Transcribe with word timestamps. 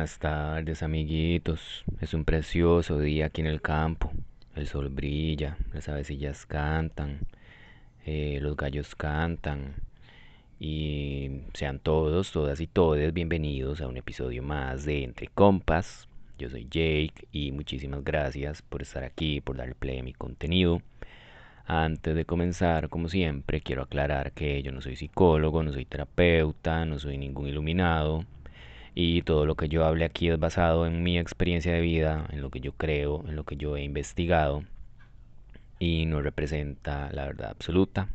Buenas 0.00 0.18
tardes, 0.18 0.82
amiguitos. 0.82 1.84
Es 2.00 2.14
un 2.14 2.24
precioso 2.24 2.98
día 2.98 3.26
aquí 3.26 3.42
en 3.42 3.46
el 3.46 3.60
campo. 3.60 4.10
El 4.56 4.66
sol 4.66 4.88
brilla, 4.88 5.58
las 5.74 5.90
avecillas 5.90 6.46
cantan, 6.46 7.18
eh, 8.06 8.38
los 8.40 8.56
gallos 8.56 8.94
cantan. 8.94 9.74
Y 10.58 11.42
sean 11.52 11.80
todos, 11.80 12.32
todas 12.32 12.62
y 12.62 12.66
todes 12.66 13.12
bienvenidos 13.12 13.82
a 13.82 13.88
un 13.88 13.98
episodio 13.98 14.42
más 14.42 14.86
de 14.86 15.04
Entre 15.04 15.26
Compas. 15.26 16.08
Yo 16.38 16.48
soy 16.48 16.64
Jake 16.64 17.28
y 17.30 17.52
muchísimas 17.52 18.02
gracias 18.02 18.62
por 18.62 18.80
estar 18.80 19.04
aquí, 19.04 19.42
por 19.42 19.58
darle 19.58 19.74
play 19.74 19.98
a 19.98 20.02
mi 20.02 20.14
contenido. 20.14 20.80
Antes 21.66 22.14
de 22.14 22.24
comenzar, 22.24 22.88
como 22.88 23.10
siempre, 23.10 23.60
quiero 23.60 23.82
aclarar 23.82 24.32
que 24.32 24.62
yo 24.62 24.72
no 24.72 24.80
soy 24.80 24.96
psicólogo, 24.96 25.62
no 25.62 25.74
soy 25.74 25.84
terapeuta, 25.84 26.86
no 26.86 26.98
soy 26.98 27.18
ningún 27.18 27.48
iluminado 27.48 28.24
y 28.94 29.22
todo 29.22 29.46
lo 29.46 29.54
que 29.54 29.68
yo 29.68 29.84
hable 29.84 30.04
aquí 30.04 30.28
es 30.28 30.38
basado 30.38 30.86
en 30.86 31.02
mi 31.02 31.18
experiencia 31.18 31.72
de 31.72 31.80
vida, 31.80 32.26
en 32.30 32.40
lo 32.40 32.50
que 32.50 32.60
yo 32.60 32.72
creo, 32.72 33.24
en 33.28 33.36
lo 33.36 33.44
que 33.44 33.56
yo 33.56 33.76
he 33.76 33.82
investigado 33.82 34.64
y 35.78 36.06
no 36.06 36.20
representa 36.22 37.10
la 37.12 37.26
verdad 37.26 37.50
absoluta. 37.50 38.08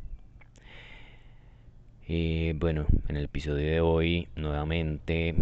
Eh, 2.07 2.53
bueno, 2.57 2.85
en 3.07 3.17
el 3.17 3.25
episodio 3.25 3.65
de 3.65 3.81
hoy 3.81 4.27
nuevamente 4.35 5.33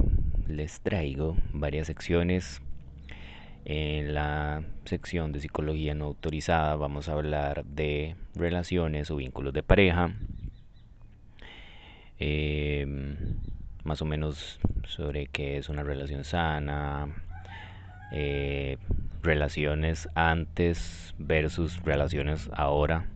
les 0.47 0.79
traigo 0.79 1.35
varias 1.51 1.87
secciones. 1.87 2.61
En 3.65 4.13
la 4.13 4.63
sección 4.85 5.31
de 5.31 5.39
psicología 5.39 5.93
no 5.93 6.05
autorizada 6.05 6.75
vamos 6.75 7.09
a 7.09 7.13
hablar 7.13 7.65
de 7.65 8.15
relaciones 8.35 9.11
o 9.11 9.17
vínculos 9.17 9.53
de 9.53 9.63
pareja. 9.63 10.13
Eh, 12.19 12.85
más 13.83 14.01
o 14.01 14.05
menos 14.05 14.59
sobre 14.87 15.27
qué 15.27 15.57
es 15.57 15.69
una 15.69 15.83
relación 15.83 16.23
sana, 16.23 17.07
eh, 18.11 18.77
relaciones 19.21 20.09
antes 20.15 21.13
versus 21.17 21.81
relaciones 21.83 22.49
ahora. 22.53 23.07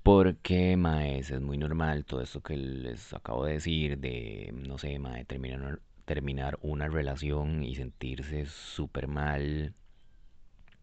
Porque, 0.02 0.76
maes, 0.76 1.30
es 1.30 1.40
muy 1.40 1.58
normal 1.58 2.04
todo 2.04 2.22
esto 2.22 2.40
que 2.40 2.56
les 2.56 3.12
acabo 3.12 3.44
de 3.44 3.54
decir, 3.54 3.98
de, 3.98 4.50
no 4.54 4.78
sé, 4.78 4.98
mae, 4.98 5.24
terminar, 5.24 5.80
terminar 6.04 6.58
una 6.62 6.88
relación 6.88 7.62
y 7.64 7.74
sentirse 7.74 8.46
súper 8.46 9.08
mal, 9.08 9.74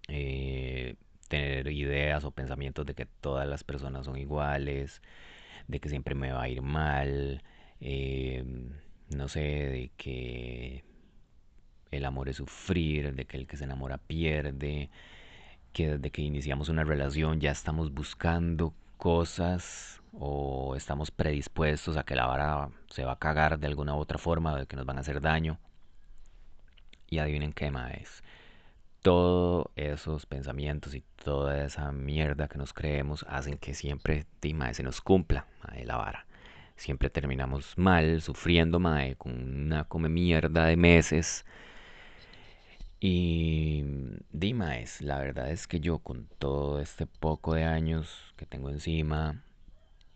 eh, 0.10 0.96
tener 1.30 1.68
ideas 1.72 2.24
o 2.24 2.32
pensamientos 2.32 2.86
de 2.86 2.94
que 2.96 3.06
todas 3.06 3.48
las 3.48 3.64
personas 3.64 4.06
son 4.06 4.18
iguales, 4.18 5.02
de 5.68 5.80
que 5.80 5.90
siempre 5.90 6.16
me 6.16 6.32
va 6.32 6.44
a 6.44 6.50
ir 6.50 6.62
mal, 6.62 7.44
eh, 7.82 8.44
no 9.10 9.28
sé, 9.28 9.42
de 9.42 9.92
que 9.98 10.84
el 11.98 12.06
amor 12.06 12.30
es 12.30 12.38
sufrir, 12.38 13.14
de 13.16 13.26
que 13.26 13.38
el 13.38 13.48
que 13.48 13.58
se 13.58 13.64
enamora 13.66 13.98
pierde, 13.98 14.90
que 15.74 15.98
desde 15.98 16.12
que 16.12 16.22
iniciamos 16.22 16.70
una 16.70 16.84
relación 16.86 17.42
ya 17.42 17.52
estamos 17.52 17.94
buscando 17.94 18.74
cosas 18.98 20.02
o 20.14 20.74
estamos 20.76 21.12
predispuestos 21.12 21.98
a 21.98 22.04
que 22.04 22.16
la 22.16 22.26
vara 22.28 22.70
se 22.90 23.04
va 23.04 23.14
a 23.14 23.20
cagar 23.20 23.60
de 23.60 23.68
alguna 23.68 23.94
u 23.94 24.00
otra 24.00 24.18
forma, 24.18 24.56
de 24.58 24.68
que 24.68 24.78
nos 24.78 24.86
van 24.86 24.98
a 24.98 25.02
hacer 25.02 25.20
daño. 25.22 25.60
Y 27.10 27.20
adivinen 27.20 27.54
qué 27.54 27.72
más 27.72 28.24
Todos 29.02 29.68
esos 29.76 30.26
pensamientos 30.26 30.96
y 30.96 31.04
toda 31.24 31.66
esa 31.66 31.92
mierda 31.92 32.48
que 32.48 32.58
nos 32.58 32.74
creemos 32.74 33.26
hacen 33.30 33.58
que 33.58 33.74
siempre 33.74 34.26
mae, 34.54 34.74
se 34.74 34.84
nos 34.84 35.02
cumpla 35.02 35.46
la 35.84 35.98
vara. 35.98 36.26
Siempre 36.78 37.10
terminamos 37.10 37.78
mal, 37.78 38.22
sufriendo 38.22 38.80
mae, 38.80 39.16
con 39.18 39.34
una 39.34 39.84
come 39.84 40.10
mierda 40.10 40.66
de 40.66 40.78
meses 40.78 41.46
y 43.08 43.84
Dima 44.32 44.80
es, 44.80 45.00
la 45.00 45.20
verdad 45.20 45.52
es 45.52 45.68
que 45.68 45.80
yo 45.80 46.00
con 46.00 46.28
todo 46.40 46.80
este 46.80 47.06
poco 47.06 47.54
de 47.54 47.64
años 47.64 48.34
que 48.36 48.48
tengo 48.48 48.72
encima 48.72 49.44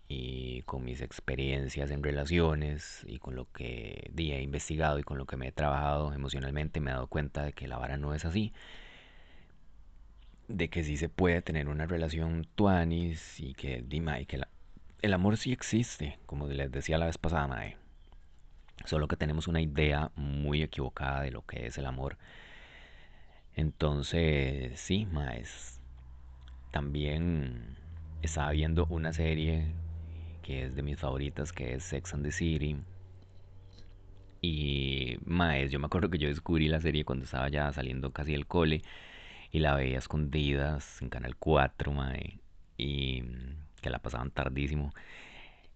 y 0.08 0.64
con 0.64 0.84
mis 0.84 1.02
experiencias 1.02 1.92
en 1.92 2.02
relaciones 2.02 3.06
y 3.06 3.20
con 3.20 3.36
lo 3.36 3.46
que 3.52 4.12
he 4.18 4.42
investigado 4.42 4.98
y 4.98 5.04
con 5.04 5.20
lo 5.20 5.28
que 5.28 5.38
me 5.38 5.50
he 5.50 5.52
trabajado 5.52 6.14
emocionalmente 6.14 6.80
me 6.80 6.90
he 6.90 6.96
dado 6.96 7.06
cuenta 7.06 7.44
de 7.44 7.54
que 7.54 7.68
la 7.68 7.78
vara 7.78 7.98
no 7.98 8.16
es 8.16 8.26
así. 8.26 8.54
De 10.48 10.70
que 10.72 10.84
sí 10.84 10.98
se 10.98 11.10
puede 11.10 11.44
tener 11.44 11.70
una 11.70 11.86
relación 11.86 12.48
tuanis 12.56 13.40
y 13.40 13.54
que 13.54 13.84
Dima 13.84 14.20
y 14.20 14.26
que 14.26 14.42
el 15.04 15.14
amor 15.14 15.38
sí 15.38 15.52
existe, 15.52 16.18
como 16.26 16.48
les 16.48 16.72
decía 16.72 16.98
la 16.98 17.06
vez 17.06 17.20
pasada, 17.20 17.46
Mae. 17.48 17.78
Solo 18.86 19.08
que 19.08 19.16
tenemos 19.16 19.48
una 19.48 19.62
idea 19.62 20.12
muy 20.16 20.64
equivocada 20.64 21.22
de 21.22 21.30
lo 21.30 21.44
que 21.44 21.68
es 21.68 21.78
el 21.78 21.86
amor 21.86 22.18
entonces, 23.56 24.80
sí, 24.80 25.06
más. 25.06 25.82
También 26.72 27.78
estaba 28.22 28.52
viendo 28.52 28.86
una 28.90 29.14
serie 29.14 29.74
que 30.42 30.66
es 30.66 30.76
de 30.76 30.84
mis 30.84 31.00
favoritas, 31.00 31.54
que 31.54 31.76
es 31.76 31.84
Sex 31.84 32.14
and 32.14 32.24
the 32.24 32.32
City. 32.32 32.78
Y, 34.42 35.18
más, 35.26 35.70
yo 35.70 35.80
me 35.80 35.88
acuerdo 35.88 36.10
que 36.10 36.18
yo 36.18 36.28
descubrí 36.28 36.68
la 36.68 36.80
serie 36.80 37.06
cuando 37.06 37.26
estaba 37.26 37.50
ya 37.50 37.72
saliendo 37.74 38.12
casi 38.12 38.32
del 38.32 38.48
cole 38.48 38.82
y 39.52 39.60
la 39.60 39.76
veía 39.76 39.98
escondidas 39.98 41.02
en 41.02 41.10
Canal 41.10 41.36
4, 41.36 41.92
mae, 41.92 42.40
y 42.78 43.24
que 43.82 43.90
la 43.90 44.00
pasaban 44.00 44.32
tardísimo. 44.32 44.94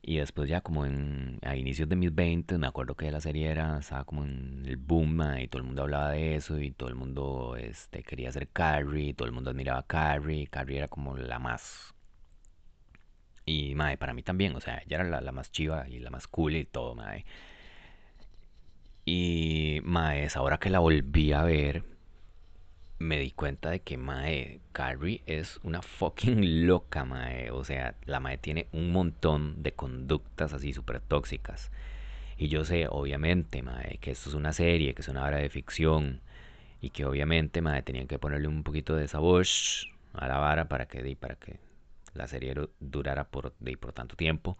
Y 0.05 0.17
después 0.17 0.49
ya 0.49 0.61
como 0.61 0.85
en, 0.85 1.39
a 1.43 1.55
inicios 1.55 1.87
de 1.89 1.95
mis 1.95 2.13
20 2.13 2.57
me 2.57 2.67
acuerdo 2.67 2.95
que 2.95 3.09
la 3.09 3.21
serie 3.21 3.49
era, 3.49 3.79
estaba 3.79 4.03
como 4.03 4.25
en 4.25 4.63
el 4.65 4.75
boom 4.77 5.21
y 5.39 5.47
todo 5.47 5.61
el 5.61 5.65
mundo 5.65 5.83
hablaba 5.83 6.11
de 6.11 6.35
eso 6.35 6.59
y 6.59 6.71
todo 6.71 6.89
el 6.89 6.95
mundo 6.95 7.55
este, 7.57 8.03
quería 8.03 8.31
ser 8.31 8.49
Carrie, 8.49 9.13
todo 9.13 9.27
el 9.27 9.31
mundo 9.33 9.51
admiraba 9.51 9.79
a 9.79 9.87
Carrie, 9.87 10.47
Carrie 10.47 10.77
era 10.79 10.87
como 10.89 11.15
la 11.17 11.39
más... 11.39 11.93
Y 13.45 13.75
mae, 13.75 13.97
para 13.97 14.13
mí 14.13 14.23
también, 14.23 14.55
o 14.55 14.61
sea, 14.61 14.81
ella 14.85 14.97
era 14.97 15.03
la, 15.05 15.21
la 15.21 15.31
más 15.31 15.51
chiva 15.51 15.87
y 15.89 15.99
la 15.99 16.09
más 16.09 16.27
cool 16.27 16.55
y 16.55 16.65
todo, 16.65 16.95
mae. 16.95 17.25
Y 19.05 19.79
mae, 19.83 20.27
ahora 20.35 20.57
que 20.59 20.69
la 20.69 20.79
volví 20.79 21.33
a 21.33 21.43
ver, 21.43 21.83
me 23.03 23.19
di 23.19 23.31
cuenta 23.31 23.69
de 23.69 23.81
que 23.81 23.97
Mae 23.97 24.61
Carrie 24.71 25.21
es 25.25 25.59
una 25.63 25.81
fucking 25.81 26.65
loca, 26.67 27.05
Mae. 27.05 27.51
O 27.51 27.63
sea, 27.63 27.95
la 28.05 28.19
Mae 28.19 28.37
tiene 28.37 28.67
un 28.71 28.91
montón 28.91 29.61
de 29.61 29.73
conductas 29.73 30.53
así 30.53 30.73
súper 30.73 31.01
tóxicas. 31.01 31.71
Y 32.37 32.47
yo 32.47 32.65
sé, 32.65 32.87
obviamente, 32.89 33.61
Mae, 33.61 33.97
que 33.99 34.11
esto 34.11 34.29
es 34.29 34.35
una 34.35 34.53
serie, 34.53 34.93
que 34.95 35.01
es 35.01 35.07
una 35.07 35.25
obra 35.25 35.37
de 35.37 35.49
ficción. 35.49 36.21
Y 36.81 36.89
que 36.91 37.05
obviamente, 37.05 37.61
Mae, 37.61 37.83
tenían 37.83 38.07
que 38.07 38.19
ponerle 38.19 38.47
un 38.47 38.63
poquito 38.63 38.95
de 38.95 39.07
sabor 39.07 39.45
a 40.13 40.27
la 40.27 40.37
vara 40.39 40.67
para 40.69 40.87
que, 40.87 41.15
para 41.15 41.35
que 41.35 41.59
la 42.13 42.27
serie 42.27 42.55
durara 42.79 43.25
por, 43.25 43.53
por 43.79 43.93
tanto 43.93 44.15
tiempo. 44.15 44.57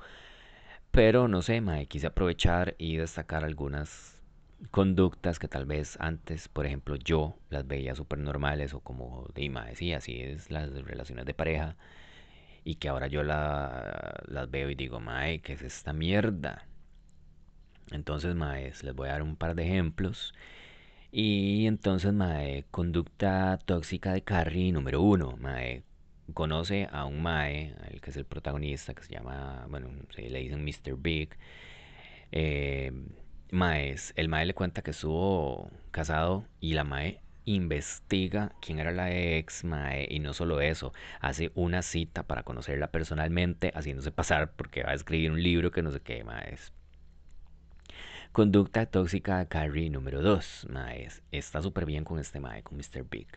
Pero 0.92 1.28
no 1.28 1.42
sé, 1.42 1.62
Mae, 1.62 1.88
quise 1.88 2.08
aprovechar 2.08 2.76
y 2.78 2.98
destacar 2.98 3.44
algunas 3.44 4.14
conductas 4.72 5.40
que 5.40 5.48
tal 5.48 5.66
vez 5.66 5.98
antes, 6.00 6.48
por 6.48 6.66
ejemplo, 6.66 6.96
yo 6.96 7.38
las 7.50 7.68
veía 7.68 7.96
súper 7.96 8.20
normales 8.20 8.74
o 8.74 8.80
como 8.82 9.28
Dima 9.36 9.66
decía, 9.66 9.98
así 9.98 10.20
es 10.22 10.52
las 10.52 10.72
relaciones 10.84 11.26
de 11.26 11.34
pareja 11.34 11.76
y 12.64 12.76
que 12.76 12.90
ahora 12.90 13.08
yo 13.08 13.24
la, 13.24 14.22
las 14.28 14.50
veo 14.52 14.70
y 14.70 14.76
digo, 14.76 15.00
mae, 15.00 15.42
¿qué 15.42 15.54
es 15.54 15.62
esta 15.62 15.94
mierda? 15.94 16.66
Entonces, 17.92 18.36
mae, 18.36 18.74
les 18.84 18.96
voy 18.96 19.10
a 19.10 19.14
dar 19.14 19.24
un 19.24 19.36
par 19.36 19.56
de 19.56 19.64
ejemplos. 19.64 20.34
Y 21.12 21.68
entonces, 21.68 22.14
mae, 22.14 22.66
conducta 22.72 23.60
tóxica 23.66 24.14
de 24.14 24.24
Carrie 24.24 24.72
número 24.72 25.02
uno, 25.02 25.38
mae, 25.38 25.84
conoce 26.34 26.88
a 26.92 27.06
un 27.06 27.22
mae, 27.22 27.76
el 27.92 28.02
que 28.02 28.12
es 28.12 28.18
el 28.18 28.26
protagonista, 28.26 28.94
que 28.94 29.04
se 29.04 29.14
llama, 29.14 29.68
bueno, 29.70 29.90
se 30.16 30.30
le 30.30 30.40
dicen 30.40 30.64
Mr. 30.64 30.98
Big. 30.98 31.30
Eh, 32.32 32.92
Maes, 33.54 34.14
el 34.16 34.30
Mae 34.30 34.48
le 34.48 34.56
cuenta 34.56 34.82
que 34.82 34.90
estuvo 34.90 35.70
casado 35.92 36.44
y 36.60 36.74
la 36.74 36.84
Mae 36.84 37.20
investiga 37.46 38.52
quién 38.60 38.80
era 38.80 38.92
la 38.92 39.16
ex 39.16 39.64
Mae 39.64 40.08
y 40.10 40.20
no 40.20 40.34
solo 40.34 40.60
eso, 40.60 40.92
hace 41.20 41.52
una 41.54 41.84
cita 41.84 42.24
para 42.24 42.42
conocerla 42.42 42.88
personalmente, 42.88 43.72
haciéndose 43.76 44.12
pasar 44.12 44.54
porque 44.56 44.82
va 44.82 44.90
a 44.90 44.96
escribir 44.96 45.32
un 45.32 45.44
libro 45.44 45.70
que 45.70 45.84
no 45.84 45.92
sé 45.92 46.00
qué 46.00 46.24
Maes. 46.24 46.74
Conducta 48.32 48.88
tóxica 48.88 49.38
de 49.38 49.48
Carrie 49.48 49.92
número 49.92 50.24
2, 50.24 50.66
Maes. 50.72 51.22
Está 51.32 51.62
súper 51.62 51.86
bien 51.86 52.06
con 52.06 52.18
este 52.18 52.40
Mae, 52.40 52.64
con 52.64 52.80
Mr. 52.80 53.08
Big. 53.08 53.28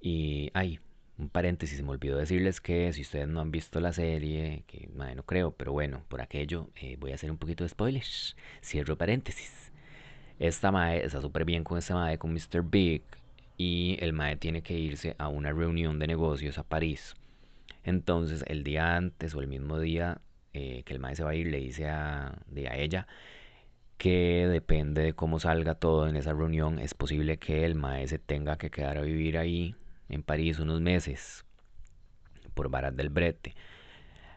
Y, 0.00 0.50
ay, 0.54 0.80
un 1.18 1.28
paréntesis, 1.28 1.82
me 1.82 1.90
olvidó 1.90 2.18
decirles 2.18 2.60
que 2.60 2.92
si 2.92 3.02
ustedes 3.02 3.28
no 3.28 3.40
han 3.40 3.50
visto 3.50 3.80
la 3.80 3.92
serie, 3.92 4.64
que 4.66 4.88
madre, 4.94 5.14
no 5.14 5.22
creo, 5.24 5.52
pero 5.52 5.72
bueno, 5.72 6.04
por 6.08 6.20
aquello 6.20 6.70
eh, 6.76 6.96
voy 6.98 7.12
a 7.12 7.14
hacer 7.14 7.30
un 7.30 7.38
poquito 7.38 7.64
de 7.64 7.70
spoilers. 7.70 8.36
Cierro 8.62 8.96
paréntesis. 8.98 9.72
Esta 10.38 10.72
mae 10.72 11.04
está 11.04 11.20
súper 11.20 11.44
bien 11.44 11.62
con 11.64 11.78
esta 11.78 11.94
mae, 11.94 12.18
con 12.18 12.32
Mr. 12.32 12.62
Big, 12.64 13.02
y 13.56 13.96
el 14.00 14.12
mae 14.12 14.36
tiene 14.36 14.62
que 14.62 14.74
irse 14.78 15.14
a 15.18 15.28
una 15.28 15.52
reunión 15.52 15.98
de 15.98 16.08
negocios 16.08 16.58
a 16.58 16.64
París. 16.64 17.14
Entonces, 17.84 18.44
el 18.48 18.64
día 18.64 18.96
antes 18.96 19.34
o 19.34 19.40
el 19.40 19.46
mismo 19.46 19.78
día 19.78 20.20
eh, 20.52 20.82
que 20.84 20.94
el 20.94 21.00
mae 21.00 21.14
se 21.16 21.24
va 21.24 21.30
a 21.30 21.34
ir, 21.36 21.46
le 21.48 21.58
dice 21.58 21.88
a, 21.88 22.28
a 22.28 22.76
ella 22.76 23.06
que 23.98 24.48
depende 24.48 25.02
de 25.02 25.12
cómo 25.14 25.38
salga 25.40 25.76
todo 25.76 26.08
en 26.08 26.16
esa 26.16 26.32
reunión, 26.32 26.78
es 26.80 26.94
posible 26.94 27.38
que 27.38 27.64
el 27.64 27.74
mae 27.76 28.08
se 28.08 28.18
tenga 28.18 28.58
que 28.58 28.70
quedar 28.70 28.98
a 28.98 29.02
vivir 29.02 29.38
ahí 29.38 29.76
en 30.08 30.22
París 30.22 30.58
unos 30.58 30.80
meses 30.80 31.44
por 32.54 32.68
varas 32.70 32.96
del 32.96 33.10
brete. 33.10 33.54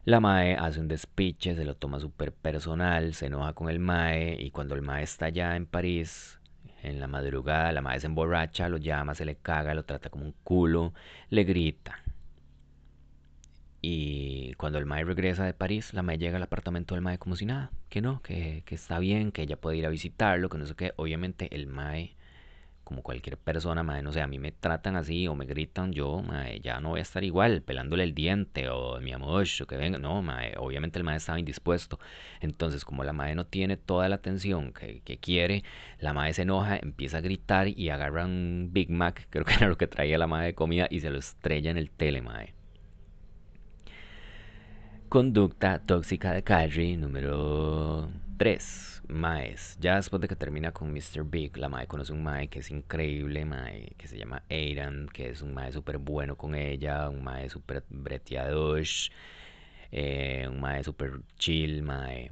La 0.05 0.19
Mae 0.19 0.55
hace 0.55 0.79
un 0.79 0.87
despiche, 0.87 1.55
se 1.55 1.65
lo 1.65 1.75
toma 1.75 1.99
súper 1.99 2.31
personal, 2.33 3.13
se 3.13 3.27
enoja 3.27 3.53
con 3.53 3.69
el 3.69 3.79
Mae 3.79 4.37
y 4.39 4.51
cuando 4.51 4.75
el 4.75 4.81
Mae 4.81 5.03
está 5.03 5.29
ya 5.29 5.55
en 5.55 5.65
París, 5.65 6.39
en 6.81 6.99
la 6.99 7.07
madrugada, 7.07 7.71
la 7.73 7.81
Mae 7.81 7.99
se 7.99 8.07
emborracha, 8.07 8.69
lo 8.69 8.77
llama, 8.77 9.15
se 9.15 9.25
le 9.25 9.35
caga, 9.35 9.73
lo 9.73 9.83
trata 9.83 10.09
como 10.09 10.25
un 10.25 10.33
culo, 10.43 10.93
le 11.29 11.43
grita. 11.43 12.01
Y 13.81 14.53
cuando 14.55 14.79
el 14.79 14.85
Mae 14.85 15.03
regresa 15.03 15.45
de 15.45 15.53
París, 15.53 15.93
la 15.93 16.03
Mae 16.03 16.17
llega 16.17 16.37
al 16.37 16.43
apartamento 16.43 16.95
del 16.95 17.03
Mae 17.03 17.19
como 17.19 17.35
si 17.35 17.45
nada, 17.45 17.71
que 17.89 18.01
no, 18.01 18.21
que, 18.21 18.63
que 18.65 18.75
está 18.75 18.99
bien, 18.99 19.31
que 19.31 19.43
ella 19.43 19.59
puede 19.59 19.77
ir 19.77 19.85
a 19.85 19.89
visitarlo, 19.89 20.49
que 20.49 20.57
no 20.57 20.65
sé 20.65 20.75
qué. 20.75 20.93
Obviamente 20.95 21.53
el 21.55 21.67
Mae 21.67 22.16
como 22.87 23.03
cualquier 23.03 23.35
persona, 23.37 23.83
madre, 23.83 24.01
no 24.01 24.13
sé, 24.13 24.21
a 24.21 24.27
mí 24.27 24.39
me 24.39 24.53
tratan 24.53 24.95
así 24.95 25.27
o 25.27 25.35
me 25.35 25.45
gritan, 25.45 25.91
yo, 25.91 26.23
ya 26.63 26.79
no 26.79 26.91
voy 26.91 26.99
a 26.99 27.01
estar 27.01 27.21
igual, 27.21 27.61
pelándole 27.61 28.03
el 28.03 28.13
diente 28.13 28.69
o 28.69 29.01
mi 29.01 29.11
amor, 29.11 29.45
que 29.67 29.75
venga, 29.75 29.97
no, 29.97 30.21
madre, 30.21 30.53
obviamente 30.57 30.97
el 30.97 31.03
madre 31.03 31.17
estaba 31.17 31.37
indispuesto. 31.37 31.99
Entonces, 32.39 32.85
como 32.85 33.03
la 33.03 33.11
madre 33.11 33.35
no 33.35 33.45
tiene 33.45 33.75
toda 33.75 34.07
la 34.07 34.15
atención 34.15 34.71
que, 34.71 35.01
quiere, 35.19 35.65
la 35.99 36.13
madre 36.13 36.31
se 36.33 36.43
enoja, 36.43 36.77
empieza 36.77 37.17
a 37.17 37.21
gritar 37.21 37.67
y 37.67 37.89
agarra 37.89 38.23
un 38.23 38.69
Big 38.71 38.89
Mac, 38.89 39.27
creo 39.31 39.43
que 39.43 39.55
era 39.55 39.67
lo 39.67 39.77
que 39.77 39.87
traía 39.87 40.17
la 40.17 40.27
madre 40.27 40.47
de 40.47 40.55
comida, 40.55 40.87
y 40.89 41.01
se 41.01 41.09
lo 41.09 41.19
estrella 41.19 41.69
en 41.71 41.77
el 41.77 41.89
tele. 41.89 42.23
Conducta 45.09 45.79
tóxica 45.79 46.31
de 46.31 46.43
Carrie 46.43 46.95
número 46.95 48.09
3. 48.37 48.96
Maes. 49.07 49.77
Ya 49.79 49.95
después 49.95 50.21
de 50.21 50.27
que 50.27 50.35
termina 50.35 50.71
con 50.71 50.91
Mr. 50.91 51.23
Big, 51.23 51.57
la 51.57 51.69
Mae 51.69 51.87
conoce 51.87 52.13
un 52.13 52.23
Mae 52.23 52.47
que 52.49 52.59
es 52.59 52.71
increíble, 52.71 53.45
Mae, 53.45 53.93
que 53.97 54.07
se 54.07 54.17
llama 54.17 54.43
Aidan, 54.49 55.07
que 55.13 55.29
es 55.29 55.41
un 55.41 55.53
Mae 55.53 55.71
súper 55.71 55.97
bueno 55.97 56.35
con 56.37 56.55
ella, 56.55 57.09
un 57.09 57.23
Mae 57.23 57.49
súper 57.49 57.83
breteador, 57.89 58.83
eh, 59.91 60.47
un 60.49 60.59
Mae 60.59 60.83
súper 60.83 61.21
chill, 61.37 61.83
Mae. 61.83 62.31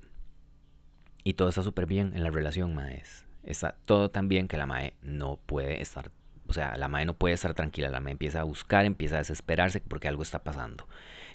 Y 1.24 1.34
todo 1.34 1.50
está 1.50 1.64
súper 1.64 1.86
bien 1.86 2.14
en 2.16 2.24
la 2.24 2.30
relación, 2.30 2.76
Maes. 2.76 3.26
Está 3.44 3.76
todo 3.86 4.10
tan 4.12 4.28
bien 4.28 4.48
que 4.48 4.58
la 4.58 4.66
Mae 4.66 4.94
no 5.02 5.38
puede 5.46 5.82
estar, 5.82 6.12
o 6.48 6.54
sea, 6.54 6.78
la 6.78 6.88
Mae 6.88 7.06
no 7.06 7.16
puede 7.16 7.36
estar 7.36 7.54
tranquila, 7.54 7.90
la 7.90 8.00
Mae 8.00 8.12
empieza 8.12 8.42
a 8.42 8.44
buscar, 8.44 8.86
empieza 8.86 9.16
a 9.16 9.20
desesperarse 9.20 9.82
porque 9.82 10.08
algo 10.08 10.24
está 10.24 10.44
pasando, 10.44 10.88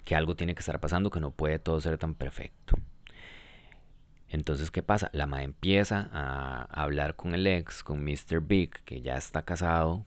que 0.05 0.15
algo 0.15 0.35
tiene 0.35 0.55
que 0.55 0.59
estar 0.61 0.79
pasando, 0.79 1.09
que 1.09 1.19
no 1.19 1.31
puede 1.31 1.59
todo 1.59 1.81
ser 1.81 1.97
tan 1.97 2.15
perfecto. 2.15 2.75
Entonces, 4.31 4.71
¿qué 4.71 4.81
pasa? 4.81 5.09
La 5.13 5.27
madre 5.27 5.43
empieza 5.43 6.09
a 6.13 6.63
hablar 6.71 7.15
con 7.15 7.35
el 7.35 7.45
ex, 7.47 7.83
con 7.83 8.03
Mr. 8.03 8.41
Big, 8.41 8.71
que 8.85 9.01
ya 9.01 9.17
está 9.17 9.43
casado. 9.43 10.05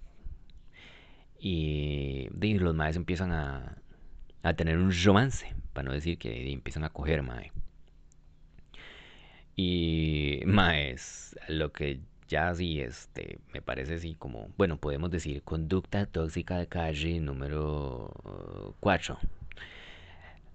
Y, 1.38 2.31
los 2.59 2.75
madres 2.75 2.97
empiezan 2.97 3.33
a, 3.33 3.76
tener 4.57 4.78
un 4.78 4.93
romance, 5.04 5.54
para 5.75 5.88
no 5.88 5.93
decir 5.93 6.19
que 6.19 6.50
empiezan 6.52 6.85
a 6.85 6.90
coger 6.90 7.23
madre. 7.23 7.52
Y 9.57 10.40
maes, 10.47 11.37
lo 11.49 11.73
que 11.73 12.00
ya 12.26 12.54
sí, 12.54 12.81
este, 12.81 13.38
me 13.52 13.61
parece 13.61 13.95
así 13.95 14.14
como, 14.14 14.49
bueno, 14.57 14.78
podemos 14.78 15.11
decir 15.11 15.43
conducta 15.43 16.07
tóxica 16.07 16.57
de 16.59 16.66
calle 16.66 17.21
número 17.21 18.75
4. 18.81 19.19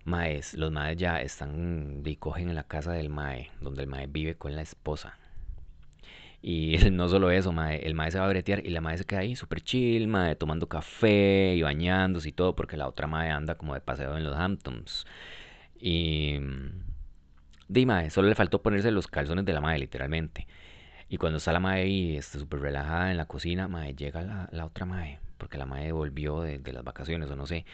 Maes, 0.09 0.53
los 0.55 0.71
maes 0.71 0.97
ya 0.97 1.21
están 1.21 2.01
y 2.05 2.15
cogen 2.17 2.49
en 2.49 2.55
la 2.55 2.63
casa 2.63 2.91
del 2.93 3.09
mae, 3.09 3.51
donde 3.61 3.83
el 3.83 3.87
mae 3.87 4.07
vive 4.07 4.35
con 4.35 4.55
la 4.55 4.61
esposa. 4.61 5.17
Y 6.41 6.77
no 6.91 7.09
solo 7.09 7.31
eso, 7.31 7.51
el 7.51 7.95
mae 7.95 8.11
se 8.11 8.19
va 8.19 8.25
a 8.25 8.29
bretear 8.29 8.65
y 8.65 8.69
la 8.69 8.81
mae 8.81 8.97
se 8.97 9.05
queda 9.05 9.21
ahí 9.21 9.35
súper 9.35 9.61
chill, 9.61 10.11
tomando 10.37 10.67
café 10.67 11.55
y 11.55 11.61
bañándose 11.61 12.29
y 12.29 12.31
todo, 12.31 12.55
porque 12.55 12.77
la 12.77 12.87
otra 12.87 13.07
mae 13.07 13.29
anda 13.31 13.55
como 13.55 13.73
de 13.73 13.81
paseo 13.81 14.17
en 14.17 14.23
los 14.23 14.35
Hamptons. 14.35 15.05
Y. 15.79 16.39
Di 17.67 17.85
mae, 17.85 18.09
solo 18.09 18.27
le 18.29 18.35
faltó 18.35 18.61
ponerse 18.63 18.91
los 18.91 19.07
calzones 19.07 19.45
de 19.45 19.53
la 19.53 19.61
mae, 19.61 19.77
literalmente. 19.77 20.47
Y 21.09 21.17
cuando 21.17 21.37
está 21.37 21.51
la 21.53 21.59
mae 21.59 21.83
ahí, 21.83 22.21
súper 22.21 22.61
relajada 22.61 23.11
en 23.11 23.17
la 23.17 23.25
cocina, 23.25 23.67
mae, 23.67 23.95
llega 23.95 24.47
la, 24.51 24.65
otra 24.65 24.85
mae, 24.85 25.19
porque 25.37 25.57
la 25.57 25.65
mae 25.65 25.91
volvió 25.91 26.41
de 26.41 26.73
las 26.73 26.83
vacaciones 26.83 27.29
o 27.29 27.35
no 27.35 27.45
sé. 27.45 27.65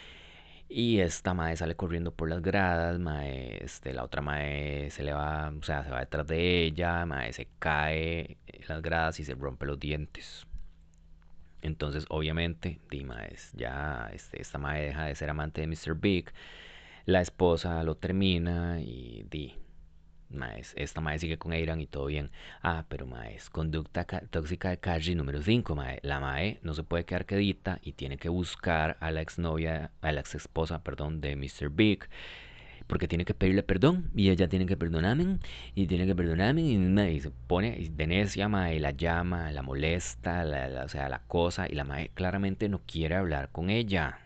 Y 0.68 1.00
esta 1.00 1.34
mae 1.34 1.56
sale 1.56 1.76
corriendo 1.76 2.12
por 2.12 2.30
las 2.30 2.42
gradas, 2.42 3.00
mae, 3.00 3.64
este, 3.64 3.94
la 3.94 4.04
otra 4.04 4.22
mae 4.22 4.90
se 4.92 5.04
le 5.04 5.14
va, 5.14 5.52
o 5.58 5.64
sea, 5.64 5.84
se 5.84 5.92
va 5.92 6.00
detrás 6.00 6.28
de 6.28 6.64
ella, 6.66 7.06
mae 7.06 7.34
se 7.34 7.48
cae 7.60 8.38
en 8.48 8.64
las 8.68 8.82
gradas 8.82 9.20
y 9.20 9.26
se 9.26 9.36
rompe 9.36 9.66
los 9.66 9.80
dientes. 9.80 10.48
Entonces, 11.62 12.06
obviamente, 12.10 12.80
di 12.92 13.06
ya 13.54 14.10
este, 14.14 14.42
esta 14.42 14.58
mae 14.60 14.86
deja 14.86 15.06
de 15.06 15.16
ser 15.16 15.30
amante 15.30 15.62
de 15.62 15.68
Mr. 15.68 15.96
Big. 15.96 16.32
La 17.06 17.22
esposa 17.22 17.84
lo 17.84 17.96
termina 17.96 18.82
y 18.82 19.26
di, 19.30 19.56
Maes, 20.30 20.74
esta 20.76 21.02
mae 21.02 21.20
sigue 21.20 21.38
con 21.38 21.54
Aidan 21.54 21.82
y 21.82 21.88
todo 21.88 22.08
bien. 22.08 22.32
Ah, 22.62 22.86
pero 22.90 23.06
maes, 23.06 23.50
conducta 23.50 24.06
tóxica 24.06 24.70
de 24.70 24.80
Carrie 24.80 25.16
número 25.16 25.42
5, 25.42 25.76
mae. 25.76 26.00
La 26.04 26.20
mae 26.20 26.60
no 26.64 26.74
se 26.74 26.84
puede 26.84 27.06
quedar 27.06 27.26
quedita 27.26 27.80
y 27.84 27.94
tiene 27.94 28.18
que 28.18 28.30
buscar 28.30 28.98
a 29.00 29.12
la 29.12 29.22
exnovia, 29.22 29.92
a 30.02 30.12
la 30.12 30.22
ex 30.22 30.36
esposa, 30.36 30.84
perdón, 30.84 31.22
de 31.22 31.36
Mr. 31.36 31.70
Big. 31.70 32.10
porque 32.88 33.08
tiene 33.08 33.26
que 33.26 33.34
pedirle 33.34 33.64
perdón 33.64 34.12
y 34.16 34.30
ella 34.30 34.48
tiene 34.48 34.66
que 34.68 34.78
perdonarme 34.78 35.40
y 35.74 35.88
tiene 35.88 36.06
que 36.06 36.16
perdonarme 36.16 36.62
y, 36.62 37.22
se 37.22 37.32
pone 37.32 37.90
de 37.92 38.08
necia, 38.08 38.48
mae, 38.50 38.80
la 38.80 38.92
llama, 38.92 39.52
la 39.52 39.62
molesta, 39.64 40.46
o 40.84 40.90
sea, 40.90 41.10
la 41.10 41.20
cosa 41.28 41.68
y 41.70 41.74
la 41.76 41.84
mae 41.84 42.10
claramente 42.14 42.70
no 42.70 42.82
quiere 42.86 43.16
hablar 43.16 43.50
con 43.52 43.70
ella. 43.70 44.20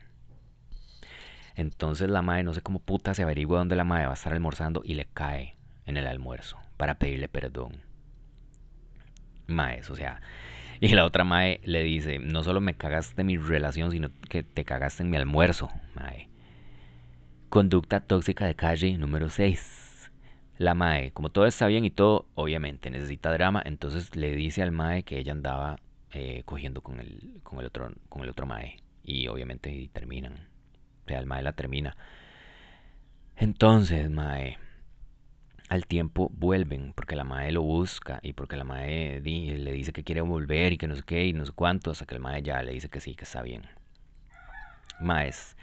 Entonces 1.55 2.09
la 2.09 2.21
mae 2.21 2.43
no 2.43 2.53
sé 2.53 2.61
cómo 2.61 2.79
puta 2.79 3.13
se 3.13 3.23
averigua 3.23 3.59
dónde 3.59 3.75
la 3.75 3.83
mae 3.83 4.05
va 4.05 4.11
a 4.11 4.15
estar 4.15 4.33
almorzando 4.33 4.81
y 4.85 4.95
le 4.95 5.05
cae 5.13 5.58
en 5.89 5.97
el 5.97 6.07
almuerzo 6.07 6.57
para 6.77 6.95
pedirle 6.95 7.27
perdón. 7.27 7.81
Mae, 9.47 9.81
o 9.89 9.95
sea, 9.95 10.21
y 10.79 10.89
la 10.89 11.05
otra 11.05 11.23
mae 11.23 11.59
le 11.63 11.83
dice, 11.83 12.19
no 12.19 12.43
solo 12.43 12.61
me 12.61 12.75
cagaste 12.75 13.23
mi 13.23 13.37
relación, 13.37 13.91
sino 13.91 14.09
que 14.29 14.43
te 14.43 14.63
cagaste 14.63 15.03
en 15.03 15.09
mi 15.09 15.17
almuerzo, 15.17 15.69
mae. 15.95 16.29
Conducta 17.49 17.99
tóxica 17.99 18.45
de 18.45 18.55
calle 18.55 18.97
número 18.97 19.29
6. 19.29 19.79
La 20.59 20.75
Mae, 20.75 21.11
como 21.11 21.29
todo 21.29 21.45
está 21.45 21.67
bien 21.67 21.85
y 21.85 21.89
todo, 21.89 22.27
obviamente 22.35 22.91
necesita 22.91 23.31
drama, 23.31 23.63
entonces 23.65 24.15
le 24.15 24.35
dice 24.35 24.61
al 24.61 24.73
Mae 24.73 25.03
que 25.03 25.17
ella 25.17 25.31
andaba 25.31 25.77
eh, 26.11 26.43
cogiendo 26.45 26.81
con 26.81 26.99
el, 26.99 27.39
con, 27.43 27.59
el 27.59 27.67
otro, 27.67 27.91
con 28.09 28.23
el 28.23 28.29
otro 28.29 28.45
Mae. 28.45 28.77
Y 29.03 29.27
obviamente 29.29 29.89
terminan. 29.93 30.33
O 31.05 31.07
sea, 31.07 31.19
el 31.19 31.25
Mae 31.25 31.41
la 31.41 31.53
termina. 31.53 31.95
Entonces, 33.37 34.09
Mae, 34.09 34.57
al 35.69 35.85
tiempo 35.85 36.29
vuelven 36.33 36.93
porque 36.93 37.15
la 37.15 37.23
Mae 37.23 37.51
lo 37.51 37.61
busca 37.61 38.19
y 38.23 38.33
porque 38.33 38.57
la 38.57 38.63
Mae 38.63 39.21
le 39.21 39.71
dice 39.71 39.93
que 39.93 40.03
quiere 40.03 40.21
volver 40.21 40.73
y 40.73 40.77
que 40.77 40.87
no 40.87 40.95
sé 40.95 41.03
qué 41.03 41.25
y 41.27 41.33
no 41.33 41.45
sé 41.45 41.51
cuánto, 41.53 41.91
hasta 41.91 42.05
que 42.05 42.15
el 42.15 42.21
Mae 42.21 42.41
ya 42.41 42.61
le 42.63 42.73
dice 42.73 42.89
que 42.89 42.99
sí, 42.99 43.15
que 43.15 43.23
está 43.23 43.41
bien. 43.41 43.63
Maes, 44.99 45.55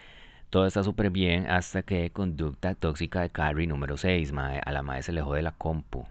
todo 0.49 0.67
está 0.67 0.83
súper 0.83 1.11
bien 1.11 1.51
hasta 1.51 1.83
que 1.83 2.11
conducta 2.11 2.75
tóxica 2.75 3.21
de 3.21 3.31
Carrie 3.31 3.67
número 3.67 3.97
6, 3.99 4.33
mae. 4.33 4.61
A 4.65 4.73
la 4.73 4.83
mae 4.83 5.03
se 5.03 5.13
le 5.13 5.21
jode 5.21 5.43
la 5.43 5.53
compu. 5.53 6.07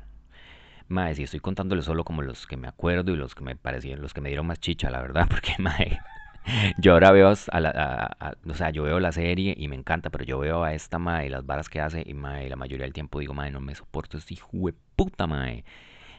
Mae, 0.88 1.16
si 1.16 1.24
estoy 1.24 1.40
contándole 1.40 1.82
solo 1.82 2.04
como 2.04 2.22
los 2.22 2.46
que 2.46 2.58
me 2.58 2.68
acuerdo 2.68 3.12
y 3.12 3.16
los 3.16 3.34
que 3.34 3.44
me 3.44 3.56
parecieron, 3.56 4.04
los 4.04 4.14
que 4.14 4.22
me 4.22 4.30
dieron 4.30 4.46
más 4.46 4.60
chicha, 4.60 4.92
la 4.92 5.02
verdad, 5.02 5.28
porque 5.30 5.54
mae, 5.58 6.00
yo 6.78 6.94
ahora 6.94 7.12
veo 7.12 7.34
a 7.52 7.60
la, 7.60 8.72
yo 8.72 8.84
veo 8.84 9.00
la 9.00 9.12
serie 9.12 9.56
y 9.58 9.68
me 9.68 9.76
encanta, 9.76 10.10
pero 10.10 10.24
yo 10.24 10.40
veo 10.40 10.64
a 10.64 10.74
esta 10.74 11.00
mae 11.00 11.30
las 11.30 11.46
varas 11.46 11.70
que 11.70 11.82
hace 11.82 12.04
y 12.06 12.14
mae, 12.14 12.50
la 12.50 12.56
mayoría 12.56 12.86
del 12.86 12.94
tiempo 12.94 13.20
digo, 13.20 13.34
mae, 13.34 13.52
no 13.52 13.60
me 13.60 13.76
soporto 13.76 14.18
este 14.18 14.36
hijo 14.36 14.50
de 14.54 14.74
puta, 14.96 15.28
mae. 15.28 15.64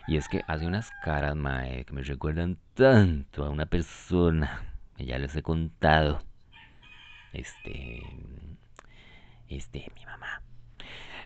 Y 0.08 0.16
es 0.16 0.28
que 0.28 0.42
hace 0.46 0.66
unas 0.66 0.90
caras, 1.04 1.34
mae, 1.34 1.84
que 1.84 1.92
me 1.92 2.02
recuerdan 2.02 2.58
tanto 2.74 3.44
a 3.44 3.50
una 3.50 3.66
persona 3.66 4.62
que 4.96 5.04
ya 5.04 5.18
les 5.18 5.34
he 5.36 5.42
contado. 5.42 6.20
Este. 7.32 8.02
Este, 9.48 9.90
mi 9.94 10.04
mamá. 10.04 10.42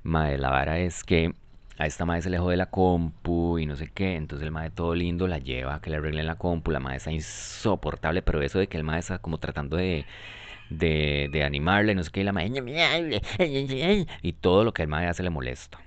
Madre, 0.02 0.38
la 0.38 0.50
vara 0.50 0.78
es 0.78 1.04
que 1.04 1.35
a 1.81 1.87
esta 1.87 2.05
madre 2.05 2.21
se 2.21 2.29
le 2.29 2.39
jode 2.39 2.59
la 2.59 2.67
compu 2.67 3.59
y 3.59 3.65
no 3.65 3.75
sé 3.75 3.89
qué. 3.89 4.17
Entonces 4.17 4.45
el 4.45 4.53
madre 4.53 4.71
todo 4.71 4.95
lindo 4.95 5.27
la 5.27 5.39
lleva 5.39 5.77
a 5.77 5.81
que 5.81 5.89
le 5.89 5.97
arreglen 5.97 6.27
la 6.27 6.35
compu. 6.37 6.71
La 6.71 6.79
madre 6.79 6.99
está 6.99 7.11
insoportable, 7.11 8.21
pero 8.21 8.43
eso 8.43 8.59
de 8.59 8.69
que 8.69 8.77
el 8.77 8.85
madre 8.85 9.01
está 9.01 9.19
como 9.19 9.39
tratando 9.39 9.79
de, 9.79 10.05
de, 10.69 11.31
de 11.33 11.43
animarle, 11.43 11.95
no 11.95 12.03
sé 12.03 12.11
qué, 12.13 12.21
y 12.21 12.25
la 12.25 12.33
madre. 12.33 12.51
Y 14.21 14.33
todo 14.35 14.63
lo 14.65 14.75
que 14.75 14.83
el 14.83 14.89
madre 14.89 15.09
hace 15.09 15.23
le 15.23 15.31
molesta. 15.31 15.81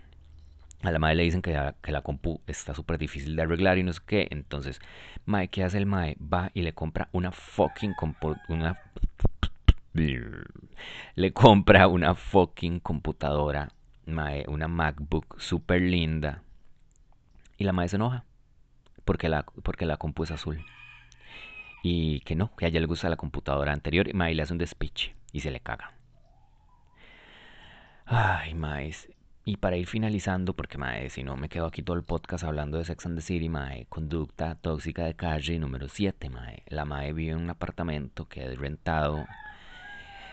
A 0.81 0.91
la 0.91 0.97
madre 0.97 1.15
le 1.15 1.23
dicen 1.23 1.43
que 1.43 1.53
la, 1.53 1.75
que 1.81 1.91
la 1.91 2.01
compu 2.01 2.41
está 2.47 2.73
súper 2.73 2.97
difícil 2.97 3.35
de 3.35 3.43
arreglar 3.43 3.77
y 3.77 3.83
no 3.83 3.93
sé 3.93 4.01
qué. 4.05 4.27
Entonces, 4.31 4.79
madre, 5.25 5.49
¿qué 5.49 5.63
hace 5.63 5.77
el 5.77 5.85
madre? 5.85 6.17
Va 6.19 6.49
y 6.55 6.63
le 6.63 6.73
compra 6.73 7.07
una 7.11 7.31
fucking 7.31 7.93
compu, 7.93 8.35
una 8.47 8.79
le 11.15 11.33
compra 11.33 11.87
una 11.87 12.15
fucking 12.15 12.79
computadora, 12.79 13.69
una 14.05 14.67
MacBook 14.67 15.39
super 15.39 15.81
linda. 15.81 16.43
Y 17.57 17.63
la 17.63 17.73
madre 17.73 17.89
se 17.89 17.95
enoja 17.95 18.25
porque 19.05 19.29
la, 19.29 19.43
porque 19.43 19.85
la 19.85 19.97
compu 19.97 20.23
es 20.23 20.31
azul. 20.31 20.65
Y 21.83 22.21
que 22.21 22.35
no, 22.35 22.55
que 22.55 22.65
a 22.65 22.69
ella 22.69 22.79
le 22.79 22.87
gusta 22.87 23.09
la 23.09 23.17
computadora 23.17 23.73
anterior. 23.73 24.07
Y 24.07 24.13
mae 24.13 24.33
le 24.33 24.43
hace 24.43 24.53
un 24.53 24.59
despiche 24.59 25.15
y 25.31 25.41
se 25.41 25.51
le 25.51 25.59
caga. 25.59 25.93
Ay, 28.05 28.53
maes. 28.53 29.09
Y 29.45 29.57
para 29.57 29.75
ir 29.75 29.87
finalizando, 29.87 30.53
porque 30.53 30.77
mae, 30.77 31.09
si 31.09 31.23
no 31.23 31.35
me 31.35 31.49
quedo 31.49 31.65
aquí 31.65 31.83
todo 31.83 31.97
el 31.97 32.03
podcast 32.03 32.45
hablando 32.45 32.77
de 32.77 32.85
Sex 32.85 33.05
and 33.05 33.17
the 33.17 33.21
City, 33.21 33.49
mae, 33.49 33.85
conducta 33.87 34.55
tóxica 34.55 35.03
de 35.03 35.15
calle 35.15 35.59
número 35.59 35.89
7, 35.89 36.29
mae. 36.29 36.63
La 36.67 36.85
mae 36.85 37.11
vive 37.11 37.33
en 37.33 37.39
un 37.39 37.49
apartamento 37.49 38.27
que 38.29 38.45
es 38.45 38.57
rentado 38.57 39.25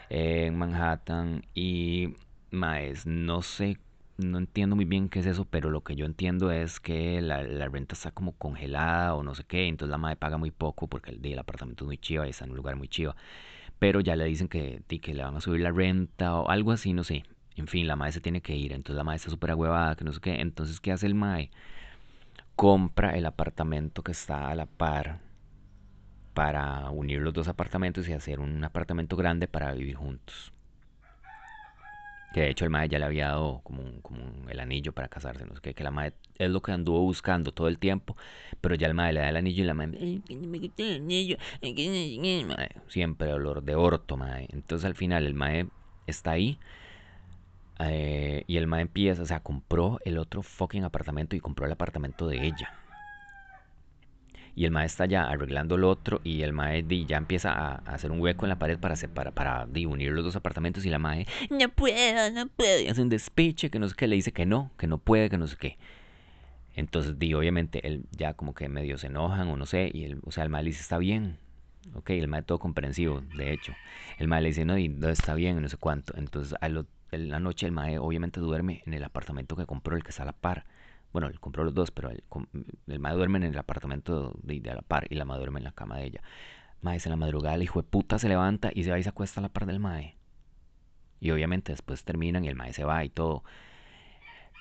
en 0.09 0.57
Manhattan 0.57 1.45
y 1.55 2.15
maes, 2.53 3.07
no 3.07 3.43
sé, 3.43 3.79
no 4.19 4.39
entiendo 4.39 4.77
muy 4.77 4.85
bien 4.85 5.09
qué 5.09 5.21
es 5.21 5.27
eso, 5.27 5.45
pero 5.45 5.71
lo 5.71 5.83
que 5.83 5.97
yo 5.97 6.07
entiendo 6.07 6.51
es 6.51 6.81
que 6.81 7.21
la, 7.23 7.43
renta 7.69 7.95
está 7.95 8.11
como 8.11 8.33
congelada 8.33 9.15
o 9.15 9.23
no 9.23 9.35
sé 9.35 9.45
qué, 9.45 9.67
entonces 9.69 9.91
la 9.91 9.99
madre 9.99 10.17
paga 10.17 10.37
muy 10.37 10.51
poco 10.51 10.87
porque 10.89 11.13
el, 11.13 11.25
el 11.25 11.39
apartamento 11.39 11.85
es 11.85 11.87
muy 11.87 11.99
chiva 11.99 12.27
y 12.27 12.31
está 12.31 12.45
en 12.45 12.51
un 12.51 12.57
lugar 12.57 12.77
muy 12.77 12.89
chiva. 12.89 13.17
Pero 13.79 14.01
ya 14.01 14.17
le 14.17 14.25
dicen 14.27 14.49
que, 14.49 14.83
que 14.89 15.15
le 15.15 15.25
van 15.25 15.37
a 15.37 15.41
subir 15.41 15.63
la 15.63 15.73
renta 15.73 16.37
o 16.37 16.51
algo 16.51 16.73
así, 16.73 16.93
no 16.93 17.05
sé. 17.05 17.25
En 17.57 17.67
fin, 17.67 17.87
la 17.87 17.97
madre 17.97 18.13
se 18.13 18.21
tiene 18.21 18.43
que 18.43 18.55
ir, 18.57 18.73
entonces 18.73 18.97
la 18.97 19.05
madre 19.05 19.17
está 19.17 19.31
súper 19.31 19.51
agüevada, 19.53 19.97
que 19.97 20.05
no 20.05 20.13
sé 20.13 20.21
qué. 20.21 20.41
Entonces, 20.41 20.81
¿qué 20.81 20.93
hace 20.93 21.07
el 21.07 21.15
mae? 21.15 21.51
Compra 22.57 23.17
el 23.17 23.27
apartamento 23.27 24.03
que 24.03 24.13
está 24.13 24.49
a 24.49 24.55
la 24.55 24.67
par 24.67 25.21
para 26.35 26.91
unir 26.91 27.21
los 27.21 27.35
dos 27.35 27.49
apartamentos 27.49 28.09
y 28.09 28.13
hacer 28.13 28.41
un 28.41 28.63
apartamento 28.65 29.17
grande 29.17 29.49
para 29.49 29.73
vivir 29.73 29.97
juntos. 29.97 30.53
Que 32.33 32.43
de 32.43 32.51
hecho 32.51 32.65
el 32.65 32.71
mae 32.71 32.89
ya 32.89 32.99
le 32.99 33.05
había 33.07 33.29
dado 33.29 33.61
como, 33.65 33.83
como 34.03 34.49
el 34.49 34.61
anillo 34.61 34.93
para 34.93 35.09
casarse, 35.09 35.45
no 35.45 35.55
sé 35.55 35.61
qué, 35.61 35.75
que 35.75 35.83
la 35.85 35.91
madre 35.91 36.15
es 36.39 36.51
lo 36.51 36.63
que 36.63 36.73
anduvo 36.73 37.01
buscando 37.01 37.53
todo 37.53 37.69
el 37.69 37.79
tiempo, 37.79 38.17
pero 38.61 38.75
ya 38.77 38.87
el 38.87 38.95
mae 38.95 39.13
le 39.13 39.21
da 39.21 39.29
el 39.29 39.37
anillo 39.37 39.65
y 39.65 39.67
la 39.67 39.75
madre, 39.75 39.99
siempre 42.89 43.33
olor 43.33 43.63
de 43.63 43.75
orto, 43.75 44.17
mae. 44.17 44.47
Entonces 44.53 44.85
al 44.87 44.95
final 44.95 45.27
el 45.27 45.35
mae 45.35 45.69
está 46.07 46.33
ahí 46.33 46.59
eh, 47.81 48.45
y 48.47 48.57
el 48.59 48.67
mae 48.67 48.83
empieza, 48.83 49.23
o 49.23 49.27
sea, 49.27 49.41
compró 49.41 49.99
el 50.05 50.19
otro 50.19 50.43
fucking 50.43 50.85
apartamento 50.85 51.35
y 51.37 51.41
compró 51.41 51.67
el 51.67 51.73
apartamento 51.73 52.29
de 52.29 52.47
ella 52.47 52.71
y 54.61 54.67
el 54.67 54.73
maestro 54.73 55.05
está 55.05 55.11
ya 55.11 55.25
arreglando 55.25 55.77
el 55.77 55.85
otro 55.85 56.21
y 56.23 56.43
el 56.43 56.53
maestro 56.53 56.95
ya 57.09 57.17
empieza 57.17 57.51
a, 57.51 57.77
hacer 57.77 58.11
un 58.11 58.21
hueco 58.21 58.45
en 58.45 58.51
la 58.51 58.59
pared 58.59 58.79
para 58.79 58.95
separar, 58.95 59.33
para, 59.33 59.65
unir 59.65 60.13
los 60.13 60.23
dos 60.23 60.37
apartamentos 60.37 60.85
y 60.85 60.91
la 60.91 60.99
madre 60.99 61.27
no 61.49 61.71
puedo, 61.71 62.31
no 62.31 62.47
puedo, 62.47 62.79
y 62.79 62.89
hace 62.89 63.01
un 63.01 63.09
despiche 63.09 63.71
que 63.71 63.79
no 63.79 63.89
sé 63.89 63.95
qué, 63.97 64.07
le 64.07 64.17
dice 64.17 64.33
que 64.33 64.45
no, 64.45 64.71
que 64.77 64.87
no 64.87 64.99
puede, 64.99 65.31
que 65.31 65.39
no 65.39 65.47
sé 65.47 65.57
qué. 65.57 65.79
Entonces, 66.75 67.19
di, 67.19 67.33
obviamente, 67.33 67.87
él 67.89 68.05
ya 68.15 68.35
como 68.35 68.53
que 68.53 68.69
medio 68.69 68.99
se 68.99 69.07
enojan 69.07 69.49
o 69.49 69.57
no 69.57 69.65
sé, 69.65 69.91
y 69.95 70.05
el, 70.05 70.21
o 70.27 70.31
sea, 70.31 70.45
el 70.45 70.51
maestro 70.51 70.67
dice, 70.67 70.83
está 70.83 70.99
bien, 70.99 71.39
ok, 71.95 72.11
el 72.11 72.29
maestro 72.29 72.57
todo 72.57 72.59
comprensivo, 72.59 73.23
de 73.33 73.55
hecho. 73.55 73.79
El 74.19 74.29
maestro 74.29 74.43
le 74.43 74.49
dice, 74.49 74.65
no, 74.67 74.77
y 74.77 74.91
no 74.91 75.09
está 75.09 75.33
bien, 75.33 75.63
no 75.63 75.71
sé 75.71 75.79
cuánto. 75.79 76.13
Entonces, 76.19 76.55
la 77.13 77.41
noche 77.41 77.65
el 77.65 77.73
maestro 77.73 78.05
obviamente 78.05 78.41
duerme 78.41 78.83
en 78.85 78.93
el 78.93 79.05
apartamento 79.05 79.57
que 79.57 79.65
compró, 79.65 79.97
el 79.97 80.05
que 80.05 80.11
está 80.11 80.25
a 80.25 80.27
la 80.27 80.33
par. 80.33 80.67
Bueno, 81.13 81.29
él 81.29 81.41
compró 81.41 81.65
los 81.65 81.75
dos, 81.75 81.91
pero 81.91 82.11
el, 82.11 82.23
el 82.87 83.03
duerme 83.03 83.39
en 83.39 83.45
el 83.45 83.59
apartamento 83.59 84.35
de, 84.43 84.61
de, 84.61 84.75
la 84.75 84.83
par 84.83 85.07
y 85.11 85.17
la 85.17 85.25
madre 85.25 85.41
duerme 85.41 85.61
en 85.61 85.65
la 85.65 85.73
cama 85.73 85.99
de 85.99 86.05
ella. 86.07 86.23
Mae, 86.83 86.99
en 87.05 87.11
la 87.11 87.17
madrugada 87.17 87.57
el 87.57 87.63
hijo 87.63 87.83
de 87.83 87.89
puta 87.89 88.19
se 88.19 88.29
levanta 88.29 88.71
y 88.75 88.85
se 88.85 88.91
va 88.91 88.99
y 88.99 89.03
se 89.03 89.09
acuesta 89.09 89.41
a 89.41 89.43
la 89.43 89.49
par 89.49 89.67
del 89.67 89.81
mae. 89.81 90.17
Y 91.21 91.31
obviamente 91.33 91.73
después 91.73 92.05
terminan 92.05 92.45
y 92.45 92.49
el 92.49 92.57
mae 92.57 92.73
se 92.73 92.85
va 92.85 93.05
y 93.05 93.11
todo. 93.11 93.45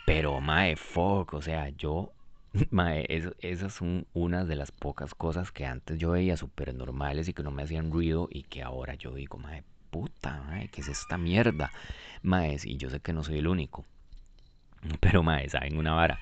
Pero 0.05 0.41
mae, 0.41 0.75
fuck, 0.75 1.33
o 1.33 1.41
sea, 1.41 1.69
yo 1.69 2.13
Mae, 2.71 3.05
esas 3.39 3.73
son 3.73 4.07
unas 4.13 4.47
de 4.47 4.55
las 4.55 4.71
pocas 4.71 5.13
cosas 5.13 5.51
que 5.51 5.65
antes 5.65 5.99
yo 5.99 6.11
veía 6.11 6.35
súper 6.35 6.73
normales 6.73 7.27
y 7.27 7.33
que 7.33 7.43
no 7.43 7.51
me 7.51 7.63
hacían 7.63 7.91
ruido 7.91 8.27
y 8.31 8.43
que 8.43 8.63
ahora 8.63 8.95
yo 8.95 9.13
digo, 9.13 9.37
mae, 9.37 9.63
puta, 9.91 10.41
mae, 10.47 10.69
¿qué 10.69 10.81
es 10.81 10.87
esta 10.87 11.17
mierda? 11.17 11.71
Mae, 12.23 12.57
y 12.63 12.77
yo 12.77 12.89
sé 12.89 12.99
que 13.01 13.13
no 13.13 13.23
soy 13.23 13.37
el 13.39 13.47
único. 13.47 13.85
Pero, 14.99 15.23
mae, 15.23 15.49
saben 15.49 15.77
una 15.77 15.93
vara. 15.93 16.19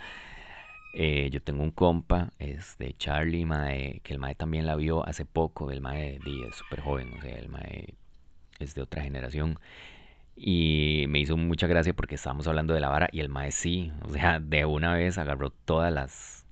Eh, 0.93 1.29
yo 1.31 1.41
tengo 1.41 1.63
un 1.63 1.71
compa, 1.71 2.31
es 2.39 2.77
de 2.79 2.93
Charlie, 2.97 3.45
mae, 3.45 3.99
que 4.03 4.13
el 4.13 4.19
mae 4.19 4.35
también 4.35 4.65
la 4.65 4.75
vio 4.75 5.05
hace 5.07 5.25
poco. 5.25 5.71
El 5.71 5.81
mae 5.81 6.19
es 6.25 6.55
súper 6.55 6.81
joven, 6.81 7.13
o 7.17 7.21
sea, 7.21 7.35
el 7.37 7.49
mae 7.49 7.93
es 8.59 8.75
de 8.75 8.81
otra 8.81 9.03
generación. 9.03 9.59
Y 10.35 11.05
me 11.09 11.19
hizo 11.19 11.37
mucha 11.37 11.67
gracia 11.67 11.93
porque 11.93 12.15
estábamos 12.15 12.47
hablando 12.47 12.73
de 12.73 12.79
la 12.79 12.89
vara 12.89 13.09
y 13.11 13.21
el 13.21 13.29
mae 13.29 13.51
sí, 13.51 13.91
o 14.03 14.09
sea, 14.13 14.39
de 14.39 14.65
una 14.65 14.93
vez 14.93 15.17
agarró 15.17 15.49
todas 15.51 15.91
las, 15.93 16.45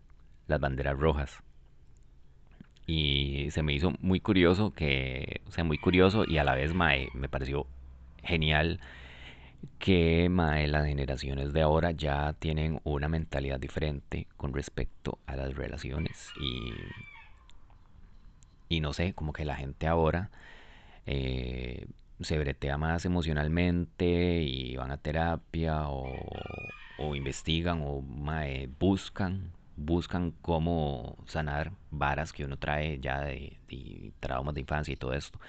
las 0.48 0.60
banderas 0.60 0.98
rojas. 0.98 1.42
Y 2.88 3.48
se 3.52 3.64
me 3.64 3.74
hizo 3.74 3.94
muy 4.00 4.20
curioso 4.20 4.74
que, 4.74 5.42
o 5.48 5.52
sea, 5.52 5.64
muy 5.64 5.78
curioso 5.78 6.24
y 6.28 6.38
a 6.38 6.44
la 6.44 6.56
vez 6.56 6.74
mae, 6.74 7.10
me 7.14 7.30
pareció 7.30 7.66
genial 8.24 8.80
que 9.80 10.30
mae, 10.30 10.68
las 10.68 10.86
generaciones 10.86 11.54
de 11.54 11.62
ahora 11.62 11.92
ya 11.92 12.34
tienen 12.34 12.80
una 12.84 13.08
mentalidad 13.10 13.60
diferente 13.60 14.28
con 14.38 14.54
respecto 14.54 15.20
a 15.28 15.36
las 15.36 15.56
relaciones 15.56 16.32
y, 16.36 17.08
y 18.70 18.80
no 18.82 18.94
sé, 18.94 19.14
como 19.14 19.34
que 19.34 19.46
la 19.46 19.56
gente 19.56 19.88
ahora 19.88 20.32
eh, 21.06 21.88
se 22.22 22.40
bretea 22.40 22.78
más 22.78 23.06
emocionalmente 23.06 24.42
y 24.44 24.76
van 24.78 24.92
a 24.92 24.98
terapia 24.98 25.90
o, 25.90 26.76
o 26.98 27.16
investigan 27.16 27.82
o 27.84 28.02
mae, 28.02 28.70
buscan 28.80 29.54
buscan 29.78 30.32
cómo 30.42 31.18
sanar 31.28 31.74
varas 31.92 32.34
que 32.34 32.46
uno 32.46 32.58
trae 32.58 33.00
ya 33.00 33.22
de, 33.22 33.60
de 33.70 34.14
traumas 34.22 34.56
de 34.56 34.62
infancia 34.62 34.94
y 34.94 34.98
todo 34.98 35.14
esto. 35.14 35.40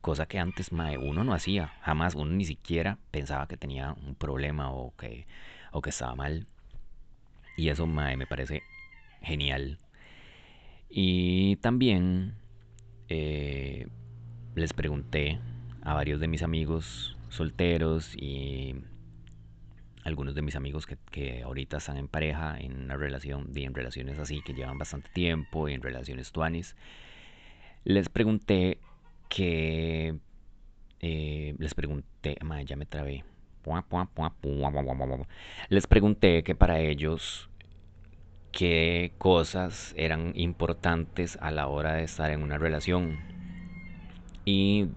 Cosa 0.00 0.26
que 0.26 0.38
antes 0.38 0.72
mae, 0.72 0.96
uno 0.96 1.24
no 1.24 1.34
hacía, 1.34 1.74
jamás 1.82 2.14
uno 2.14 2.32
ni 2.32 2.44
siquiera 2.44 2.98
pensaba 3.10 3.46
que 3.46 3.56
tenía 3.56 3.92
un 3.92 4.14
problema 4.14 4.72
o 4.72 4.94
que, 4.96 5.26
o 5.72 5.82
que 5.82 5.90
estaba 5.90 6.14
mal. 6.14 6.46
Y 7.56 7.68
eso 7.68 7.86
me 7.86 8.26
parece 8.26 8.62
genial. 9.20 9.78
Y 10.88 11.56
también 11.56 12.34
eh, 13.08 13.86
les 14.54 14.72
pregunté 14.72 15.38
a 15.82 15.94
varios 15.94 16.20
de 16.20 16.28
mis 16.28 16.42
amigos 16.42 17.16
solteros 17.28 18.14
y 18.16 18.74
algunos 20.04 20.34
de 20.34 20.42
mis 20.42 20.56
amigos 20.56 20.86
que, 20.86 20.96
que 21.10 21.42
ahorita 21.42 21.76
están 21.76 21.96
en 21.96 22.08
pareja, 22.08 22.58
en 22.58 22.84
una 22.84 22.96
relación, 22.96 23.50
en 23.54 23.74
relaciones 23.74 24.18
así, 24.18 24.40
que 24.42 24.54
llevan 24.54 24.78
bastante 24.78 25.10
tiempo, 25.10 25.68
en 25.68 25.82
relaciones 25.82 26.32
tuanis, 26.32 26.74
les 27.84 28.08
pregunté 28.08 28.78
que... 29.30 30.18
eh, 31.00 31.54
les 31.58 31.74
pregunté, 31.74 32.36
madre, 32.42 32.66
ya 32.66 32.76
me 32.76 32.86
trabé. 32.86 33.24
Les 35.68 35.86
pregunté 35.86 36.42
que 36.42 36.54
para 36.54 36.80
ellos 36.80 37.48
qué 38.52 39.12
cosas 39.18 39.94
eran 39.96 40.32
importantes 40.36 41.38
a 41.40 41.50
la 41.50 41.68
hora 41.68 41.94
de 41.94 42.04
estar 42.04 42.30
en 42.30 42.42
una 42.42 42.58
relación. 42.58 43.18
Y 44.44 44.88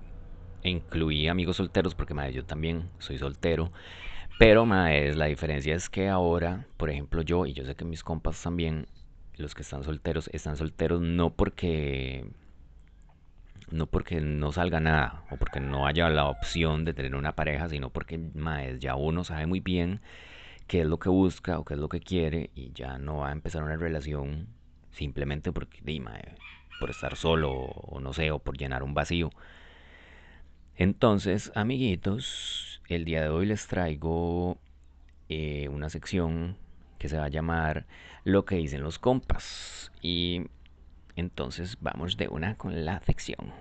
incluí 0.63 1.27
amigos 1.27 1.57
solteros 1.57 1.95
porque 1.95 2.13
madre, 2.13 2.33
yo 2.33 2.45
también 2.45 2.89
soy 2.99 3.17
soltero. 3.17 3.71
Pero 4.39 4.65
madre, 4.65 5.15
la 5.15 5.25
diferencia 5.27 5.75
es 5.75 5.89
que 5.89 6.09
ahora, 6.09 6.67
por 6.77 6.89
ejemplo, 6.89 7.21
yo, 7.23 7.45
y 7.45 7.53
yo 7.53 7.65
sé 7.65 7.75
que 7.75 7.85
mis 7.85 8.03
compas 8.03 8.41
también, 8.43 8.87
los 9.37 9.55
que 9.55 9.63
están 9.63 9.83
solteros, 9.83 10.29
están 10.33 10.57
solteros 10.57 11.01
no 11.01 11.31
porque 11.35 12.25
no 13.72 13.88
porque 13.88 14.22
no 14.22 14.51
salga 14.51 14.79
nada 14.79 15.24
o 15.29 15.38
porque 15.38 15.60
no 15.60 15.88
haya 15.88 16.10
la 16.10 16.25
opción 16.25 16.86
de 16.86 16.93
tener 16.93 17.15
una 17.15 17.36
pareja, 17.36 17.70
sino 17.70 17.89
porque 17.89 18.20
ya 18.79 18.96
uno 18.96 19.24
sabe 19.24 19.46
muy 19.46 19.60
bien 19.60 20.01
qué 20.67 20.82
es 20.82 20.88
lo 20.88 21.00
que 21.00 21.10
busca 21.10 21.60
o 21.60 21.65
qué 21.65 21.75
es 21.75 21.79
lo 21.79 21.89
que 21.89 22.00
quiere 22.00 22.50
y 22.55 22.72
ya 22.74 22.98
no 22.98 23.17
va 23.17 23.29
a 23.29 23.32
empezar 23.32 23.63
una 23.63 23.77
relación 23.77 24.48
simplemente 24.91 25.51
porque, 25.51 25.82
por 26.79 26.89
estar 26.89 27.15
solo 27.15 27.51
o 27.51 28.00
no 28.00 28.13
sé, 28.13 28.32
o 28.32 28.39
por 28.39 28.58
llenar 28.58 28.84
un 28.84 28.93
vacío. 28.93 29.29
Entonces, 30.75 31.51
amiguitos, 31.55 32.82
el 32.89 33.05
día 33.05 33.22
de 33.22 33.29
hoy 33.29 33.46
les 33.46 33.67
traigo 33.67 34.58
eh, 35.29 35.67
una 35.70 35.89
sección 35.89 36.58
que 36.98 37.10
se 37.10 37.17
va 37.17 37.25
a 37.25 37.29
llamar 37.29 37.86
Lo 38.24 38.46
que 38.46 38.55
dicen 38.55 38.82
los 38.82 38.98
compas. 38.98 39.91
Y 40.01 40.48
entonces 41.15 41.77
vamos 41.79 42.17
de 42.17 42.27
una 42.27 42.55
con 42.55 42.86
la 42.86 43.01
sección. 43.01 43.51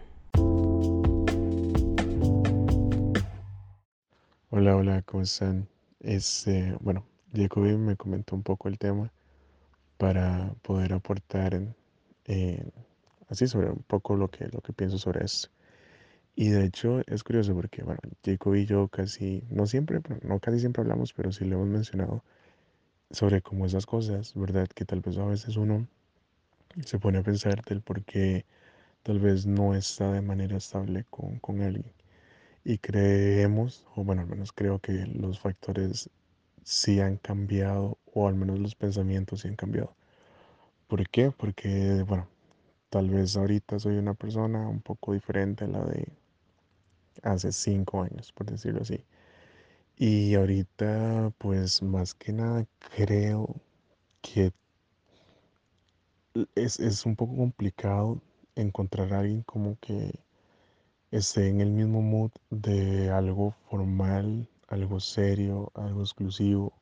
Hola, 4.51 4.77
hola, 4.77 5.03
¿cómo 5.03 5.23
están? 5.23 5.69
Este, 6.01 6.77
bueno, 6.81 7.07
Jacobi 7.35 7.77
me 7.77 7.97
comentó 7.97 8.37
un 8.37 8.43
poco 8.43 8.69
el 8.69 8.79
tema 8.79 9.11
para 9.97 10.55
poder 10.63 10.93
aportar 10.93 11.61
así 13.29 13.47
sobre 13.47 13.71
un 13.71 13.83
poco 13.87 14.17
lo 14.17 14.29
que, 14.29 14.49
lo 14.49 14.61
que 14.61 14.73
pienso 14.73 14.99
sobre 14.99 15.25
esto. 15.25 15.49
Y 16.35 16.49
de 16.49 16.65
hecho 16.65 17.03
es 17.07 17.25
curioso 17.25 17.55
porque, 17.55 17.83
bueno, 17.83 18.01
Jacob 18.25 18.55
y 18.55 18.67
yo 18.67 18.89
casi, 18.89 19.45
no 19.51 19.67
siempre, 19.67 20.01
pero 20.01 20.21
no 20.23 20.41
casi 20.41 20.61
siempre 20.61 20.83
hablamos, 20.83 21.13
pero 21.13 21.31
sí 21.33 21.45
le 21.45 21.55
hemos 21.55 21.69
mencionado 21.69 22.25
sobre 23.11 23.43
cómo 23.43 23.67
esas 23.67 23.87
cosas, 23.87 24.33
¿verdad? 24.35 24.69
Que 24.69 24.85
tal 24.85 25.01
vez 25.01 25.19
a 25.19 25.25
veces 25.25 25.57
uno 25.57 25.87
se 26.85 26.99
pone 26.99 27.19
a 27.19 27.23
pensar 27.23 27.65
del 27.65 27.83
por 27.83 28.05
qué 28.05 28.45
tal 29.03 29.21
vez 29.21 29.47
no 29.47 29.75
está 29.75 30.13
de 30.13 30.23
manera 30.23 30.57
estable 30.57 31.05
con, 31.11 31.39
con 31.41 31.63
alguien. 31.63 31.93
Y 32.65 32.79
creemos, 32.79 33.87
o 33.97 34.05
bueno, 34.05 34.23
al 34.23 34.29
menos 34.29 34.53
creo 34.53 34.79
que 34.81 34.93
los 35.07 35.41
factores 35.41 36.11
sí 36.65 37.01
han 37.01 37.17
cambiado, 37.19 37.99
o 38.15 38.29
al 38.29 38.35
menos 38.37 38.59
los 38.61 38.75
pensamientos 38.75 39.41
sí 39.43 39.49
han 39.49 39.57
cambiado. 39.57 39.95
¿Por 40.89 41.09
qué? 41.09 41.31
Porque, 41.33 42.05
bueno, 42.07 42.29
tal 42.91 43.11
vez 43.11 43.37
ahorita 43.37 43.79
soy 43.79 43.97
una 43.99 44.15
persona 44.15 44.69
un 44.69 44.81
poco 44.83 45.13
diferente 45.15 45.65
a 45.65 45.69
la 45.69 45.85
de 45.85 46.07
hace 47.23 47.53
cinco 47.53 48.03
años, 48.03 48.33
por 48.33 48.47
decirlo 48.51 48.83
así. 48.83 49.05
Y 49.97 50.35
ahorita, 50.35 51.33
pues 51.39 51.83
más 51.83 52.15
que 52.15 52.33
nada, 52.33 52.67
creo 52.97 53.55
que 54.23 54.53
es, 56.55 56.81
es 56.81 57.07
un 57.07 57.17
poco 57.17 57.37
complicado 57.37 58.21
encontrar 58.55 59.13
a 59.15 59.21
alguien 59.21 59.43
como 59.43 59.77
que 59.81 60.13
esté 61.11 61.49
en 61.49 61.61
el 61.61 61.71
mismo 61.71 62.03
mood 62.03 62.31
de 62.51 63.11
algo 63.11 63.55
formal, 63.69 64.49
algo 64.69 65.01
serio, 65.01 65.71
algo 65.75 66.01
exclusivo. 66.03 66.73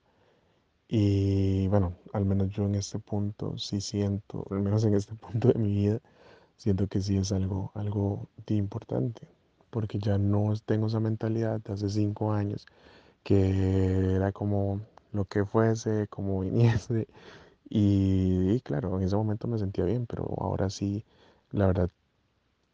Y 0.88 1.68
bueno, 1.68 1.94
al 2.12 2.24
menos 2.24 2.50
yo 2.50 2.64
en 2.64 2.74
este 2.76 2.98
punto 2.98 3.58
sí 3.58 3.80
siento, 3.80 4.46
al 4.50 4.60
menos 4.60 4.84
en 4.84 4.94
este 4.94 5.14
punto 5.16 5.48
de 5.48 5.58
mi 5.58 5.72
vida, 5.74 6.00
siento 6.56 6.86
que 6.88 7.00
sí 7.00 7.16
es 7.16 7.32
algo, 7.32 7.72
algo 7.74 8.28
de 8.46 8.54
importante, 8.56 9.28
porque 9.70 9.98
ya 9.98 10.18
no 10.18 10.52
tengo 10.64 10.86
esa 10.88 11.00
mentalidad 11.00 11.60
de 11.60 11.72
hace 11.72 11.88
cinco 11.88 12.32
años, 12.32 12.66
que 13.24 14.14
era 14.16 14.32
como 14.32 14.80
lo 15.12 15.24
que 15.24 15.44
fuese, 15.44 16.06
como 16.08 16.40
viniese, 16.42 17.08
y, 17.70 18.60
claro, 18.62 18.98
en 18.98 19.04
ese 19.04 19.16
momento 19.16 19.48
me 19.48 19.58
sentía 19.58 19.84
bien, 19.86 20.06
pero 20.06 20.24
ahora 20.40 20.70
sí, 20.70 21.04
la 21.52 21.68
verdad, 21.68 21.90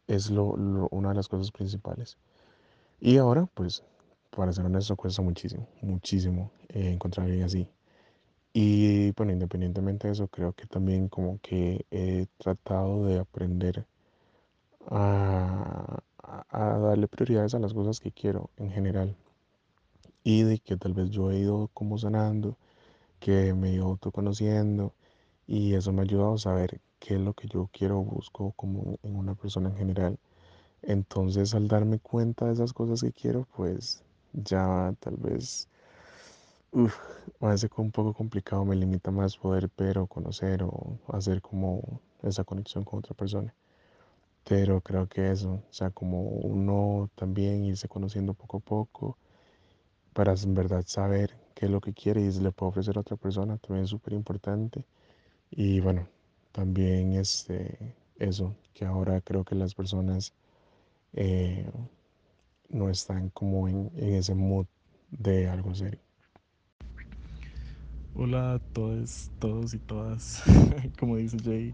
es 0.07 0.31
lo, 0.31 0.45
una 0.91 1.09
de 1.09 1.15
las 1.15 1.27
cosas 1.29 1.51
principales. 1.51 2.17
Y 3.01 3.17
ahora, 3.17 3.47
pues, 3.55 3.83
para 4.31 4.53
ser 4.53 4.65
honesto, 4.65 4.95
cuesta 4.97 5.21
muchísimo, 5.23 5.67
muchísimo 5.81 6.51
eh, 6.69 6.91
encontrar 6.93 7.25
a 7.25 7.27
alguien 7.29 7.45
así. 7.45 7.67
Y 8.53 9.11
bueno, 9.13 9.33
independientemente 9.33 10.07
de 10.07 10.13
eso, 10.13 10.27
creo 10.29 10.53
que 10.53 10.67
también 10.67 11.09
como 11.09 11.39
que 11.41 11.85
he 11.91 12.27
tratado 12.39 13.05
de 13.05 13.19
aprender 13.19 13.85
a, 14.89 15.99
a- 16.23 16.45
a 16.49 16.77
darle 16.79 17.07
prioridades 17.07 17.53
a 17.55 17.59
las 17.59 17.73
cosas 17.73 17.99
que 17.99 18.11
quiero 18.11 18.49
en 18.57 18.71
general. 18.71 19.15
Y 20.23 20.43
de 20.43 20.59
que 20.59 20.77
tal 20.77 20.93
vez 20.93 21.09
yo 21.09 21.31
he 21.31 21.39
ido 21.39 21.69
como 21.73 21.97
sanando, 21.97 22.55
que 23.19 23.53
me 23.53 23.69
he 23.71 23.73
ido 23.75 23.85
autoconociendo 23.87 24.93
y 25.47 25.75
eso 25.75 25.93
me 25.93 26.01
ha 26.01 26.03
ayudado 26.05 26.35
a 26.35 26.37
saber 26.39 26.81
qué 26.99 27.15
es 27.15 27.21
lo 27.21 27.33
que 27.33 27.47
yo 27.47 27.69
quiero 27.73 27.99
o 27.99 28.03
busco 28.03 28.53
como 28.53 28.97
en 29.03 29.15
una 29.15 29.35
persona 29.35 29.69
en 29.69 29.77
general. 29.77 30.19
Entonces, 30.83 31.55
al 31.55 31.67
darme 31.69 31.99
cuenta 31.99 32.47
de 32.47 32.53
esas 32.53 32.73
cosas 32.73 33.01
que 33.01 33.11
quiero, 33.13 33.47
pues 33.55 34.03
ya 34.33 34.93
tal 35.01 35.17
vez 35.17 35.69
Uf, 36.71 36.95
a 37.41 37.47
veces 37.49 37.69
un 37.77 37.91
poco 37.91 38.13
complicado, 38.13 38.63
me 38.65 38.75
limita 38.75 39.11
más 39.11 39.37
poder 39.37 39.69
ver 39.77 39.97
o 39.99 40.07
conocer 40.07 40.63
o 40.63 40.97
hacer 41.09 41.41
como 41.41 41.99
esa 42.23 42.43
conexión 42.43 42.83
con 42.85 42.99
otra 42.99 43.13
persona. 43.15 43.53
Pero 44.45 44.81
creo 44.81 45.07
que 45.07 45.31
eso, 45.31 45.53
o 45.69 45.73
sea, 45.73 45.91
como 45.91 46.21
uno 46.21 47.09
también 47.15 47.65
irse 47.65 47.87
conociendo 47.89 48.33
poco 48.33 48.57
a 48.57 48.61
poco 48.61 49.17
para 50.13 50.33
en 50.33 50.55
verdad 50.55 50.83
saber 50.87 51.35
qué 51.57 51.65
es 51.65 51.71
lo 51.71 51.81
que 51.81 51.91
quiere 51.91 52.21
y 52.21 52.31
se 52.31 52.39
le 52.43 52.51
puede 52.51 52.69
ofrecer 52.69 52.97
a 52.97 53.01
otra 53.01 53.17
persona 53.17 53.57
también 53.57 53.85
es 53.85 53.89
súper 53.89 54.13
importante. 54.13 54.85
Y 55.49 55.79
bueno, 55.79 56.07
también 56.51 57.13
este, 57.13 57.95
eso, 58.19 58.55
que 58.75 58.85
ahora 58.85 59.21
creo 59.21 59.43
que 59.43 59.55
las 59.55 59.73
personas 59.73 60.33
eh, 61.13 61.67
no 62.69 62.89
están 62.89 63.31
como 63.31 63.67
en, 63.67 63.89
en 63.95 64.13
ese 64.13 64.35
mood 64.35 64.67
de 65.09 65.49
algo 65.49 65.73
serio. 65.73 65.99
Hola 68.13 68.53
a 68.53 68.59
todos, 68.59 69.31
todos 69.39 69.73
y 69.73 69.79
todas. 69.79 70.43
Como 70.99 71.17
dice 71.17 71.37
Jay, 71.43 71.73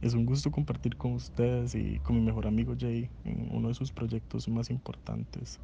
es 0.00 0.14
un 0.14 0.24
gusto 0.24 0.50
compartir 0.50 0.96
con 0.96 1.12
ustedes 1.12 1.74
y 1.74 1.98
con 1.98 2.16
mi 2.16 2.22
mejor 2.22 2.46
amigo 2.46 2.74
Jay 2.78 3.10
en 3.24 3.50
uno 3.54 3.68
de 3.68 3.74
sus 3.74 3.92
proyectos 3.92 4.48
más 4.48 4.70
importantes. 4.70 5.60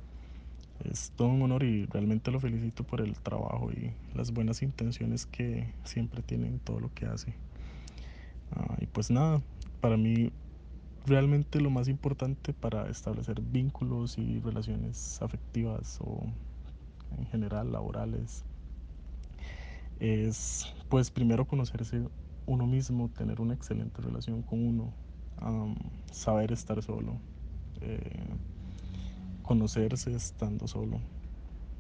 Es 0.85 1.13
todo 1.17 1.29
un 1.29 1.43
honor 1.43 1.65
y 1.65 1.87
realmente 1.87 2.31
lo 2.31 2.41
felicito 2.41 2.85
por 2.85 3.01
el 3.01 3.19
trabajo 3.19 3.71
y 3.73 3.93
las 4.15 4.33
buenas 4.33 4.63
intenciones 4.63 5.27
que 5.27 5.73
siempre 5.85 6.23
tiene 6.23 6.47
en 6.47 6.61
todo 6.61 6.81
lo 6.81 6.93
que 6.95 7.07
hace. 7.07 7.35
Ah, 8.53 8.77
y 8.81 8.87
pues 8.87 9.11
nada, 9.11 9.43
para 9.81 9.97
mí 9.97 10.31
realmente 11.05 11.61
lo 11.61 11.71
más 11.71 11.89
importante 11.89 12.53
para 12.53 12.89
establecer 12.89 13.41
vínculos 13.41 14.19
y 14.19 14.41
relaciones 14.41 15.21
afectivas 15.23 15.99
o 16.01 16.23
en 17.19 17.27
general 17.27 17.73
laborales 17.73 18.45
es 20.01 20.67
pues 20.89 21.11
primero 21.11 21.45
conocerse 21.45 22.09
uno 22.47 22.67
mismo, 22.67 23.11
tener 23.11 23.41
una 23.41 23.55
excelente 23.55 24.01
relación 24.01 24.43
con 24.43 24.67
uno, 24.67 24.95
saber 26.11 26.53
estar 26.53 26.83
solo, 26.83 27.21
eh, 27.81 28.01
conocerse 29.49 30.15
estando 30.15 30.69
solo, 30.69 31.01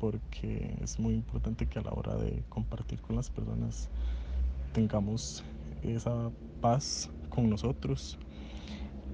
porque 0.00 0.74
es 0.80 0.98
muy 0.98 1.12
importante 1.12 1.66
que 1.66 1.78
a 1.78 1.82
la 1.82 1.90
hora 1.90 2.16
de 2.16 2.42
compartir 2.48 2.98
con 3.02 3.14
las 3.14 3.28
personas 3.28 3.90
tengamos 4.72 5.44
esa 5.82 6.30
paz 6.62 7.10
con 7.28 7.50
nosotros 7.50 8.18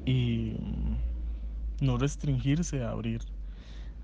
y 0.07 0.55
no 1.81 1.99
restringirse 1.99 2.85
a 2.85 2.91
abrir, 2.91 3.23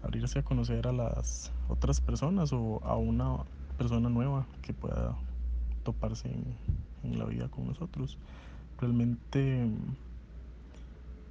abrirse 0.03 0.41
a 0.41 0.43
conocer 0.43 0.89
a 0.89 0.93
las 0.93 1.53
otras 1.69 2.01
personas 2.01 2.53
o 2.53 2.83
a 2.83 2.97
una 2.97 3.45
persona 3.79 4.09
nueva 4.09 4.49
que 4.63 4.75
pueda 4.75 5.17
toparse 5.85 6.27
en, 6.27 6.57
en 7.05 7.21
la 7.21 7.25
vida 7.27 7.49
con 7.51 7.69
nosotros. 7.69 8.19
Realmente 8.81 9.69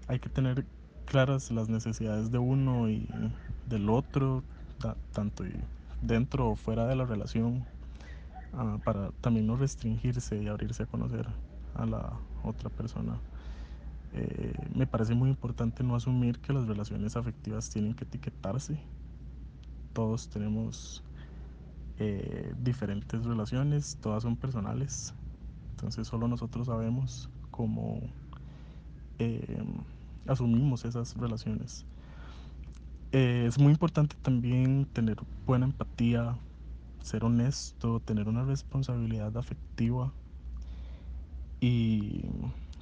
hay 0.07 0.19
que 0.19 0.29
tener 0.29 0.65
claras 1.09 1.49
las 1.49 1.69
necesidades 1.69 2.31
de 2.31 2.37
uno 2.37 2.87
y 2.87 3.07
del 3.67 3.89
otro, 3.89 4.43
tanto 5.11 5.43
dentro 6.01 6.49
o 6.49 6.55
fuera 6.55 6.85
de 6.85 6.95
la 6.95 7.05
relación, 7.05 7.65
uh, 8.53 8.79
para 8.83 9.09
también 9.19 9.47
no 9.47 9.55
restringirse 9.55 10.41
y 10.41 10.47
abrirse 10.47 10.83
a 10.83 10.85
conocer 10.85 11.27
a 11.73 11.85
la 11.87 12.13
otra 12.43 12.69
persona. 12.69 13.19
Eh, 14.13 14.53
me 14.75 14.85
parece 14.85 15.15
muy 15.15 15.29
importante 15.29 15.83
no 15.83 15.95
asumir 15.95 16.39
que 16.39 16.53
las 16.53 16.67
relaciones 16.67 17.15
afectivas 17.15 17.69
tienen 17.71 17.95
que 17.95 18.03
etiquetarse. 18.03 18.79
Todos 19.93 20.29
tenemos 20.29 21.03
eh, 21.97 22.53
diferentes 22.61 23.25
relaciones, 23.25 23.97
todas 23.99 24.21
son 24.23 24.35
personales. 24.35 25.15
Entonces 25.71 26.07
solo 26.07 26.27
nosotros 26.27 26.67
sabemos 26.67 27.29
cómo 27.49 27.99
eh, 29.17 29.63
asumimos 30.29 30.85
esas 30.85 31.15
relaciones. 31.17 31.85
Eh, 33.11 33.45
es 33.47 33.57
muy 33.57 33.71
importante 33.71 34.15
también 34.21 34.85
tener 34.93 35.17
buena 35.45 35.65
empatía, 35.65 36.37
ser 37.01 37.25
honesto, 37.25 37.99
tener 37.99 38.27
una 38.27 38.43
responsabilidad 38.43 39.35
afectiva 39.37 40.13
y 41.59 42.25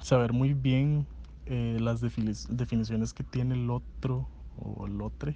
saber 0.00 0.32
muy 0.32 0.52
bien 0.52 1.06
eh, 1.46 1.78
las 1.80 2.00
definiciones 2.00 3.14
que 3.14 3.24
tiene 3.24 3.54
el 3.54 3.70
otro 3.70 4.28
o 4.58 4.86
el 4.86 5.00
otro 5.00 5.32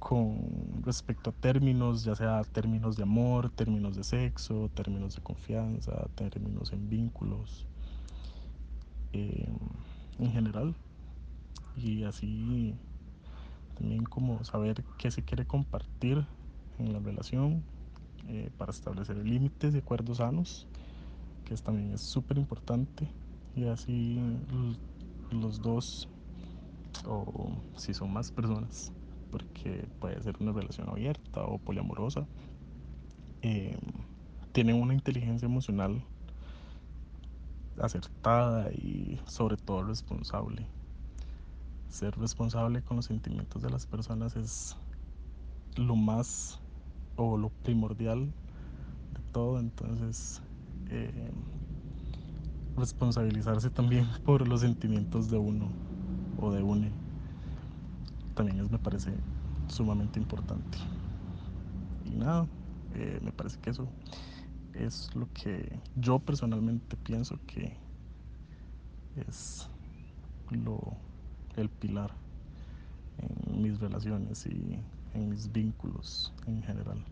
con 0.00 0.82
respecto 0.82 1.30
a 1.30 1.32
términos, 1.34 2.02
ya 2.02 2.16
sea 2.16 2.42
términos 2.42 2.96
de 2.96 3.02
amor, 3.04 3.50
términos 3.50 3.94
de 3.96 4.02
sexo, 4.02 4.70
términos 4.74 5.14
de 5.14 5.22
confianza, 5.22 6.08
términos 6.16 6.72
en 6.72 6.88
vínculos, 6.88 7.66
eh, 9.12 9.48
en 10.18 10.32
general. 10.32 10.74
Y 11.76 12.04
así 12.04 12.74
también 13.74 14.04
como 14.04 14.44
saber 14.44 14.84
qué 14.98 15.10
se 15.10 15.22
quiere 15.22 15.46
compartir 15.46 16.26
en 16.78 16.92
la 16.92 16.98
relación 16.98 17.64
eh, 18.28 18.50
para 18.58 18.70
establecer 18.70 19.16
límites 19.16 19.72
de 19.72 19.78
acuerdos 19.78 20.18
sanos, 20.18 20.66
que 21.44 21.54
es, 21.54 21.62
también 21.62 21.92
es 21.94 22.02
súper 22.02 22.38
importante. 22.38 23.10
Y 23.54 23.66
así 23.66 24.20
los 25.30 25.60
dos, 25.62 26.08
o 27.06 27.52
si 27.76 27.94
son 27.94 28.12
más 28.12 28.30
personas, 28.30 28.92
porque 29.30 29.88
puede 29.98 30.22
ser 30.22 30.36
una 30.40 30.52
relación 30.52 30.88
abierta 30.88 31.42
o 31.44 31.58
poliamorosa, 31.58 32.26
eh, 33.42 33.78
tienen 34.52 34.80
una 34.80 34.94
inteligencia 34.94 35.46
emocional 35.46 36.04
acertada 37.78 38.70
y 38.72 39.18
sobre 39.26 39.56
todo 39.56 39.84
responsable. 39.84 40.66
Ser 41.90 42.16
responsable 42.18 42.82
con 42.82 42.96
los 42.96 43.06
sentimientos 43.06 43.62
de 43.62 43.70
las 43.70 43.84
personas 43.84 44.36
es 44.36 44.76
lo 45.76 45.96
más 45.96 46.58
o 47.16 47.36
lo 47.36 47.50
primordial 47.62 48.32
de 49.10 49.22
todo, 49.32 49.58
entonces 49.58 50.40
eh, 50.88 51.30
responsabilizarse 52.76 53.70
también 53.70 54.06
por 54.24 54.46
los 54.46 54.60
sentimientos 54.60 55.30
de 55.30 55.38
uno 55.38 55.68
o 56.38 56.52
de 56.52 56.62
une 56.62 56.90
también 58.34 58.60
es, 58.60 58.70
me 58.70 58.78
parece 58.78 59.12
sumamente 59.68 60.18
importante. 60.18 60.78
Y 62.04 62.10
nada, 62.10 62.48
eh, 62.94 63.18
me 63.22 63.32
parece 63.32 63.58
que 63.60 63.70
eso 63.70 63.86
es 64.72 65.14
lo 65.14 65.28
que 65.34 65.78
yo 65.94 66.18
personalmente 66.20 66.96
pienso 66.96 67.38
que 67.46 67.76
es 69.28 69.68
lo, 70.50 70.96
el 71.56 71.68
pilar 71.68 72.10
en 73.18 73.62
mis 73.62 73.80
relaciones 73.80 74.46
y 74.46 74.78
en 75.14 75.28
mis 75.28 75.50
vínculos 75.52 76.32
en 76.46 76.62
general. 76.62 77.04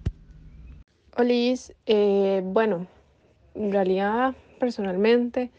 Olis, 1.16 1.72
eh, 1.86 2.42
bueno, 2.44 2.86
en 3.54 3.72
realidad 3.72 4.34
personalmente 4.58 5.50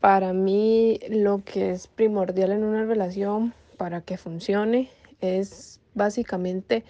para 0.00 0.32
mí 0.32 0.98
lo 1.10 1.44
que 1.44 1.70
es 1.70 1.86
primordial 1.86 2.52
en 2.52 2.64
una 2.64 2.84
relación 2.84 3.54
para 3.76 4.00
que 4.00 4.16
funcione 4.16 4.90
es 5.20 5.80
básicamente 5.94 6.84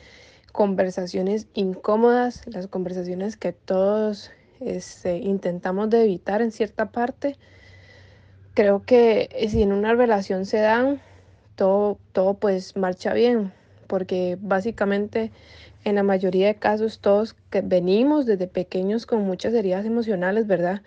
conversaciones 0.53 1.47
incómodas, 1.55 2.47
las 2.47 2.69
conversaciones 2.69 3.37
que 3.37 3.53
todos 3.53 4.31
este, 4.61 5.19
intentamos 5.19 5.91
de 5.91 6.05
evitar 6.05 6.43
en 6.43 6.53
cierta 6.53 6.91
parte. 6.93 7.37
Creo 8.55 8.83
que 8.85 9.31
si 9.49 9.63
en 9.63 9.73
una 9.73 9.95
relación 9.95 10.45
se 10.45 10.59
dan, 10.59 11.01
todo, 11.57 11.99
todo 12.13 12.35
pues 12.35 12.77
marcha 12.77 13.15
bien, 13.15 13.53
porque 13.87 14.37
básicamente 14.41 15.31
en 15.85 15.95
la 15.95 16.03
mayoría 16.03 16.49
de 16.49 16.55
casos 16.57 16.99
todos 17.01 17.35
que 17.51 17.63
venimos 17.63 18.27
desde 18.27 18.47
pequeños 18.47 19.07
con 19.07 19.23
muchas 19.23 19.55
heridas 19.55 19.87
emocionales, 19.87 20.47
¿verdad? 20.47 20.83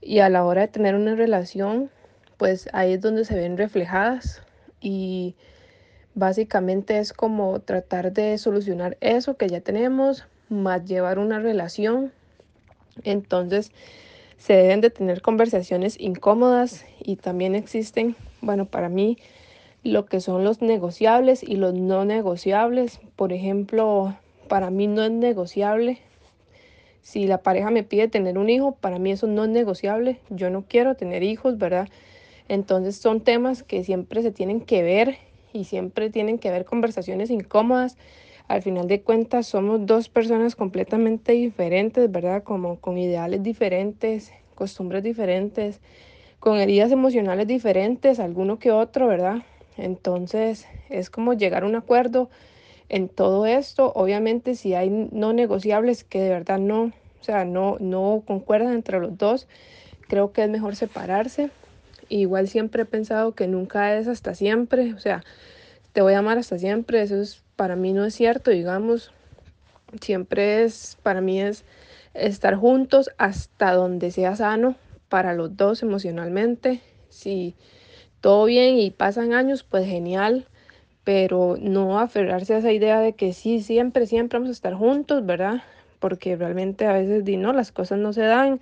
Y 0.00 0.18
a 0.18 0.28
la 0.28 0.44
hora 0.44 0.62
de 0.62 0.68
tener 0.68 0.94
una 0.94 1.14
relación, 1.14 1.90
pues 2.36 2.68
ahí 2.72 2.92
es 2.92 3.00
donde 3.00 3.24
se 3.24 3.34
ven 3.34 3.56
reflejadas 3.56 4.42
y 4.80 5.34
básicamente 6.14 6.98
es 6.98 7.12
como 7.12 7.60
tratar 7.60 8.12
de 8.12 8.36
solucionar 8.38 8.96
eso 9.00 9.36
que 9.36 9.48
ya 9.48 9.60
tenemos, 9.60 10.26
más 10.48 10.84
llevar 10.84 11.18
una 11.18 11.38
relación. 11.38 12.12
Entonces 13.02 13.72
se 14.38 14.54
deben 14.54 14.80
de 14.80 14.90
tener 14.90 15.20
conversaciones 15.20 16.00
incómodas 16.00 16.86
y 17.00 17.16
también 17.16 17.54
existen, 17.54 18.16
bueno, 18.40 18.64
para 18.64 18.88
mí 18.88 19.18
lo 19.82 20.06
que 20.06 20.20
son 20.20 20.44
los 20.44 20.62
negociables 20.62 21.42
y 21.42 21.56
los 21.56 21.74
no 21.74 22.04
negociables. 22.04 23.00
Por 23.16 23.32
ejemplo, 23.32 24.16
para 24.48 24.70
mí 24.70 24.86
no 24.86 25.02
es 25.02 25.10
negociable. 25.10 25.98
Si 27.02 27.26
la 27.26 27.38
pareja 27.38 27.70
me 27.70 27.82
pide 27.82 28.08
tener 28.08 28.38
un 28.38 28.48
hijo, 28.48 28.72
para 28.72 28.98
mí 28.98 29.12
eso 29.12 29.26
no 29.26 29.44
es 29.44 29.50
negociable. 29.50 30.20
Yo 30.30 30.50
no 30.50 30.64
quiero 30.68 30.94
tener 30.94 31.22
hijos, 31.22 31.58
¿verdad? 31.58 31.88
Entonces 32.48 32.96
son 32.96 33.20
temas 33.20 33.62
que 33.62 33.84
siempre 33.84 34.22
se 34.22 34.30
tienen 34.30 34.60
que 34.60 34.82
ver 34.82 35.18
y 35.52 35.64
siempre 35.64 36.10
tienen 36.10 36.38
que 36.38 36.48
haber 36.48 36.64
conversaciones 36.64 37.30
incómodas. 37.30 37.96
Al 38.48 38.62
final 38.62 38.88
de 38.88 39.02
cuentas 39.02 39.46
somos 39.46 39.86
dos 39.86 40.08
personas 40.08 40.56
completamente 40.56 41.32
diferentes, 41.32 42.10
¿verdad? 42.10 42.42
Como 42.42 42.80
con 42.80 42.98
ideales 42.98 43.42
diferentes, 43.42 44.32
costumbres 44.54 45.02
diferentes, 45.02 45.80
con 46.40 46.58
heridas 46.58 46.90
emocionales 46.90 47.46
diferentes, 47.46 48.18
alguno 48.18 48.58
que 48.58 48.72
otro, 48.72 49.06
¿verdad? 49.06 49.42
Entonces 49.76 50.66
es 50.88 51.10
como 51.10 51.34
llegar 51.34 51.62
a 51.62 51.66
un 51.66 51.76
acuerdo 51.76 52.30
en 52.88 53.08
todo 53.08 53.46
esto. 53.46 53.92
Obviamente 53.94 54.54
si 54.54 54.74
hay 54.74 54.90
no 54.90 55.32
negociables 55.32 56.02
que 56.02 56.20
de 56.20 56.30
verdad 56.30 56.58
no, 56.58 56.84
o 57.20 57.24
sea, 57.24 57.44
no, 57.44 57.76
no 57.80 58.24
concuerdan 58.26 58.72
entre 58.72 58.98
los 58.98 59.16
dos, 59.18 59.46
creo 60.08 60.32
que 60.32 60.42
es 60.42 60.50
mejor 60.50 60.74
separarse 60.74 61.50
Igual 62.08 62.48
siempre 62.48 62.82
he 62.82 62.86
pensado 62.86 63.34
que 63.34 63.46
nunca 63.46 63.94
es 63.96 64.08
hasta 64.08 64.34
siempre, 64.34 64.94
o 64.94 64.98
sea, 64.98 65.24
te 65.92 66.02
voy 66.02 66.14
a 66.14 66.18
amar 66.18 66.38
hasta 66.38 66.58
siempre, 66.58 67.02
eso 67.02 67.20
es, 67.20 67.42
para 67.56 67.76
mí 67.76 67.92
no 67.92 68.04
es 68.04 68.14
cierto, 68.14 68.50
digamos, 68.50 69.12
siempre 70.00 70.64
es, 70.64 70.96
para 71.02 71.20
mí 71.20 71.40
es 71.40 71.64
estar 72.14 72.54
juntos 72.56 73.10
hasta 73.18 73.72
donde 73.72 74.10
sea 74.10 74.36
sano 74.36 74.76
para 75.08 75.34
los 75.34 75.56
dos 75.56 75.82
emocionalmente. 75.82 76.80
Si 77.08 77.54
todo 78.20 78.44
bien 78.44 78.78
y 78.78 78.90
pasan 78.90 79.32
años, 79.32 79.62
pues 79.62 79.86
genial, 79.86 80.46
pero 81.04 81.56
no 81.60 81.98
aferrarse 81.98 82.54
a 82.54 82.58
esa 82.58 82.72
idea 82.72 83.00
de 83.00 83.14
que 83.14 83.32
sí, 83.32 83.62
siempre, 83.62 84.06
siempre 84.06 84.38
vamos 84.38 84.50
a 84.50 84.52
estar 84.52 84.74
juntos, 84.74 85.24
¿verdad? 85.24 85.62
Porque 86.00 86.36
realmente 86.36 86.86
a 86.86 86.92
veces, 86.92 87.24
no, 87.38 87.52
las 87.52 87.72
cosas 87.72 87.98
no 87.98 88.12
se 88.12 88.22
dan 88.22 88.60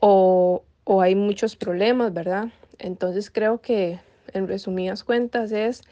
o, 0.00 0.62
o 0.84 1.00
hay 1.00 1.14
muchos 1.14 1.56
problemas, 1.56 2.12
¿verdad? 2.12 2.48
Entonces 2.78 3.30
creo 3.30 3.60
que 3.60 4.00
en 4.32 4.48
resumidas 4.48 5.04
cuentas 5.04 5.52
es 5.52 5.82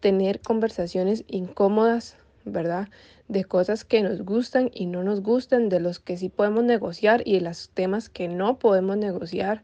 tener 0.00 0.40
conversaciones 0.40 1.24
incómodas, 1.28 2.16
¿verdad? 2.44 2.88
De 3.28 3.44
cosas 3.44 3.84
que 3.84 4.02
nos 4.02 4.22
gustan 4.22 4.70
y 4.74 4.86
no 4.86 5.04
nos 5.04 5.22
gustan, 5.22 5.68
de 5.68 5.80
los 5.80 6.00
que 6.00 6.16
sí 6.16 6.28
podemos 6.28 6.64
negociar 6.64 7.22
y 7.24 7.34
de 7.34 7.42
los 7.42 7.70
temas 7.70 8.08
que 8.08 8.28
no 8.28 8.58
podemos 8.58 8.96
negociar. 8.96 9.62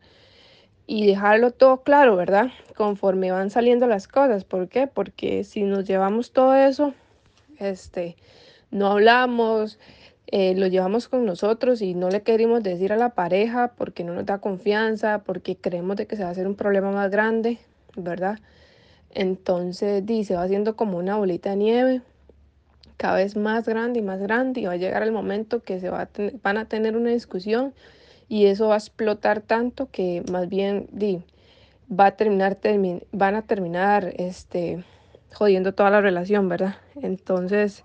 y 0.89 1.07
dejarlo 1.07 1.51
todo 1.51 1.83
claro, 1.83 2.15
¿verdad? 2.17 2.51
Conforme 2.77 3.33
van 3.33 3.51
saliendo 3.51 3.87
las 3.89 4.07
cosas. 4.07 4.45
¿Por 4.45 4.69
qué? 4.69 4.87
Porque 4.87 5.43
si 5.45 5.63
nos 5.65 5.85
llevamos 5.87 6.33
todo 6.33 6.55
eso, 6.55 6.95
este, 7.59 8.17
no 8.71 8.89
hablamos, 8.93 9.79
eh, 10.29 10.55
lo 10.57 10.67
llevamos 10.67 11.09
con 11.09 11.25
nosotros 11.25 11.83
y 11.83 11.95
no 11.95 12.09
le 12.11 12.23
queremos 12.23 12.63
decir 12.63 12.93
a 12.93 12.97
la 12.97 13.11
pareja 13.15 13.73
porque 13.77 14.05
no 14.05 14.15
nos 14.15 14.27
da 14.27 14.39
confianza, 14.39 15.23
porque 15.25 15.57
creemos 15.57 15.97
de 15.97 16.07
que 16.07 16.17
se 16.17 16.23
va 16.23 16.29
a 16.29 16.33
hacer 16.33 16.47
un 16.47 16.57
problema 16.57 16.91
más 16.91 17.11
grande, 17.11 17.59
¿verdad? 17.97 18.39
Entonces, 19.17 20.05
dice, 20.05 20.35
va 20.35 20.43
haciendo 20.43 20.77
como 20.77 20.99
una 20.99 21.17
bolita 21.17 21.49
de 21.49 21.57
nieve, 21.57 22.03
cada 22.99 23.17
vez 23.17 23.35
más 23.35 23.67
grande 23.67 24.01
y 24.01 24.03
más 24.03 24.21
grande, 24.21 24.61
y 24.61 24.67
va 24.67 24.73
a 24.73 24.77
llegar 24.77 25.03
el 25.03 25.11
momento 25.11 25.63
que 25.63 25.81
se 25.81 25.89
va 25.89 26.03
a 26.03 26.09
van 26.43 26.59
a 26.59 26.67
tener 26.67 26.99
una 26.99 27.09
discusión 27.09 27.73
y 28.29 28.45
eso 28.45 28.69
va 28.69 28.75
a 28.75 28.77
explotar 28.77 29.41
tanto 29.41 29.91
que 29.91 30.23
más 30.31 30.51
bien 30.51 30.89
di, 30.93 31.23
va 31.91 32.09
a 32.09 32.11
terminar, 32.11 32.59
van 33.13 33.37
a 33.37 33.43
terminar 33.47 34.13
este, 34.19 34.85
jodiendo 35.33 35.73
toda 35.73 35.89
la 35.89 36.03
relación, 36.03 36.51
¿verdad? 36.51 36.75
Entonces 37.01 37.85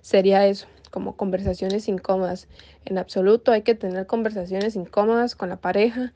sería 0.00 0.46
eso, 0.46 0.68
como 0.92 1.16
conversaciones 1.16 1.88
incómodas. 1.88 2.46
En 2.84 2.98
absoluto 2.98 3.50
hay 3.50 3.62
que 3.62 3.74
tener 3.74 4.06
conversaciones 4.06 4.76
incómodas 4.76 5.34
con 5.34 5.48
la 5.48 5.56
pareja, 5.56 6.12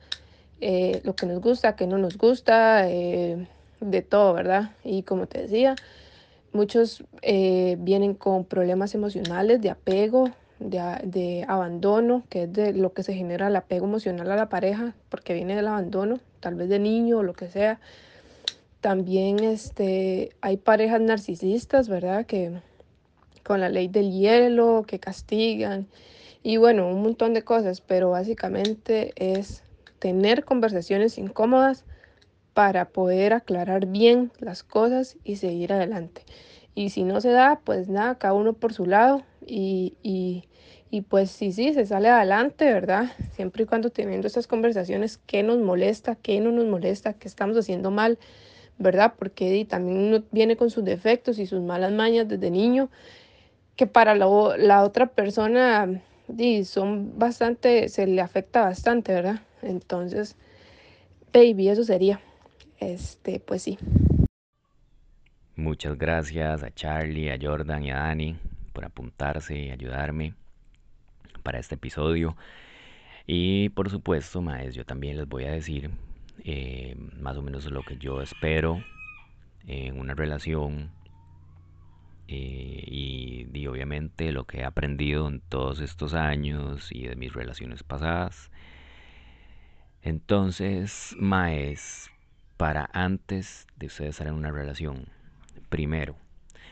eh, 0.61 1.01
lo 1.03 1.17
que 1.17 1.25
nos 1.25 1.41
gusta, 1.41 1.75
que 1.75 1.85
no 1.85 1.97
nos 1.97 2.17
gusta, 2.17 2.89
eh, 2.89 3.45
de 3.79 4.01
todo, 4.01 4.33
¿verdad? 4.33 4.71
Y 4.83 5.03
como 5.03 5.27
te 5.27 5.41
decía, 5.41 5.75
muchos 6.53 7.03
eh, 7.21 7.77
vienen 7.79 8.13
con 8.13 8.45
problemas 8.45 8.95
emocionales 8.95 9.61
de 9.61 9.69
apego, 9.69 10.29
de, 10.59 11.45
abandono, 11.47 12.23
que 12.29 12.43
es 12.43 12.53
de 12.53 12.73
lo 12.73 12.93
que 12.93 13.03
se 13.03 13.13
genera 13.13 13.47
el 13.47 13.55
apego 13.55 13.85
emocional 13.85 14.31
a 14.31 14.35
la 14.35 14.49
pareja, 14.49 14.95
porque 15.09 15.33
viene 15.33 15.55
del 15.55 15.67
abandono, 15.67 16.19
tal 16.39 16.55
vez 16.55 16.69
de 16.69 16.79
niño 16.79 17.19
o 17.19 17.23
lo 17.23 17.33
que 17.33 17.47
sea. 17.47 17.79
También 18.81 19.39
este, 19.39 20.31
hay 20.41 20.57
parejas 20.57 21.01
narcisistas, 21.01 21.89
¿verdad? 21.89 22.25
Que 22.25 22.59
con 23.43 23.59
la 23.59 23.69
ley 23.69 23.87
del 23.87 24.11
hielo, 24.11 24.83
que 24.87 24.99
castigan 24.99 25.87
y 26.47 26.55
bueno, 26.55 26.87
un 26.87 27.01
montón 27.01 27.33
de 27.33 27.43
cosas, 27.43 27.81
pero 27.81 28.11
básicamente 28.11 29.11
es 29.17 29.63
tener 29.99 30.45
conversaciones 30.45 31.17
incómodas 31.17 31.83
para 32.57 32.85
poder 32.85 33.33
aclarar 33.33 33.85
bien 33.85 34.31
las 34.39 34.63
cosas 34.63 35.15
y 35.23 35.35
seguir 35.35 35.71
adelante. 35.73 36.23
Y 36.73 36.89
si 36.89 37.03
no 37.03 37.21
se 37.21 37.29
da, 37.29 37.61
pues 37.63 37.87
nada, 37.87 38.15
cada 38.15 38.33
uno 38.33 38.53
por 38.53 38.73
su 38.73 38.87
lado 38.87 39.21
y, 39.45 39.93
y, 40.01 41.01
pues 41.01 41.29
sí, 41.29 41.51
sí, 41.51 41.75
se 41.75 41.85
sale 41.85 42.09
adelante, 42.09 42.65
¿verdad? 42.73 43.11
Siempre 43.33 43.61
y 43.61 43.65
cuando 43.67 43.91
teniendo 43.91 44.25
estas 44.25 44.47
conversaciones, 44.47 45.19
¿qué 45.27 45.43
nos 45.43 45.59
molesta? 45.59 46.15
¿Qué 46.15 46.39
no 46.39 46.51
nos 46.51 46.65
molesta? 46.65 47.13
¿Qué 47.13 47.27
estamos 47.27 47.55
haciendo 47.57 47.91
mal? 47.91 48.17
¿Verdad? 48.79 49.13
Porque 49.19 49.63
también 49.69 49.99
uno 49.99 50.23
viene 50.31 50.57
con 50.57 50.71
sus 50.71 50.83
defectos 50.83 51.37
y 51.37 51.45
sus 51.45 51.61
malas 51.61 51.91
mañas 51.91 52.27
desde 52.27 52.49
niño, 52.49 52.89
que 53.75 53.85
para 53.85 54.15
la, 54.15 54.83
otra 54.83 55.05
persona 55.05 56.01
di, 56.27 56.65
son 56.65 57.19
bastante, 57.19 57.87
se 57.89 58.07
le 58.07 58.19
afecta 58.19 58.61
bastante, 58.61 59.13
¿verdad? 59.13 59.41
Entonces, 59.61 60.35
baby, 61.31 61.69
eso 61.69 61.83
sería. 61.83 62.19
Este, 62.79 63.39
pues 63.39 63.63
sí. 63.63 63.77
Muchas 65.55 65.97
gracias 65.97 66.63
a 66.63 66.71
Charlie, 66.71 67.31
a 67.31 67.37
Jordan 67.41 67.83
y 67.83 67.91
a 67.91 67.97
Dani 67.97 68.37
por 68.73 68.85
apuntarse 68.85 69.57
y 69.57 69.71
ayudarme 69.71 70.35
para 71.41 71.57
este 71.59 71.75
episodio. 71.75 72.37
Y 73.25 73.69
por 73.69 73.89
supuesto, 73.89 74.41
Maes, 74.41 74.75
yo 74.75 74.85
también 74.85 75.17
les 75.17 75.27
voy 75.27 75.45
a 75.45 75.51
decir 75.51 75.89
eh, 76.43 76.95
más 77.19 77.35
o 77.37 77.41
menos 77.41 77.65
lo 77.71 77.81
que 77.81 77.97
yo 77.97 78.21
espero 78.21 78.83
en 79.65 79.99
una 79.99 80.13
relación 80.13 80.91
eh, 82.27 82.83
y, 82.85 83.47
y, 83.51 83.67
obviamente 83.67 84.31
lo 84.31 84.45
que 84.45 84.59
he 84.59 84.63
aprendido 84.63 85.27
en 85.27 85.41
todos 85.41 85.79
estos 85.79 86.13
años 86.13 86.89
y 86.91 87.07
de 87.07 87.15
mis 87.15 87.33
relaciones 87.33 87.83
pasadas. 87.83 88.51
Entonces, 90.03 91.15
Maes, 91.19 92.11
para 92.57 92.89
antes 92.91 93.67
de 93.77 93.85
ustedes 93.85 94.11
estar 94.11 94.27
en 94.27 94.33
una 94.33 94.51
relación, 94.51 95.05
primero, 95.69 96.15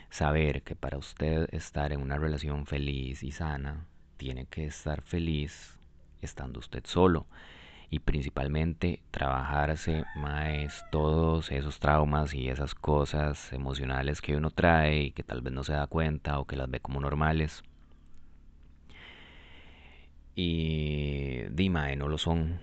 saber 0.09 0.63
que 0.63 0.75
para 0.75 0.97
usted 0.97 1.47
estar 1.53 1.93
en 1.93 2.01
una 2.01 2.17
relación 2.17 2.65
feliz 2.65 3.21
y 3.23 3.31
sana, 3.31 3.85
tiene 4.17 4.47
que 4.47 4.65
estar 4.65 5.01
feliz 5.03 5.77
estando 6.21 6.59
usted 6.59 6.83
solo. 6.85 7.27
Y 7.91 7.99
principalmente 7.99 9.01
trabajarse 9.11 10.05
más 10.15 10.85
todos 10.91 11.51
esos 11.51 11.79
traumas 11.79 12.33
y 12.33 12.49
esas 12.49 12.73
cosas 12.73 13.53
emocionales 13.53 14.21
que 14.21 14.35
uno 14.35 14.49
trae 14.49 15.03
y 15.03 15.11
que 15.11 15.23
tal 15.23 15.41
vez 15.41 15.53
no 15.53 15.63
se 15.63 15.73
da 15.73 15.85
cuenta 15.87 16.39
o 16.39 16.45
que 16.45 16.55
las 16.57 16.69
ve 16.69 16.79
como 16.79 16.99
normales. 16.99 17.63
Y 20.35 21.43
di, 21.51 21.69
mae, 21.69 21.95
no 21.95 22.07
lo 22.07 22.17
son. 22.17 22.59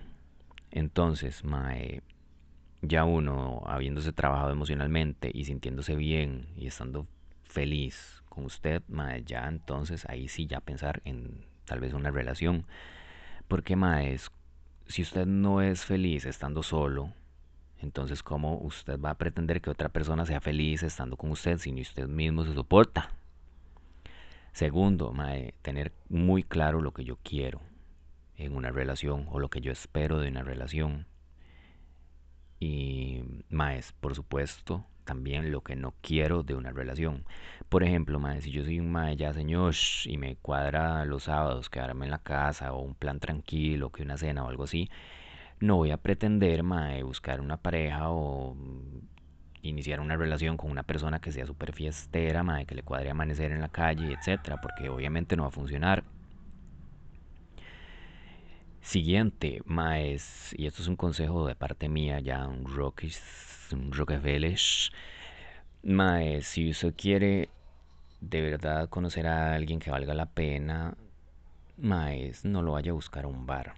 Entonces, 0.71 1.43
mae, 1.43 2.01
ya 2.83 3.05
uno 3.05 3.63
habiéndose 3.65 4.11
trabajado 4.11 4.51
emocionalmente 4.51 5.31
y 5.33 5.45
sintiéndose 5.45 5.95
bien 5.95 6.49
y 6.57 6.67
estando 6.67 7.07
feliz 7.43 8.21
con 8.27 8.45
usted, 8.45 8.83
mae, 8.89 9.23
ya 9.23 9.47
entonces 9.47 10.05
ahí 10.09 10.27
sí 10.27 10.47
ya 10.47 10.59
pensar 10.59 11.01
en 11.05 11.45
tal 11.65 11.79
vez 11.79 11.93
una 11.93 12.11
relación. 12.11 12.65
Porque 13.47 13.77
mae, 13.77 14.17
si 14.87 15.01
usted 15.01 15.25
no 15.25 15.61
es 15.61 15.85
feliz 15.85 16.25
estando 16.25 16.61
solo, 16.61 17.13
entonces 17.79 18.21
cómo 18.21 18.57
usted 18.57 18.99
va 18.99 19.11
a 19.11 19.17
pretender 19.17 19.61
que 19.61 19.69
otra 19.69 19.89
persona 19.89 20.25
sea 20.25 20.41
feliz 20.41 20.83
estando 20.83 21.15
con 21.15 21.31
usted 21.31 21.59
si 21.59 21.71
ni 21.71 21.81
usted 21.81 22.07
mismo 22.07 22.43
se 22.43 22.53
soporta. 22.53 23.11
Segundo, 24.51 25.13
mae, 25.13 25.53
tener 25.61 25.93
muy 26.09 26.43
claro 26.43 26.81
lo 26.81 26.91
que 26.91 27.05
yo 27.05 27.17
quiero 27.23 27.61
en 28.35 28.55
una 28.55 28.71
relación 28.71 29.25
o 29.31 29.39
lo 29.39 29.49
que 29.49 29.61
yo 29.61 29.71
espero 29.71 30.19
de 30.19 30.27
una 30.27 30.43
relación 30.43 31.05
y 32.63 33.43
más, 33.49 33.93
por 33.99 34.15
supuesto, 34.15 34.85
también 35.03 35.51
lo 35.51 35.61
que 35.61 35.75
no 35.75 35.93
quiero 36.01 36.43
de 36.43 36.55
una 36.55 36.71
relación. 36.71 37.25
Por 37.69 37.83
ejemplo, 37.83 38.19
más, 38.19 38.43
si 38.43 38.51
yo 38.51 38.63
soy 38.63 38.79
un 38.79 38.89
mae 38.91 39.17
ya 39.17 39.33
señor 39.33 39.73
y 40.05 40.17
me 40.17 40.37
cuadra 40.37 41.03
los 41.05 41.23
sábados 41.23 41.69
quedarme 41.69 42.05
en 42.05 42.11
la 42.11 42.19
casa 42.19 42.71
o 42.73 42.81
un 42.81 42.95
plan 42.95 43.19
tranquilo, 43.19 43.91
que 43.91 44.03
una 44.03 44.17
cena 44.17 44.45
o 44.45 44.49
algo 44.49 44.63
así, 44.63 44.89
no 45.59 45.77
voy 45.77 45.91
a 45.91 45.97
pretender 45.97 46.63
mae, 46.63 47.03
buscar 47.03 47.41
una 47.41 47.57
pareja 47.57 48.09
o 48.11 48.55
iniciar 49.61 49.99
una 49.99 50.15
relación 50.17 50.57
con 50.57 50.71
una 50.71 50.83
persona 50.83 51.19
que 51.19 51.31
sea 51.33 51.45
súper 51.45 51.73
fiestera, 51.73 52.43
mae, 52.43 52.65
que 52.65 52.75
le 52.75 52.83
cuadre 52.83 53.09
amanecer 53.09 53.51
en 53.51 53.61
la 53.61 53.69
calle, 53.69 54.13
etcétera, 54.13 54.57
porque 54.61 54.89
obviamente 54.89 55.35
no 55.35 55.43
va 55.43 55.49
a 55.49 55.51
funcionar. 55.51 56.03
Siguiente, 58.83 59.61
maes, 59.65 60.53
y 60.57 60.67
esto 60.67 60.81
es 60.81 60.87
un 60.89 60.97
consejo 60.97 61.47
de 61.47 61.55
parte 61.55 61.87
mía, 61.87 62.19
ya 62.19 62.45
un 62.47 62.65
un 63.71 63.91
Rockefeller. 63.93 64.59
Maes, 65.83 66.47
si 66.47 66.69
usted 66.69 66.93
quiere 66.95 67.49
de 68.21 68.41
verdad 68.41 68.89
conocer 68.89 69.25
a 69.27 69.55
alguien 69.55 69.79
que 69.79 69.89
valga 69.89 70.13
la 70.13 70.25
pena, 70.25 70.95
maes, 71.77 72.45
no 72.45 72.61
lo 72.61 72.73
vaya 72.73 72.91
a 72.91 72.95
buscar 72.95 73.23
a 73.23 73.27
un 73.27 73.45
bar, 73.45 73.73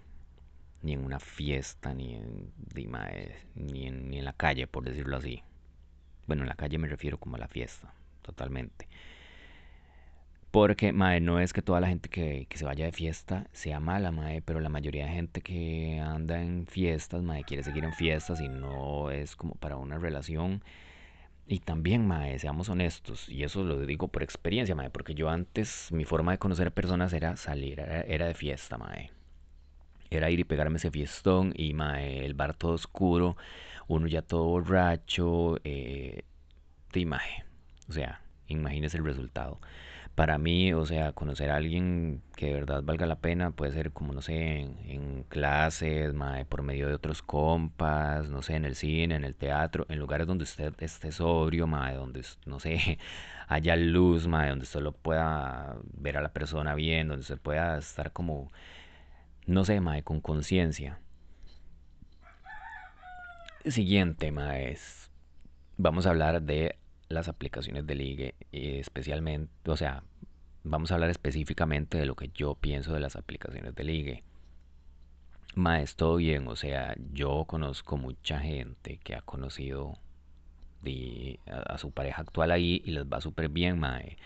ni 0.82 0.94
en 0.94 1.04
una 1.04 1.20
fiesta, 1.20 1.94
ni 1.94 2.14
en, 2.16 2.52
ni, 3.54 3.86
en, 3.86 4.10
ni 4.10 4.18
en 4.18 4.24
la 4.24 4.32
calle, 4.32 4.66
por 4.66 4.84
decirlo 4.84 5.16
así. 5.16 5.42
Bueno, 6.26 6.42
en 6.42 6.48
la 6.48 6.56
calle 6.56 6.78
me 6.78 6.88
refiero 6.88 7.18
como 7.18 7.36
a 7.36 7.38
la 7.38 7.48
fiesta, 7.48 7.92
totalmente. 8.22 8.88
Porque, 10.50 10.92
mae, 10.92 11.20
no 11.20 11.38
es 11.40 11.52
que 11.52 11.62
toda 11.62 11.80
la 11.80 11.88
gente 11.88 12.08
que, 12.08 12.46
se 12.54 12.64
vaya 12.64 12.86
de 12.86 12.92
fiesta 12.92 13.46
sea 13.52 13.80
mala, 13.80 14.10
mae, 14.10 14.42
pero 14.42 14.60
la 14.60 14.68
mayoría 14.68 15.04
de 15.06 15.12
gente 15.12 15.42
que 15.42 16.00
anda 16.00 16.40
en 16.40 16.66
fiestas, 16.66 17.22
mae, 17.22 17.44
quiere 17.44 17.62
seguir 17.62 17.84
en 17.84 17.92
fiestas 17.92 18.40
y 18.40 18.48
no 18.48 19.10
es 19.10 19.36
como 19.36 19.54
para 19.56 19.76
una 19.76 19.98
relación. 19.98 20.62
Y 21.46 21.60
también, 21.60 22.06
mae, 22.06 22.38
seamos 22.38 22.68
honestos, 22.68 23.28
y 23.28 23.44
eso 23.44 23.62
lo 23.64 23.84
digo 23.86 24.08
por 24.08 24.22
experiencia, 24.22 24.74
mae, 24.74 24.90
porque 24.90 25.14
yo 25.14 25.28
antes, 25.30 25.92
mi 25.92 26.04
forma 26.04 26.32
de 26.32 26.38
conocer 26.38 26.72
personas 26.72 27.12
era 27.12 27.36
salir, 27.36 27.80
era, 27.80 28.26
de 28.26 28.34
fiesta, 28.34 28.78
mae. 28.78 29.10
Era 30.10 30.30
ir 30.30 30.40
y 30.40 30.44
pegarme 30.44 30.78
ese 30.78 30.90
fiestón 30.90 31.52
y, 31.56 31.74
mae, 31.74 32.24
el 32.24 32.34
bar 32.34 32.54
todo 32.54 32.72
oscuro, 32.72 33.36
uno 33.88 34.06
ya 34.06 34.22
todo 34.22 34.44
borracho, 34.46 35.58
eh, 35.64 36.22
de 36.92 37.06
mae. 37.06 37.44
O 37.88 37.92
sea, 37.92 38.22
imagínese 38.48 38.98
el 38.98 39.04
resultado 39.04 39.60
para 40.16 40.38
mí, 40.38 40.72
o 40.72 40.86
sea, 40.86 41.12
conocer 41.12 41.50
a 41.50 41.56
alguien 41.56 42.22
que 42.36 42.46
de 42.46 42.54
verdad 42.54 42.82
valga 42.82 43.06
la 43.06 43.20
pena 43.20 43.50
puede 43.52 43.72
ser 43.72 43.92
como, 43.92 44.14
no 44.14 44.22
sé, 44.22 44.60
en, 44.60 45.24
clases, 45.28 46.14
por 46.48 46.62
medio 46.62 46.88
de 46.88 46.94
otros 46.94 47.22
compas, 47.22 48.28
no 48.30 48.42
sé, 48.42 48.56
en 48.56 48.64
el 48.64 48.76
cine, 48.76 49.16
en 49.16 49.24
el 49.24 49.34
teatro, 49.34 49.86
en 49.90 49.98
lugares 49.98 50.26
donde 50.26 50.44
usted 50.44 50.74
esté 50.80 51.12
sobrio, 51.12 51.66
mae, 51.66 51.94
donde, 51.96 52.22
no 52.46 52.58
sé, 52.60 52.98
haya 53.48 53.76
luz, 53.76 54.26
mae, 54.26 54.48
donde 54.50 54.66
solo 54.66 54.92
pueda 54.92 55.76
ver 55.92 56.16
a 56.16 56.22
la 56.22 56.32
persona 56.32 56.74
bien, 56.74 57.08
donde 57.08 57.20
usted 57.22 57.38
pueda 57.38 57.78
estar 57.78 58.12
como, 58.12 58.50
no 59.46 59.64
sé, 59.64 59.80
mae, 59.80 60.02
con 60.02 60.20
conciencia. 60.20 60.98
Siguiente, 63.66 64.32
maes. 64.32 65.10
Vamos 65.76 66.06
a 66.06 66.10
hablar 66.10 66.42
de 66.42 66.78
las 67.08 67.28
aplicaciones 67.28 67.86
de 67.86 67.94
ligue, 67.94 68.34
y 68.52 68.78
especialmente, 68.78 69.50
o 69.70 69.76
sea, 69.76 70.02
vamos 70.64 70.90
a 70.90 70.94
hablar 70.94 71.10
específicamente 71.10 71.98
de 71.98 72.06
lo 72.06 72.16
que 72.16 72.30
yo 72.34 72.54
pienso 72.54 72.92
de 72.92 73.00
las 73.00 73.16
aplicaciones 73.16 73.74
de 73.74 73.84
ligue. 73.84 74.24
Maes, 75.54 75.96
todo 75.96 76.16
bien, 76.16 76.48
o 76.48 76.56
sea, 76.56 76.94
yo 77.12 77.44
conozco 77.46 77.96
mucha 77.96 78.40
gente 78.40 78.98
que 78.98 79.14
ha 79.14 79.22
conocido 79.22 79.98
a, 81.46 81.78
su 81.78 81.90
pareja 81.90 82.22
actual 82.22 82.50
ahí 82.50 82.82
y 82.84 82.90
les 82.92 83.04
va 83.04 83.20
súper 83.20 83.48
bien, 83.48 83.78
mae. 83.78 84.16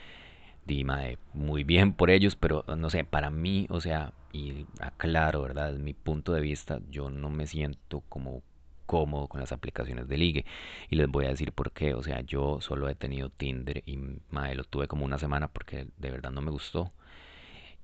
Di, 0.67 0.85
mae, 0.85 1.19
muy 1.33 1.65
bien 1.65 1.93
por 1.93 2.11
ellos, 2.11 2.37
pero 2.37 2.65
no 2.77 2.91
sé, 2.91 3.05
para 3.05 3.31
mí, 3.31 3.67
o 3.71 3.81
sea, 3.81 4.13
y 4.33 4.67
aclaro, 4.81 5.43
¿verdad? 5.43 5.71
Desde 5.71 5.83
mi 5.83 5.95
punto 5.95 6.33
de 6.33 6.41
vista, 6.41 6.81
yo 6.91 7.11
no 7.11 7.31
me 7.31 7.47
siento 7.47 8.03
como 8.09 8.43
cómodo 8.91 9.29
con 9.29 9.41
las 9.41 9.53
aplicaciones 9.53 10.09
de 10.09 10.19
ligue. 10.19 10.45
Y 10.91 10.97
les 10.97 11.09
voy 11.09 11.27
a 11.27 11.29
decir 11.29 11.53
por 11.53 11.71
qué. 11.73 11.95
O 11.95 12.03
sea, 12.03 12.23
yo 12.23 12.61
solo 12.61 12.89
he 12.89 12.97
tenido 12.97 13.31
Tinder 13.31 13.83
y 13.87 13.99
mae, 14.31 14.57
lo 14.57 14.65
tuve 14.65 14.89
como 14.89 15.05
una 15.05 15.19
semana 15.19 15.47
porque 15.49 15.87
de 15.97 16.11
verdad 16.11 16.33
no 16.33 16.41
me 16.43 16.51
gustó. 16.51 16.93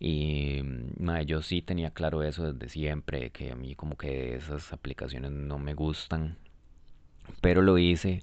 Y 0.00 0.62
mae, 0.98 1.24
yo 1.26 1.42
sí 1.42 1.62
tenía 1.62 1.90
claro 1.90 2.22
eso 2.22 2.52
desde 2.52 2.68
siempre, 2.68 3.30
que 3.30 3.52
a 3.52 3.56
mí 3.56 3.74
como 3.76 3.96
que 3.96 4.34
esas 4.34 4.72
aplicaciones 4.72 5.30
no 5.32 5.58
me 5.58 5.74
gustan. 5.74 6.38
Pero 7.40 7.62
lo 7.62 7.78
hice 7.78 8.22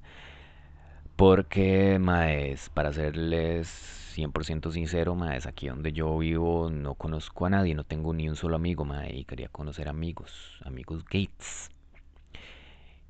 porque, 1.15 1.99
maes, 1.99 2.69
para 2.69 2.91
serles 2.93 3.67
100% 4.15 4.71
sincero, 4.71 5.15
maes, 5.15 5.45
aquí 5.45 5.67
donde 5.67 5.93
yo 5.93 6.17
vivo 6.17 6.69
no 6.69 6.95
conozco 6.95 7.45
a 7.45 7.49
nadie, 7.49 7.75
no 7.75 7.83
tengo 7.85 8.13
ni 8.13 8.29
un 8.29 8.35
solo 8.35 8.55
amigo, 8.55 8.85
mae, 8.85 9.15
y 9.15 9.25
quería 9.25 9.47
conocer 9.49 9.87
amigos, 9.89 10.59
amigos 10.65 11.03
Gates. 11.05 11.69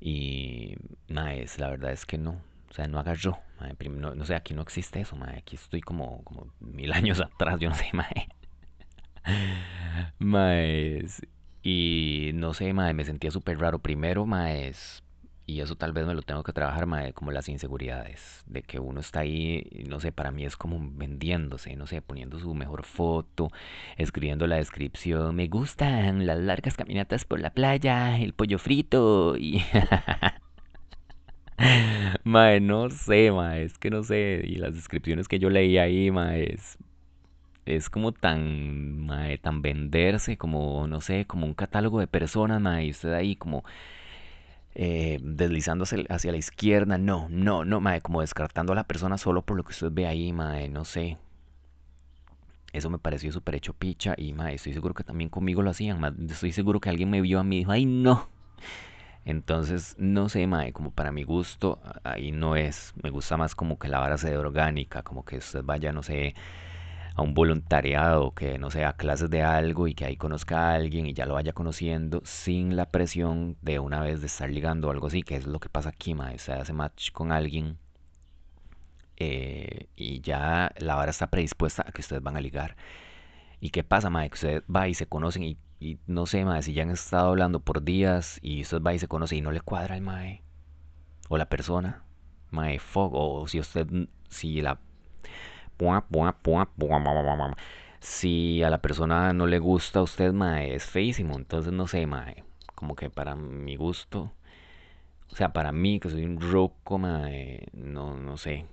Y, 0.00 0.76
maes, 1.08 1.58
la 1.58 1.70
verdad 1.70 1.92
es 1.92 2.06
que 2.06 2.18
no, 2.18 2.32
o 2.70 2.74
sea, 2.74 2.88
no 2.88 2.98
agarró, 2.98 3.38
mae, 3.60 3.74
no, 3.88 4.14
no 4.14 4.24
sé, 4.26 4.34
aquí 4.34 4.54
no 4.54 4.62
existe 4.62 5.00
eso, 5.00 5.16
mae, 5.16 5.38
aquí 5.38 5.56
estoy 5.56 5.80
como, 5.80 6.22
como 6.24 6.52
mil 6.60 6.92
años 6.92 7.20
atrás, 7.20 7.58
yo 7.60 7.70
no 7.70 7.76
sé, 7.76 7.86
mae. 7.92 8.28
Maes, 10.18 11.22
y 11.62 12.32
no 12.34 12.52
sé, 12.54 12.72
mae, 12.72 12.92
me 12.94 13.04
sentía 13.04 13.30
súper 13.30 13.58
raro. 13.58 13.78
Primero, 13.78 14.26
maes, 14.26 15.03
y 15.46 15.60
eso 15.60 15.76
tal 15.76 15.92
vez 15.92 16.06
me 16.06 16.14
lo 16.14 16.22
tengo 16.22 16.42
que 16.42 16.52
trabajar, 16.52 16.86
mae, 16.86 17.12
como 17.12 17.30
las 17.30 17.48
inseguridades, 17.48 18.42
de 18.46 18.62
que 18.62 18.78
uno 18.80 19.00
está 19.00 19.20
ahí, 19.20 19.68
no 19.88 20.00
sé, 20.00 20.10
para 20.12 20.30
mí 20.30 20.44
es 20.44 20.56
como 20.56 20.78
vendiéndose, 20.80 21.76
no 21.76 21.86
sé, 21.86 22.00
poniendo 22.00 22.38
su 22.38 22.54
mejor 22.54 22.84
foto, 22.84 23.50
escribiendo 23.96 24.46
la 24.46 24.56
descripción, 24.56 25.36
me 25.36 25.48
gustan 25.48 26.26
las 26.26 26.38
largas 26.38 26.76
caminatas 26.76 27.24
por 27.24 27.40
la 27.40 27.50
playa, 27.50 28.18
el 28.18 28.32
pollo 28.32 28.58
frito, 28.58 29.36
y... 29.36 29.62
Mae, 32.24 32.60
no 32.60 32.90
sé, 32.90 33.30
mae, 33.30 33.64
es 33.64 33.78
que 33.78 33.90
no 33.90 34.02
sé, 34.02 34.42
y 34.44 34.56
las 34.56 34.74
descripciones 34.74 35.28
que 35.28 35.38
yo 35.38 35.50
leí 35.50 35.78
ahí, 35.78 36.10
mae, 36.10 36.52
es, 36.54 36.78
es 37.66 37.90
como 37.90 38.12
tan, 38.12 38.98
mae, 39.06 39.38
tan 39.38 39.62
venderse, 39.62 40.36
como, 40.36 40.86
no 40.88 41.00
sé, 41.00 41.26
como 41.26 41.46
un 41.46 41.54
catálogo 41.54 42.00
de 42.00 42.06
personas, 42.08 42.60
mae, 42.60 42.86
y 42.86 42.90
usted 42.90 43.12
ahí 43.14 43.36
como 43.36 43.64
eh, 44.74 45.18
deslizándose 45.22 46.04
hacia 46.08 46.32
la 46.32 46.38
izquierda, 46.38 46.98
no, 46.98 47.28
no, 47.30 47.64
no, 47.64 47.80
mae, 47.80 48.00
como 48.00 48.20
descartando 48.20 48.72
a 48.72 48.76
la 48.76 48.84
persona 48.84 49.18
solo 49.18 49.42
por 49.42 49.56
lo 49.56 49.64
que 49.64 49.72
usted 49.72 49.90
ve 49.92 50.06
ahí, 50.06 50.32
mae, 50.32 50.68
no 50.68 50.84
sé. 50.84 51.18
Eso 52.72 52.90
me 52.90 52.98
pareció 52.98 53.30
súper 53.30 53.54
hecho 53.54 53.72
picha 53.72 54.14
y, 54.16 54.32
mae, 54.32 54.54
estoy 54.54 54.72
seguro 54.74 54.94
que 54.94 55.04
también 55.04 55.30
conmigo 55.30 55.62
lo 55.62 55.70
hacían, 55.70 56.02
estoy 56.28 56.52
seguro 56.52 56.80
que 56.80 56.88
alguien 56.90 57.10
me 57.10 57.20
vio 57.20 57.38
a 57.38 57.44
mí 57.44 57.56
y 57.56 57.58
dijo, 57.60 57.72
ay, 57.72 57.86
no. 57.86 58.28
Entonces, 59.24 59.94
no 59.98 60.28
sé, 60.28 60.46
mae, 60.46 60.72
como 60.72 60.90
para 60.90 61.12
mi 61.12 61.22
gusto, 61.22 61.80
ahí 62.02 62.32
no 62.32 62.56
es, 62.56 62.92
me 63.02 63.10
gusta 63.10 63.36
más 63.36 63.54
como 63.54 63.78
que 63.78 63.88
la 63.88 64.00
vara 64.00 64.18
sea 64.18 64.38
orgánica, 64.38 65.02
como 65.02 65.24
que 65.24 65.38
usted 65.38 65.62
vaya, 65.64 65.92
no 65.92 66.02
sé, 66.02 66.34
a 67.14 67.22
un 67.22 67.34
voluntariado, 67.34 68.32
que 68.34 68.58
no 68.58 68.70
sé, 68.70 68.84
a 68.84 68.94
clases 68.94 69.30
de 69.30 69.42
algo 69.42 69.86
y 69.88 69.94
que 69.94 70.04
ahí 70.04 70.16
conozca 70.16 70.70
a 70.70 70.74
alguien 70.74 71.06
y 71.06 71.14
ya 71.14 71.26
lo 71.26 71.34
vaya 71.34 71.52
conociendo 71.52 72.20
sin 72.24 72.76
la 72.76 72.86
presión 72.86 73.56
de 73.62 73.78
una 73.78 74.00
vez 74.00 74.20
de 74.20 74.26
estar 74.26 74.50
ligando 74.50 74.88
o 74.88 74.90
algo 74.90 75.06
así, 75.06 75.22
que 75.22 75.36
es 75.36 75.46
lo 75.46 75.60
que 75.60 75.68
pasa 75.68 75.90
aquí, 75.90 76.14
mae. 76.14 76.36
Usted 76.36 76.54
hace 76.54 76.72
match 76.72 77.12
con 77.12 77.30
alguien 77.32 77.78
eh, 79.16 79.86
y 79.96 80.20
ya 80.20 80.72
la 80.78 80.96
vara 80.96 81.10
está 81.10 81.28
predispuesta 81.28 81.84
a 81.86 81.92
que 81.92 82.00
ustedes 82.00 82.22
van 82.22 82.36
a 82.36 82.40
ligar. 82.40 82.76
¿Y 83.60 83.70
qué 83.70 83.84
pasa, 83.84 84.10
mae? 84.10 84.28
Que 84.30 84.34
usted 84.34 84.64
va 84.74 84.88
y 84.88 84.94
se 84.94 85.06
conocen 85.06 85.44
y, 85.44 85.58
y 85.80 85.98
no 86.06 86.26
sé, 86.26 86.44
mae, 86.44 86.62
si 86.62 86.74
ya 86.74 86.82
han 86.82 86.90
estado 86.90 87.28
hablando 87.28 87.60
por 87.60 87.84
días 87.84 88.40
y 88.42 88.62
usted 88.62 88.82
va 88.82 88.94
y 88.94 88.98
se 88.98 89.08
conoce 89.08 89.36
y 89.36 89.40
no 89.40 89.52
le 89.52 89.60
cuadra 89.60 89.96
el 89.96 90.02
mae 90.02 90.42
o 91.28 91.38
la 91.38 91.48
persona, 91.48 92.04
mae, 92.50 92.78
fuck, 92.78 93.12
o 93.14 93.46
si 93.48 93.60
usted, 93.60 93.86
si 94.28 94.60
la 94.62 94.80
Si 98.00 98.62
a 98.62 98.70
la 98.70 98.82
persona 98.82 99.32
no 99.32 99.46
le 99.46 99.58
gusta 99.58 100.00
a 100.00 100.02
usted, 100.02 100.32
mae, 100.32 100.74
es 100.74 100.84
feísimo. 100.84 101.36
Entonces, 101.36 101.72
no 101.72 101.86
sé, 101.88 102.06
mae. 102.06 102.44
Como 102.74 102.96
que 102.96 103.10
para 103.10 103.34
mi 103.36 103.76
gusto, 103.76 104.32
o 105.32 105.36
sea, 105.36 105.52
para 105.52 105.72
mí, 105.72 106.00
que 106.00 106.10
soy 106.10 106.24
un 106.24 106.40
roco, 106.40 106.98
mae, 106.98 107.66
no, 107.72 108.16
no 108.16 108.36
sé. 108.36 108.66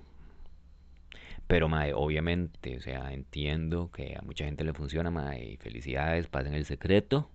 Pero, 1.48 1.68
mae, 1.70 1.94
obviamente, 1.94 2.78
o 2.78 2.82
sea, 2.82 3.14
entiendo 3.14 3.92
que 3.92 4.16
a 4.18 4.22
mucha 4.22 4.46
gente 4.46 4.64
le 4.64 4.74
funciona, 4.74 5.12
mae, 5.12 5.58
felicidades, 5.58 6.28
pasen 6.28 6.54
el 6.54 6.66
secreto. 6.66 7.30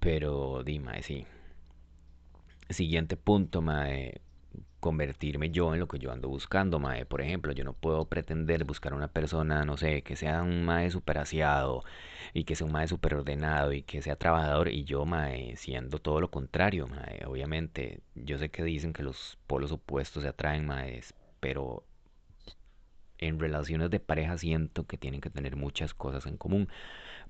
Pero, 0.00 0.62
di, 0.64 0.78
mae, 0.78 1.02
sí. 1.02 1.26
Siguiente 2.68 3.16
punto, 3.16 3.62
mae, 3.62 4.20
convertirme 4.84 5.50
yo 5.50 5.72
en 5.72 5.80
lo 5.80 5.88
que 5.88 5.98
yo 5.98 6.12
ando 6.12 6.28
buscando, 6.28 6.78
mae. 6.78 7.06
Por 7.06 7.22
ejemplo, 7.22 7.52
yo 7.52 7.64
no 7.64 7.72
puedo 7.72 8.04
pretender 8.04 8.64
buscar 8.64 8.92
una 8.92 9.08
persona, 9.08 9.64
no 9.64 9.78
sé, 9.78 10.02
que 10.02 10.14
sea 10.14 10.42
un 10.42 10.62
mae 10.66 10.90
super 10.90 11.16
aseado 11.16 11.82
y 12.34 12.44
que 12.44 12.54
sea 12.54 12.66
un 12.66 12.72
mae 12.74 12.86
super 12.86 13.14
ordenado 13.14 13.72
y 13.72 13.82
que 13.82 14.02
sea 14.02 14.16
trabajador 14.16 14.68
y 14.68 14.84
yo, 14.84 15.06
mae, 15.06 15.56
siendo 15.56 16.00
todo 16.00 16.20
lo 16.20 16.30
contrario, 16.30 16.86
mae. 16.86 17.24
Obviamente, 17.26 18.02
yo 18.14 18.36
sé 18.36 18.50
que 18.50 18.62
dicen 18.62 18.92
que 18.92 19.02
los 19.02 19.38
polos 19.46 19.72
opuestos 19.72 20.22
se 20.22 20.28
atraen, 20.28 20.66
mae, 20.66 21.00
pero 21.40 21.84
en 23.18 23.38
relaciones 23.40 23.88
de 23.90 24.00
pareja 24.00 24.36
siento 24.36 24.86
que 24.86 24.98
tienen 24.98 25.22
que 25.22 25.30
tener 25.30 25.56
muchas 25.56 25.94
cosas 25.94 26.26
en 26.26 26.36
común. 26.36 26.68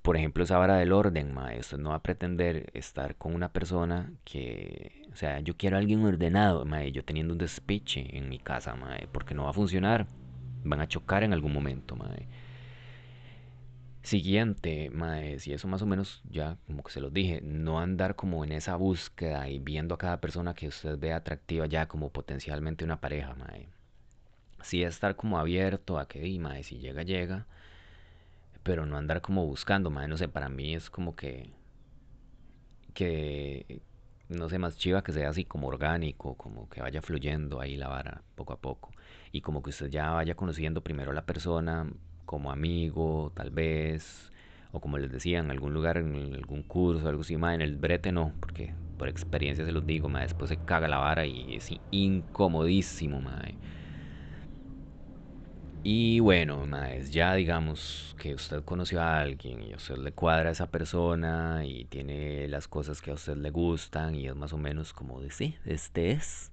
Por 0.03 0.17
ejemplo, 0.17 0.45
esa 0.45 0.59
vara 0.59 0.77
del 0.77 0.93
orden, 0.93 1.33
mae. 1.35 1.61
No 1.79 1.90
va 1.90 1.97
a 1.97 2.03
pretender 2.03 2.71
estar 2.75 3.17
con 3.17 3.35
una 3.35 3.51
persona 3.53 4.12
que, 4.25 5.04
o 5.14 5.16
sea, 5.16 5.38
yo 5.40 5.57
quiero 5.57 5.77
a 5.77 5.79
alguien 5.81 6.05
ordenado, 6.05 6.64
mae, 6.64 6.90
yo 6.90 7.05
teniendo 7.05 7.33
un 7.35 7.38
despiche 7.38 8.18
en 8.18 8.29
mi 8.29 8.40
casa, 8.40 8.74
mae, 8.74 9.07
porque 9.12 9.33
no 9.35 9.44
va 9.44 9.50
a 9.50 9.53
funcionar. 9.53 10.09
Van 10.64 10.81
a 10.81 10.88
chocar 10.88 11.22
en 11.22 11.33
algún 11.33 11.53
momento, 11.53 11.94
mae. 11.94 12.27
Siguiente, 14.03 14.90
mae, 14.90 15.38
si 15.38 15.53
eso 15.53 15.68
más 15.68 15.83
o 15.83 15.87
menos 15.87 16.20
ya 16.31 16.57
como 16.66 16.83
que 16.83 16.92
se 16.92 17.00
los 17.00 17.12
dije, 17.12 17.40
no 17.42 17.79
andar 17.81 18.16
como 18.16 18.44
en 18.44 18.53
esa 18.53 18.77
búsqueda 18.77 19.48
y 19.48 19.59
viendo 19.61 19.94
a 19.94 19.98
cada 19.98 20.20
persona 20.20 20.55
que 20.55 20.68
usted 20.68 20.98
ve 20.98 21.12
atractiva 21.12 21.66
ya 21.66 21.87
como 21.87 22.11
potencialmente 22.11 22.85
una 22.85 23.00
pareja, 23.00 23.35
mae. 23.35 23.68
Sí 24.62 24.83
estar 24.83 25.16
como 25.16 25.38
abierto 25.38 25.98
a 25.98 26.09
que, 26.09 26.20
di, 26.20 26.38
mae, 26.40 26.64
si 26.64 26.79
llega, 26.79 27.03
llega, 27.03 27.46
pero 28.64 28.85
no 28.87 28.96
andar 28.96 29.21
como 29.23 29.46
buscando, 29.46 29.90
mae, 29.90 30.08
no 30.08 30.17
sé, 30.17 30.29
para 30.29 30.48
mí 30.48 30.75
es 30.75 30.90
como 30.90 31.15
que 31.17 31.50
que, 32.94 33.81
no 34.37 34.48
sé, 34.48 34.58
más 34.58 34.76
chiva 34.76 35.02
que 35.02 35.12
sea 35.12 35.28
así 35.30 35.44
como 35.44 35.68
orgánico, 35.68 36.37
como 36.37 36.68
que 36.68 36.80
vaya 36.82 37.02
fluyendo 37.02 37.60
ahí 37.60 37.76
la 37.76 37.88
vara 37.88 38.22
poco 38.35 38.52
a 38.52 38.60
poco. 38.60 38.90
Y 39.32 39.40
como 39.40 39.62
que 39.62 39.70
usted 39.70 39.88
ya 39.90 40.10
vaya 40.12 40.35
conociendo 40.35 40.82
primero 40.82 41.10
a 41.10 41.14
la 41.14 41.26
persona 41.26 41.90
como 42.24 42.50
amigo, 42.50 43.32
tal 43.35 43.50
vez, 43.50 44.32
o 44.72 44.80
como 44.80 44.98
les 44.98 45.10
decía, 45.10 45.38
en 45.40 45.50
algún 45.50 45.74
lugar, 45.74 45.98
en 45.98 46.35
algún 46.35 46.62
curso, 46.62 47.08
algo 47.08 47.22
así, 47.22 47.37
ma, 47.37 47.54
en 47.54 47.60
el 47.62 47.76
brete 47.76 48.12
no, 48.12 48.35
porque 48.40 48.74
por 48.96 49.08
experiencia 49.08 49.64
se 49.64 49.72
los 49.72 49.87
digo, 49.87 50.08
ma, 50.08 50.22
después 50.22 50.48
se 50.48 50.58
caga 50.58 50.88
la 50.88 50.98
vara 50.98 51.26
y 51.26 51.56
es 51.56 51.68
incomodísimo, 51.90 53.20
ma. 53.20 53.40
Y 55.87 56.18
bueno, 56.20 56.64
maes, 56.66 57.10
ya 57.12 57.35
digamos 57.35 58.16
que 58.18 58.35
usted 58.35 58.64
conoció 58.64 59.02
a 59.02 59.20
alguien 59.20 59.62
y 59.62 59.74
a 59.74 59.76
usted 59.76 59.98
le 59.98 60.12
cuadra 60.12 60.48
a 60.48 60.52
esa 60.52 60.70
persona 60.70 61.62
y 61.66 61.85
tiene 61.85 62.48
las 62.48 62.68
cosas 62.68 63.02
que 63.02 63.10
a 63.10 63.14
usted 63.14 63.37
le 63.37 63.50
gustan 63.50 64.14
y 64.14 64.26
es 64.26 64.35
más 64.35 64.54
o 64.54 64.56
menos 64.56 64.94
como 64.94 65.20
de 65.20 65.30
sí, 65.30 65.56
este 65.66 66.12
es. 66.12 66.52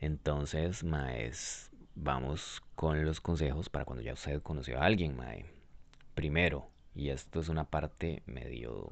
Entonces, 0.00 0.82
maes, 0.82 1.70
vamos 1.94 2.60
con 2.74 3.04
los 3.04 3.20
consejos 3.20 3.68
para 3.68 3.84
cuando 3.84 4.02
ya 4.02 4.14
usted 4.14 4.42
conoció 4.42 4.80
a 4.80 4.86
alguien, 4.86 5.16
mae. 5.16 5.44
Primero, 6.14 6.68
y 6.96 7.10
esto 7.10 7.38
es 7.38 7.48
una 7.48 7.70
parte 7.70 8.24
medio 8.26 8.88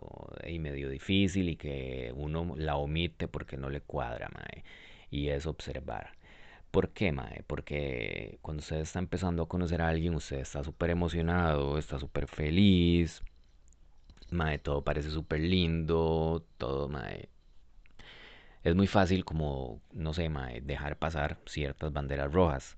y 0.46 0.60
medio 0.60 0.88
difícil 0.88 1.48
y 1.48 1.56
que 1.56 2.12
uno 2.14 2.54
la 2.56 2.76
omite 2.76 3.26
porque 3.26 3.56
no 3.56 3.70
le 3.70 3.80
cuadra, 3.80 4.28
mae, 4.32 4.62
y 5.10 5.30
es 5.30 5.46
observar. 5.46 6.12
¿Por 6.70 6.90
qué, 6.92 7.10
mae? 7.12 7.42
Porque 7.46 8.38
cuando 8.42 8.60
usted 8.60 8.76
está 8.76 8.98
empezando 8.98 9.42
a 9.42 9.48
conocer 9.48 9.80
a 9.82 9.88
alguien, 9.88 10.14
usted 10.14 10.38
está 10.38 10.62
súper 10.64 10.90
emocionado, 10.90 11.78
está 11.78 11.98
súper 11.98 12.26
feliz, 12.28 13.22
mae, 14.30 14.58
todo 14.58 14.82
parece 14.84 15.10
súper 15.10 15.40
lindo, 15.40 16.44
todo, 16.58 16.88
mae, 16.88 17.28
es 18.64 18.74
muy 18.74 18.86
fácil 18.86 19.24
como, 19.24 19.80
no 19.92 20.12
sé, 20.12 20.28
mae, 20.28 20.60
dejar 20.60 20.98
pasar 20.98 21.38
ciertas 21.46 21.92
banderas 21.92 22.32
rojas. 22.32 22.76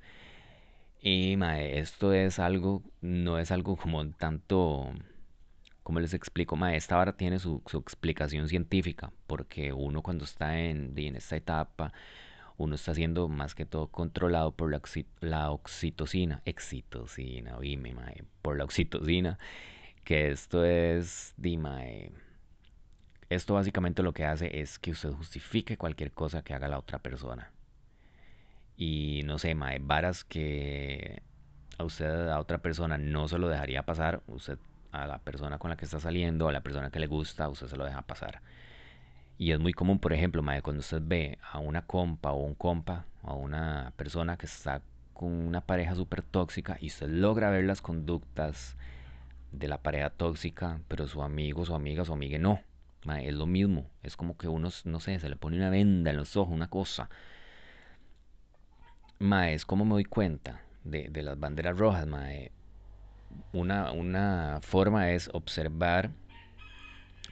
Y 1.01 1.36
mae, 1.36 1.78
esto 1.78 2.12
es 2.12 2.39
algo, 2.39 2.82
no 3.01 3.39
es 3.39 3.51
algo 3.51 3.76
como 3.76 4.09
tanto, 4.12 4.93
como 5.82 6.01
les 6.01 6.14
explico, 6.14 6.57
mae, 6.57 6.76
esta 6.76 6.97
vara 6.97 7.16
tiene 7.16 7.39
su, 7.39 7.62
su 7.66 7.78
explicación 7.78 8.49
científica, 8.49 9.12
porque 9.26 9.72
uno 9.72 10.03
cuando 10.03 10.24
está 10.24 10.59
en, 10.61 10.93
en 10.97 11.16
esta 11.16 11.36
etapa, 11.36 11.93
uno 12.59 12.75
está 12.75 12.95
siendo 12.95 13.29
más 13.29 13.55
que 13.55 13.67
todo 13.67 13.89
controlado 13.89 14.53
por 14.53 14.71
la, 14.71 14.79
oxi- 14.81 15.07
oxitocina, 15.51 16.43
excitocina, 16.45 17.57
oíme, 17.57 17.95
mae, 17.95 18.25
por 18.43 18.59
la 18.59 18.65
oxitocina, 18.65 19.39
que 20.05 20.31
esto 20.31 20.65
es, 20.65 21.35
di, 21.37 21.57
mae, 21.59 22.13
esto 23.31 23.55
básicamente 23.55 24.03
lo 24.03 24.13
que 24.13 24.25
hace 24.25 24.61
es 24.61 24.79
que 24.79 24.91
usted 24.91 25.11
justifique 25.13 25.77
cualquier 25.79 26.13
cosa 26.13 26.43
que 26.43 26.55
haga 26.55 26.69
la 26.69 26.79
otra 26.79 26.99
persona. 26.99 27.53
Y 28.77 29.23
no 29.25 29.39
sé, 29.39 29.55
mae, 29.55 29.79
varas 29.81 30.25
que 30.25 31.23
a 31.79 31.85
usted, 31.85 32.29
a 32.29 32.41
otra 32.41 32.59
persona, 32.59 32.99
no 32.99 33.29
se 33.29 33.39
lo 33.39 33.49
dejaría 33.49 33.85
pasar, 33.85 34.23
usted 34.27 34.59
a 34.93 35.07
la 35.07 35.19
persona 35.19 35.59
con 35.59 35.71
la 35.71 35.77
que 35.77 35.85
está 35.85 36.01
saliendo, 36.01 36.49
a 36.49 36.53
la 36.53 36.63
persona 36.63 36.91
que 36.91 37.01
le 37.01 37.07
gusta, 37.07 37.49
usted 37.49 37.67
se 37.69 37.77
lo 37.77 37.85
deja 37.85 38.03
pasar. 38.03 38.43
Y 39.39 39.53
es 39.53 39.61
muy 39.61 39.72
común, 39.72 40.01
por 40.01 40.12
ejemplo, 40.12 40.43
cuando 40.62 40.80
usted 40.80 41.01
ve 41.01 41.39
a 41.53 41.61
una 41.61 41.82
compa 41.86 42.32
o 42.32 42.43
un 42.43 42.55
compa, 42.55 43.07
o 43.22 43.30
a 43.30 43.34
una 43.34 43.93
persona 43.97 44.36
que 44.36 44.47
está 44.47 44.82
con 45.14 45.32
una 45.32 45.61
pareja 45.61 45.95
súper 45.95 46.22
tóxica 46.22 46.76
y 46.80 46.89
usted 46.89 47.09
logra 47.09 47.51
ver 47.51 47.64
las 47.64 47.80
conductas 47.80 48.76
de 49.53 49.68
la 49.68 49.78
pareja 49.78 50.11
tóxica, 50.11 50.80
pero 50.89 51.07
su 51.07 51.22
amigo, 51.22 51.64
su 51.64 51.74
amiga, 51.74 52.05
su 52.05 52.12
amiga 52.12 52.39
no. 52.39 52.61
Es 53.22 53.34
lo 53.34 53.47
mismo, 53.47 53.86
es 54.03 54.16
como 54.16 54.36
que 54.36 54.49
uno, 54.49 54.70
no 54.84 55.01
sé, 55.01 55.18
se 55.20 55.28
le 55.28 55.36
pone 55.36 55.57
una 55.57 55.70
venda 55.70 56.11
en 56.11 56.16
los 56.16 56.36
ojos, 56.36 56.53
una 56.53 56.68
cosa. 56.68 57.09
Mae, 59.20 59.55
es 59.55 59.64
como 59.64 59.84
me 59.84 59.93
doy 59.93 60.05
cuenta 60.05 60.61
de, 60.84 61.09
de 61.09 61.22
las 61.22 61.39
banderas 61.39 61.78
rojas. 61.78 62.07
Una, 63.53 63.93
una 63.93 64.59
forma 64.62 65.11
es 65.11 65.30
observar 65.32 66.11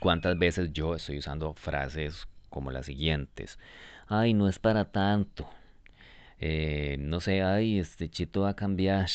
cuántas 0.01 0.38
veces 0.38 0.72
yo 0.72 0.94
estoy 0.94 1.18
usando 1.18 1.55
frases 1.55 2.28
como 2.51 2.70
las 2.70 2.86
siguientes. 2.86 3.59
Ay, 4.09 4.34
no 4.34 4.49
es 4.49 4.59
para 4.59 4.84
tanto. 4.86 5.49
Eh, 6.38 6.97
no 7.01 7.20
sé, 7.20 7.42
ay, 7.42 7.78
este 7.78 8.09
chito 8.09 8.42
va 8.42 8.51
a 8.51 8.57
cambiar. 8.57 9.09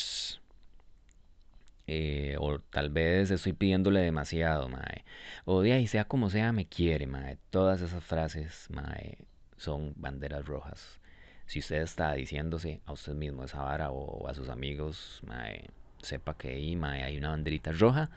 Eh, 1.86 2.36
o 2.38 2.58
tal 2.60 2.90
vez 2.90 3.30
estoy 3.30 3.52
pidiéndole 3.52 4.00
demasiado, 4.00 4.68
mae. 4.68 5.04
O 5.44 5.62
de 5.62 5.72
ahí, 5.72 5.86
sea 5.86 6.04
como 6.04 6.30
sea, 6.30 6.52
me 6.52 6.66
quiere, 6.66 7.06
mae. 7.06 7.38
Todas 7.50 7.80
esas 7.82 8.04
frases, 8.04 8.68
mae, 8.70 9.18
son 9.56 9.92
banderas 9.96 10.44
rojas. 10.46 11.00
Si 11.46 11.58
usted 11.60 11.82
está 11.82 12.12
diciéndose 12.14 12.80
a 12.86 12.92
usted 12.92 13.14
mismo 13.14 13.44
esa 13.44 13.62
vara 13.62 13.90
o 13.90 14.28
a 14.28 14.34
sus 14.34 14.48
amigos, 14.48 15.20
mae, 15.26 15.70
sepa 16.02 16.36
que 16.36 16.48
ahí, 16.50 16.76
mae, 16.76 17.02
hay 17.02 17.18
una 17.18 17.30
banderita 17.30 17.72
roja 17.72 18.10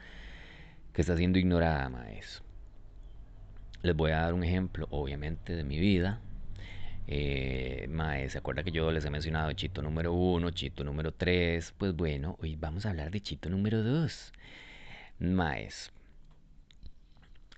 que 0.94 1.02
está 1.02 1.18
siendo 1.18 1.40
ignorada, 1.40 1.90
mae. 1.90 2.22
Les 3.86 3.96
voy 3.96 4.12
a 4.12 4.22
dar 4.22 4.34
un 4.34 4.44
ejemplo, 4.44 4.88
obviamente, 4.90 5.56
de 5.56 5.64
mi 5.64 5.78
vida. 5.80 6.20
Eh, 7.08 7.86
mae, 7.90 8.28
¿se 8.30 8.40
acuerda 8.40 8.64
que 8.64 8.72
yo 8.72 8.92
les 8.92 9.06
he 9.06 9.12
mencionado 9.12 9.52
Chito 9.54 9.84
número 9.84 10.12
uno, 10.14 10.50
Chito 10.50 10.84
número 10.84 11.12
3? 11.14 11.74
Pues 11.78 11.96
bueno, 11.96 12.36
hoy 12.42 12.56
vamos 12.56 12.86
a 12.86 12.90
hablar 12.90 13.12
de 13.12 13.22
Chito 13.22 13.48
número 13.48 13.84
2. 13.84 14.34
Maes, 15.20 15.92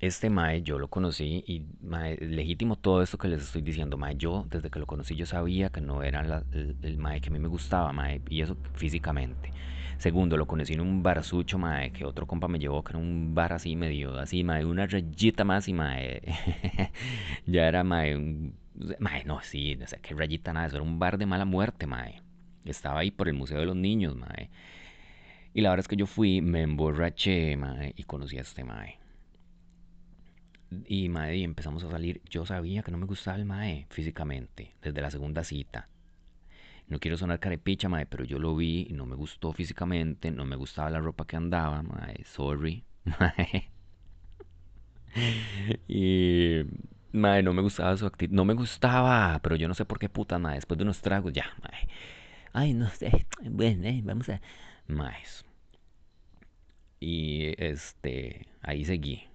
este 0.01 0.29
Mae 0.29 0.63
yo 0.63 0.79
lo 0.79 0.89
conocí 0.89 1.45
y 1.47 1.63
Mae, 1.81 2.17
legítimo 2.17 2.75
todo 2.75 3.01
esto 3.01 3.17
que 3.17 3.29
les 3.29 3.43
estoy 3.43 3.61
diciendo, 3.61 3.97
Mae, 3.97 4.15
yo 4.17 4.45
desde 4.49 4.69
que 4.69 4.79
lo 4.79 4.85
conocí 4.85 5.15
yo 5.15 5.25
sabía 5.25 5.69
que 5.69 5.79
no 5.81 6.03
era 6.03 6.43
el, 6.51 6.75
el 6.81 6.97
Mae 6.97 7.21
que 7.21 7.29
a 7.29 7.31
mí 7.31 7.39
me 7.39 7.47
gustaba, 7.47 7.93
Mae, 7.93 8.21
y 8.29 8.41
eso 8.41 8.57
físicamente. 8.73 9.53
Segundo, 9.97 10.37
lo 10.37 10.45
conocí 10.45 10.73
en 10.73 10.81
un 10.81 11.01
barasucho, 11.01 11.57
Mae, 11.57 11.91
que 11.91 12.05
otro 12.05 12.27
compa 12.27 12.47
me 12.47 12.59
llevó, 12.59 12.83
que 12.83 12.91
era 12.91 12.99
un 12.99 13.33
bar 13.33 13.53
así 13.53 13.75
medio, 13.75 14.19
así, 14.19 14.43
Mae, 14.43 14.63
una 14.63 14.85
rayita 14.85 15.43
más 15.43 15.67
y 15.67 15.73
Mae, 15.73 16.21
ya 17.47 17.67
era 17.67 17.83
Mae, 17.83 18.51
Mae, 18.99 19.25
no, 19.25 19.41
sí, 19.41 19.75
no 19.75 19.87
sé 19.87 19.99
qué 20.01 20.13
rayita 20.13 20.53
nada, 20.53 20.67
eso 20.67 20.75
era 20.77 20.83
un 20.83 20.99
bar 20.99 21.17
de 21.17 21.25
mala 21.25 21.45
muerte, 21.45 21.87
Mae. 21.87 22.21
Estaba 22.65 22.99
ahí 22.99 23.11
por 23.11 23.27
el 23.27 23.33
Museo 23.33 23.59
de 23.59 23.65
los 23.65 23.75
Niños, 23.75 24.15
Mae. 24.15 24.51
Y 25.53 25.61
la 25.61 25.69
verdad 25.69 25.83
es 25.83 25.87
que 25.87 25.95
yo 25.95 26.05
fui, 26.05 26.41
me 26.41 26.61
emborraché, 26.61 27.57
Mae, 27.57 27.93
y 27.95 28.03
conocí 28.03 28.37
a 28.37 28.41
este 28.41 28.63
Mae. 28.63 28.99
Y 30.85 31.09
mae, 31.09 31.37
y 31.37 31.43
empezamos 31.43 31.83
a 31.85 31.89
salir. 31.89 32.21
Yo 32.29 32.45
sabía 32.45 32.83
que 32.83 32.91
no 32.91 32.97
me 32.97 33.05
gustaba 33.05 33.37
el 33.37 33.45
mae 33.45 33.87
físicamente, 33.89 34.75
desde 34.81 35.01
la 35.01 35.09
segunda 35.09 35.43
cita. 35.43 35.87
No 36.87 36.99
quiero 36.99 37.17
sonar 37.17 37.39
carepicha, 37.39 37.89
mae, 37.89 38.05
pero 38.05 38.23
yo 38.23 38.39
lo 38.39 38.55
vi 38.55 38.87
y 38.89 38.93
no 38.93 39.05
me 39.05 39.15
gustó 39.15 39.51
físicamente, 39.53 40.31
no 40.31 40.45
me 40.45 40.55
gustaba 40.55 40.89
la 40.89 40.99
ropa 40.99 41.25
que 41.25 41.35
andaba, 41.35 41.81
mae, 41.83 42.23
sorry, 42.25 42.83
mae. 43.19 43.69
Y 45.87 46.63
mae, 47.11 47.43
no 47.43 47.53
me 47.53 47.61
gustaba 47.61 47.95
su 47.97 48.05
actitud, 48.05 48.33
no 48.35 48.45
me 48.45 48.53
gustaba, 48.53 49.39
pero 49.41 49.55
yo 49.55 49.67
no 49.67 49.73
sé 49.73 49.85
por 49.85 49.99
qué 49.99 50.09
puta, 50.09 50.37
mae, 50.39 50.55
después 50.55 50.77
de 50.77 50.83
unos 50.83 51.01
tragos 51.01 51.33
ya, 51.33 51.45
mae. 51.63 51.87
Ay, 52.53 52.73
no 52.73 52.89
sé. 52.89 53.27
Bueno, 53.51 53.87
eh, 53.87 54.01
vamos 54.03 54.29
a 54.29 54.41
mae. 54.87 55.15
Y 56.99 57.53
este, 57.63 58.47
ahí 58.61 58.85
seguí. 58.85 59.27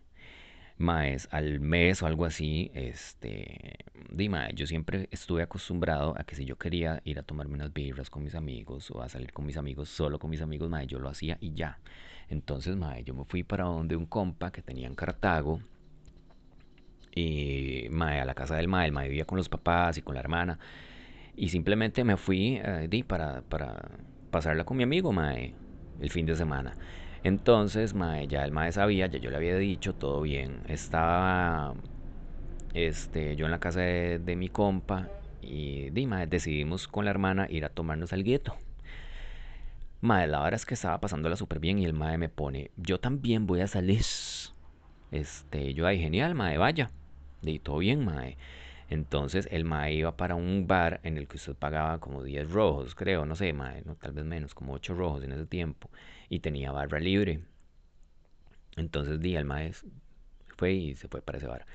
Maes, 0.82 1.28
al 1.30 1.60
mes 1.60 2.02
o 2.02 2.06
algo 2.06 2.24
así, 2.26 2.70
este, 2.74 3.76
di, 4.10 4.28
mae, 4.28 4.52
yo 4.54 4.66
siempre 4.66 5.08
estuve 5.10 5.42
acostumbrado 5.42 6.14
a 6.18 6.24
que 6.24 6.34
si 6.36 6.44
yo 6.44 6.56
quería 6.56 7.00
ir 7.04 7.18
a 7.18 7.22
tomarme 7.22 7.54
unas 7.54 7.72
birras 7.72 8.10
con 8.10 8.22
mis 8.24 8.34
amigos 8.34 8.90
o 8.90 9.02
a 9.02 9.08
salir 9.08 9.32
con 9.32 9.46
mis 9.46 9.56
amigos, 9.56 9.88
solo 9.88 10.18
con 10.18 10.30
mis 10.30 10.42
amigos, 10.42 10.68
mae, 10.70 10.86
yo 10.86 10.98
lo 10.98 11.08
hacía 11.08 11.38
y 11.40 11.54
ya. 11.54 11.80
Entonces, 12.28 12.76
mae, 12.76 13.04
yo 13.04 13.14
me 13.14 13.24
fui 13.24 13.42
para 13.44 13.64
donde 13.64 13.96
un 13.96 14.06
compa 14.06 14.50
que 14.52 14.62
tenía 14.62 14.86
en 14.88 14.94
Cartago 14.94 15.60
y, 17.14 17.86
mae, 17.90 18.20
a 18.20 18.24
la 18.24 18.34
casa 18.34 18.56
del 18.56 18.68
mae, 18.68 18.86
el 18.86 18.92
mae 18.92 19.08
vivía 19.08 19.24
con 19.24 19.38
los 19.38 19.48
papás 19.48 19.98
y 19.98 20.02
con 20.02 20.14
la 20.14 20.20
hermana 20.20 20.58
y 21.36 21.48
simplemente 21.48 22.04
me 22.04 22.16
fui, 22.16 22.60
eh, 22.62 22.86
di, 22.90 23.02
para, 23.02 23.42
para 23.42 23.80
pasarla 24.30 24.64
con 24.64 24.76
mi 24.76 24.82
amigo, 24.82 25.12
mae, 25.12 25.54
el 26.00 26.10
fin 26.10 26.26
de 26.26 26.36
semana. 26.36 26.76
Entonces, 27.24 27.94
mae, 27.94 28.26
ya 28.28 28.44
el 28.44 28.52
mae 28.52 28.72
sabía, 28.72 29.06
ya 29.06 29.18
yo 29.18 29.30
le 29.30 29.36
había 29.36 29.56
dicho, 29.56 29.94
todo 29.94 30.22
bien. 30.22 30.62
Estaba 30.68 31.74
este, 32.74 33.36
yo 33.36 33.46
en 33.46 33.52
la 33.52 33.60
casa 33.60 33.80
de, 33.80 34.36
mi 34.36 34.48
compa 34.48 35.08
y 35.40 35.90
di, 35.90 36.06
mae, 36.06 36.26
decidimos 36.26 36.88
con 36.88 37.04
la 37.04 37.10
hermana 37.10 37.46
ir 37.50 37.64
a 37.64 37.68
tomarnos 37.70 38.12
alguito. 38.12 38.56
Mae, 40.00 40.26
la 40.26 40.40
verdad 40.40 40.54
es 40.54 40.66
que 40.66 40.74
estaba 40.74 41.00
pasándola 41.00 41.36
súper 41.36 41.60
bien 41.60 41.78
y 41.78 41.84
el 41.84 41.92
mae 41.92 42.18
me 42.18 42.28
pone, 42.28 42.70
yo 42.76 42.98
también 42.98 43.46
voy 43.46 43.60
a 43.60 43.68
salir. 43.68 44.02
Este, 45.12 45.74
yo, 45.74 45.86
ay, 45.86 45.98
genial, 46.00 46.34
mae, 46.34 46.58
vaya. 46.58 46.90
Y 47.42 47.58
todo 47.60 47.78
bien, 47.78 48.04
mae. 48.04 48.36
Entonces 48.88 49.48
el 49.50 49.64
mae 49.64 49.94
iba 49.94 50.16
para 50.16 50.34
un 50.34 50.66
bar 50.66 51.00
en 51.04 51.16
el 51.18 51.28
que 51.28 51.36
usted 51.36 51.54
pagaba 51.54 51.98
como 52.00 52.22
10 52.22 52.50
rojos, 52.50 52.94
creo, 52.94 53.24
no 53.26 53.36
sé, 53.36 53.52
mae, 53.52 53.82
no, 53.84 53.94
tal 53.96 54.12
vez 54.12 54.24
menos, 54.24 54.54
como 54.54 54.74
8 54.74 54.94
rojos 54.94 55.22
en 55.24 55.32
ese 55.32 55.46
tiempo. 55.46 55.88
Y 56.32 56.40
tenía 56.40 56.72
barra 56.72 56.98
libre. 56.98 57.42
Entonces 58.76 59.20
di, 59.20 59.36
el 59.36 59.44
mae 59.44 59.72
fue 60.56 60.72
y 60.72 60.94
se 60.96 61.08
fue 61.08 61.22
para 61.22 61.38
ese 61.38 61.46
bar. 61.46 61.66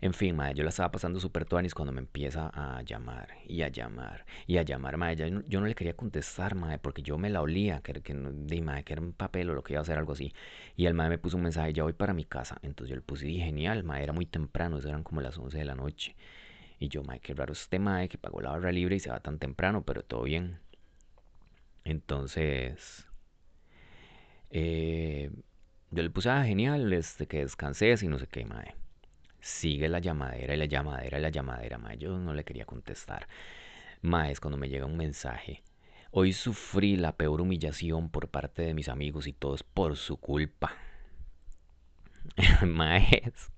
En 0.00 0.14
fin, 0.14 0.36
mae, 0.36 0.54
yo 0.54 0.64
la 0.64 0.70
estaba 0.70 0.90
pasando 0.92 1.20
súper 1.20 1.46
tuanis 1.46 1.74
cuando 1.74 1.92
me 1.92 2.00
empieza 2.00 2.50
a 2.54 2.82
llamar 2.82 3.28
y 3.48 3.62
a 3.62 3.68
llamar 3.68 4.26
y 4.46 4.58
a 4.58 4.62
llamar, 4.62 4.96
mae. 4.98 5.16
ya 5.16 5.30
no- 5.30 5.42
yo 5.48 5.60
no 5.60 5.66
le 5.66 5.74
quería 5.74 5.94
contestar, 5.96 6.54
mae, 6.56 6.78
porque 6.78 7.02
yo 7.02 7.18
me 7.18 7.30
la 7.30 7.42
olía, 7.42 7.80
que, 7.82 7.94
que, 8.02 8.14
di, 8.14 8.60
mae, 8.62 8.84
que 8.84 8.94
era 8.94 9.02
un 9.02 9.12
papel 9.14 9.50
o 9.50 9.54
lo 9.54 9.62
que 9.64 9.74
iba 9.74 9.80
a 9.80 9.82
hacer, 9.82 9.98
algo 9.98 10.12
así. 10.12 10.34
Y 10.76 10.86
el 10.86 10.94
mae 10.94 11.08
me 11.10 11.18
puso 11.18 11.36
un 11.38 11.44
mensaje, 11.44 11.72
ya 11.72 11.84
voy 11.84 11.94
para 11.94 12.14
mi 12.14 12.24
casa. 12.26 12.58
Entonces 12.62 12.90
yo 12.90 12.96
le 12.96 13.02
puse, 13.02 13.28
y 13.30 13.38
genial, 13.40 13.84
mae, 13.84 14.02
era 14.04 14.12
muy 14.12 14.26
temprano, 14.26 14.78
eso 14.78 14.88
eran 14.88 15.04
como 15.04 15.20
las 15.22 15.38
11 15.38 15.58
de 15.58 15.64
la 15.66 15.74
noche. 15.76 16.16
Y 16.80 16.88
yo, 16.88 17.04
mae, 17.04 17.20
qué 17.20 17.34
raro 17.34 17.52
este 17.54 17.78
mae 17.80 18.08
que 18.08 18.18
pagó 18.18 18.40
la 18.42 18.50
barra 18.50 18.72
libre 18.72 18.96
y 18.96 19.00
se 19.00 19.10
va 19.10 19.20
tan 19.20 19.38
temprano, 19.38 19.84
pero 19.84 20.02
todo 20.04 20.24
bien. 20.24 20.58
Entonces, 21.84 23.06
eh, 24.50 25.30
yo 25.90 26.02
le 26.02 26.10
puse, 26.10 26.30
ah, 26.30 26.44
genial, 26.44 26.92
este, 26.92 27.26
que 27.26 27.38
descanses 27.40 28.02
y 28.02 28.08
no 28.08 28.18
sé 28.18 28.26
qué, 28.26 28.44
mae. 28.44 28.74
Sigue 29.40 29.88
la 29.88 29.98
llamadera 29.98 30.54
y 30.54 30.56
la 30.56 30.64
llamadera 30.64 31.18
y 31.18 31.22
la 31.22 31.28
llamadera, 31.28 31.78
mae. 31.78 31.98
Yo 31.98 32.18
no 32.18 32.34
le 32.34 32.44
quería 32.44 32.64
contestar. 32.64 33.28
Mae, 34.02 34.34
cuando 34.36 34.58
me 34.58 34.68
llega 34.68 34.86
un 34.86 34.96
mensaje. 34.96 35.62
Hoy 36.10 36.32
sufrí 36.32 36.96
la 36.96 37.16
peor 37.16 37.40
humillación 37.40 38.08
por 38.08 38.28
parte 38.28 38.62
de 38.62 38.74
mis 38.74 38.88
amigos 38.88 39.26
y 39.26 39.32
todo 39.32 39.54
es 39.54 39.62
por 39.62 39.96
su 39.96 40.16
culpa. 40.16 40.72
Maes. 42.66 43.50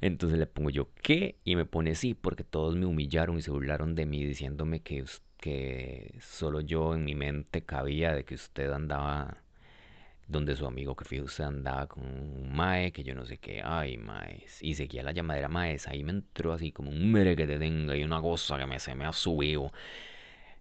Entonces 0.00 0.38
le 0.38 0.46
pongo 0.46 0.70
yo, 0.70 0.88
¿qué? 1.02 1.38
Y 1.44 1.56
me 1.56 1.66
pone 1.66 1.94
sí, 1.94 2.14
porque 2.14 2.44
todos 2.44 2.76
me 2.76 2.86
humillaron 2.86 3.36
y 3.38 3.42
se 3.42 3.50
burlaron 3.50 3.94
de 3.94 4.06
mí 4.06 4.24
diciéndome 4.24 4.80
que, 4.80 5.04
que 5.38 6.14
solo 6.20 6.60
yo 6.60 6.94
en 6.94 7.04
mi 7.04 7.14
mente 7.14 7.62
cabía 7.62 8.14
de 8.14 8.24
que 8.24 8.34
usted 8.34 8.70
andaba 8.72 9.42
donde 10.32 10.56
su 10.56 10.66
amigo 10.66 10.96
usted 10.98 11.44
andaba 11.44 11.86
con 11.86 12.04
un 12.04 12.52
mae, 12.52 12.90
que 12.90 13.04
yo 13.04 13.14
no 13.14 13.24
sé 13.26 13.38
qué, 13.38 13.62
ay 13.62 13.98
mae, 13.98 14.44
y 14.60 14.74
seguía 14.74 15.02
la 15.02 15.12
llamadera 15.12 15.48
maes, 15.48 15.86
ahí 15.86 16.02
me 16.02 16.12
entró 16.12 16.52
así 16.52 16.72
como 16.72 16.90
un 16.90 17.12
mere 17.12 17.36
que 17.36 17.46
te 17.46 17.58
tenga 17.58 17.96
y 17.96 18.02
una 18.02 18.20
cosa 18.20 18.58
que 18.58 18.66
me 18.66 18.80
se 18.80 18.94
me 18.94 19.04
ha 19.04 19.12
subido. 19.12 19.72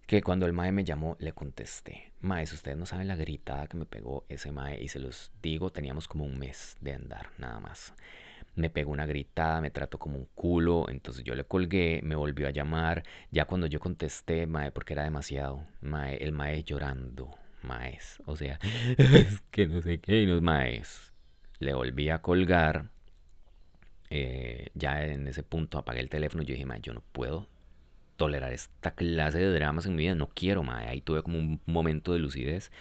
Que 0.06 0.22
cuando 0.22 0.46
el 0.46 0.54
mae 0.54 0.72
me 0.74 0.84
llamó, 0.84 1.16
le 1.20 1.32
contesté, 1.32 2.12
maes, 2.20 2.52
ustedes 2.52 2.78
no 2.78 2.86
saben 2.86 3.08
la 3.08 3.16
gritada 3.16 3.68
que 3.68 3.78
me 3.78 3.86
pegó 3.86 4.26
ese 4.30 4.52
mae, 4.52 4.82
y 4.84 4.90
se 4.90 5.00
los 5.00 5.32
digo, 5.42 5.72
teníamos 5.72 6.08
como 6.08 6.26
un 6.26 6.38
mes 6.38 6.78
de 6.82 6.94
andar, 6.94 7.30
nada 7.38 7.60
más 7.62 7.94
me 8.56 8.70
pegó 8.70 8.92
una 8.92 9.06
gritada, 9.06 9.62
me 9.62 9.72
trató 9.72 9.98
como 9.98 10.18
un 10.18 10.28
culo, 10.36 10.90
entonces 10.90 11.24
yo 11.24 11.36
le 11.36 11.46
colgué, 11.46 12.02
me 12.04 12.16
volvió 12.16 12.48
a 12.48 12.52
llamar, 12.52 13.04
ya 13.32 13.46
cuando 13.46 13.68
yo 13.68 13.80
contesté, 13.80 14.46
mae, 14.48 14.72
porque 14.72 14.94
era 14.94 15.04
demasiado, 15.04 15.66
mae, 15.82 16.18
el 16.18 16.34
mae 16.34 16.64
llorando, 16.64 17.38
maes, 17.64 18.22
o 18.26 18.36
sea, 18.36 18.60
es 18.98 19.42
que 19.52 19.68
no 19.68 19.82
sé 19.82 20.00
qué, 20.00 20.22
y 20.22 20.26
los 20.26 20.42
maes, 20.42 21.14
le 21.60 21.74
volví 21.74 22.10
a 22.10 22.20
colgar, 22.22 22.90
eh, 24.10 24.70
ya 24.74 25.06
en 25.06 25.28
ese 25.28 25.44
punto 25.44 25.78
apagué 25.78 26.02
el 26.02 26.10
teléfono 26.10 26.44
y 26.44 26.46
yo 26.46 26.54
dije, 26.54 26.66
mae, 26.66 26.82
yo 26.82 26.94
no 26.94 27.04
puedo 27.12 27.48
tolerar 28.18 28.54
esta 28.54 28.92
clase 28.92 29.40
de 29.40 29.54
dramas 29.54 29.86
en 29.86 29.96
mi 29.96 30.04
vida, 30.04 30.16
no 30.16 30.28
quiero, 30.28 30.64
mae, 30.64 30.88
ahí 30.88 31.02
tuve 31.02 31.24
como 31.24 31.40
un 31.40 31.62
momento 31.66 32.14
de 32.14 32.20
lucidez. 32.20 32.72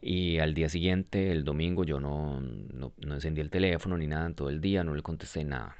Y 0.00 0.38
al 0.38 0.54
día 0.54 0.68
siguiente, 0.68 1.32
el 1.32 1.44
domingo, 1.44 1.84
yo 1.84 2.00
no, 2.00 2.40
no, 2.40 2.92
encendí 3.14 3.40
el 3.40 3.50
teléfono 3.50 3.96
ni 3.96 4.06
nada 4.06 4.26
en 4.26 4.34
todo 4.34 4.48
el 4.48 4.60
día, 4.60 4.84
no 4.84 4.94
le 4.94 5.02
contesté 5.02 5.44
nada. 5.44 5.76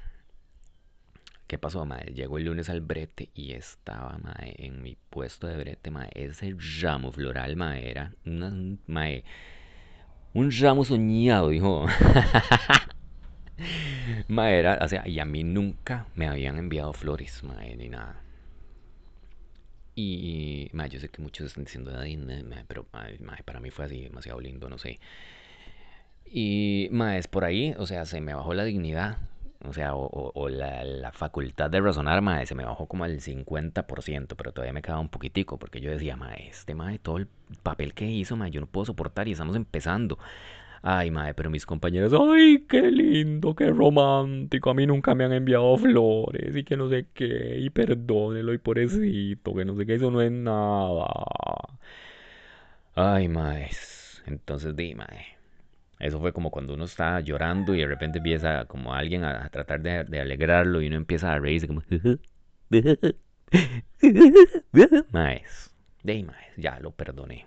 ¿Qué 1.48 1.56
pasó, 1.56 1.86
mae? 1.86 2.12
Llegó 2.12 2.36
el 2.36 2.44
lunes 2.44 2.68
al 2.68 2.82
brete 2.82 3.30
y 3.34 3.52
estaba, 3.52 4.18
mae, 4.18 4.54
en 4.58 4.82
mi 4.82 4.98
puesto 5.08 5.46
de 5.46 5.56
brete, 5.56 5.90
mae. 5.90 6.10
Ese 6.14 6.54
ramo 6.82 7.10
floral, 7.10 7.56
mae, 7.56 7.90
era 7.90 8.12
una, 8.26 8.52
mae, 8.86 9.24
un 10.34 10.52
ramo 10.52 10.84
soñado, 10.84 11.48
dijo. 11.48 11.86
mae, 14.28 14.58
era, 14.58 14.78
o 14.82 14.88
sea, 14.88 15.08
y 15.08 15.18
a 15.20 15.24
mí 15.24 15.42
nunca 15.42 16.06
me 16.14 16.28
habían 16.28 16.58
enviado 16.58 16.92
flores, 16.92 17.42
mae, 17.42 17.76
ni 17.76 17.88
nada. 17.88 18.20
Y, 19.94 20.70
yo 20.90 21.00
sé 21.00 21.08
que 21.08 21.22
muchos 21.22 21.46
están 21.46 21.64
diciendo, 21.64 21.92
pero 22.68 22.84
para 22.84 23.60
mí 23.60 23.70
fue 23.70 23.86
así, 23.86 24.02
demasiado 24.02 24.38
lindo, 24.38 24.68
no 24.68 24.76
sé. 24.76 25.00
Y, 26.30 26.90
es 27.16 27.26
por 27.26 27.44
ahí, 27.44 27.74
o 27.78 27.86
sea, 27.86 28.04
se 28.04 28.20
me 28.20 28.34
bajó 28.34 28.52
la 28.52 28.64
dignidad, 28.64 29.16
o 29.64 29.72
sea, 29.72 29.94
o, 29.94 30.48
la, 30.48 31.10
facultad 31.12 31.70
de 31.70 31.80
razonar, 31.80 32.22
mae, 32.22 32.46
se 32.46 32.54
me 32.54 32.64
bajó 32.64 32.86
como 32.86 33.04
al 33.04 33.20
50%, 33.20 34.34
pero 34.36 34.52
todavía 34.52 34.72
me 34.72 34.82
quedaba 34.82 35.00
un 35.00 35.08
poquitico, 35.08 35.58
porque 35.58 35.80
yo 35.80 35.90
decía, 35.90 36.16
mae, 36.16 36.48
este 36.48 36.74
mae, 36.74 36.98
todo 36.98 37.16
el 37.18 37.28
papel 37.62 37.94
que 37.94 38.06
hizo, 38.06 38.36
mae, 38.36 38.50
yo 38.50 38.60
no 38.60 38.66
puedo 38.66 38.86
soportar 38.86 39.28
y 39.28 39.32
estamos 39.32 39.56
empezando. 39.56 40.18
Ay, 40.82 41.10
madre, 41.10 41.34
pero 41.34 41.50
mis 41.50 41.66
compañeros, 41.66 42.12
ay, 42.14 42.64
qué 42.68 42.82
lindo, 42.90 43.54
qué 43.54 43.70
romántico. 43.70 44.70
A 44.70 44.74
mí 44.74 44.86
nunca 44.86 45.14
me 45.14 45.24
han 45.24 45.32
enviado 45.32 45.76
flores 45.76 46.54
y 46.56 46.64
que 46.64 46.76
no 46.76 46.88
sé 46.88 47.06
qué. 47.14 47.58
Y 47.58 47.70
perdónelo 47.70 48.52
y 48.54 48.58
pobrecito, 48.58 49.54
que 49.54 49.64
no 49.64 49.76
sé 49.76 49.86
qué, 49.86 49.94
eso 49.94 50.10
no 50.10 50.22
es 50.22 50.30
nada. 50.32 51.06
Ay, 52.94 53.28
madre. 53.28 53.70
Entonces, 54.26 54.76
di, 54.76 54.94
madre. 54.94 55.37
Eso 55.98 56.20
fue 56.20 56.32
como 56.32 56.50
cuando 56.50 56.74
uno 56.74 56.84
está 56.84 57.20
llorando 57.20 57.74
y 57.74 57.80
de 57.80 57.86
repente 57.86 58.18
empieza 58.18 58.66
como 58.66 58.94
alguien 58.94 59.24
a, 59.24 59.48
tratar 59.50 59.80
de, 59.80 60.20
alegrarlo 60.20 60.80
y 60.80 60.86
uno 60.86 60.96
empieza 60.96 61.32
a 61.32 61.38
reírse 61.38 61.66
como... 61.66 61.82
Maes, 65.12 65.70
de 66.02 66.22
maes, 66.22 66.56
ya 66.56 66.78
lo 66.80 66.92
perdoné. 66.92 67.46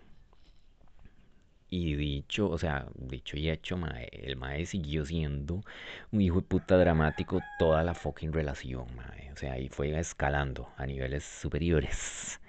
Y 1.69 1.95
dicho, 1.95 2.49
o 2.49 2.57
sea, 2.57 2.87
dicho 2.95 3.37
y 3.37 3.49
hecho, 3.49 3.77
mae, 3.77 4.09
el 4.11 4.35
mae 4.35 4.65
siguió 4.65 5.05
siendo 5.05 5.61
un 6.11 6.21
hijo 6.21 6.41
de 6.41 6.47
puta 6.47 6.77
dramático 6.77 7.39
toda 7.59 7.83
la 7.83 7.93
fucking 7.93 8.33
relación, 8.33 8.87
mae. 8.95 9.31
O 9.31 9.37
sea, 9.37 9.57
y 9.57 9.69
fue 9.69 9.97
escalando 9.97 10.67
a 10.75 10.85
niveles 10.85 11.23
superiores. 11.23 12.40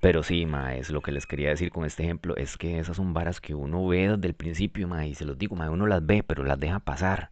Pero 0.00 0.22
sí, 0.22 0.46
es 0.76 0.90
lo 0.90 1.02
que 1.02 1.12
les 1.12 1.26
quería 1.26 1.48
decir 1.50 1.70
con 1.72 1.84
este 1.84 2.04
ejemplo, 2.04 2.36
es 2.36 2.56
que 2.56 2.78
esas 2.78 2.96
son 2.96 3.14
varas 3.14 3.40
que 3.40 3.54
uno 3.54 3.86
ve 3.86 4.08
desde 4.08 4.28
el 4.28 4.34
principio, 4.34 4.86
mae, 4.86 5.08
y 5.08 5.14
se 5.14 5.24
los 5.24 5.38
digo, 5.38 5.56
mae, 5.56 5.68
uno 5.70 5.86
las 5.86 6.04
ve, 6.06 6.22
pero 6.22 6.44
las 6.44 6.60
deja 6.60 6.78
pasar. 6.78 7.30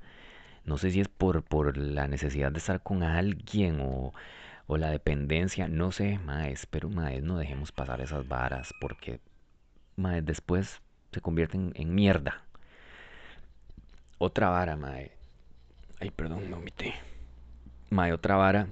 No 0.65 0.79
sé 0.79 0.91
si 0.91 1.01
es 1.01 1.09
por, 1.09 1.43
por 1.45 1.77
la 1.77 2.09
necesidad 2.09 2.51
de 2.53 2.59
estar 2.59 2.83
con 2.83 3.03
alguien 3.05 3.81
o, 3.81 4.13
o 4.67 4.77
la 4.79 4.91
dependencia, 4.91 5.69
no 5.69 5.93
sé, 5.93 6.19
mae, 6.19 6.55
pero 6.71 6.89
mae, 6.89 7.21
no 7.23 7.39
dejemos 7.39 7.73
pasar 7.73 8.01
esas 8.01 8.27
varas, 8.27 8.75
porque 8.81 9.21
mae, 9.97 10.23
después 10.23 10.81
se 11.13 11.21
convierten 11.21 11.73
en 11.77 11.95
mierda. 11.95 12.43
Otra 14.19 14.49
vara, 14.51 14.77
mae. 14.77 15.13
Ay, 16.01 16.11
perdón, 16.11 16.51
me 16.51 16.57
omité. 16.57 16.95
Mae, 17.91 18.13
otra 18.13 18.37
vara 18.37 18.67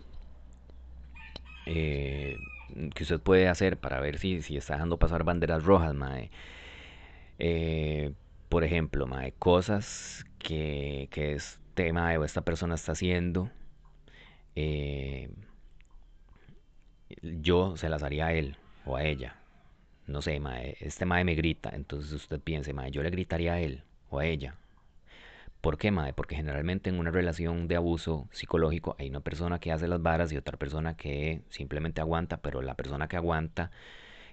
eh, 1.66 2.36
que 2.94 3.02
usted 3.04 3.20
puede 3.20 3.48
hacer 3.48 3.78
para 3.78 4.00
ver 4.00 4.18
si, 4.18 4.42
si 4.42 4.56
está 4.56 4.74
dejando 4.74 4.98
pasar 4.98 5.24
banderas 5.24 5.64
rojas, 5.64 5.94
mae. 5.94 6.30
Eh, 7.38 8.12
por 8.48 8.64
ejemplo, 8.64 9.06
mae, 9.06 9.32
cosas 9.32 10.24
que, 10.38 11.08
que 11.10 11.32
este 11.34 11.92
mae 11.92 12.18
o 12.18 12.24
esta 12.24 12.42
persona 12.42 12.74
está 12.76 12.92
haciendo. 12.92 13.50
Eh, 14.56 15.30
yo 17.22 17.76
se 17.76 17.88
las 17.88 18.02
haría 18.02 18.26
a 18.26 18.32
él 18.34 18.56
o 18.84 18.96
a 18.96 19.04
ella 19.04 19.36
no 20.06 20.22
sé, 20.22 20.38
mae, 20.40 20.76
este 20.80 21.06
mae 21.06 21.24
me 21.24 21.34
grita, 21.34 21.70
entonces 21.74 22.12
usted 22.12 22.40
piense, 22.40 22.72
mae, 22.72 22.90
yo 22.90 23.02
le 23.02 23.10
gritaría 23.10 23.54
a 23.54 23.60
él 23.60 23.82
o 24.10 24.18
a 24.18 24.26
ella. 24.26 24.56
¿Por 25.64 25.78
qué, 25.78 25.90
mae? 25.90 26.12
Porque 26.12 26.36
generalmente 26.36 26.90
en 26.90 26.98
una 26.98 27.10
relación 27.10 27.68
de 27.68 27.76
abuso 27.76 28.28
psicológico 28.32 28.96
hay 28.98 29.08
una 29.08 29.20
persona 29.20 29.60
que 29.60 29.72
hace 29.72 29.88
las 29.88 30.02
varas 30.02 30.30
y 30.30 30.36
otra 30.36 30.58
persona 30.58 30.94
que 30.94 31.40
simplemente 31.48 32.02
aguanta, 32.02 32.36
pero 32.42 32.60
la 32.60 32.74
persona 32.74 33.08
que 33.08 33.16
aguanta 33.16 33.70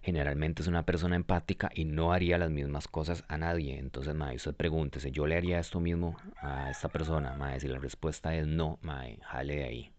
generalmente 0.02 0.62
es 0.62 0.68
una 0.68 0.84
persona 0.86 1.16
empática 1.16 1.72
y 1.74 1.86
no 1.86 2.12
haría 2.12 2.38
las 2.38 2.50
mismas 2.50 2.90
cosas 2.90 3.24
a 3.30 3.38
nadie. 3.38 3.80
Entonces, 3.80 4.14
mae, 4.14 4.36
usted 4.36 4.54
pregúntese, 4.54 5.12
¿yo 5.12 5.26
le 5.26 5.38
haría 5.38 5.60
esto 5.60 5.80
mismo 5.80 6.18
a 6.42 6.70
esta 6.70 6.90
persona? 6.90 7.34
Mae, 7.38 7.62
si 7.62 7.70
la 7.70 7.80
respuesta 7.80 8.36
es 8.36 8.46
no, 8.46 8.78
mae, 8.82 9.18
jale 9.24 9.56
de 9.56 9.64
ahí. 9.64 9.92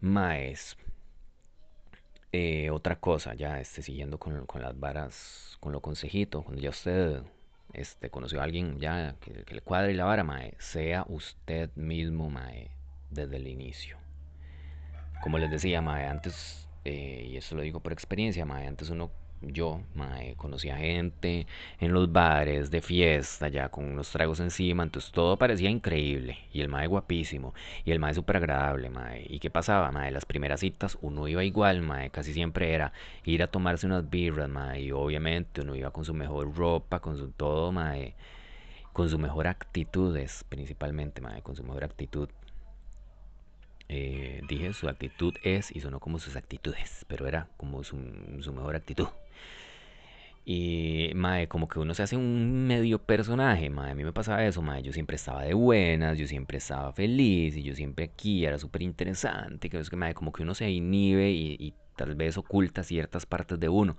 Maes, 0.00 0.78
eh, 2.32 2.70
otra 2.70 2.96
cosa, 2.98 3.34
ya 3.34 3.60
este, 3.60 3.82
siguiendo 3.82 4.18
con, 4.18 4.46
las 4.62 4.80
varas, 4.80 5.58
con 5.60 5.72
lo 5.72 5.82
consejito, 5.82 6.42
cuando 6.42 6.62
ya 6.62 6.70
usted 6.70 7.22
este, 7.72 8.10
conoció 8.10 8.40
a 8.40 8.44
alguien 8.44 8.78
ya 8.78 9.16
que, 9.20 9.44
le 9.52 9.60
cuadre 9.60 9.94
la 9.94 10.04
vara, 10.04 10.24
mae, 10.24 10.54
sea 10.58 11.04
usted 11.08 11.70
mismo, 11.74 12.30
mae, 12.30 12.70
desde 13.10 13.36
el 13.36 13.46
inicio. 13.48 13.98
Como 15.22 15.38
les 15.38 15.50
decía, 15.50 15.82
mae, 15.82 16.06
antes, 16.06 16.68
eh, 16.84 17.26
y 17.30 17.36
eso 17.36 17.56
lo 17.56 17.62
digo 17.62 17.80
por 17.80 17.92
experiencia, 17.92 18.44
mae, 18.44 18.66
antes 18.66 18.90
uno 18.90 19.10
yo, 19.42 19.82
mae, 19.94 20.34
conocía 20.36 20.76
gente 20.76 21.46
en 21.78 21.92
los 21.92 22.10
bares 22.12 22.70
de 22.70 22.80
fiesta, 22.80 23.48
ya 23.48 23.68
con 23.68 23.84
unos 23.84 24.10
tragos 24.10 24.40
encima, 24.40 24.82
entonces 24.82 25.12
todo 25.12 25.36
parecía 25.36 25.70
increíble. 25.70 26.38
Y 26.52 26.60
el 26.62 26.68
mae 26.68 26.86
guapísimo, 26.86 27.54
y 27.84 27.92
el 27.92 27.98
mae 27.98 28.14
súper 28.14 28.38
agradable, 28.38 28.90
mae. 28.90 29.26
¿Y 29.28 29.38
qué 29.38 29.50
pasaba, 29.50 29.90
mae? 29.92 30.10
Las 30.10 30.24
primeras 30.24 30.60
citas 30.60 30.98
uno 31.02 31.28
iba 31.28 31.44
igual, 31.44 31.82
mae, 31.82 32.10
casi 32.10 32.32
siempre 32.32 32.72
era 32.74 32.92
ir 33.24 33.42
a 33.42 33.48
tomarse 33.48 33.86
unas 33.86 34.08
birras, 34.08 34.48
mae. 34.48 34.82
Y 34.82 34.92
obviamente 34.92 35.60
uno 35.60 35.74
iba 35.76 35.90
con 35.90 36.04
su 36.04 36.14
mejor 36.14 36.54
ropa, 36.56 37.00
con 37.00 37.16
su 37.16 37.30
todo, 37.30 37.72
mae. 37.72 38.14
Con 38.92 39.10
su 39.10 39.18
mejor 39.18 39.46
actitudes, 39.46 40.44
principalmente, 40.48 41.20
mae, 41.20 41.42
con 41.42 41.56
su 41.56 41.62
mejor 41.64 41.84
actitud. 41.84 42.28
Eh, 43.88 44.40
dije 44.48 44.72
su 44.72 44.88
actitud 44.88 45.34
es 45.44 45.70
y 45.70 45.80
sonó 45.80 46.00
como 46.00 46.18
sus 46.18 46.34
actitudes, 46.34 47.04
pero 47.08 47.28
era 47.28 47.48
como 47.56 47.84
su, 47.84 47.96
su 48.40 48.52
mejor 48.52 48.74
actitud. 48.76 49.06
Y, 50.48 51.10
mae, 51.16 51.48
como 51.48 51.66
que 51.66 51.80
uno 51.80 51.92
se 51.92 52.04
hace 52.04 52.16
un 52.16 52.68
medio 52.68 53.00
personaje, 53.00 53.68
mae. 53.68 53.90
A 53.90 53.94
mí 53.96 54.04
me 54.04 54.12
pasaba 54.12 54.44
eso, 54.46 54.62
mae. 54.62 54.80
Yo 54.80 54.92
siempre 54.92 55.16
estaba 55.16 55.42
de 55.42 55.54
buenas, 55.54 56.16
yo 56.18 56.28
siempre 56.28 56.58
estaba 56.58 56.92
feliz 56.92 57.56
y 57.56 57.64
yo 57.64 57.74
siempre 57.74 58.04
aquí 58.04 58.44
era 58.46 58.56
súper 58.56 58.82
interesante. 58.82 59.68
Que 59.68 59.80
es 59.80 59.90
que, 59.90 59.96
mae, 59.96 60.14
como 60.14 60.32
que 60.32 60.44
uno 60.44 60.54
se 60.54 60.70
inhibe 60.70 61.32
y, 61.32 61.74
tal 61.96 62.14
vez 62.14 62.38
oculta 62.38 62.84
ciertas 62.84 63.26
partes 63.26 63.58
de 63.58 63.68
uno. 63.68 63.96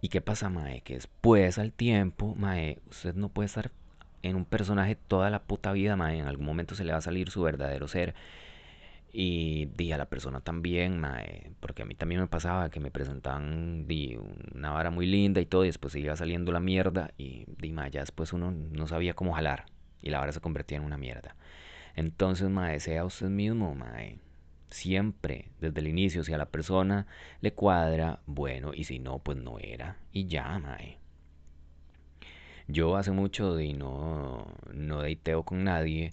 ¿Y 0.00 0.08
qué 0.08 0.22
pasa, 0.22 0.48
mae? 0.48 0.80
Que 0.80 0.94
después, 0.94 1.58
al 1.58 1.72
tiempo, 1.72 2.34
mae, 2.34 2.80
usted 2.88 3.14
no 3.14 3.28
puede 3.28 3.46
estar 3.46 3.72
en 4.22 4.36
un 4.36 4.46
personaje 4.46 4.96
toda 4.96 5.28
la 5.28 5.42
puta 5.42 5.72
vida, 5.72 5.96
mae. 5.96 6.18
En 6.18 6.28
algún 6.28 6.46
momento 6.46 6.74
se 6.74 6.84
le 6.84 6.92
va 6.92 6.98
a 6.98 7.02
salir 7.02 7.30
su 7.30 7.42
verdadero 7.42 7.88
ser. 7.88 8.14
Y 9.18 9.70
di 9.74 9.92
a 9.92 9.96
la 9.96 10.10
persona 10.10 10.42
también, 10.42 11.00
porque 11.60 11.80
a 11.80 11.84
mí 11.86 11.94
también 11.94 12.20
me 12.20 12.26
pasaba 12.26 12.68
que 12.68 12.80
me 12.80 12.90
presentaban 12.90 13.86
di, 13.88 14.18
una 14.54 14.72
vara 14.72 14.90
muy 14.90 15.06
linda 15.06 15.40
y 15.40 15.46
todo, 15.46 15.64
y 15.64 15.68
después 15.68 15.94
se 15.94 16.00
iba 16.00 16.14
saliendo 16.16 16.52
la 16.52 16.60
mierda, 16.60 17.12
y 17.16 17.46
di, 17.56 17.74
ya 17.90 18.00
después 18.00 18.34
uno 18.34 18.50
no 18.50 18.86
sabía 18.86 19.14
cómo 19.14 19.32
jalar, 19.32 19.64
y 20.02 20.10
la 20.10 20.18
vara 20.18 20.32
se 20.32 20.42
convertía 20.42 20.76
en 20.76 20.84
una 20.84 20.98
mierda. 20.98 21.34
Entonces, 21.94 22.50
mae, 22.50 22.78
sea 22.78 23.06
usted 23.06 23.30
mismo, 23.30 23.74
mae. 23.74 24.18
Siempre, 24.68 25.48
desde 25.62 25.80
el 25.80 25.88
inicio, 25.88 26.22
si 26.22 26.34
a 26.34 26.38
la 26.38 26.50
persona 26.50 27.06
le 27.40 27.54
cuadra, 27.54 28.20
bueno, 28.26 28.74
y 28.74 28.84
si 28.84 28.98
no, 28.98 29.20
pues 29.20 29.38
no 29.38 29.58
era, 29.58 29.96
y 30.12 30.26
ya, 30.26 30.58
mae. 30.58 30.98
Yo 32.68 32.96
hace 32.98 33.12
mucho 33.12 33.54
de 33.54 33.72
no, 33.72 34.46
no 34.74 35.00
dateo 35.00 35.42
con 35.42 35.64
nadie, 35.64 36.12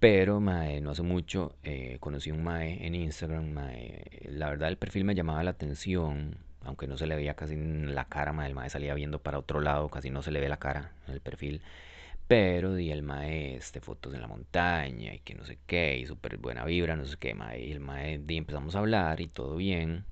pero 0.00 0.40
mae, 0.40 0.80
no 0.80 0.90
hace 0.90 1.02
mucho 1.02 1.56
eh, 1.64 1.96
conocí 2.00 2.30
un 2.30 2.42
mae 2.44 2.86
en 2.86 2.94
Instagram, 2.94 3.50
mae. 3.50 4.04
La 4.24 4.48
verdad 4.48 4.68
el 4.68 4.78
perfil 4.78 5.04
me 5.04 5.14
llamaba 5.14 5.42
la 5.42 5.50
atención, 5.50 6.36
aunque 6.62 6.86
no 6.86 6.96
se 6.96 7.06
le 7.06 7.16
veía 7.16 7.34
casi 7.34 7.56
la 7.56 8.04
cara, 8.06 8.32
mae. 8.32 8.48
El 8.48 8.54
mae 8.54 8.70
salía 8.70 8.94
viendo 8.94 9.20
para 9.20 9.38
otro 9.38 9.60
lado, 9.60 9.88
casi 9.88 10.10
no 10.10 10.22
se 10.22 10.30
le 10.30 10.40
ve 10.40 10.48
la 10.48 10.58
cara 10.58 10.92
en 11.08 11.14
el 11.14 11.20
perfil. 11.20 11.62
Pero 12.28 12.74
di 12.74 12.90
el 12.92 13.02
mae, 13.02 13.56
este, 13.56 13.80
fotos 13.80 14.14
en 14.14 14.20
la 14.20 14.28
montaña 14.28 15.14
y 15.14 15.20
que 15.20 15.34
no 15.34 15.44
sé 15.44 15.58
qué, 15.66 15.98
y 15.98 16.06
súper 16.06 16.38
buena 16.38 16.64
vibra, 16.64 16.96
no 16.96 17.04
sé 17.06 17.16
qué, 17.18 17.34
mae. 17.34 17.60
Y 17.64 17.72
el 17.72 17.80
mae, 17.80 18.18
di, 18.18 18.36
empezamos 18.36 18.76
a 18.76 18.80
hablar 18.80 19.20
y 19.20 19.28
todo 19.28 19.56
bien. 19.56 20.04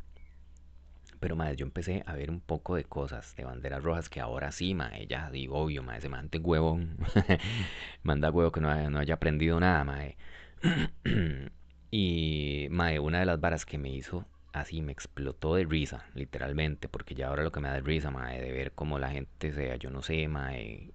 Pero, 1.27 1.35
madre, 1.35 1.57
yo 1.57 1.66
empecé 1.66 2.05
a 2.07 2.14
ver 2.14 2.31
un 2.31 2.41
poco 2.41 2.77
de 2.77 2.85
cosas, 2.85 3.35
de 3.35 3.43
banderas 3.43 3.83
rojas, 3.83 4.09
que 4.09 4.20
ahora 4.20 4.53
sí, 4.53 4.74
madre, 4.74 5.09
ya 5.09 5.29
digo, 5.29 5.59
obvio, 5.59 5.83
madre, 5.83 6.03
se 6.03 6.09
mante 6.09 6.39
huevo. 6.39 6.79
Manda 8.05 8.31
huevo 8.31 8.53
que 8.53 8.61
no, 8.61 8.70
haya- 8.70 8.91
no 8.91 9.01
haya 9.01 9.14
aprendido 9.14 9.59
nada, 9.59 9.83
madre. 9.83 10.16
y, 11.91 12.68
madre, 12.70 13.01
una 13.01 13.18
de 13.20 13.27
las 13.27 13.41
varas 13.41 13.66
que 13.66 13.77
me 13.77 13.91
hizo 13.91 14.24
así, 14.53 14.83
me 14.83 14.93
explotó 14.93 15.57
de 15.57 15.64
risa, 15.64 16.07
literalmente, 16.14 16.89
porque 16.89 17.16
ya 17.16 17.27
ahora 17.29 17.43
lo 17.43 17.51
que 17.53 17.61
me 17.61 17.68
da 17.68 17.74
de 17.74 17.81
risa, 17.81 18.12
madre, 18.12 18.41
de 18.41 18.53
ver 18.53 18.72
cómo 18.72 18.99
la 19.01 19.11
gente 19.11 19.53
sea, 19.53 19.74
yo 19.77 19.91
no 19.91 20.03
sé, 20.03 20.29
madre, 20.29 20.93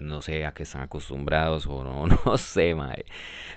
no 0.00 0.22
sé 0.22 0.46
a 0.46 0.52
qué 0.52 0.62
están 0.62 0.82
acostumbrados 0.82 1.66
o 1.66 1.84
no, 1.84 2.06
no 2.26 2.38
sé, 2.38 2.74
madre. 2.74 3.06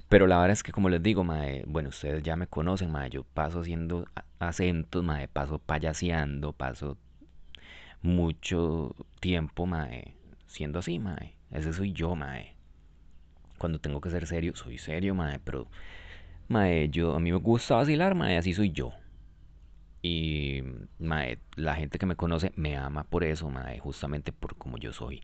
Pero 0.09 0.27
la 0.27 0.37
verdad 0.37 0.53
es 0.53 0.63
que 0.63 0.71
como 0.71 0.89
les 0.89 1.01
digo, 1.01 1.23
mae, 1.23 1.63
bueno, 1.67 1.89
ustedes 1.89 2.23
ya 2.23 2.35
me 2.35 2.47
conocen, 2.47 2.91
mae, 2.91 3.09
yo 3.09 3.23
paso 3.23 3.61
haciendo 3.61 4.05
acentos, 4.39 5.03
mae, 5.03 5.27
paso 5.27 5.59
payaseando, 5.59 6.53
paso 6.53 6.97
mucho 8.01 8.95
tiempo, 9.19 9.65
mae, 9.65 10.13
siendo 10.47 10.79
así, 10.79 10.99
mae. 10.99 11.35
Ese 11.51 11.73
soy 11.73 11.93
yo, 11.93 12.15
mae. 12.15 12.55
Cuando 13.57 13.79
tengo 13.79 14.01
que 14.01 14.09
ser 14.09 14.25
serio, 14.27 14.55
soy 14.55 14.77
serio, 14.77 15.13
mae, 15.15 15.39
pero, 15.39 15.67
mae, 16.47 16.89
yo, 16.89 17.15
a 17.15 17.19
mí 17.19 17.31
me 17.31 17.37
gusta 17.37 17.75
vacilar, 17.75 18.15
mae, 18.15 18.37
así 18.37 18.53
soy 18.53 18.71
yo. 18.71 18.93
Y, 20.01 20.63
mae, 20.99 21.37
la 21.55 21.75
gente 21.75 21.99
que 21.99 22.05
me 22.07 22.15
conoce 22.15 22.51
me 22.55 22.75
ama 22.75 23.03
por 23.03 23.23
eso, 23.23 23.49
mae, 23.49 23.79
justamente 23.79 24.31
por 24.31 24.55
como 24.55 24.77
yo 24.77 24.93
soy. 24.93 25.23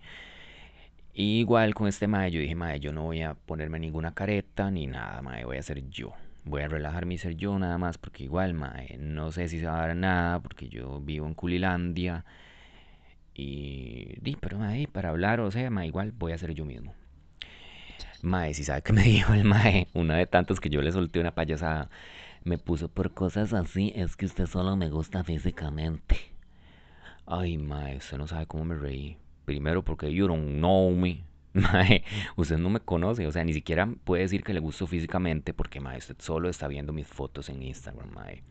Y 1.20 1.39
igual 1.39 1.74
con 1.74 1.88
este 1.88 2.05
mae, 2.07 2.30
yo 2.30 2.39
dije, 2.39 2.53
mae, 2.53 2.80
yo 2.80 2.93
no 2.93 3.01
voy 3.01 3.24
a 3.24 3.34
ponerme 3.34 3.80
ninguna 3.80 4.13
careta 4.13 4.70
ni 4.70 4.86
nada, 4.86 5.20
mae, 5.24 5.45
voy 5.45 5.57
a 5.57 5.63
ser 5.63 5.89
yo. 5.89 6.13
Voy 6.43 6.61
a 6.61 6.68
relajarme 6.68 7.15
y 7.15 7.18
ser 7.18 7.36
yo 7.36 7.57
nada 7.57 7.80
más, 7.80 7.97
porque 7.97 8.24
igual, 8.26 8.53
mae, 8.53 8.97
no 8.99 9.32
sé 9.32 9.49
si 9.49 9.59
se 9.59 9.65
va 9.65 9.84
a 9.84 9.88
dar 9.88 9.95
nada, 9.95 10.39
porque 10.39 10.70
yo 10.70 11.01
vivo 11.01 11.26
en 11.26 11.34
Culilandia. 11.34 12.24
Y, 13.34 14.20
di, 14.22 14.36
pero 14.36 14.59
mae, 14.59 14.88
para 14.88 15.09
hablar, 15.09 15.39
o 15.39 15.49
sea, 15.49 15.72
mae, 15.72 15.88
igual 15.88 16.11
voy 16.11 16.34
a 16.34 16.38
ser 16.38 16.53
yo 16.53 16.65
mismo. 16.65 16.93
Mae, 18.22 18.53
si 18.53 18.63
sabe 18.63 18.84
que 18.84 18.93
me 18.93 19.01
dijo 19.15 19.34
el 19.34 19.43
mae, 19.43 19.88
una 19.95 20.18
de 20.18 20.28
tantos 20.28 20.59
que 20.59 20.70
yo 20.70 20.84
le 20.84 20.91
solté 20.91 21.20
una 21.20 21.34
payasada, 21.34 21.89
me 22.43 22.59
puso 22.59 22.89
por 22.89 23.15
cosas 23.15 23.53
así, 23.53 23.91
es 23.95 24.15
que 24.15 24.28
usted 24.28 24.45
solo 24.45 24.76
me 24.76 24.89
gusta 24.91 25.24
físicamente. 25.24 26.18
Ay, 27.26 27.57
mae, 27.57 27.97
usted 27.97 28.20
no 28.20 28.28
sabe 28.28 28.45
cómo 28.45 28.65
me 28.65 28.76
reí. 28.76 29.18
Primero 29.48 29.82
porque 29.82 30.14
you 30.14 30.28
don't 30.28 30.58
know 30.58 30.91
me. 30.91 31.24
Mae, 31.54 32.04
usted 32.36 32.58
no 32.58 32.70
me 32.70 32.82
conoce, 32.82 33.26
o 33.26 33.32
sea, 33.32 33.45
ni 33.45 33.54
siquiera 33.54 33.88
puede 34.04 34.24
decir 34.24 34.43
que 34.43 34.54
le 34.54 34.60
gusto 34.60 34.88
físicamente 34.88 35.54
porque, 35.54 35.80
mae, 35.80 35.98
usted 35.98 36.18
solo 36.20 36.50
está 36.50 36.68
viendo 36.68 36.91
mis 36.91 37.08
fotos 37.08 37.48
en 37.48 37.64
Instagram, 37.64 38.14
mae. 38.14 38.43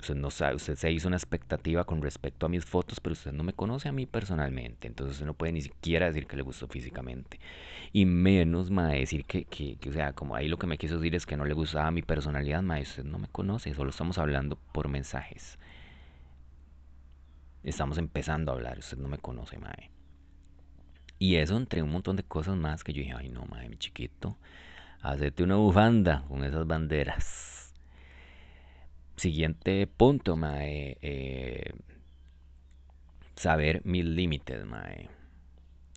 Usted 0.00 0.16
no 0.16 0.32
sabe, 0.32 0.56
usted 0.56 0.74
se 0.74 0.90
hizo 0.90 1.06
una 1.06 1.16
expectativa 1.16 1.84
con 1.84 2.02
respecto 2.02 2.44
a 2.44 2.48
mis 2.48 2.64
fotos, 2.64 2.98
pero 2.98 3.12
usted 3.12 3.32
no 3.32 3.44
me 3.44 3.52
conoce 3.52 3.88
a 3.88 3.92
mí 3.92 4.04
personalmente, 4.04 4.88
entonces 4.88 5.14
usted 5.14 5.26
no 5.26 5.34
puede 5.34 5.52
ni 5.52 5.62
siquiera 5.62 6.06
decir 6.06 6.26
que 6.26 6.36
le 6.36 6.42
gustó 6.42 6.66
físicamente. 6.66 7.38
Y 7.92 8.04
menos, 8.04 8.72
mae, 8.72 8.98
decir 8.98 9.24
que, 9.26 9.44
que, 9.44 9.76
que, 9.76 9.90
o 9.90 9.92
sea, 9.92 10.12
como 10.12 10.34
ahí 10.34 10.48
lo 10.48 10.58
que 10.58 10.66
me 10.66 10.76
quiso 10.76 10.96
decir 10.96 11.14
es 11.14 11.24
que 11.24 11.36
no 11.36 11.44
le 11.44 11.54
gustaba 11.54 11.92
mi 11.92 12.02
personalidad, 12.02 12.62
mae, 12.62 12.82
usted 12.82 13.04
no 13.04 13.20
me 13.20 13.28
conoce, 13.28 13.72
solo 13.74 13.90
estamos 13.90 14.18
hablando 14.18 14.58
por 14.72 14.88
mensajes. 14.88 15.56
Estamos 17.66 17.98
empezando 17.98 18.52
a 18.52 18.54
hablar, 18.54 18.78
usted 18.78 18.96
no 18.96 19.08
me 19.08 19.18
conoce, 19.18 19.58
mae. 19.58 19.90
Y 21.18 21.34
eso 21.34 21.56
entre 21.56 21.82
un 21.82 21.90
montón 21.90 22.14
de 22.14 22.22
cosas 22.22 22.54
más 22.54 22.84
que 22.84 22.92
yo 22.92 23.00
dije, 23.00 23.14
ay 23.16 23.28
no, 23.28 23.44
mae, 23.44 23.68
mi 23.68 23.76
chiquito, 23.76 24.38
hacete 25.00 25.42
una 25.42 25.56
bufanda 25.56 26.24
con 26.28 26.44
esas 26.44 26.64
banderas. 26.64 27.74
Siguiente 29.16 29.88
punto, 29.88 30.36
mae, 30.36 30.96
eh, 31.02 31.72
saber 33.34 33.82
mis 33.84 34.04
límites, 34.04 34.64
mae. 34.64 35.10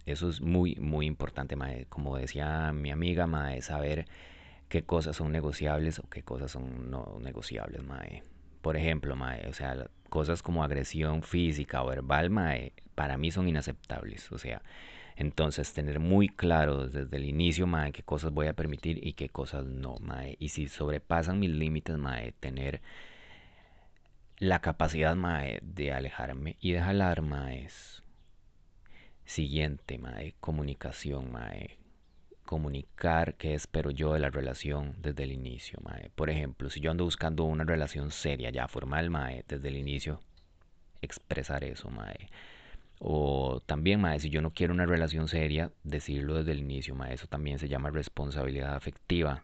Eso 0.07 0.27
es 0.27 0.41
muy, 0.41 0.73
muy 0.77 1.05
importante, 1.05 1.55
mae. 1.55 1.85
Como 1.85 2.17
decía 2.17 2.71
mi 2.73 2.89
amiga, 2.89 3.27
mae, 3.27 3.61
saber 3.61 4.07
qué 4.69 4.85
cosas 4.85 5.17
son 5.17 5.31
negociables 5.31 5.99
o 5.99 6.09
qué 6.09 6.23
cosas 6.23 6.49
son 6.49 6.89
no 6.89 7.19
negociables, 7.21 7.83
mae. 7.83 8.23
Por 8.63 8.75
ejemplo, 8.75 9.15
mae, 9.15 9.47
o 9.47 9.53
sea, 9.53 9.87
cosas 10.09 10.41
como 10.43 10.63
agresión 10.63 11.23
física 11.23 11.83
o 11.83 11.87
verbal, 11.87 12.29
mae, 12.29 12.73
para 12.95 13.17
mí 13.17 13.31
son 13.31 13.47
inaceptables. 13.47 14.31
O 14.31 14.37
sea, 14.37 14.61
entonces 15.15 15.73
tener 15.73 15.99
muy 15.99 16.29
claro 16.29 16.87
desde 16.87 17.17
el 17.17 17.25
inicio, 17.25 17.67
mae, 17.67 17.91
qué 17.91 18.03
cosas 18.03 18.31
voy 18.31 18.47
a 18.47 18.53
permitir 18.53 19.05
y 19.05 19.13
qué 19.13 19.29
cosas 19.29 19.65
no, 19.65 19.97
mae. 19.99 20.35
Y 20.39 20.49
si 20.49 20.67
sobrepasan 20.67 21.39
mis 21.39 21.51
límites, 21.51 21.97
mae, 21.97 22.33
tener 22.33 22.81
la 24.37 24.59
capacidad, 24.61 25.15
mae, 25.15 25.59
de 25.61 25.93
alejarme 25.93 26.57
y 26.61 26.73
de 26.73 26.81
jalar, 26.81 27.21
mae, 27.21 27.67
siguiente, 29.25 29.99
comunicación, 30.39 31.31
mae 31.31 31.78
comunicar 32.49 33.35
qué 33.35 33.53
espero 33.53 33.91
yo 33.91 34.13
de 34.13 34.19
la 34.19 34.31
relación 34.31 34.95
desde 34.97 35.21
el 35.21 35.31
inicio, 35.31 35.77
mae. 35.83 36.09
Por 36.15 36.31
ejemplo, 36.31 36.71
si 36.71 36.79
yo 36.79 36.89
ando 36.89 37.03
buscando 37.03 37.43
una 37.43 37.63
relación 37.63 38.09
seria, 38.09 38.49
ya 38.49 38.67
formal, 38.67 39.11
mae, 39.11 39.45
desde 39.47 39.67
el 39.67 39.77
inicio, 39.77 40.19
expresar 41.03 41.63
eso, 41.63 41.91
mae. 41.91 42.31
O 42.97 43.61
también, 43.67 44.01
mae, 44.01 44.19
si 44.19 44.31
yo 44.31 44.41
no 44.41 44.49
quiero 44.51 44.73
una 44.73 44.87
relación 44.87 45.27
seria, 45.27 45.71
decirlo 45.83 46.37
desde 46.37 46.53
el 46.53 46.61
inicio, 46.61 46.95
mae. 46.95 47.13
Eso 47.13 47.27
también 47.27 47.59
se 47.59 47.67
llama 47.67 47.91
responsabilidad 47.91 48.73
afectiva. 48.75 49.43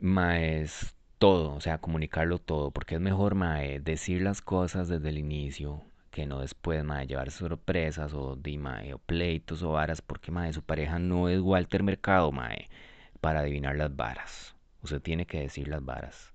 Mae, 0.00 0.62
es 0.62 0.96
todo, 1.18 1.54
o 1.54 1.60
sea, 1.60 1.76
comunicarlo 1.76 2.38
todo, 2.38 2.70
porque 2.70 2.94
es 2.94 3.00
mejor, 3.02 3.34
mae, 3.34 3.78
decir 3.78 4.22
las 4.22 4.40
cosas 4.40 4.88
desde 4.88 5.10
el 5.10 5.18
inicio 5.18 5.82
que 6.12 6.26
no 6.26 6.40
después, 6.40 6.84
mae, 6.84 7.06
llevar 7.06 7.30
sorpresas 7.30 8.12
o, 8.12 8.36
di, 8.36 8.58
mae, 8.58 8.92
o 8.92 8.98
pleitos 8.98 9.62
o 9.62 9.72
varas, 9.72 10.02
porque, 10.02 10.30
mae, 10.30 10.52
su 10.52 10.62
pareja 10.62 10.98
no 10.98 11.28
es 11.30 11.40
Walter 11.40 11.82
Mercado, 11.82 12.30
mae, 12.30 12.68
para 13.20 13.40
adivinar 13.40 13.76
las 13.76 13.96
varas. 13.96 14.54
Usted 14.82 15.00
tiene 15.00 15.26
que 15.26 15.40
decir 15.40 15.68
las 15.68 15.82
varas. 15.82 16.34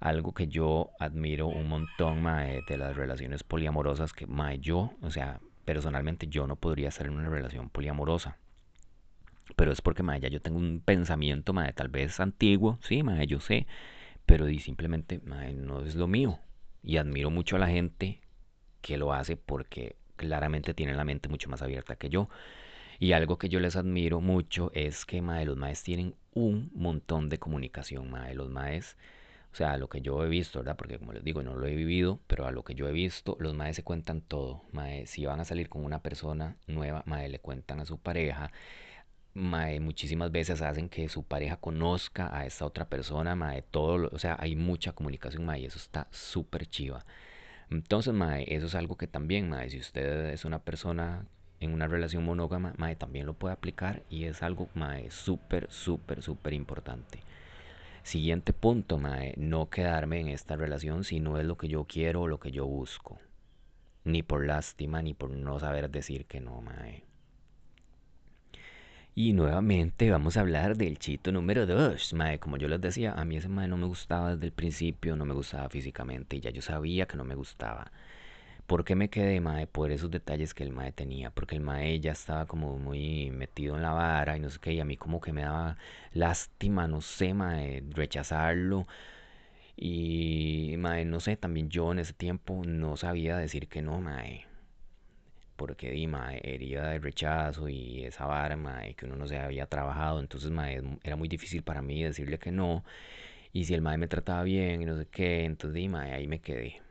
Algo 0.00 0.32
que 0.32 0.46
yo 0.48 0.90
admiro 0.98 1.48
un 1.48 1.68
montón, 1.68 2.22
mae, 2.22 2.62
de 2.66 2.78
las 2.78 2.96
relaciones 2.96 3.44
poliamorosas, 3.44 4.14
que, 4.14 4.26
mae, 4.26 4.58
yo, 4.58 4.94
o 5.02 5.10
sea, 5.10 5.38
personalmente 5.66 6.26
yo 6.26 6.46
no 6.46 6.56
podría 6.56 6.88
estar 6.88 7.06
en 7.06 7.12
una 7.12 7.28
relación 7.28 7.68
poliamorosa. 7.68 8.38
Pero 9.54 9.70
es 9.70 9.82
porque, 9.82 10.02
mae, 10.02 10.18
ya 10.18 10.28
yo 10.28 10.40
tengo 10.40 10.58
un 10.58 10.80
pensamiento, 10.82 11.52
mae, 11.52 11.74
tal 11.74 11.88
vez 11.88 12.20
antiguo, 12.20 12.78
sí, 12.80 13.02
mae, 13.02 13.26
yo 13.26 13.38
sé, 13.40 13.66
pero 14.24 14.46
di, 14.46 14.60
simplemente, 14.60 15.20
mae, 15.26 15.52
no 15.52 15.82
es 15.82 15.94
lo 15.94 16.08
mío. 16.08 16.38
Y 16.82 16.96
admiro 16.96 17.28
mucho 17.28 17.56
a 17.56 17.58
la 17.58 17.68
gente 17.68 18.20
que 18.82 18.96
lo 18.98 19.12
hace 19.12 19.36
porque 19.36 19.96
claramente 20.16 20.74
tiene 20.74 20.94
la 20.94 21.04
mente 21.04 21.28
mucho 21.28 21.48
más 21.50 21.62
abierta 21.62 21.96
que 21.96 22.08
yo. 22.10 22.28
Y 23.00 23.12
algo 23.12 23.38
que 23.38 23.48
yo 23.48 23.60
les 23.60 23.76
admiro 23.76 24.20
mucho 24.20 24.70
es 24.74 25.04
que, 25.06 25.22
mae, 25.22 25.44
los 25.46 25.56
maes 25.56 25.82
tienen 25.82 26.14
un 26.34 26.70
montón 26.74 27.28
de 27.28 27.38
comunicación, 27.38 28.10
mae. 28.10 28.34
Los 28.34 28.50
maes, 28.50 28.96
o 29.52 29.56
sea, 29.56 29.72
a 29.72 29.78
lo 29.78 29.88
que 29.88 30.00
yo 30.02 30.24
he 30.24 30.28
visto, 30.28 30.60
¿verdad? 30.60 30.76
Porque 30.76 30.98
como 30.98 31.12
les 31.14 31.24
digo, 31.24 31.42
no 31.42 31.54
lo 31.56 31.66
he 31.66 31.74
vivido, 31.76 32.20
pero 32.28 32.46
a 32.46 32.52
lo 32.52 32.64
que 32.64 32.74
yo 32.74 32.88
he 32.88 32.92
visto, 32.92 33.36
los 33.40 33.54
maes 33.54 33.76
se 33.76 33.84
cuentan 33.84 34.20
todo. 34.22 34.62
Mae, 34.72 35.06
si 35.06 35.26
van 35.26 35.40
a 35.40 35.44
salir 35.46 35.68
con 35.68 35.84
una 35.84 36.02
persona 36.02 36.56
nueva, 36.66 37.02
mae, 37.06 37.28
le 37.28 37.40
cuentan 37.40 37.80
a 37.80 37.86
su 37.86 37.98
pareja. 37.98 38.52
Mae, 39.34 39.80
muchísimas 39.80 40.32
veces 40.32 40.62
hacen 40.62 40.88
que 40.88 41.08
su 41.08 41.22
pareja 41.24 41.56
conozca 41.56 42.36
a 42.36 42.44
esta 42.46 42.66
otra 42.66 42.88
persona, 42.88 43.34
mae, 43.36 43.62
todo, 43.62 43.96
lo- 43.98 44.08
o 44.12 44.18
sea, 44.18 44.36
hay 44.40 44.56
mucha 44.56 44.92
comunicación, 44.92 45.44
mae, 45.46 45.60
y 45.60 45.66
eso 45.66 45.78
está 45.78 46.08
súper 46.10 46.66
chiva. 46.68 47.04
Entonces, 47.70 48.14
mae, 48.14 48.54
eso 48.54 48.66
es 48.66 48.74
algo 48.74 48.96
que 48.96 49.06
también, 49.06 49.48
mae, 49.50 49.68
si 49.68 49.78
usted 49.78 50.30
es 50.30 50.44
una 50.44 50.58
persona 50.60 51.26
en 51.60 51.72
una 51.72 51.86
relación 51.86 52.24
monógama, 52.24 52.74
mae, 52.78 52.96
también 52.96 53.26
lo 53.26 53.34
puede 53.34 53.54
aplicar 53.54 54.02
y 54.08 54.24
es 54.24 54.42
algo, 54.42 54.68
mae, 54.74 55.10
súper, 55.10 55.70
súper, 55.70 56.22
súper 56.22 56.54
importante. 56.54 57.20
Siguiente 58.02 58.52
punto, 58.52 58.98
mae, 58.98 59.34
no 59.36 59.68
quedarme 59.68 60.20
en 60.20 60.28
esta 60.28 60.56
relación 60.56 61.04
si 61.04 61.20
no 61.20 61.38
es 61.38 61.46
lo 61.46 61.58
que 61.58 61.68
yo 61.68 61.84
quiero 61.84 62.22
o 62.22 62.28
lo 62.28 62.40
que 62.40 62.52
yo 62.52 62.64
busco. 62.66 63.18
Ni 64.04 64.22
por 64.22 64.46
lástima, 64.46 65.02
ni 65.02 65.12
por 65.12 65.30
no 65.30 65.60
saber 65.60 65.90
decir 65.90 66.24
que 66.24 66.40
no, 66.40 66.62
mae. 66.62 67.07
Y 69.14 69.32
nuevamente 69.34 70.10
vamos 70.10 70.36
a 70.36 70.40
hablar 70.40 70.76
del 70.76 70.98
chito 70.98 71.30
número 71.32 71.66
2. 71.66 72.14
Mae, 72.14 72.38
como 72.38 72.56
yo 72.56 72.68
les 72.68 72.80
decía, 72.80 73.12
a 73.12 73.24
mí 73.26 73.36
ese 73.36 73.48
mae 73.48 73.68
no 73.68 73.76
me 73.76 73.86
gustaba 73.86 74.34
desde 74.34 74.46
el 74.46 74.52
principio, 74.52 75.14
no 75.16 75.24
me 75.26 75.34
gustaba 75.34 75.68
físicamente 75.68 76.36
y 76.36 76.40
ya 76.40 76.50
yo 76.50 76.62
sabía 76.62 77.06
que 77.06 77.16
no 77.18 77.24
me 77.24 77.34
gustaba. 77.34 77.92
¿Por 78.66 78.84
qué 78.84 78.96
me 78.96 79.10
quedé, 79.10 79.40
mae? 79.40 79.66
Por 79.68 79.92
esos 79.92 80.10
detalles 80.10 80.54
que 80.54 80.64
el 80.64 80.72
mae 80.72 80.92
tenía. 80.92 81.30
Porque 81.32 81.56
el 81.56 81.62
mae 81.62 82.00
ya 82.00 82.12
estaba 82.12 82.46
como 82.46 82.78
muy 82.78 83.30
metido 83.32 83.76
en 83.76 83.82
la 83.82 83.92
vara 83.92 84.36
y 84.36 84.40
no 84.40 84.50
sé 84.50 84.60
qué. 84.60 84.74
Y 84.74 84.80
a 84.80 84.86
mí 84.86 84.96
como 84.98 85.20
que 85.20 85.32
me 85.34 85.42
daba 85.42 85.78
lástima, 86.12 86.88
no 86.88 87.00
sé, 87.02 87.34
mae, 87.34 87.84
rechazarlo. 87.90 88.86
Y, 89.76 90.76
mae, 90.78 91.04
no 91.06 91.20
sé, 91.20 91.36
también 91.38 91.70
yo 91.70 91.92
en 91.92 92.00
ese 92.00 92.12
tiempo 92.14 92.62
no 92.66 92.96
sabía 92.98 93.38
decir 93.38 93.68
que 93.68 93.82
no, 93.82 94.00
mae. 94.02 94.47
Porque, 95.58 95.90
di, 95.92 96.06
mae, 96.06 96.40
herida 96.44 96.90
de 96.90 97.00
rechazo 97.00 97.68
y 97.68 98.04
esa 98.06 98.26
vara, 98.26 98.56
mae, 98.56 98.94
que 98.94 99.06
uno 99.06 99.16
no 99.16 99.26
se 99.28 99.38
había 99.38 99.66
trabajado. 99.66 100.20
Entonces, 100.20 100.50
mae, 100.50 100.82
era 101.04 101.16
muy 101.16 101.28
difícil 101.28 101.62
para 101.64 101.82
mí 101.82 102.02
decirle 102.02 102.38
que 102.38 102.52
no. 102.52 102.84
Y 103.52 103.64
si 103.64 103.74
el 103.74 103.82
mae 103.82 103.98
me 103.98 104.08
trataba 104.08 104.42
bien 104.44 104.82
y 104.82 104.86
no 104.86 104.96
sé 104.98 105.06
qué, 105.08 105.44
entonces, 105.44 105.74
di, 105.74 105.88
mae, 105.88 106.12
ahí 106.14 106.28
me 106.28 106.40
quedé. 106.40 106.82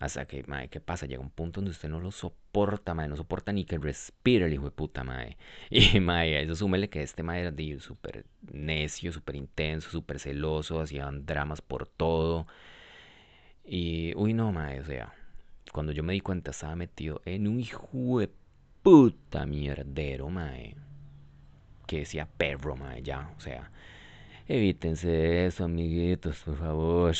Hasta 0.00 0.26
que, 0.26 0.44
mae, 0.46 0.68
¿qué 0.68 0.80
pasa? 0.80 1.06
Llega 1.06 1.22
un 1.22 1.30
punto 1.30 1.60
donde 1.60 1.70
usted 1.70 1.88
no 1.88 2.00
lo 2.00 2.10
soporta, 2.10 2.94
mae, 2.94 3.08
no 3.08 3.16
soporta 3.16 3.52
ni 3.52 3.64
que 3.64 3.78
respire 3.78 4.46
el 4.46 4.52
hijo 4.52 4.64
de 4.66 4.70
puta, 4.72 5.04
mae. 5.04 5.36
Y, 5.70 6.00
mae, 6.00 6.42
eso 6.42 6.56
súmele 6.56 6.90
que 6.90 7.02
este 7.02 7.22
mae 7.22 7.40
era 7.42 7.52
súper 7.80 8.26
necio, 8.52 9.12
súper 9.12 9.36
intenso, 9.36 9.90
súper 9.90 10.18
celoso, 10.20 10.80
hacían 10.80 11.26
dramas 11.26 11.62
por 11.62 11.86
todo. 11.86 12.46
Y, 13.64 14.12
uy, 14.16 14.34
no, 14.34 14.52
mae, 14.52 14.80
o 14.80 14.84
sea, 14.84 15.12
cuando 15.74 15.90
yo 15.90 16.04
me 16.04 16.12
di 16.12 16.20
cuenta 16.20 16.52
estaba 16.52 16.76
metido 16.76 17.20
en 17.24 17.48
un 17.48 17.58
hijo 17.58 18.20
de 18.20 18.30
puta 18.84 19.44
mierdero, 19.44 20.30
mae. 20.30 20.76
Que 21.88 21.98
decía 21.98 22.26
perro, 22.26 22.76
mae, 22.76 23.02
ya, 23.02 23.34
o 23.36 23.40
sea, 23.40 23.72
evítense 24.46 25.46
eso, 25.46 25.64
amiguitos, 25.64 26.38
por 26.44 26.58
favor. 26.58 27.14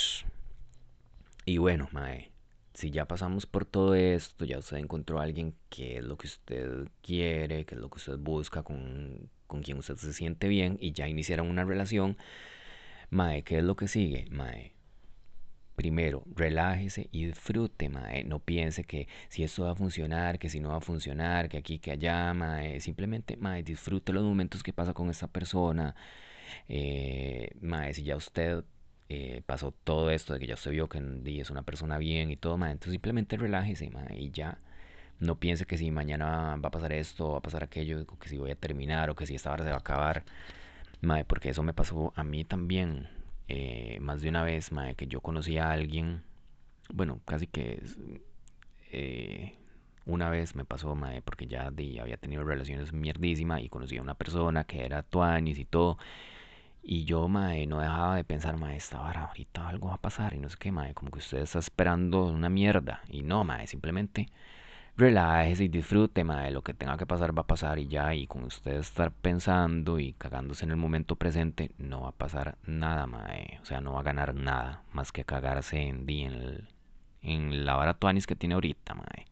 Y 1.44 1.58
bueno, 1.58 1.88
mae, 1.90 2.30
si 2.74 2.92
ya 2.92 3.06
pasamos 3.06 3.44
por 3.46 3.64
todo 3.64 3.96
esto, 3.96 4.44
ya 4.44 4.60
usted 4.60 4.76
encontró 4.76 5.18
a 5.18 5.24
alguien 5.24 5.56
que 5.68 5.98
es 5.98 6.04
lo 6.04 6.16
que 6.16 6.28
usted 6.28 6.88
quiere, 7.02 7.64
que 7.64 7.74
es 7.74 7.80
lo 7.80 7.90
que 7.90 7.96
usted 7.96 8.18
busca, 8.18 8.62
con, 8.62 9.30
con 9.48 9.62
quien 9.62 9.78
usted 9.78 9.96
se 9.96 10.12
siente 10.12 10.46
bien 10.46 10.78
y 10.80 10.92
ya 10.92 11.08
iniciaron 11.08 11.48
una 11.50 11.64
relación, 11.64 12.16
mae, 13.10 13.42
¿qué 13.42 13.58
es 13.58 13.64
lo 13.64 13.74
que 13.74 13.88
sigue? 13.88 14.26
Mae, 14.30 14.73
primero, 15.74 16.24
relájese 16.34 17.08
y 17.12 17.26
disfrute, 17.26 17.88
mae. 17.88 18.24
No 18.24 18.38
piense 18.40 18.84
que 18.84 19.08
si 19.28 19.44
esto 19.44 19.64
va 19.64 19.72
a 19.72 19.74
funcionar, 19.74 20.38
que 20.38 20.48
si 20.48 20.60
no 20.60 20.70
va 20.70 20.76
a 20.76 20.80
funcionar, 20.80 21.48
que 21.48 21.58
aquí, 21.58 21.78
que 21.78 21.90
allá, 21.92 22.32
mae. 22.34 22.80
Simplemente, 22.80 23.36
mae, 23.36 23.62
disfrute 23.62 24.12
los 24.12 24.24
momentos 24.24 24.62
que 24.62 24.72
pasa 24.72 24.94
con 24.94 25.10
esta 25.10 25.26
persona. 25.28 25.94
Eh, 26.68 27.50
si 27.92 28.02
ya 28.04 28.16
usted 28.16 28.64
eh, 29.08 29.42
pasó 29.46 29.72
todo 29.72 30.10
esto 30.10 30.32
de 30.34 30.40
que 30.40 30.46
ya 30.46 30.54
usted 30.54 30.70
vio 30.72 30.88
que 30.88 31.00
es 31.40 31.50
una 31.50 31.62
persona 31.62 31.98
bien 31.98 32.30
y 32.30 32.36
todo, 32.36 32.56
mae, 32.58 32.72
entonces 32.72 32.92
simplemente 32.92 33.36
relájese, 33.36 33.90
mae, 33.90 34.18
y 34.18 34.30
ya. 34.30 34.58
No 35.20 35.38
piense 35.38 35.66
que 35.66 35.78
si 35.78 35.90
mañana 35.90 36.56
va 36.56 36.68
a 36.68 36.70
pasar 36.70 36.92
esto, 36.92 37.32
va 37.32 37.38
a 37.38 37.42
pasar 37.42 37.64
aquello, 37.64 38.06
que 38.18 38.28
si 38.28 38.36
voy 38.38 38.50
a 38.50 38.56
terminar 38.56 39.10
o 39.10 39.14
que 39.14 39.26
si 39.26 39.34
esta 39.36 39.52
hora 39.52 39.64
se 39.64 39.70
va 39.70 39.76
a 39.76 39.80
acabar. 39.80 40.24
Mae, 41.02 41.24
porque 41.24 41.50
eso 41.50 41.62
me 41.62 41.74
pasó 41.74 42.12
a 42.16 42.24
mí 42.24 42.44
también. 42.44 43.08
Eh, 43.48 43.98
más 44.00 44.22
de 44.22 44.28
una 44.30 44.42
vez, 44.44 44.72
mae, 44.72 44.94
que 44.94 45.06
yo 45.06 45.20
conocí 45.20 45.58
a 45.58 45.70
alguien. 45.72 46.22
Bueno, 46.92 47.20
casi 47.26 47.46
que 47.48 47.82
eh, 48.92 49.54
una 50.06 50.30
vez 50.30 50.54
me 50.54 50.64
pasó, 50.64 50.96
porque 51.24 51.46
ya 51.46 51.70
di- 51.70 51.98
había 51.98 52.16
tenido 52.16 52.44
relaciones 52.44 52.92
mierdísimas 52.92 53.62
y 53.62 53.68
conocí 53.68 53.96
a 53.98 54.02
una 54.02 54.14
persona 54.14 54.64
que 54.64 54.84
era 54.84 55.02
tuanis 55.02 55.58
y 55.58 55.64
todo. 55.64 55.98
Y 56.82 57.04
yo, 57.04 57.28
mae, 57.28 57.66
no 57.66 57.80
dejaba 57.80 58.16
de 58.16 58.24
pensar, 58.24 58.58
mae, 58.58 58.76
esta 58.76 59.00
vara, 59.00 59.24
ahorita 59.26 59.68
algo 59.68 59.88
va 59.88 59.94
a 59.96 59.98
pasar 60.00 60.34
y 60.34 60.40
no 60.40 60.48
sé 60.50 60.56
qué, 60.58 60.72
mae, 60.72 60.94
como 60.94 61.10
que 61.12 61.18
usted 61.20 61.38
está 61.40 61.58
esperando 61.60 62.24
una 62.26 62.48
mierda. 62.50 63.02
Y 63.10 63.22
no, 63.22 63.44
mae, 63.44 63.66
simplemente 63.66 64.28
relájese 64.96 65.64
y 65.64 65.68
disfrute, 65.68 66.24
mae, 66.24 66.50
lo 66.50 66.62
que 66.62 66.74
tenga 66.74 66.96
que 66.96 67.06
pasar 67.06 67.36
va 67.36 67.42
a 67.42 67.46
pasar 67.46 67.78
y 67.78 67.88
ya. 67.88 68.14
Y 68.14 68.26
con 68.26 68.44
usted 68.44 68.72
estar 68.74 69.12
pensando 69.12 69.98
y 70.00 70.12
cagándose 70.14 70.64
en 70.64 70.70
el 70.72 70.76
momento 70.76 71.16
presente, 71.16 71.70
no 71.78 72.02
va 72.02 72.08
a 72.10 72.12
pasar 72.12 72.56
nada, 72.66 73.06
mae. 73.06 73.58
O 73.62 73.64
sea, 73.66 73.80
no 73.80 73.92
va 73.94 74.00
a 74.00 74.04
ganar 74.04 74.34
nada 74.34 74.82
más 74.92 75.12
que 75.12 75.24
cagarse 75.24 75.78
en, 75.82 76.08
en, 76.10 76.32
el- 76.32 76.68
en 77.22 77.64
la 77.66 77.74
vara 77.76 77.94
tuanis 77.94 78.26
que 78.26 78.36
tiene 78.36 78.54
ahorita, 78.54 78.94
mae. 78.94 79.26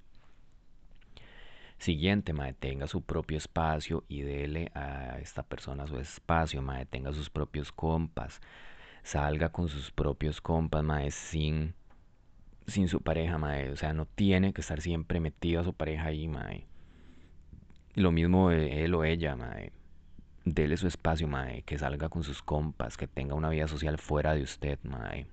Siguiente, 1.79 2.33
mae, 2.33 2.53
tenga 2.55 2.87
su 2.87 3.03
propio 3.03 3.37
espacio 3.39 4.05
y 4.09 4.23
dele 4.23 4.71
a 4.75 5.19
esta 5.19 5.43
persona 5.43 5.87
su 5.87 5.99
espacio, 5.99 6.63
mae, 6.63 6.87
tenga 6.87 7.13
sus 7.13 7.29
propios 7.29 7.73
compas, 7.73 8.41
salga 9.03 9.51
con 9.51 9.69
sus 9.69 9.91
propios 9.93 10.41
compas, 10.41 10.85
mae, 10.85 11.11
sin, 11.13 11.75
sin 12.67 12.89
su 12.89 13.01
pareja, 13.01 13.39
mae, 13.39 13.71
o 13.71 13.77
sea, 13.77 13.93
no 13.93 14.07
tiene 14.07 14.53
que 14.53 14.61
estar 14.61 14.81
siempre 14.81 15.21
metido 15.21 15.61
a 15.61 15.65
su 15.65 15.75
pareja 15.75 16.07
ahí, 16.07 16.29
mae. 16.29 16.67
Lo 17.95 18.11
mismo 18.13 18.51
de 18.51 18.85
él 18.85 18.95
o 18.95 19.05
ella, 19.05 19.37
mae, 19.37 19.73
dele 20.45 20.77
su 20.77 20.87
espacio, 20.89 21.29
mae, 21.29 21.63
que 21.63 21.79
salga 21.79 22.09
con 22.09 22.25
sus 22.25 22.43
compas, 22.43 22.97
que 22.97 23.07
tenga 23.09 23.35
una 23.35 23.51
vida 23.51 23.69
social 23.69 23.99
fuera 23.99 24.35
de 24.35 24.43
usted, 24.43 24.79
mae. 24.83 25.27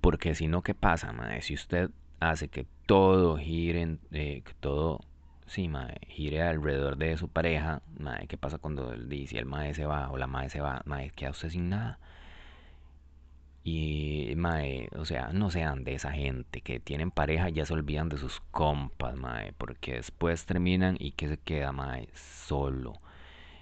Porque 0.00 0.34
si 0.34 0.48
no, 0.48 0.62
¿qué 0.62 0.74
pasa, 0.74 1.12
mae? 1.12 1.42
Si 1.42 1.54
usted 1.54 1.90
hace 2.20 2.48
que 2.48 2.66
todo 2.86 3.36
gire, 3.36 3.98
eh, 4.12 4.42
que 4.44 4.52
todo, 4.60 5.00
sí, 5.46 5.68
mae, 5.68 5.98
gire 6.08 6.42
alrededor 6.42 6.96
de 6.96 7.16
su 7.16 7.28
pareja, 7.28 7.82
mae, 7.98 8.26
¿qué 8.26 8.36
pasa 8.36 8.58
cuando 8.58 8.92
el, 8.92 9.08
di- 9.08 9.26
si 9.26 9.38
el 9.38 9.46
mae 9.46 9.74
se 9.74 9.86
va 9.86 10.10
o 10.10 10.18
la 10.18 10.26
mae 10.26 10.48
se 10.50 10.60
va? 10.60 10.82
Mae, 10.86 11.10
queda 11.10 11.30
usted 11.30 11.50
sin 11.50 11.68
nada. 11.68 11.98
Y, 13.64 14.32
mae, 14.36 14.88
o 14.96 15.04
sea, 15.04 15.30
no 15.32 15.50
sean 15.50 15.84
de 15.84 15.94
esa 15.94 16.12
gente 16.12 16.62
que 16.62 16.80
tienen 16.80 17.10
pareja 17.12 17.48
y 17.48 17.54
ya 17.54 17.64
se 17.64 17.74
olvidan 17.74 18.08
de 18.08 18.18
sus 18.18 18.40
compas, 18.50 19.14
mae, 19.16 19.52
porque 19.52 19.94
después 19.94 20.46
terminan 20.46 20.96
y 20.98 21.12
que 21.12 21.28
se 21.28 21.36
queda, 21.38 21.72
mae, 21.72 22.08
solo. 22.14 23.00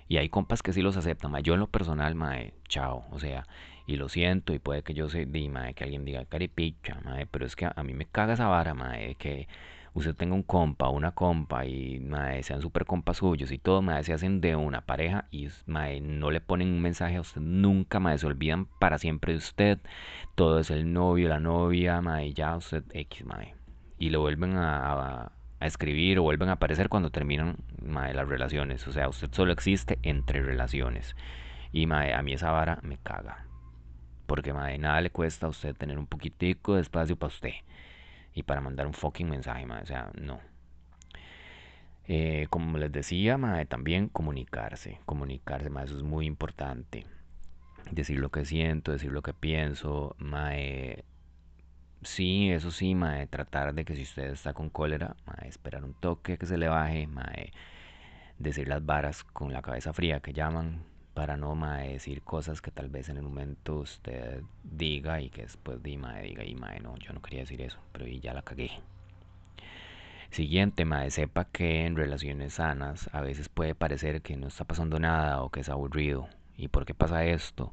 Y 0.08 0.16
hay 0.16 0.28
compas 0.28 0.62
que 0.62 0.72
sí 0.72 0.82
los 0.82 0.96
aceptan, 0.96 1.30
mae. 1.30 1.42
Yo 1.42 1.54
en 1.54 1.60
lo 1.60 1.68
personal, 1.68 2.14
mae, 2.14 2.54
chao. 2.68 3.04
O 3.10 3.18
sea, 3.18 3.46
y 3.86 3.96
lo 3.96 4.08
siento, 4.08 4.54
y 4.54 4.58
puede 4.58 4.82
que 4.82 4.94
yo 4.94 5.08
se 5.10 5.26
di, 5.26 5.48
mae, 5.48 5.74
que 5.74 5.84
alguien 5.84 6.04
diga 6.04 6.24
caripicha, 6.24 7.00
mae, 7.04 7.26
pero 7.26 7.44
es 7.46 7.56
que 7.56 7.66
a, 7.66 7.82
mí 7.82 7.92
me 7.94 8.06
caga 8.06 8.34
esa 8.34 8.46
vara, 8.46 8.74
mae, 8.74 9.16
que 9.16 9.48
usted 9.94 10.14
tenga 10.14 10.34
un 10.34 10.42
compa, 10.42 10.88
una 10.88 11.12
compa, 11.12 11.66
y 11.66 12.00
mae, 12.00 12.42
sean 12.42 12.62
super 12.62 12.84
compas 12.84 13.18
suyos 13.18 13.50
y 13.52 13.58
todo, 13.58 13.82
mae, 13.82 14.04
se 14.04 14.12
hacen 14.12 14.40
de 14.40 14.56
una 14.56 14.82
pareja 14.82 15.26
y 15.30 15.48
mae, 15.66 16.00
no 16.00 16.30
le 16.30 16.40
ponen 16.40 16.68
un 16.68 16.80
mensaje 16.80 17.16
a 17.16 17.20
usted 17.20 17.40
nunca, 17.40 18.00
mae, 18.00 18.18
se 18.18 18.26
olvidan 18.26 18.66
para 18.78 18.98
siempre 18.98 19.32
de 19.32 19.38
usted. 19.38 19.78
Todo 20.34 20.60
es 20.60 20.70
el 20.70 20.92
novio, 20.92 21.28
la 21.28 21.40
novia, 21.40 22.00
mae, 22.00 22.32
ya 22.32 22.56
usted 22.56 22.84
X, 22.92 23.24
mae. 23.24 23.54
Y 23.98 24.10
lo 24.10 24.20
vuelven 24.20 24.54
a, 24.56 25.32
escribir 25.60 26.18
o 26.18 26.22
vuelven 26.22 26.48
a 26.48 26.52
aparecer 26.52 26.88
cuando 26.88 27.10
terminan 27.10 27.56
mae, 27.82 28.14
las 28.14 28.28
relaciones. 28.28 28.86
O 28.88 28.92
sea, 28.92 29.08
usted 29.08 29.28
solo 29.32 29.52
existe 29.52 29.98
entre 30.02 30.42
relaciones. 30.42 31.16
Y 31.72 31.86
mae, 31.86 32.14
a 32.14 32.22
mí 32.22 32.32
esa 32.32 32.50
vara 32.50 32.78
me 32.82 32.98
caga. 32.98 33.46
Porque 34.26 34.52
nada 34.52 35.00
le 35.00 35.10
cuesta 35.10 35.46
a 35.46 35.48
usted 35.50 35.74
tener 35.76 35.98
un 35.98 36.06
poquitico 36.06 36.76
de 36.76 36.82
espacio 36.82 37.16
para 37.16 37.32
usted. 37.32 37.50
Y 38.34 38.42
para 38.42 38.60
mandar 38.60 38.86
un 38.86 38.94
fucking 38.94 39.28
mensaje. 39.28 39.66
O 39.66 39.86
sea, 39.86 40.10
no. 40.14 40.40
Eh, 42.06 42.46
como 42.50 42.78
les 42.78 42.90
decía, 42.90 43.38
mae, 43.38 43.66
también 43.66 44.08
comunicarse. 44.08 45.00
Comunicarse, 45.06 45.70
mae, 45.70 45.84
eso 45.84 45.96
es 45.96 46.02
muy 46.02 46.26
importante. 46.26 47.06
Decir 47.90 48.18
lo 48.18 48.30
que 48.30 48.44
siento, 48.44 48.92
decir 48.92 49.12
lo 49.12 49.22
que 49.22 49.32
pienso, 49.34 50.16
mae. 50.18 51.04
Sí, 52.02 52.50
eso 52.50 52.70
sí, 52.70 52.94
mae, 52.94 53.26
tratar 53.26 53.74
de 53.74 53.84
que 53.84 53.94
si 53.94 54.02
usted 54.02 54.30
está 54.30 54.54
con 54.54 54.70
cólera, 54.70 55.16
mae, 55.26 55.48
esperar 55.48 55.84
un 55.84 55.94
toque 55.94 56.38
que 56.38 56.46
se 56.46 56.58
le 56.58 56.68
baje, 56.68 57.06
mae, 57.06 57.52
decir 58.38 58.68
las 58.68 58.84
varas 58.84 59.22
con 59.22 59.52
la 59.52 59.62
cabeza 59.62 59.92
fría 59.92 60.20
que 60.20 60.32
llaman, 60.32 60.82
para 61.14 61.36
no, 61.36 61.54
decir 61.78 62.22
cosas 62.22 62.60
que 62.62 62.70
tal 62.70 62.88
vez 62.88 63.08
en 63.08 63.16
el 63.16 63.22
momento 63.22 63.76
usted 63.80 64.42
diga 64.62 65.20
y 65.20 65.30
que 65.30 65.42
después 65.42 65.82
di, 65.82 65.96
mae, 65.96 66.22
diga, 66.22 66.44
y 66.44 66.54
no, 66.54 66.96
yo 66.98 67.12
no 67.12 67.20
quería 67.20 67.40
decir 67.40 67.60
eso, 67.62 67.78
pero 67.92 68.06
ya 68.06 68.32
la 68.32 68.42
cagué. 68.42 68.70
Siguiente, 70.30 70.84
mae, 70.84 71.10
sepa 71.10 71.44
que 71.46 71.86
en 71.86 71.96
relaciones 71.96 72.54
sanas 72.54 73.10
a 73.12 73.20
veces 73.20 73.48
puede 73.48 73.74
parecer 73.74 74.22
que 74.22 74.36
no 74.36 74.46
está 74.46 74.64
pasando 74.64 75.00
nada 75.00 75.42
o 75.42 75.50
que 75.50 75.60
es 75.60 75.68
aburrido. 75.68 76.28
¿Y 76.56 76.68
por 76.68 76.84
qué 76.86 76.94
pasa 76.94 77.24
esto? 77.24 77.70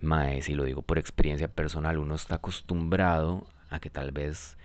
Mae, 0.00 0.42
si 0.42 0.54
lo 0.54 0.64
digo 0.64 0.82
por 0.82 0.98
experiencia 0.98 1.48
personal, 1.48 1.98
uno 1.98 2.16
está 2.16 2.36
acostumbrado 2.36 3.46
a 3.70 3.78
que 3.78 3.88
tal 3.88 4.10
vez, 4.10 4.56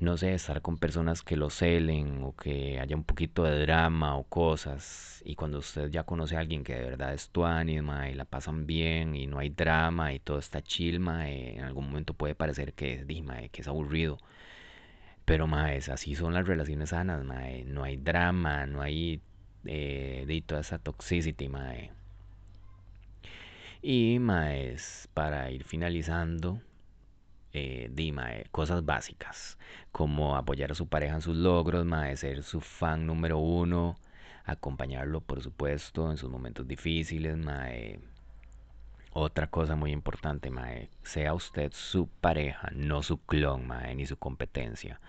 no 0.00 0.16
sé, 0.16 0.34
estar 0.34 0.62
con 0.62 0.78
personas 0.78 1.22
que 1.22 1.36
lo 1.36 1.50
celen 1.50 2.22
o 2.22 2.34
que 2.34 2.80
haya 2.80 2.96
un 2.96 3.04
poquito 3.04 3.44
de 3.44 3.60
drama 3.60 4.16
o 4.16 4.24
cosas. 4.24 5.22
Y 5.24 5.34
cuando 5.36 5.58
usted 5.58 5.90
ya 5.90 6.04
conoce 6.04 6.36
a 6.36 6.40
alguien 6.40 6.64
que 6.64 6.74
de 6.74 6.82
verdad 6.82 7.14
es 7.14 7.30
tuanis, 7.30 7.82
mae, 7.82 8.12
y 8.12 8.14
la 8.14 8.24
pasan 8.24 8.66
bien 8.66 9.14
y 9.14 9.26
no 9.26 9.38
hay 9.38 9.50
drama 9.50 10.12
y 10.14 10.18
todo 10.20 10.38
está 10.38 10.62
chill, 10.62 11.00
mae, 11.00 11.56
en 11.58 11.64
algún 11.64 11.86
momento 11.86 12.14
puede 12.14 12.34
parecer 12.34 12.72
que, 12.74 13.04
mae, 13.24 13.50
que 13.50 13.62
es 13.62 13.68
aburrido. 13.68 14.18
Pero, 15.24 15.46
mae, 15.46 15.78
así 15.78 16.14
son 16.14 16.34
las 16.34 16.46
relaciones 16.46 16.90
sanas. 16.90 17.24
No 17.24 17.84
hay 17.84 17.96
drama, 17.96 18.66
no 18.66 18.82
hay 18.82 19.20
eh, 19.64 20.24
de 20.26 20.42
toda 20.42 20.62
esa 20.62 20.78
toxicity, 20.78 21.48
mae. 21.48 21.90
Y, 23.82 24.18
maes, 24.18 25.08
para 25.14 25.50
ir 25.50 25.64
finalizando, 25.64 26.60
eh, 27.52 28.12
mae, 28.12 28.46
cosas 28.50 28.84
básicas, 28.84 29.58
como 29.92 30.36
apoyar 30.36 30.72
a 30.72 30.74
su 30.74 30.86
pareja 30.88 31.14
en 31.16 31.22
sus 31.22 31.36
logros, 31.36 31.84
mae, 31.84 32.16
ser 32.16 32.42
su 32.42 32.60
fan 32.60 33.06
número 33.06 33.38
uno, 33.38 33.96
acompañarlo, 34.44 35.20
por 35.20 35.42
supuesto, 35.42 36.10
en 36.10 36.16
sus 36.16 36.30
momentos 36.30 36.66
difíciles, 36.66 37.36
mae. 37.36 38.00
Otra 39.12 39.48
cosa 39.48 39.74
muy 39.76 39.90
importante, 39.92 40.50
mae, 40.50 40.88
sea 41.02 41.34
usted 41.34 41.72
su 41.72 42.08
pareja, 42.20 42.70
no 42.74 43.02
su 43.02 43.18
clon, 43.18 43.66
mae, 43.66 43.94
ni 43.94 44.06
su 44.06 44.16
competencia. 44.16 45.00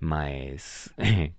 Mae, 0.00 0.54
es 0.54 0.94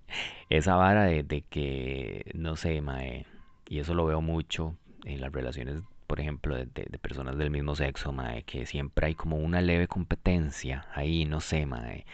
esa 0.50 0.76
vara 0.76 1.04
de, 1.04 1.22
de 1.22 1.42
que, 1.42 2.30
no 2.34 2.56
sé, 2.56 2.80
mae, 2.80 3.26
y 3.68 3.78
eso 3.78 3.94
lo 3.94 4.04
veo 4.06 4.20
mucho 4.20 4.76
en 5.04 5.20
las 5.20 5.32
relaciones, 5.32 5.82
por 6.10 6.18
ejemplo, 6.18 6.56
de, 6.56 6.66
personas 7.00 7.38
del 7.38 7.52
mismo 7.52 7.76
sexo, 7.76 8.10
mae, 8.10 8.42
que 8.42 8.66
siempre 8.66 9.06
hay 9.06 9.14
como 9.14 9.36
una 9.36 9.60
leve 9.60 9.86
competencia 9.86 10.84
ahí, 10.92 11.24
no 11.24 11.38
sé, 11.38 11.66
mae. 11.66 12.04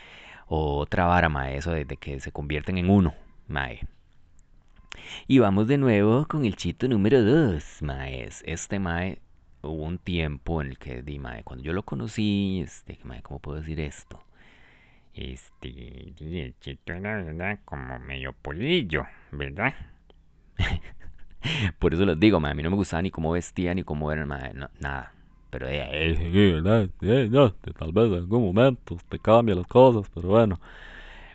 O 0.49 0.77
otra 0.77 1.07
vara, 1.07 1.31
mae, 1.31 1.57
eso 1.57 1.73
que 1.99 2.21
se 2.21 2.31
convierten 2.31 2.77
en 2.77 2.91
uno, 2.91 3.15
mae. 3.49 3.89
Y 5.27 5.39
vamos 5.39 5.67
de 5.67 5.79
nuevo 5.79 6.27
con 6.29 6.45
el 6.45 6.57
chito 6.57 6.89
número 6.89 7.23
2, 7.25 7.81
maes. 7.81 8.43
Este 8.47 8.79
mae 8.79 9.19
hubo 9.63 9.85
un 9.85 9.97
tiempo 9.97 10.61
en 10.61 10.69
el 10.69 10.79
que 10.79 11.01
di 11.01 11.19
mae, 11.19 11.43
cuando 11.43 11.65
yo 11.65 11.73
lo 11.73 11.83
conocí, 11.83 12.61
este, 12.63 12.99
mae, 13.03 13.23
¿cómo 13.23 13.39
puedo 13.39 13.61
decir 13.61 13.81
esto? 13.81 14.23
Este, 15.15 15.69
el 16.21 16.55
chito 16.61 16.93
era, 16.93 17.23
¿verdad? 17.23 17.61
Como 17.65 17.99
medio 18.01 18.35
polillo, 18.35 19.07
¿verdad? 19.33 19.75
Por 21.79 21.95
eso 21.95 22.05
les 22.05 22.19
digo, 22.19 22.41
mae, 22.41 22.53
a 22.53 22.55
mí 22.55 22.63
no 22.63 22.71
me 22.71 22.77
gustaba 22.77 23.03
ni 23.03 23.11
cómo 23.11 23.33
vestía 23.33 23.75
ni 23.75 23.83
cómo 23.85 24.11
era, 24.13 24.27
mae, 24.27 24.53
no, 24.55 24.69
nada. 24.81 25.13
Pero 25.51 25.69
eh, 25.69 25.89
eh. 25.91 26.17
Sí, 27.01 27.29
no, 27.31 27.53
tal 27.53 27.93
vez 27.93 28.07
en 28.07 28.15
algún 28.15 28.45
momento 28.45 28.97
te 29.09 29.19
cambian 29.19 29.59
las 29.59 29.67
cosas, 29.67 30.11
pero 30.15 30.29
bueno. 30.29 30.61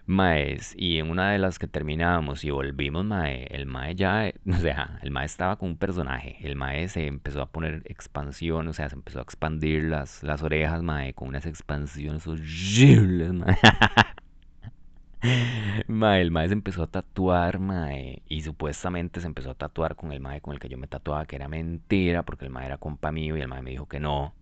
Maes, 0.08 0.74
y 0.78 0.98
en 1.00 1.10
una 1.10 1.32
de 1.32 1.38
las 1.40 1.58
que 1.60 1.68
terminamos 1.68 2.44
y 2.44 2.52
volvimos, 2.52 3.06
mae, 3.06 3.46
el 3.52 3.66
mae 3.66 3.96
ya, 3.96 4.28
eh, 4.28 4.36
o 4.50 4.56
sea, 4.58 5.00
el 5.04 5.12
mae 5.12 5.26
estaba 5.26 5.56
con 5.58 5.70
un 5.70 5.78
personaje, 5.78 6.38
el 6.42 6.56
mae 6.56 6.90
se 6.90 7.08
empezó 7.08 7.42
a 7.42 7.46
poner 7.52 7.84
expansión, 7.86 8.68
o 8.68 8.74
sea, 8.74 8.90
se 8.90 8.96
empezó 8.96 9.20
a 9.20 9.22
expandir 9.24 9.84
las, 9.86 10.24
las 10.24 10.44
orejas, 10.44 10.82
mae, 10.84 11.14
con 11.14 11.30
unas 11.30 11.46
expansiones 11.46 12.28
horribles, 12.28 13.34
mae. 13.34 13.58
Mae, 15.88 16.22
el 16.22 16.32
mae 16.32 16.48
se 16.48 16.54
empezó 16.54 16.84
a 16.84 16.88
tatuar, 16.88 17.60
mae, 17.60 18.24
y 18.28 18.42
supuestamente 18.42 19.22
se 19.22 19.28
empezó 19.28 19.52
a 19.52 19.56
tatuar 19.56 19.96
con 19.96 20.12
el 20.12 20.20
mae 20.20 20.42
con 20.42 20.54
el 20.54 20.60
que 20.60 20.68
yo 20.68 20.78
me 20.78 20.88
tatuaba, 20.88 21.26
que 21.26 21.36
era 21.36 21.48
mentira, 21.48 22.24
porque 22.24 22.46
el 22.46 22.52
mae 22.52 22.66
era 22.66 22.78
compa 22.78 23.12
mío 23.12 23.38
y 23.38 23.42
el 23.42 23.48
mae 23.48 23.62
me 23.62 23.72
dijo 23.72 23.88
que 23.88 24.00
no, 24.00 24.34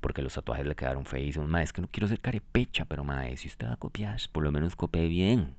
porque 0.00 0.22
los 0.22 0.34
tatuajes 0.34 0.66
le 0.66 0.76
quedaron 0.76 1.06
feísimos. 1.06 1.48
Mae, 1.48 1.64
es 1.64 1.72
que 1.72 1.82
no 1.82 1.88
quiero 1.90 2.06
ser 2.06 2.20
carepecha, 2.20 2.84
pero 2.84 3.04
mae, 3.04 3.36
si 3.36 3.48
usted 3.48 3.66
va 3.66 3.72
a 3.74 3.76
copiar, 3.76 4.18
por 4.32 4.44
lo 4.44 4.52
menos 4.52 4.76
copie 4.76 5.08
bien. 5.08 5.56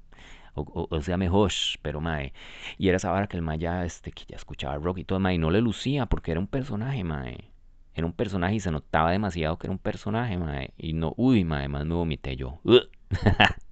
O, 0.55 1.01
sea, 1.01 1.17
mejor, 1.17 1.51
pero 1.81 2.01
mae. 2.01 2.33
Y 2.77 2.87
era 2.89 2.97
esa 2.97 3.11
vara 3.11 3.27
que 3.27 3.37
el 3.37 3.43
mae 3.43 3.57
ya, 3.59 3.85
este, 3.85 4.11
que 4.11 4.23
ya 4.27 4.35
escuchaba 4.35 4.75
rock 4.77 4.99
y 4.99 5.03
todo, 5.05 5.19
mae, 5.19 5.35
y 5.35 5.37
no 5.37 5.51
le 5.51 5.61
lucía 5.61 6.05
porque 6.05 6.31
era 6.31 6.39
un 6.39 6.47
personaje, 6.47 7.03
mae. 7.03 7.51
Era 7.95 8.05
un 8.05 8.13
personaje 8.13 8.55
y 8.55 8.59
se 8.61 8.71
notaba 8.71 9.11
demasiado 9.11 9.57
que 9.57 9.67
era 9.67 9.71
un 9.73 9.79
personaje, 9.79 10.37
mae. 10.37 10.73
Y 10.77 10.93
no, 10.93 11.13
uy, 11.17 11.43
mae, 11.43 11.67
más 11.67 11.85
me 11.85 11.95
vomité 11.95 12.35
yo. 12.35 12.59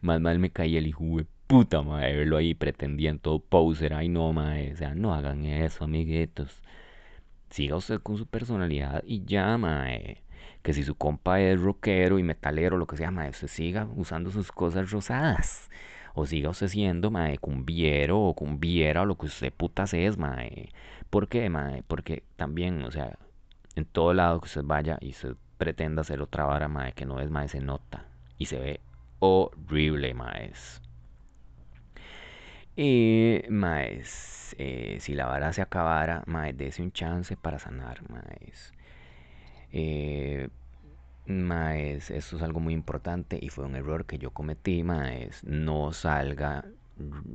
Más 0.00 0.20
mal 0.20 0.38
me 0.38 0.50
caí 0.50 0.76
el 0.76 0.86
hijo 0.86 1.04
de 1.18 1.26
puta, 1.46 1.82
mae, 1.82 2.16
verlo 2.16 2.36
ahí 2.38 2.54
pretendiendo 2.54 3.20
todo 3.20 3.38
poser. 3.40 3.94
Ay, 3.94 4.08
no, 4.08 4.32
mae, 4.32 4.72
o 4.72 4.76
sea, 4.76 4.94
no 4.94 5.14
hagan 5.14 5.44
eso, 5.44 5.84
amiguitos. 5.84 6.62
Siga 7.50 7.76
usted 7.76 8.00
con 8.00 8.16
su 8.16 8.26
personalidad 8.26 9.02
y 9.06 9.24
ya, 9.24 9.58
mae. 9.58 10.22
Que 10.62 10.72
si 10.72 10.82
su 10.84 10.94
compa 10.94 11.40
es 11.40 11.60
rockero 11.60 12.18
y 12.18 12.22
metalero, 12.22 12.78
lo 12.78 12.86
que 12.86 12.96
sea, 12.96 13.10
mae, 13.10 13.30
usted 13.30 13.48
siga 13.48 13.86
usando 13.96 14.30
sus 14.30 14.52
cosas 14.52 14.90
rosadas. 14.90 15.70
O 16.14 16.26
siga 16.26 16.50
usted 16.50 16.68
siendo, 16.68 17.10
mae, 17.10 17.38
cumbiero 17.38 18.20
o 18.20 18.34
cumbiera 18.34 19.02
o 19.02 19.06
lo 19.06 19.16
que 19.16 19.26
usted 19.26 19.52
putas 19.52 19.94
es, 19.94 20.18
mae. 20.18 20.70
¿Por 21.10 21.28
qué, 21.28 21.50
mae? 21.50 21.82
Porque 21.86 22.24
también, 22.36 22.82
o 22.84 22.90
sea, 22.90 23.18
en 23.76 23.84
todo 23.84 24.14
lado 24.14 24.40
que 24.40 24.46
usted 24.46 24.62
vaya 24.64 24.98
y 25.00 25.10
usted 25.10 25.36
pretenda 25.58 26.00
hacer 26.00 26.22
otra 26.22 26.44
vara, 26.44 26.68
mae, 26.68 26.92
que 26.94 27.06
no 27.06 27.20
es, 27.20 27.30
mae, 27.30 27.48
se 27.48 27.60
nota. 27.60 28.06
Y 28.38 28.46
se 28.46 28.58
ve 28.58 28.80
horrible, 29.22 30.14
mae. 30.14 30.52
Y, 32.76 33.42
maes, 33.50 34.56
eh, 34.58 34.98
si 35.00 35.14
la 35.14 35.26
vara 35.26 35.52
se 35.52 35.62
acabara, 35.62 36.22
maes, 36.26 36.56
dese 36.56 36.82
un 36.82 36.92
chance 36.92 37.36
para 37.36 37.58
sanar, 37.58 38.02
maes. 38.10 38.72
Eh, 39.72 40.48
maes, 41.26 42.10
eso 42.10 42.36
es 42.36 42.42
algo 42.42 42.60
muy 42.60 42.74
importante 42.74 43.38
y 43.40 43.48
fue 43.48 43.64
un 43.64 43.76
error 43.76 44.06
que 44.06 44.18
yo 44.18 44.30
cometí, 44.32 44.82
maes. 44.82 45.44
No 45.44 45.92
salga 45.92 46.64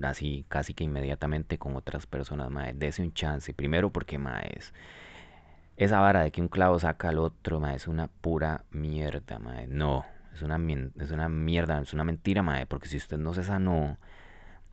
así 0.03 0.45
casi 0.49 0.73
que 0.73 0.83
inmediatamente 0.83 1.57
con 1.57 1.75
otras 1.75 2.05
personas, 2.07 2.51
maes. 2.51 2.77
Dese 2.79 3.01
un 3.01 3.13
chance. 3.13 3.53
Primero 3.53 3.91
porque, 3.91 4.17
maes, 4.17 4.73
esa 5.77 5.99
vara 6.01 6.23
de 6.23 6.31
que 6.31 6.41
un 6.41 6.47
clavo 6.49 6.79
saca 6.79 7.09
al 7.09 7.19
otro, 7.19 7.59
maes, 7.59 7.83
es 7.83 7.87
una 7.87 8.07
pura 8.07 8.65
mierda, 8.71 9.39
maes. 9.39 9.69
No, 9.69 10.05
es 10.37 10.43
una, 10.43 10.59
es 10.99 11.11
una 11.11 11.29
mierda, 11.29 11.81
es 11.81 11.93
una 11.93 12.03
mentira, 12.03 12.43
maes, 12.43 12.67
porque 12.67 12.87
si 12.87 12.97
usted 12.97 13.17
no 13.17 13.33
se 13.33 13.43
sanó 13.43 13.97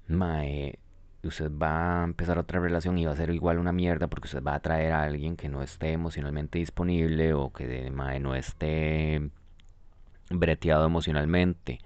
Mae, 0.09 0.79
usted 1.23 1.51
va 1.51 2.03
a 2.03 2.05
empezar 2.05 2.39
otra 2.39 2.61
relación 2.61 2.99
y 2.99 3.07
va 3.07 3.13
a 3.13 3.17
ser 3.17 3.31
igual 3.31 3.59
una 3.59 3.73
mierda 3.73 4.09
porque 4.09 4.27
usted 4.27 4.43
va 4.43 4.53
a 4.53 4.57
atraer 4.57 4.93
a 4.93 5.03
alguien 5.03 5.37
que 5.37 5.49
no 5.49 5.63
esté 5.63 5.93
emocionalmente 5.93 6.59
disponible 6.59 7.33
o 7.35 7.53
que 7.53 7.91
mae, 7.91 8.21
no 8.21 8.35
esté 8.35 9.31
breteado 10.31 10.87
emocionalmente. 10.87 11.81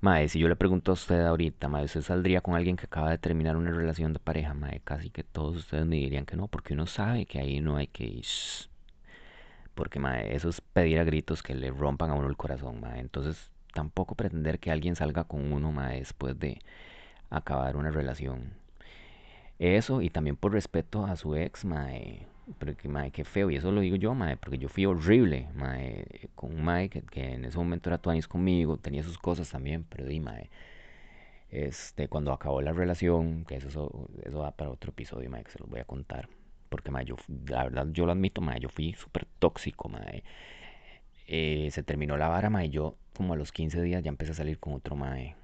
Mae, 0.00 0.28
si 0.28 0.38
yo 0.38 0.48
le 0.48 0.56
pregunto 0.56 0.92
a 0.92 0.94
usted 0.94 1.20
ahorita, 1.26 1.68
mae, 1.68 1.84
¿usted 1.84 2.02
saldría 2.02 2.40
con 2.40 2.54
alguien 2.54 2.76
que 2.76 2.86
acaba 2.86 3.10
de 3.10 3.18
terminar 3.18 3.56
una 3.56 3.72
relación 3.72 4.12
de 4.12 4.18
pareja? 4.20 4.54
Mae, 4.54 4.80
casi 4.80 5.10
que 5.10 5.24
todos 5.24 5.56
ustedes 5.56 5.86
me 5.86 5.96
dirían 5.96 6.26
que 6.26 6.36
no, 6.36 6.48
porque 6.48 6.74
uno 6.74 6.86
sabe 6.86 7.26
que 7.26 7.38
ahí 7.40 7.60
no 7.60 7.76
hay 7.76 7.88
que 7.88 8.04
ir. 8.04 8.24
Porque, 9.76 10.00
eso 10.30 10.48
es 10.48 10.60
pedir 10.60 10.98
a 10.98 11.04
gritos 11.04 11.42
que 11.42 11.54
le 11.54 11.70
rompan 11.70 12.10
a 12.10 12.14
uno 12.14 12.28
el 12.28 12.36
corazón. 12.36 12.82
Entonces, 12.96 13.50
tampoco 13.74 14.14
pretender 14.16 14.58
que 14.58 14.70
alguien 14.72 14.96
salga 14.96 15.24
con 15.24 15.52
uno, 15.52 15.70
mae, 15.70 15.98
después 15.98 16.38
de 16.38 16.60
acabar 17.30 17.76
una 17.76 17.90
relación. 17.90 18.54
Eso, 19.58 20.02
y 20.02 20.10
también 20.10 20.36
por 20.36 20.52
respeto 20.52 21.04
a 21.06 21.16
su 21.16 21.36
ex, 21.36 21.64
mae. 21.64 22.26
Porque, 22.58 22.88
mae, 22.88 23.10
qué 23.10 23.24
feo. 23.24 23.50
Y 23.50 23.56
eso 23.56 23.70
lo 23.70 23.80
digo 23.82 23.96
yo, 23.96 24.14
mae, 24.14 24.36
porque 24.38 24.58
yo 24.58 24.68
fui 24.68 24.86
horrible. 24.86 25.48
Con 26.34 26.54
un 26.54 26.64
mae 26.64 26.88
que, 26.88 27.02
en 27.34 27.44
ese 27.44 27.58
momento 27.58 27.90
era 27.90 27.98
tuanis 27.98 28.28
conmigo, 28.28 28.78
tenía 28.78 29.02
sus 29.02 29.18
cosas 29.18 29.50
también, 29.50 29.84
pero 29.88 30.06
di, 30.06 30.20
mae. 30.20 30.50
Este, 31.50 32.08
cuando 32.08 32.32
acabó 32.32 32.62
la 32.62 32.72
relación, 32.72 33.44
que 33.44 33.56
eso, 33.56 34.08
eso, 34.24 34.52
para 34.56 34.70
otro 34.70 34.90
episodio, 34.90 35.30
mae, 35.30 35.44
que 35.44 35.50
se 35.50 35.58
los 35.58 35.68
voy 35.68 35.80
a 35.80 35.84
contar. 35.84 36.28
Porque, 36.68 36.90
mae, 36.90 37.04
yo, 37.04 37.16
la 37.48 37.64
verdad, 37.64 37.86
yo 37.92 38.06
lo 38.06 38.12
admito, 38.12 38.40
mae, 38.40 38.60
yo 38.60 38.68
fui 38.68 38.92
súper 38.94 39.26
tóxico, 39.38 39.88
mae. 39.88 40.22
Eh, 41.28 41.68
se 41.72 41.82
terminó 41.82 42.16
la 42.16 42.28
vara, 42.28 42.50
mae, 42.50 42.66
y 42.66 42.70
yo 42.70 42.96
como 43.16 43.34
a 43.34 43.36
los 43.36 43.52
15 43.52 43.82
días 43.82 44.02
ya 44.02 44.10
empecé 44.10 44.32
a 44.32 44.34
salir 44.34 44.58
con 44.58 44.74
otro 44.74 44.94
mae 44.94 45.34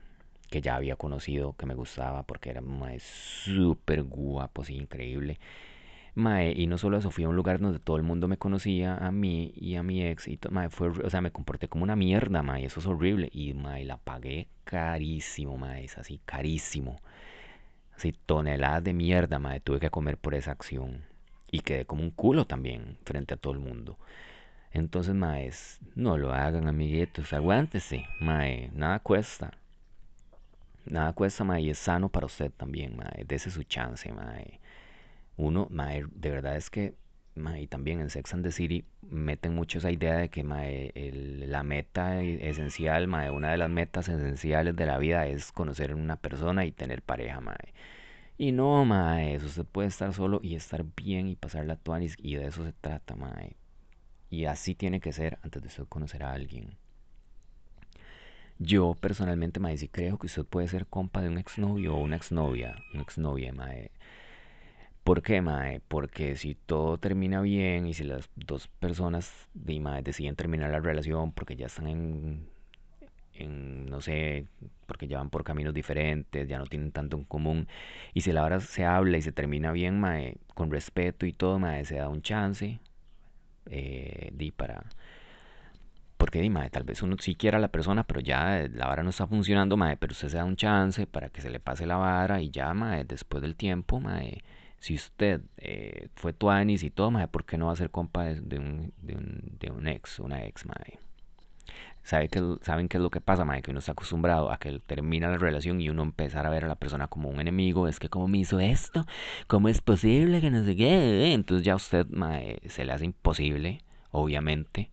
que 0.53 0.61
ya 0.61 0.77
había 0.77 0.97
conocido, 0.97 1.55
que 1.55 1.67
me 1.67 1.75
gustaba 1.75 2.25
porque 2.25 2.51
era 2.51 2.61
un 2.61 2.79
mae 2.79 3.01
súper 3.01 4.03
guapo, 4.05 4.65
sí, 4.65 4.77
increíble. 4.77 5.41
Mae, 6.15 6.53
y 6.55 6.67
no 6.67 6.77
solo 6.77 6.99
eso, 6.99 7.11
fui 7.11 7.25
a 7.25 7.29
un 7.31 7.37
lugar 7.37 7.59
donde 7.59 7.79
todo 7.79 7.97
el 7.97 8.03
mundo 8.03 8.29
me 8.29 8.37
conocía, 8.37 8.97
a 8.99 9.11
mí 9.11 9.53
y 9.57 9.77
a 9.77 9.83
mi 9.83 10.05
ex, 10.07 10.29
y 10.29 10.39
mae, 10.51 10.69
fue, 10.69 10.89
o 10.91 11.11
sea, 11.11 11.23
me 11.23 11.33
comporté 11.33 11.69
como 11.69 11.85
una 11.85 11.97
mierda, 11.97 12.43
mae, 12.43 12.67
eso 12.67 12.81
es 12.81 12.87
horrible. 12.87 13.31
Y 13.33 13.55
mae, 13.55 13.85
la 13.87 13.97
pagué 13.97 14.49
carísimo, 14.65 15.57
mae, 15.57 15.85
es 15.85 15.97
así, 15.97 16.21
carísimo. 16.27 17.01
Así, 17.97 18.13
toneladas 18.27 18.85
de 18.85 18.93
mierda, 18.93 19.39
mae, 19.39 19.61
tuve 19.61 19.81
que 19.81 19.91
comer 19.91 20.19
por 20.19 20.35
esa 20.35 20.51
acción. 20.53 21.05
Y 21.53 21.61
quedé 21.61 21.85
como 21.85 22.03
un 22.03 22.11
culo 22.11 22.47
también 22.47 22.97
frente 23.05 23.35
a 23.35 23.37
todo 23.37 23.53
el 23.53 23.61
mundo. 23.61 23.97
Entonces, 24.73 25.15
maes, 25.15 25.79
no 25.95 26.17
lo 26.17 26.33
hagan, 26.33 26.67
amiguitos, 26.67 27.33
aguántese, 27.35 28.07
mae, 28.21 28.71
nada 28.73 28.99
cuesta. 29.01 29.53
Nada 30.87 31.13
cuesta, 31.13 31.45
mae, 31.45 31.61
y 31.61 31.71
es 31.71 31.79
sano 31.79 32.09
para 32.09 32.27
usted 32.27 32.51
también, 32.51 32.97
mae. 32.97 33.25
Dese 33.29 33.51
su 33.51 33.65
chance, 33.65 34.11
mae. 34.13 34.61
Uno, 35.37 35.69
mae, 35.71 36.05
de 36.15 36.31
verdad 36.31 36.57
es 36.57 36.71
que, 36.71 36.95
mae, 37.35 37.67
también 37.67 38.01
en 38.01 38.09
Sex 38.09 38.33
and 38.33 38.45
the 38.45 38.51
City 38.51 38.85
meten 39.03 39.55
mucho 39.55 39.77
esa 39.79 39.91
idea 39.91 40.17
de 40.17 40.31
que, 40.31 40.43
mae, 40.45 40.91
la 41.47 41.63
meta 41.63 42.23
esencial, 42.23 43.09
mae, 43.09 43.31
una 43.31 43.51
de 43.51 43.59
las 43.59 43.71
metas 43.71 44.09
esenciales 44.09 44.75
de 44.75 44.87
la 44.87 44.97
vida 44.97 45.27
es 45.27 45.53
conocer 45.53 45.93
a 45.93 45.97
una 45.97 46.17
persona 46.17 46.65
y 46.65 46.73
tener 46.73 47.03
pareja, 47.03 47.41
mae. 47.41 47.75
Y 48.43 48.51
no, 48.51 48.85
mae, 48.85 49.37
usted 49.37 49.65
puede 49.65 49.87
estar 49.87 50.13
solo 50.13 50.41
y 50.43 50.57
estar 50.57 50.85
bien 50.97 51.29
y 51.29 51.37
pasar 51.37 51.65
la 51.65 51.77
tuanis, 51.77 52.17
y 52.19 52.35
de 52.35 52.49
eso 52.49 52.65
se 52.65 52.73
trata, 52.73 53.15
mae. 53.15 53.55
Y 54.31 54.47
así 54.47 54.75
tiene 54.75 54.99
que 55.01 55.13
ser 55.13 55.39
antes 55.43 55.63
de 55.63 55.69
usted 55.69 55.85
conocer 55.87 56.25
a 56.25 56.33
alguien. 56.33 56.77
Yo 58.59 58.95
personalmente, 58.95 59.61
mae, 59.61 59.79
sí 59.79 59.87
creo 59.87 60.19
que 60.19 60.27
usted 60.27 60.45
puede 60.45 60.67
ser 60.67 60.87
compa 60.89 61.23
de 61.23 61.29
un 61.29 61.39
exnovio 61.39 61.95
o 61.95 62.01
una 62.01 62.17
exnovia, 62.17 62.75
una 62.93 63.05
exnovia, 63.05 63.53
mae. 63.53 63.93
¿Por 65.05 65.23
qué, 65.23 65.41
mae? 65.41 65.81
Porque 65.87 66.35
si 66.35 66.57
todo 66.57 66.99
termina 66.99 67.43
bien 67.43 67.87
y 67.87 67.95
si 67.95 68.03
las 68.03 68.29
dos 68.35 68.67
personas 68.67 69.33
de, 69.55 69.79
mae, 69.79 70.03
deciden 70.03 70.35
terminar 70.35 70.73
la 70.73 70.81
relación 70.81 71.31
porque 71.31 71.55
ya 71.55 71.67
están 71.67 71.87
en, 71.87 72.49
en, 73.35 73.87
no 73.87 74.01
sé, 74.01 74.47
porque 74.87 75.09
ya 75.09 75.19
van 75.19 75.31
por 75.31 75.45
caminos 75.45 75.75
diferentes, 75.75 76.49
ya 76.49 76.59
no 76.59 76.67
tienen 76.67 76.93
tanto 76.93 77.17
en 77.17 77.25
común, 77.25 77.69
y 78.15 78.23
si 78.23 78.33
la 78.33 78.45
hora 78.45 78.61
se 78.61 78.85
habla 78.85 79.19
y 79.19 79.23
se 79.23 79.33
termina 79.33 79.73
bien, 79.73 80.01
mae, 80.01 80.37
con 80.55 80.71
respeto 80.71 81.27
y 81.27 81.33
todo, 81.33 81.59
mae, 81.59 81.85
se 81.85 81.97
da 81.97 82.09
un 82.09 82.23
chance, 82.23 82.81
eh, 83.67 84.31
di 84.33 84.51
para 84.51 84.85
porque 86.17 86.41
di, 86.41 86.51
mae, 86.51 86.71
tal 86.71 86.85
vez 86.85 87.03
uno 87.03 87.17
sí 87.19 87.35
quiera 87.35 87.59
a 87.59 87.61
la 87.61 87.69
persona, 87.69 88.05
pero 88.05 88.21
ya 88.21 88.69
la 88.73 88.87
vara 88.87 89.03
no 89.03 89.11
está 89.11 89.27
funcionando, 89.27 89.77
mae, 89.77 89.97
pero 89.97 90.13
usted 90.13 90.29
se 90.29 90.37
da 90.37 90.45
un 90.45 90.55
chance 90.57 91.07
para 91.07 91.31
que 91.31 91.41
se 91.41 91.51
le 91.51 91.59
pase 91.59 91.85
la 91.85 91.97
vara 91.97 92.41
y 92.41 92.51
ya, 92.51 92.73
mae, 92.75 93.05
después 93.05 93.43
del 93.43 93.57
tiempo, 93.57 93.99
mae, 94.01 94.45
si 94.79 94.95
usted 94.95 95.41
eh, 95.57 96.09
fue 96.15 96.33
tuanis 96.33 96.85
y 96.85 96.91
todo, 96.91 97.11
mae, 97.11 97.27
¿por 97.29 97.45
qué 97.45 97.59
no 97.59 97.67
va 97.67 97.73
a 97.73 97.77
ser 97.77 97.91
compa 97.91 98.25
de, 98.27 98.59
un, 98.59 98.93
de, 99.03 99.17
un, 99.17 99.57
de 99.59 99.71
un 99.73 99.89
ex, 99.89 100.21
una 100.21 100.45
ex, 100.45 100.65
mae? 100.67 101.01
¿Sabe 102.05 102.29
que, 102.29 102.57
¿Saben 102.63 102.89
qué 102.89 102.97
es 102.97 103.03
lo 103.03 103.11
que 103.11 103.21
pasa, 103.21 103.45
mae? 103.45 103.63
Que 103.63 103.71
uno 103.71 103.79
está 103.79 103.93
acostumbrado 103.93 104.51
a 104.51 104.59
que 104.59 104.81
termina 104.81 105.29
la 105.29 105.39
relación 105.39 105.81
y 105.81 105.89
uno 105.89 106.03
empezar 106.03 106.47
a 106.47 106.51
ver 106.51 106.65
a 106.65 106.69
la 106.69 106.75
persona 106.75 107.07
como 107.09 107.29
un 107.29 107.41
enemigo. 107.41 107.87
Es 107.89 108.01
que, 108.01 108.09
¿cómo 108.09 108.29
me 108.29 108.39
hizo 108.39 108.59
esto? 108.61 109.07
¿Cómo 109.47 109.69
es 109.69 109.81
posible 109.81 110.41
que 110.41 110.51
no 110.51 110.65
sé 110.65 110.77
qué? 110.77 111.33
Entonces 111.33 111.65
ya 111.65 111.77
usted, 111.77 112.07
mae, 112.09 112.61
se 112.69 112.85
le 112.85 112.93
hace 112.93 113.05
imposible, 113.05 113.83
obviamente, 114.11 114.91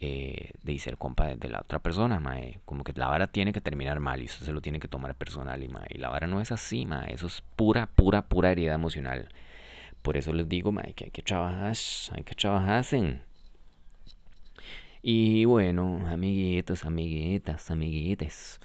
eh, 0.00 0.52
de 0.62 0.78
ser 0.78 0.96
compa 0.96 1.28
de, 1.36 1.48
la 1.48 1.60
otra 1.60 1.78
persona, 1.78 2.20
mae. 2.20 2.60
Como 2.64 2.84
que 2.84 2.92
la 2.94 3.08
vara 3.08 3.28
tiene 3.28 3.52
que 3.52 3.60
terminar 3.60 4.00
mal 4.00 4.22
y 4.22 4.26
usted 4.26 4.46
se 4.46 4.52
lo 4.52 4.60
tiene 4.60 4.80
que 4.80 4.88
tomar 4.88 5.14
personal 5.14 5.62
y, 5.62 5.68
mae, 5.68 5.86
y 5.90 5.98
la 5.98 6.08
vara 6.08 6.26
no 6.26 6.40
es 6.40 6.52
así, 6.52 6.86
mae. 6.86 7.14
Eso 7.14 7.26
es 7.28 7.42
pura, 7.56 7.86
pura, 7.86 8.22
pura 8.28 8.50
herida 8.50 8.74
emocional. 8.74 9.28
Por 10.02 10.16
eso 10.16 10.32
les 10.32 10.48
digo, 10.48 10.72
mae, 10.72 10.94
que 10.94 11.04
hay 11.06 11.10
que 11.10 11.22
trabajar, 11.22 11.76
hay 12.12 12.24
que 12.24 12.34
trabajar 12.34 12.84
en... 12.92 13.22
Y 15.02 15.46
bueno, 15.46 16.06
amiguitos, 16.08 16.84
amiguitas, 16.84 17.70
amiguites, 17.70 18.60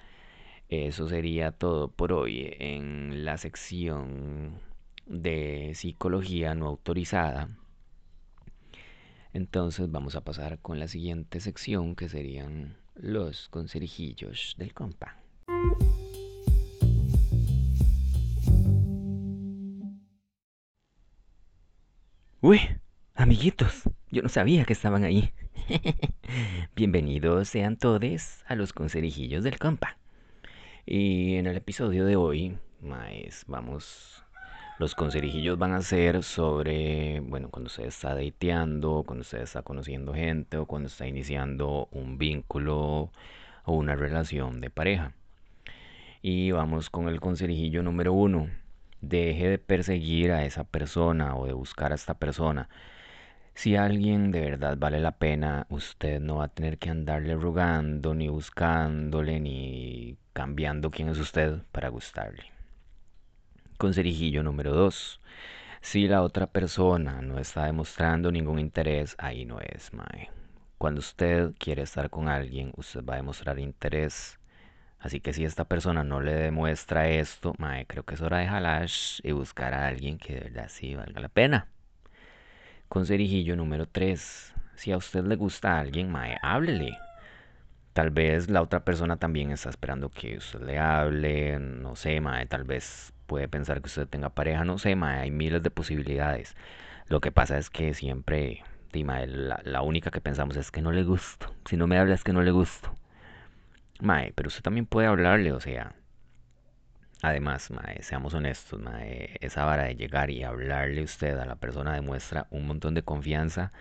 eso 0.68 1.08
sería 1.08 1.52
todo 1.54 1.90
por 1.90 2.12
hoy 2.12 2.54
en 2.60 3.24
la 3.24 3.38
sección 3.38 4.60
de 5.06 5.72
psicología 5.76 6.54
no 6.54 6.68
autorizada. 6.68 7.50
Entonces 9.32 9.90
vamos 9.90 10.16
a 10.16 10.26
pasar 10.26 10.60
con 10.60 10.80
la 10.80 10.88
siguiente 10.90 11.40
sección 11.40 11.96
que 11.96 12.10
serían 12.10 12.78
los 12.96 13.48
conserijillos 13.50 14.56
del 14.58 14.74
compa. 14.74 15.18
Uy, 22.42 22.60
amiguitos, 23.16 23.84
yo 24.12 24.22
no 24.22 24.30
sabía 24.30 24.66
que 24.66 24.74
estaban 24.74 25.04
ahí. 25.04 25.34
Bienvenidos 26.76 27.48
sean 27.48 27.78
todos 27.78 28.44
a 28.46 28.56
los 28.56 28.74
conserijillos 28.74 29.44
del 29.44 29.58
compa. 29.58 29.98
Y 30.86 31.36
en 31.36 31.48
el 31.48 31.56
episodio 31.56 32.06
de 32.06 32.16
hoy, 32.18 32.58
más 32.82 33.46
vamos 33.48 34.24
los 34.78 34.94
conserijillos 34.94 35.58
van 35.58 35.72
a 35.72 35.82
ser 35.82 36.22
sobre, 36.22 37.22
bueno, 37.22 37.50
cuando 37.50 37.68
usted 37.68 37.86
está 37.86 38.14
dateando, 38.14 39.04
cuando 39.06 39.22
usted 39.22 39.40
está 39.40 39.62
conociendo 39.62 40.14
gente 40.14 40.58
o 40.58 40.66
cuando 40.66 40.88
está 40.88 41.08
iniciando 41.08 41.88
un 41.92 42.18
vínculo 42.18 43.12
o 43.64 43.74
una 43.74 43.96
relación 43.96 44.60
de 44.60 44.70
pareja. 44.70 45.14
Y 46.22 46.52
vamos 46.52 46.90
con 46.90 47.08
el 47.08 47.22
conserijillo 47.22 47.84
número 47.84 48.12
uno. 48.12 48.50
Deje 49.00 49.48
de 49.50 49.58
perseguir 49.60 50.32
a 50.32 50.46
esa 50.46 50.66
persona 50.66 51.36
o 51.36 51.46
de 51.46 51.54
buscar 51.54 51.94
a 51.94 51.96
esta 51.96 52.16
persona. 52.16 52.68
Si 53.56 53.78
alguien 53.78 54.32
de 54.32 54.42
verdad 54.42 54.78
vale 54.78 55.00
la 55.00 55.14
pena, 55.14 55.66
usted 55.70 56.20
no 56.20 56.36
va 56.38 56.46
a 56.46 56.48
tener 56.50 56.78
que 56.78 56.90
andarle 56.90 57.36
rogando, 57.36 58.14
ni 58.14 58.28
buscándole, 58.28 59.40
ni 59.40 60.18
cambiando 60.34 60.92
quién 60.92 61.08
es 61.08 61.18
usted 61.18 61.64
para 61.72 61.88
gustarle. 61.88 62.52
Conserijillo 63.78 64.44
número 64.44 64.74
2. 64.74 65.22
Si 65.82 66.08
la 66.08 66.22
otra 66.22 66.48
persona 66.48 67.22
no 67.22 67.40
está 67.40 67.66
demostrando 67.66 68.30
ningún 68.30 68.60
interés, 68.60 69.16
ahí 69.20 69.46
no 69.46 69.60
es, 69.62 69.94
mae. 69.94 70.30
Cuando 70.78 71.00
usted 71.00 71.54
quiere 71.58 71.84
estar 71.84 72.10
con 72.10 72.28
alguien, 72.28 72.74
usted 72.76 73.06
va 73.06 73.14
a 73.14 73.18
demostrar 73.18 73.58
interés. 73.60 74.38
Así 75.00 75.22
que 75.22 75.34
si 75.34 75.46
esta 75.46 75.64
persona 75.66 76.04
no 76.04 76.20
le 76.20 76.34
demuestra 76.34 77.08
esto, 77.08 77.54
mae, 77.58 77.86
creo 77.86 78.04
que 78.04 78.16
es 78.16 78.22
hora 78.22 78.40
de 78.40 78.48
jalar 78.48 78.88
y 79.24 79.32
buscar 79.32 79.74
a 79.74 79.88
alguien 79.88 80.18
que 80.18 80.34
de 80.34 80.40
verdad 80.42 80.68
sí 80.70 80.96
valga 80.96 81.22
la 81.22 81.30
pena. 81.30 81.70
Conserijillo 82.88 83.56
número 83.56 83.88
3. 83.88 84.54
Si 84.76 84.92
a 84.92 84.98
usted 84.98 85.26
le 85.26 85.36
gusta 85.36 85.74
a 85.74 85.80
alguien, 85.80 86.12
mae, 86.12 86.38
háblele. 86.42 86.98
Tal 87.94 88.12
vez 88.12 88.50
la 88.50 88.62
otra 88.62 88.84
persona 88.86 89.18
también 89.18 89.52
está 89.52 89.70
esperando 89.70 90.10
que 90.10 90.38
usted 90.38 90.62
le 90.62 90.80
hable, 90.80 91.60
no 91.60 91.96
sé, 91.96 92.20
mae, 92.22 92.46
tal 92.46 92.64
vez 92.64 93.14
puede 93.26 93.48
pensar 93.48 93.82
que 93.82 93.88
usted 93.88 94.08
tenga 94.08 94.30
pareja, 94.30 94.66
no 94.66 94.78
sé, 94.78 94.96
mae, 94.96 95.22
hay 95.22 95.32
miles 95.32 95.64
de 95.64 95.72
posibilidades. 95.72 96.56
Lo 97.08 97.22
que 97.22 97.32
pasa 97.32 97.58
es 97.58 97.70
que 97.70 97.94
siempre, 97.94 98.64
mae, 98.94 99.28
la, 99.28 99.62
la, 99.64 99.82
única 99.82 100.12
que 100.12 100.22
pensamos 100.22 100.58
es 100.58 100.72
que 100.72 100.82
no 100.82 100.92
le 100.92 101.04
gusto. 101.04 101.54
Si 101.66 101.78
no 101.78 101.88
me 101.88 101.98
habla 101.98 102.16
es 102.16 102.24
que 102.24 102.34
no 102.34 102.42
le 102.44 102.52
gusto. 102.52 102.94
Mae, 104.02 104.34
pero 104.36 104.48
usted 104.48 104.62
también 104.62 104.86
puede 104.86 105.08
hablarle, 105.08 105.52
o 105.54 105.60
sea. 105.60 105.96
Además, 107.28 107.72
mae, 107.72 108.04
seamos 108.04 108.36
honestos, 108.36 108.80
mae, 108.80 109.38
esa 109.42 109.66
vara 109.66 109.86
de 109.86 109.96
llegar 109.96 110.30
y 110.30 110.44
hablarle 110.44 111.02
usted 111.02 111.36
a 111.40 111.46
la 111.46 111.56
persona 111.56 111.96
demuestra 111.96 112.46
un 112.52 112.68
montón 112.68 112.94
de 112.94 113.02
confianza 113.02 113.72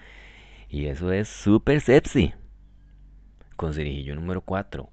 y 0.71 0.87
eso 0.87 1.13
es 1.13 1.29
súper 1.29 1.83
sepsi. 1.83 2.33
Conserijillo 3.57 4.15
número 4.15 4.41
4. 4.41 4.91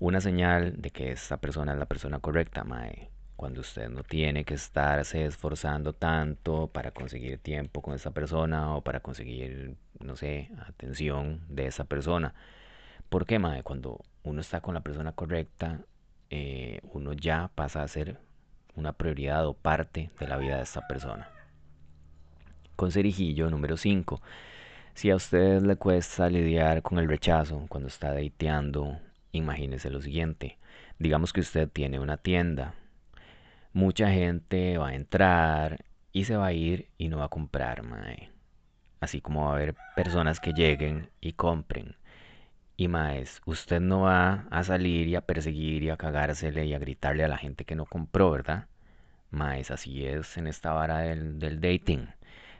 Una 0.00 0.20
señal 0.20 0.82
de 0.82 0.90
que 0.90 1.12
esta 1.12 1.38
persona 1.38 1.72
es 1.72 1.78
la 1.78 1.86
persona 1.86 2.18
correcta, 2.18 2.62
mae 2.62 3.10
cuando 3.36 3.62
usted 3.62 3.88
no 3.88 4.02
tiene 4.02 4.44
que 4.44 4.54
estarse 4.54 5.24
esforzando 5.24 5.94
tanto 5.94 6.68
para 6.68 6.90
conseguir 6.90 7.38
tiempo 7.38 7.80
con 7.82 7.94
esa 7.94 8.10
persona 8.12 8.76
o 8.76 8.82
para 8.82 9.00
conseguir, 9.00 9.76
no 10.00 10.14
sé, 10.14 10.50
atención 10.68 11.40
de 11.48 11.66
esa 11.66 11.84
persona. 11.84 12.34
¿Por 13.08 13.26
qué, 13.26 13.38
mae? 13.38 13.62
Cuando 13.62 14.00
uno 14.24 14.40
está 14.40 14.60
con 14.60 14.74
la 14.74 14.82
persona 14.82 15.12
correcta, 15.12 15.80
eh, 16.30 16.80
uno 16.92 17.12
ya 17.12 17.50
pasa 17.54 17.82
a 17.82 17.88
ser 17.88 18.18
una 18.74 18.92
prioridad 18.92 19.46
o 19.46 19.54
parte 19.54 20.10
de 20.18 20.28
la 20.28 20.36
vida 20.36 20.56
de 20.56 20.62
esta 20.62 20.86
persona. 20.86 21.28
Conserijillo 22.76 23.50
número 23.50 23.76
5. 23.76 24.20
Si 24.94 25.10
a 25.10 25.16
usted 25.16 25.62
le 25.62 25.76
cuesta 25.76 26.28
lidiar 26.28 26.82
con 26.82 26.98
el 26.98 27.08
rechazo 27.08 27.66
cuando 27.68 27.88
está 27.88 28.12
dateando, 28.12 28.98
imagínese 29.32 29.90
lo 29.90 30.00
siguiente. 30.00 30.58
Digamos 30.98 31.32
que 31.32 31.40
usted 31.40 31.68
tiene 31.68 32.00
una 32.00 32.16
tienda 32.16 32.74
mucha 33.74 34.08
gente 34.10 34.78
va 34.78 34.90
a 34.90 34.94
entrar 34.94 35.84
y 36.12 36.24
se 36.24 36.36
va 36.36 36.46
a 36.46 36.52
ir 36.52 36.88
y 36.96 37.08
no 37.08 37.18
va 37.18 37.24
a 37.24 37.28
comprar, 37.28 37.82
mae. 37.82 38.30
Así 39.00 39.20
como 39.20 39.44
va 39.44 39.50
a 39.50 39.54
haber 39.56 39.74
personas 39.96 40.40
que 40.40 40.52
lleguen 40.52 41.10
y 41.20 41.32
compren. 41.32 41.96
Y 42.76 42.88
maes, 42.88 43.40
usted 43.46 43.80
no 43.80 44.02
va 44.02 44.46
a 44.50 44.64
salir 44.64 45.08
y 45.08 45.16
a 45.16 45.20
perseguir 45.22 45.82
y 45.82 45.90
a 45.90 45.96
cagársele 45.96 46.66
y 46.66 46.74
a 46.74 46.78
gritarle 46.78 47.24
a 47.24 47.28
la 47.28 47.38
gente 47.38 47.64
que 47.64 47.76
no 47.76 47.86
compró, 47.86 48.30
¿verdad? 48.30 48.68
Maes, 49.30 49.70
así 49.70 50.06
es 50.06 50.36
en 50.36 50.46
esta 50.46 50.72
vara 50.72 50.98
del, 51.00 51.38
del 51.38 51.60
dating. 51.60 52.08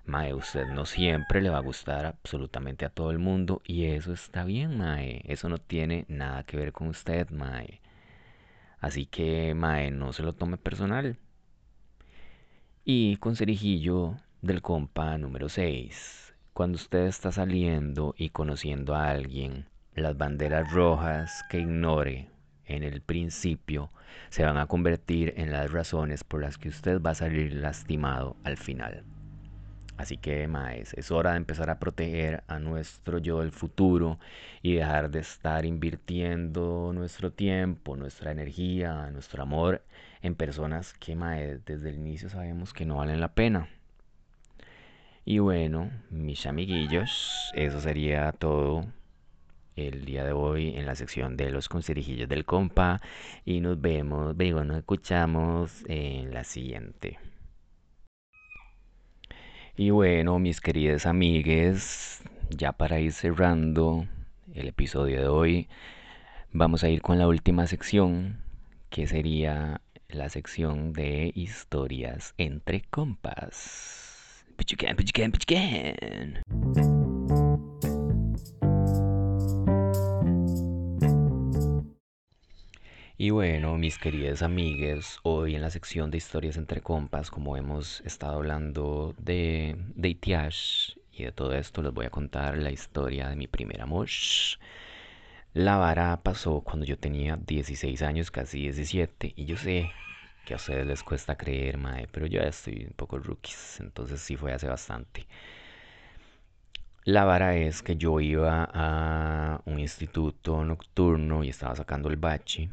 Mae, 0.06 0.34
usted 0.34 0.66
no 0.66 0.84
siempre 0.86 1.40
le 1.40 1.50
va 1.50 1.58
a 1.58 1.60
gustar 1.62 2.06
absolutamente 2.06 2.84
a 2.84 2.90
todo 2.90 3.10
el 3.10 3.18
mundo 3.18 3.62
y 3.64 3.86
eso 3.86 4.12
está 4.12 4.44
bien, 4.44 4.78
Mae. 4.78 5.22
Eso 5.24 5.48
no 5.48 5.58
tiene 5.58 6.04
nada 6.08 6.44
que 6.44 6.56
ver 6.56 6.72
con 6.72 6.88
usted, 6.88 7.30
Mae. 7.30 7.80
Así 8.80 9.06
que, 9.06 9.54
mae, 9.54 9.90
no 9.90 10.12
se 10.12 10.22
lo 10.22 10.34
tome 10.34 10.58
personal. 10.58 11.16
Y 12.84 13.16
con 13.16 13.34
cerijillo 13.34 14.16
del 14.42 14.60
compa 14.60 15.16
número 15.16 15.48
6. 15.48 16.34
Cuando 16.52 16.76
usted 16.76 17.06
está 17.06 17.32
saliendo 17.32 18.14
y 18.18 18.28
conociendo 18.28 18.94
a 18.94 19.08
alguien, 19.08 19.66
las 19.94 20.16
banderas 20.16 20.72
rojas 20.72 21.44
que 21.48 21.60
ignore 21.60 22.28
en 22.66 22.82
el 22.82 23.00
principio 23.00 23.90
se 24.30 24.44
van 24.44 24.56
a 24.56 24.66
convertir 24.66 25.34
en 25.36 25.52
las 25.52 25.70
razones 25.70 26.24
por 26.24 26.40
las 26.40 26.58
que 26.58 26.68
usted 26.68 27.00
va 27.00 27.10
a 27.10 27.14
salir 27.14 27.54
lastimado 27.54 28.36
al 28.44 28.56
final. 28.56 29.04
Así 29.96 30.16
que, 30.16 30.48
maes, 30.48 30.92
es 30.94 31.12
hora 31.12 31.32
de 31.32 31.36
empezar 31.36 31.70
a 31.70 31.78
proteger 31.78 32.42
a 32.48 32.58
nuestro 32.58 33.18
yo 33.18 33.40
del 33.40 33.52
futuro 33.52 34.18
y 34.60 34.74
dejar 34.74 35.10
de 35.10 35.20
estar 35.20 35.64
invirtiendo 35.64 36.90
nuestro 36.92 37.30
tiempo, 37.30 37.96
nuestra 37.96 38.32
energía, 38.32 39.08
nuestro 39.12 39.44
amor 39.44 39.84
en 40.20 40.34
personas 40.34 40.94
que, 40.94 41.14
maes, 41.14 41.64
desde 41.64 41.90
el 41.90 41.96
inicio 41.96 42.28
sabemos 42.28 42.72
que 42.72 42.84
no 42.84 42.96
valen 42.96 43.20
la 43.20 43.34
pena. 43.34 43.68
Y 45.24 45.38
bueno, 45.38 45.90
mis 46.10 46.44
amiguillos, 46.44 47.52
eso 47.54 47.80
sería 47.80 48.32
todo 48.32 48.86
el 49.76 50.04
día 50.04 50.24
de 50.24 50.32
hoy 50.32 50.76
en 50.76 50.86
la 50.86 50.94
sección 50.94 51.36
de 51.36 51.50
los 51.50 51.68
conserijillos 51.68 52.28
del 52.28 52.44
compa 52.44 53.00
y 53.44 53.60
nos 53.60 53.80
vemos, 53.80 54.36
digo, 54.36 54.64
nos 54.64 54.78
escuchamos 54.78 55.84
en 55.88 56.32
la 56.32 56.44
siguiente. 56.44 57.18
Y 59.76 59.90
bueno, 59.90 60.38
mis 60.38 60.60
queridas 60.60 61.04
amigues, 61.04 62.22
ya 62.50 62.72
para 62.72 63.00
ir 63.00 63.12
cerrando 63.12 64.06
el 64.54 64.68
episodio 64.68 65.20
de 65.20 65.26
hoy, 65.26 65.68
vamos 66.52 66.84
a 66.84 66.88
ir 66.88 67.02
con 67.02 67.18
la 67.18 67.26
última 67.26 67.66
sección, 67.66 68.40
que 68.90 69.08
sería 69.08 69.80
la 70.08 70.28
sección 70.28 70.92
de 70.92 71.32
historias 71.34 72.34
entre 72.38 72.82
compas. 72.82 74.44
Y 83.16 83.30
bueno, 83.30 83.78
mis 83.78 83.96
queridas 83.96 84.42
amigues, 84.42 85.20
hoy 85.22 85.54
en 85.54 85.62
la 85.62 85.70
sección 85.70 86.10
de 86.10 86.18
historias 86.18 86.56
entre 86.56 86.80
compas, 86.80 87.30
como 87.30 87.56
hemos 87.56 88.00
estado 88.00 88.34
hablando 88.34 89.14
de 89.18 89.76
Itiash 90.02 90.96
y 91.12 91.22
de 91.22 91.30
todo 91.30 91.54
esto, 91.54 91.80
les 91.80 91.92
voy 91.92 92.06
a 92.06 92.10
contar 92.10 92.58
la 92.58 92.72
historia 92.72 93.28
de 93.28 93.36
mi 93.36 93.46
primer 93.46 93.82
amor. 93.82 94.08
La 95.52 95.76
vara 95.76 96.20
pasó 96.24 96.62
cuando 96.62 96.84
yo 96.84 96.98
tenía 96.98 97.36
16 97.36 98.02
años, 98.02 98.32
casi 98.32 98.62
17, 98.62 99.32
y 99.36 99.44
yo 99.44 99.56
sé 99.56 99.92
que 100.44 100.54
a 100.54 100.56
ustedes 100.56 100.84
les 100.84 101.04
cuesta 101.04 101.36
creer, 101.36 101.78
mae, 101.78 102.08
pero 102.10 102.26
yo 102.26 102.40
ya 102.40 102.48
estoy 102.48 102.84
un 102.84 102.94
poco 102.94 103.18
rookies, 103.18 103.78
entonces 103.78 104.20
sí 104.20 104.36
fue 104.36 104.52
hace 104.52 104.66
bastante. 104.66 105.28
La 107.04 107.24
vara 107.24 107.54
es 107.56 107.80
que 107.82 107.96
yo 107.96 108.18
iba 108.18 108.68
a 108.74 109.60
un 109.66 109.78
instituto 109.78 110.64
nocturno 110.64 111.44
y 111.44 111.50
estaba 111.50 111.76
sacando 111.76 112.08
el 112.08 112.16
bachi 112.16 112.70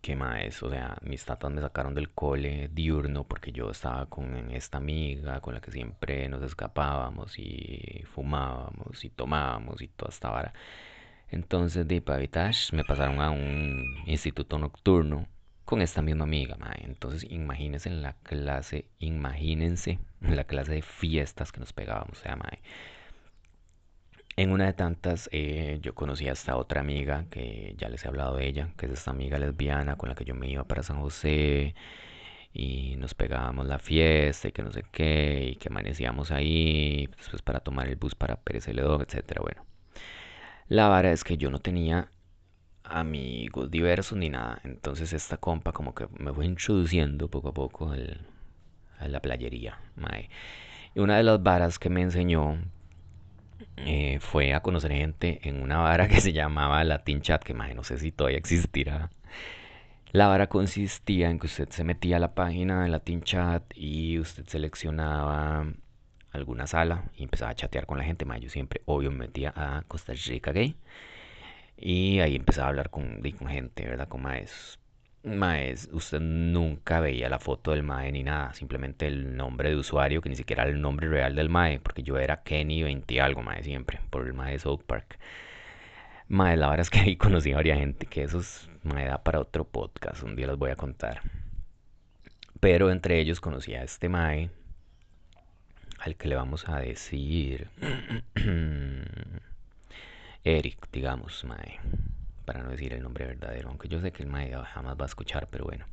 qué 0.00 0.16
más, 0.16 0.62
o 0.62 0.70
sea, 0.70 0.96
mis 1.02 1.24
tatas 1.24 1.50
me 1.52 1.60
sacaron 1.60 1.94
del 1.94 2.10
cole 2.10 2.68
diurno 2.72 3.24
porque 3.24 3.52
yo 3.52 3.70
estaba 3.70 4.06
con 4.06 4.50
esta 4.52 4.78
amiga 4.78 5.40
con 5.40 5.54
la 5.54 5.60
que 5.60 5.70
siempre 5.70 6.28
nos 6.28 6.42
escapábamos 6.42 7.38
y 7.38 8.04
fumábamos 8.14 9.04
y 9.04 9.10
tomábamos 9.10 9.82
y 9.82 9.88
toda 9.88 10.10
esta 10.10 10.30
vara. 10.30 10.52
Entonces, 11.30 11.86
de 11.86 12.02
Pavitash 12.02 12.72
me 12.72 12.84
pasaron 12.84 13.20
a 13.20 13.30
un 13.30 13.84
instituto 14.06 14.58
nocturno 14.58 15.28
con 15.64 15.82
esta 15.82 16.02
misma 16.02 16.24
amiga, 16.24 16.56
mae. 16.56 16.84
Entonces, 16.84 17.30
imagínense 17.30 17.88
en 17.88 18.02
la 18.02 18.14
clase, 18.24 18.86
imagínense 18.98 20.00
en 20.20 20.36
la 20.36 20.44
clase 20.44 20.72
de 20.72 20.82
fiestas 20.82 21.52
que 21.52 21.60
nos 21.60 21.72
pegábamos, 21.72 22.18
o 22.18 22.22
sea, 22.22 22.36
mae. 22.36 22.60
En 24.36 24.52
una 24.52 24.66
de 24.66 24.72
tantas, 24.72 25.28
eh, 25.32 25.78
yo 25.82 25.94
conocí 25.94 26.28
a 26.28 26.32
esta 26.32 26.56
otra 26.56 26.80
amiga 26.80 27.26
que 27.30 27.74
ya 27.76 27.88
les 27.88 28.04
he 28.04 28.08
hablado 28.08 28.36
de 28.36 28.46
ella, 28.46 28.70
que 28.76 28.86
es 28.86 28.92
esta 28.92 29.10
amiga 29.10 29.38
lesbiana 29.38 29.96
con 29.96 30.08
la 30.08 30.14
que 30.14 30.24
yo 30.24 30.34
me 30.34 30.48
iba 30.48 30.64
para 30.64 30.82
San 30.82 31.00
José 31.00 31.74
y 32.52 32.96
nos 32.96 33.14
pegábamos 33.14 33.66
la 33.66 33.78
fiesta 33.78 34.48
y 34.48 34.52
que 34.52 34.62
no 34.62 34.72
sé 34.72 34.84
qué, 34.92 35.50
y 35.52 35.56
que 35.56 35.68
amanecíamos 35.68 36.30
ahí, 36.30 37.08
después 37.16 37.42
para 37.42 37.60
tomar 37.60 37.88
el 37.88 37.96
bus 37.96 38.14
para 38.14 38.36
Pérez 38.36 38.64
Celedón, 38.64 39.02
etcétera. 39.02 39.40
Bueno, 39.42 39.64
la 40.68 40.88
vara 40.88 41.12
es 41.12 41.24
que 41.24 41.36
yo 41.36 41.50
no 41.50 41.60
tenía 41.60 42.10
amigos 42.84 43.70
diversos 43.70 44.18
ni 44.18 44.30
nada, 44.30 44.60
entonces 44.64 45.12
esta 45.12 45.36
compa 45.36 45.72
como 45.72 45.94
que 45.94 46.08
me 46.18 46.32
fue 46.32 46.46
introduciendo 46.46 47.28
poco 47.28 47.48
a 47.50 47.54
poco 47.54 47.92
a 48.98 49.08
la 49.08 49.20
playería, 49.20 49.78
Y 50.94 51.00
una 51.00 51.16
de 51.16 51.22
las 51.24 51.42
varas 51.42 51.78
que 51.78 51.90
me 51.90 52.02
enseñó 52.02 52.58
eh, 53.76 54.18
fue 54.20 54.54
a 54.54 54.60
conocer 54.60 54.92
gente 54.92 55.40
en 55.48 55.62
una 55.62 55.78
vara 55.78 56.08
que 56.08 56.20
se 56.20 56.32
llamaba 56.32 56.82
Latin 56.84 57.20
Chat, 57.20 57.42
que 57.42 57.54
más 57.54 57.74
no 57.74 57.84
sé 57.84 57.98
si 57.98 58.12
todavía 58.12 58.38
existirá. 58.38 59.10
La 60.12 60.26
vara 60.26 60.48
consistía 60.48 61.30
en 61.30 61.38
que 61.38 61.46
usted 61.46 61.68
se 61.70 61.84
metía 61.84 62.16
a 62.16 62.20
la 62.20 62.34
página 62.34 62.82
de 62.82 62.88
Latin 62.88 63.22
Chat 63.22 63.62
y 63.76 64.18
usted 64.18 64.44
seleccionaba 64.46 65.66
alguna 66.32 66.66
sala 66.66 67.04
y 67.16 67.22
empezaba 67.22 67.52
a 67.52 67.54
chatear 67.54 67.86
con 67.86 67.98
la 67.98 68.04
gente. 68.04 68.24
Más 68.24 68.40
yo 68.40 68.50
siempre, 68.50 68.82
obvio, 68.86 69.10
me 69.10 69.18
metía 69.18 69.52
a 69.54 69.82
Costa 69.86 70.12
Rica 70.12 70.52
Gay 70.52 70.76
y 71.76 72.20
ahí 72.20 72.36
empezaba 72.36 72.66
a 72.66 72.70
hablar 72.70 72.90
con, 72.90 73.22
gente, 73.22 73.84
¿verdad? 73.86 74.08
Con 74.08 74.22
más 74.22 74.78
Maes, 75.22 75.90
usted 75.92 76.20
nunca 76.20 77.00
veía 77.00 77.28
la 77.28 77.38
foto 77.38 77.72
del 77.72 77.82
Mae 77.82 78.10
ni 78.10 78.22
nada, 78.22 78.54
simplemente 78.54 79.06
el 79.06 79.36
nombre 79.36 79.68
de 79.68 79.76
usuario, 79.76 80.22
que 80.22 80.30
ni 80.30 80.36
siquiera 80.36 80.62
era 80.62 80.72
el 80.72 80.80
nombre 80.80 81.08
real 81.08 81.34
del 81.34 81.50
Mae, 81.50 81.78
porque 81.78 82.02
yo 82.02 82.18
era 82.18 82.42
Kenny 82.42 82.82
20 82.82 83.20
algo, 83.20 83.42
Mae, 83.42 83.62
siempre, 83.62 84.00
por 84.08 84.26
el 84.26 84.32
Mae 84.32 84.52
de 84.52 84.58
South 84.60 84.82
Park. 84.86 85.18
Mae, 86.28 86.56
la 86.56 86.70
verdad 86.70 86.82
es 86.82 86.90
que 86.90 87.00
ahí 87.00 87.16
conocí 87.16 87.52
a 87.52 87.56
varias 87.56 87.78
gente, 87.78 88.06
que 88.06 88.22
eso 88.22 88.40
es, 88.40 88.70
da 88.82 89.22
para 89.22 89.40
otro 89.40 89.64
podcast, 89.64 90.22
un 90.22 90.36
día 90.36 90.46
les 90.46 90.56
voy 90.56 90.70
a 90.70 90.76
contar. 90.76 91.20
Pero 92.60 92.90
entre 92.90 93.20
ellos 93.20 93.40
conocí 93.40 93.74
a 93.74 93.82
este 93.82 94.08
Mae, 94.08 94.50
al 95.98 96.16
que 96.16 96.28
le 96.28 96.36
vamos 96.36 96.66
a 96.66 96.80
decir 96.80 97.68
Eric, 100.44 100.88
digamos, 100.92 101.44
Mae 101.44 101.78
para 102.50 102.64
no 102.64 102.70
decir 102.70 102.92
el 102.92 103.00
nombre 103.00 103.26
verdadero, 103.26 103.68
aunque 103.68 103.86
yo 103.86 104.00
sé 104.00 104.10
que 104.10 104.24
el 104.24 104.28
mae 104.28 104.50
jamás 104.50 104.96
va 104.96 105.04
a 105.04 105.06
escuchar, 105.06 105.46
pero 105.48 105.66
bueno. 105.66 105.86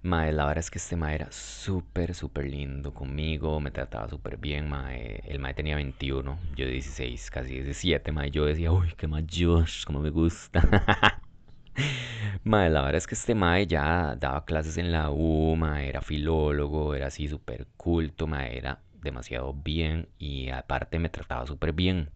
Mae, 0.00 0.32
la 0.32 0.46
verdad 0.46 0.60
es 0.60 0.70
que 0.70 0.78
este 0.78 0.96
mae 0.96 1.14
era 1.14 1.30
súper, 1.30 2.14
súper 2.14 2.46
lindo 2.46 2.94
conmigo, 2.94 3.60
me 3.60 3.70
trataba 3.70 4.08
súper 4.08 4.38
bien, 4.38 4.66
mae. 4.66 5.20
El 5.26 5.40
mae 5.40 5.52
tenía 5.52 5.76
21, 5.76 6.38
yo 6.56 6.66
16, 6.66 7.30
casi 7.30 7.52
17, 7.52 8.12
mae. 8.12 8.30
Yo 8.30 8.46
decía, 8.46 8.72
uy, 8.72 8.94
qué 8.96 9.06
mayor, 9.06 9.66
como 9.84 10.00
me 10.00 10.08
gusta. 10.08 10.62
mae, 12.44 12.70
la 12.70 12.80
verdad 12.80 12.96
es 12.96 13.06
que 13.06 13.14
este 13.14 13.34
mae 13.34 13.66
ya 13.66 14.16
daba 14.18 14.46
clases 14.46 14.78
en 14.78 14.90
la 14.90 15.10
U, 15.10 15.54
mae, 15.54 15.86
era 15.86 16.00
filólogo, 16.00 16.94
era 16.94 17.08
así 17.08 17.28
súper 17.28 17.66
culto, 17.76 18.26
mae, 18.26 18.56
era 18.56 18.80
demasiado 19.02 19.52
bien 19.52 20.08
y 20.18 20.48
aparte 20.48 20.98
me 20.98 21.10
trataba 21.10 21.46
súper 21.46 21.74
bien. 21.74 22.08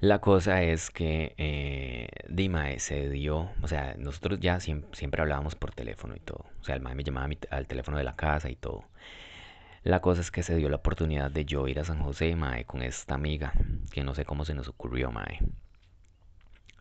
La 0.00 0.18
cosa 0.20 0.62
es 0.62 0.90
que 0.90 1.34
eh, 1.36 2.08
Dima 2.28 2.78
se 2.78 3.10
dio, 3.10 3.50
o 3.60 3.68
sea, 3.68 3.94
nosotros 3.98 4.40
ya 4.40 4.58
siempre, 4.58 5.20
hablábamos 5.20 5.56
por 5.56 5.72
teléfono 5.72 6.16
y 6.16 6.20
todo. 6.20 6.46
O 6.60 6.64
sea, 6.64 6.74
el 6.74 6.80
mae 6.80 6.94
me 6.94 7.04
llamaba 7.04 7.28
al 7.50 7.66
teléfono 7.66 7.98
de 7.98 8.04
la 8.04 8.16
casa 8.16 8.48
y 8.48 8.56
todo. 8.56 8.84
La 9.82 10.00
cosa 10.00 10.22
es 10.22 10.30
que 10.30 10.42
se 10.42 10.56
dio 10.56 10.70
la 10.70 10.76
oportunidad 10.76 11.30
de 11.30 11.44
yo 11.44 11.68
ir 11.68 11.80
a 11.80 11.84
San 11.84 12.02
José, 12.02 12.34
mae, 12.34 12.64
con 12.64 12.82
esta 12.82 13.14
amiga, 13.14 13.52
que 13.92 14.02
no 14.02 14.14
sé 14.14 14.24
cómo 14.24 14.44
se 14.46 14.54
nos 14.54 14.68
ocurrió, 14.68 15.10
mae, 15.12 15.38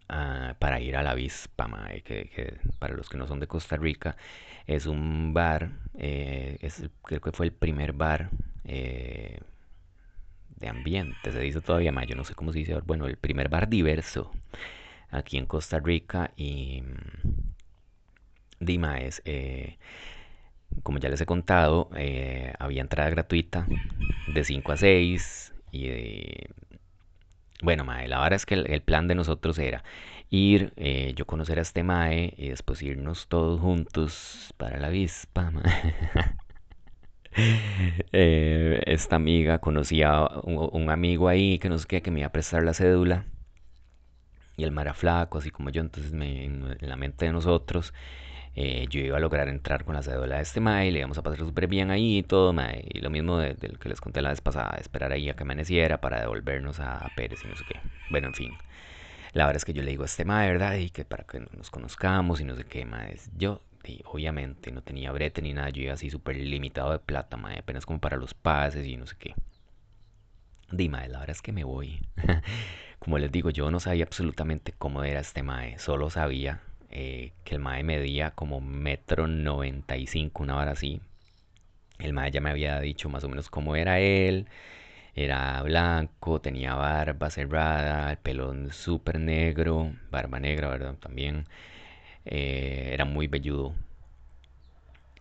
ah, 0.07 0.55
para 0.59 0.79
ir 0.79 0.95
a 0.95 1.03
la 1.03 1.13
Vispa, 1.13 1.67
mae, 1.67 2.01
que, 2.01 2.57
para 2.79 2.93
los 2.93 3.09
que 3.09 3.17
no 3.17 3.27
son 3.27 3.39
de 3.39 3.47
Costa 3.47 3.77
Rica, 3.77 4.15
es 4.67 4.85
un 4.85 5.33
bar, 5.33 5.71
eh, 5.97 6.57
es, 6.61 6.89
creo 7.03 7.21
que 7.21 7.31
fue 7.31 7.47
el 7.47 7.53
primer 7.53 7.93
bar 7.93 8.29
eh, 8.65 9.39
de 10.59 10.69
ambiente, 10.69 11.31
se 11.31 11.39
dice 11.39 11.61
todavía 11.61 11.91
más, 11.91 12.07
yo 12.07 12.15
no 12.15 12.23
sé 12.23 12.35
cómo 12.35 12.51
se 12.51 12.59
dice, 12.59 12.79
bueno, 12.85 13.07
el 13.07 13.17
primer 13.17 13.49
bar 13.49 13.69
diverso 13.69 14.31
aquí 15.11 15.37
en 15.37 15.45
Costa 15.45 15.79
Rica 15.79 16.31
y 16.35 16.81
mm, 16.81 17.53
Dima 18.59 18.99
es, 18.99 19.21
eh, 19.25 19.77
como 20.83 20.99
ya 20.99 21.09
les 21.09 21.21
he 21.21 21.25
contado, 21.25 21.89
eh, 21.95 22.53
había 22.59 22.81
entrada 22.81 23.09
gratuita 23.09 23.67
de 24.33 24.43
5 24.43 24.71
a 24.73 24.77
6 24.77 25.53
y 25.71 25.89
bueno, 27.61 27.83
mae, 27.83 28.07
la 28.07 28.21
verdad 28.21 28.35
es 28.37 28.45
que 28.45 28.55
el, 28.55 28.81
plan 28.81 29.07
de 29.07 29.15
nosotros 29.15 29.59
era 29.59 29.83
ir, 30.29 30.71
eh, 30.77 31.13
yo 31.15 31.25
conocer 31.25 31.59
a 31.59 31.61
este 31.61 31.83
mae 31.83 32.33
y 32.37 32.49
después 32.49 32.81
irnos 32.81 33.27
todos 33.27 33.59
juntos 33.59 34.53
para 34.57 34.77
la 34.79 34.87
avispa, 34.87 35.51
Eh, 38.11 38.81
esta 38.87 39.15
amiga 39.17 39.59
conocía 39.59 40.27
un, 40.43 40.89
amigo 40.89 41.27
ahí 41.27 41.59
que 41.59 41.69
no 41.69 41.77
sé 41.77 41.87
qué, 41.87 42.01
que 42.01 42.11
me 42.11 42.19
iba 42.21 42.27
a 42.27 42.31
prestar 42.31 42.63
la 42.63 42.73
cédula. 42.73 43.25
Y 44.57 44.63
el 44.63 44.71
mar 44.71 44.87
era 44.87 44.93
flaco, 44.93 45.37
así 45.37 45.51
como 45.51 45.69
yo, 45.69 45.81
entonces 45.81 46.11
en 46.11 46.77
la 46.81 46.95
mente 46.97 47.25
de 47.25 47.31
nosotros, 47.31 47.93
eh, 48.55 48.87
yo 48.89 48.99
iba 48.99 49.17
a 49.17 49.19
lograr 49.19 49.47
entrar 49.47 49.85
con 49.85 49.95
la 49.95 50.03
cédula 50.03 50.37
de 50.37 50.41
este 50.41 50.59
mae, 50.59 50.91
le 50.91 50.99
íbamos 50.99 51.17
a 51.17 51.23
pasar 51.23 51.39
súper 51.39 51.67
bien 51.67 51.91
ahí 51.91 52.17
y 52.19 52.23
todo, 52.23 52.51
mae. 52.51 52.85
Y 52.89 52.99
lo 52.99 53.09
mismo 53.09 53.37
del 53.37 53.57
que 53.79 53.89
les 53.89 54.01
conté 54.01 54.21
la 54.21 54.29
vez 54.31 54.41
pasada, 54.41 54.77
esperar 54.79 55.11
ahí 55.13 55.29
a 55.29 55.35
que 55.35 55.43
amaneciera 55.43 56.01
para 56.01 56.19
devolvernos 56.19 56.79
a, 56.79 57.09
Pérez 57.15 57.39
y 57.45 57.47
no 57.47 57.55
sé 57.55 57.63
qué. 57.67 57.79
Bueno, 58.09 58.27
en 58.27 58.33
fin. 58.33 58.57
La 59.33 59.45
verdad 59.45 59.57
es 59.57 59.65
que 59.65 59.73
yo 59.73 59.83
le 59.83 59.91
digo 59.91 60.03
a 60.03 60.07
este 60.07 60.25
mae, 60.25 60.51
¿verdad? 60.51 60.75
Y 60.75 60.89
que 60.89 61.05
para 61.05 61.23
que 61.23 61.39
nos 61.39 61.69
conozcamos 61.71 62.41
y 62.41 62.43
no 62.45 62.55
sé 62.55 62.65
qué, 62.65 62.85
mae. 62.85 63.17
Yo 63.37 63.61
obviamente 64.05 64.71
no 64.71 64.81
tenía 64.81 65.11
brete 65.11 65.41
ni 65.41 65.53
nada, 65.53 65.69
yo 65.69 65.81
iba 65.83 65.93
así 65.93 66.09
súper 66.09 66.37
limitado 66.37 66.91
de 66.91 66.99
plata, 66.99 67.37
mae, 67.37 67.59
apenas 67.59 67.85
como 67.85 67.99
para 67.99 68.17
los 68.17 68.33
pases 68.33 68.85
y 68.85 68.97
no 68.97 69.05
sé 69.07 69.15
qué. 69.19 69.35
Dime, 70.71 71.07
la 71.07 71.19
verdad 71.19 71.31
es 71.31 71.41
que 71.41 71.51
me 71.51 71.63
voy. 71.63 71.99
como 72.99 73.17
les 73.17 73.31
digo, 73.31 73.49
yo 73.49 73.71
no 73.71 73.79
sabía 73.79 74.05
absolutamente 74.05 74.73
cómo 74.77 75.03
era 75.03 75.19
este 75.19 75.43
mae, 75.43 75.79
solo 75.79 76.09
sabía 76.09 76.61
eh, 76.91 77.31
que 77.43 77.55
el 77.55 77.61
mae 77.61 77.83
medía 77.83 78.31
como 78.31 78.61
metro 78.61 79.27
noventa 79.27 79.97
y 79.97 80.07
cinco, 80.07 80.43
una 80.43 80.57
hora 80.57 80.71
así. 80.71 81.01
El 81.99 82.13
mae 82.13 82.31
ya 82.31 82.41
me 82.41 82.49
había 82.51 82.79
dicho 82.79 83.09
más 83.09 83.23
o 83.23 83.29
menos 83.29 83.49
cómo 83.49 83.75
era 83.75 83.99
él. 83.99 84.47
Era 85.15 85.61
blanco, 85.63 86.41
tenía 86.41 86.75
barba 86.75 87.29
cerrada, 87.29 88.11
el 88.11 88.17
pelón 88.19 88.71
súper 88.73 89.19
negro, 89.19 89.93
barba 90.11 90.39
negra, 90.39 90.69
¿verdad? 90.69 90.95
También. 90.95 91.47
Eh, 92.29 92.91
era 92.93 93.05
muy 93.05 93.27
velludo. 93.27 93.75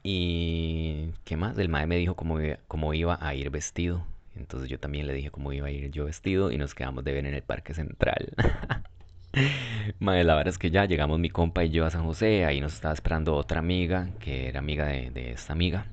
Y 0.02 1.12
qué 1.24 1.36
más, 1.36 1.58
el 1.58 1.68
mae 1.68 1.86
me 1.86 1.96
dijo 1.96 2.14
cómo, 2.14 2.38
cómo 2.68 2.94
iba 2.94 3.18
a 3.20 3.34
ir 3.34 3.50
vestido. 3.50 4.06
Entonces 4.34 4.68
yo 4.70 4.78
también 4.78 5.06
le 5.06 5.12
dije 5.12 5.30
cómo 5.30 5.52
iba 5.52 5.66
a 5.68 5.70
ir 5.70 5.90
yo 5.90 6.04
vestido 6.04 6.50
y 6.52 6.58
nos 6.58 6.74
quedamos 6.74 7.04
de 7.04 7.12
ver 7.12 7.26
en 7.26 7.34
el 7.34 7.42
Parque 7.42 7.74
Central. 7.74 8.32
Mae, 10.00 10.24
la 10.24 10.34
verdad 10.34 10.48
es 10.52 10.58
que 10.58 10.70
ya 10.70 10.84
llegamos 10.86 11.18
mi 11.18 11.30
compa 11.30 11.64
y 11.64 11.70
yo 11.70 11.84
a 11.86 11.90
San 11.90 12.04
José, 12.04 12.44
ahí 12.44 12.60
nos 12.60 12.74
estaba 12.74 12.94
esperando 12.94 13.34
otra 13.36 13.60
amiga, 13.60 14.10
que 14.18 14.48
era 14.48 14.58
amiga 14.60 14.86
de, 14.86 15.32
esta 15.32 15.52
amiga. 15.52 15.86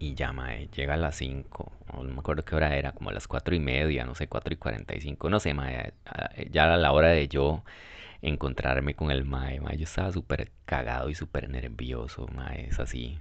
Y 0.00 0.14
ya, 0.14 0.32
mae, 0.32 0.68
llega 0.74 0.94
a 0.94 0.96
las 0.96 1.16
5 1.16 1.72
o 1.92 2.04
no 2.04 2.12
me 2.12 2.20
acuerdo 2.20 2.44
qué 2.44 2.54
hora 2.54 2.76
era, 2.76 2.92
como 2.92 3.10
a 3.10 3.12
las 3.12 3.26
4 3.26 3.54
y 3.56 3.58
media, 3.60 4.04
no 4.04 4.14
sé, 4.14 4.28
4 4.28 4.54
y 4.54 4.56
45 4.56 5.28
no 5.28 5.40
sé, 5.40 5.54
mae, 5.54 5.92
a- 6.06 6.30
ya 6.50 6.66
era 6.66 6.76
la 6.76 6.92
hora 6.92 7.08
de 7.08 7.26
yo 7.28 7.64
encontrarme 8.22 8.94
con 8.94 9.10
el 9.10 9.24
mae, 9.24 9.60
yo 9.76 9.84
estaba 9.84 10.12
súper 10.12 10.50
cagado 10.64 11.10
y 11.10 11.14
súper 11.14 11.48
nervioso, 11.48 12.26
mae, 12.34 12.66
es 12.68 12.78
así. 12.80 13.18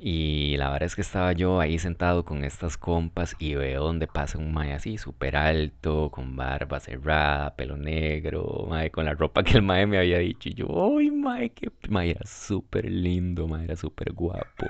Y 0.00 0.56
la 0.58 0.70
verdad 0.70 0.86
es 0.86 0.94
que 0.94 1.00
estaba 1.00 1.32
yo 1.32 1.60
ahí 1.60 1.78
sentado 1.80 2.24
con 2.24 2.44
estas 2.44 2.76
compas 2.76 3.34
y 3.40 3.54
veo 3.56 3.82
donde 3.82 4.06
pasa 4.06 4.38
un 4.38 4.52
mae 4.52 4.72
así, 4.72 4.96
súper 4.96 5.36
alto, 5.36 6.10
con 6.10 6.36
barba 6.36 6.78
cerrada, 6.78 7.56
pelo 7.56 7.76
negro, 7.76 8.66
mae, 8.68 8.90
con 8.90 9.06
la 9.06 9.14
ropa 9.14 9.42
que 9.42 9.54
el 9.54 9.62
mae 9.62 9.86
me 9.86 9.98
había 9.98 10.18
dicho. 10.18 10.48
Y 10.48 10.54
yo, 10.54 10.66
¡ay, 10.98 11.10
mae! 11.10 11.50
Que 11.50 11.70
mae 11.88 12.10
era 12.12 12.24
súper 12.24 12.88
lindo, 12.90 13.48
mae, 13.48 13.64
era 13.64 13.76
súper 13.76 14.12
guapo. 14.12 14.66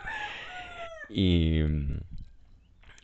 Y, 1.11 1.61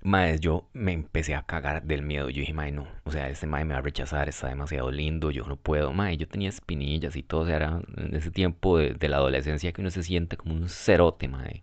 mae, 0.05 0.39
yo 0.39 0.69
me 0.75 0.93
empecé 0.93 1.35
a 1.35 1.43
cagar 1.43 1.83
del 1.83 2.03
miedo. 2.03 2.31
Yo 2.31 2.41
dije, 2.41 2.53
mae, 2.53 2.71
no, 2.71 2.87
o 3.05 3.11
sea, 3.11 3.29
este 3.31 3.47
mae 3.47 3.65
me 3.65 3.73
va 3.75 3.81
a 3.81 3.83
rechazar, 3.83 4.29
está 4.29 4.49
demasiado 4.49 4.91
lindo, 4.91 5.31
yo 5.31 5.45
no 5.47 5.57
puedo, 5.57 5.93
mae. 5.93 6.17
Yo 6.17 6.29
tenía 6.29 6.51
espinillas 6.51 7.17
y 7.17 7.23
todo, 7.23 7.41
o 7.43 7.47
sea, 7.47 7.57
era 7.57 7.81
en 7.97 8.15
ese 8.15 8.31
tiempo 8.31 8.79
de, 8.79 9.09
la 9.09 9.17
adolescencia 9.17 9.73
que 9.73 9.81
uno 9.81 9.91
se 9.91 10.03
siente 10.03 10.37
como 10.37 10.55
un 10.55 10.69
cerote, 10.69 11.27
mae. 11.29 11.63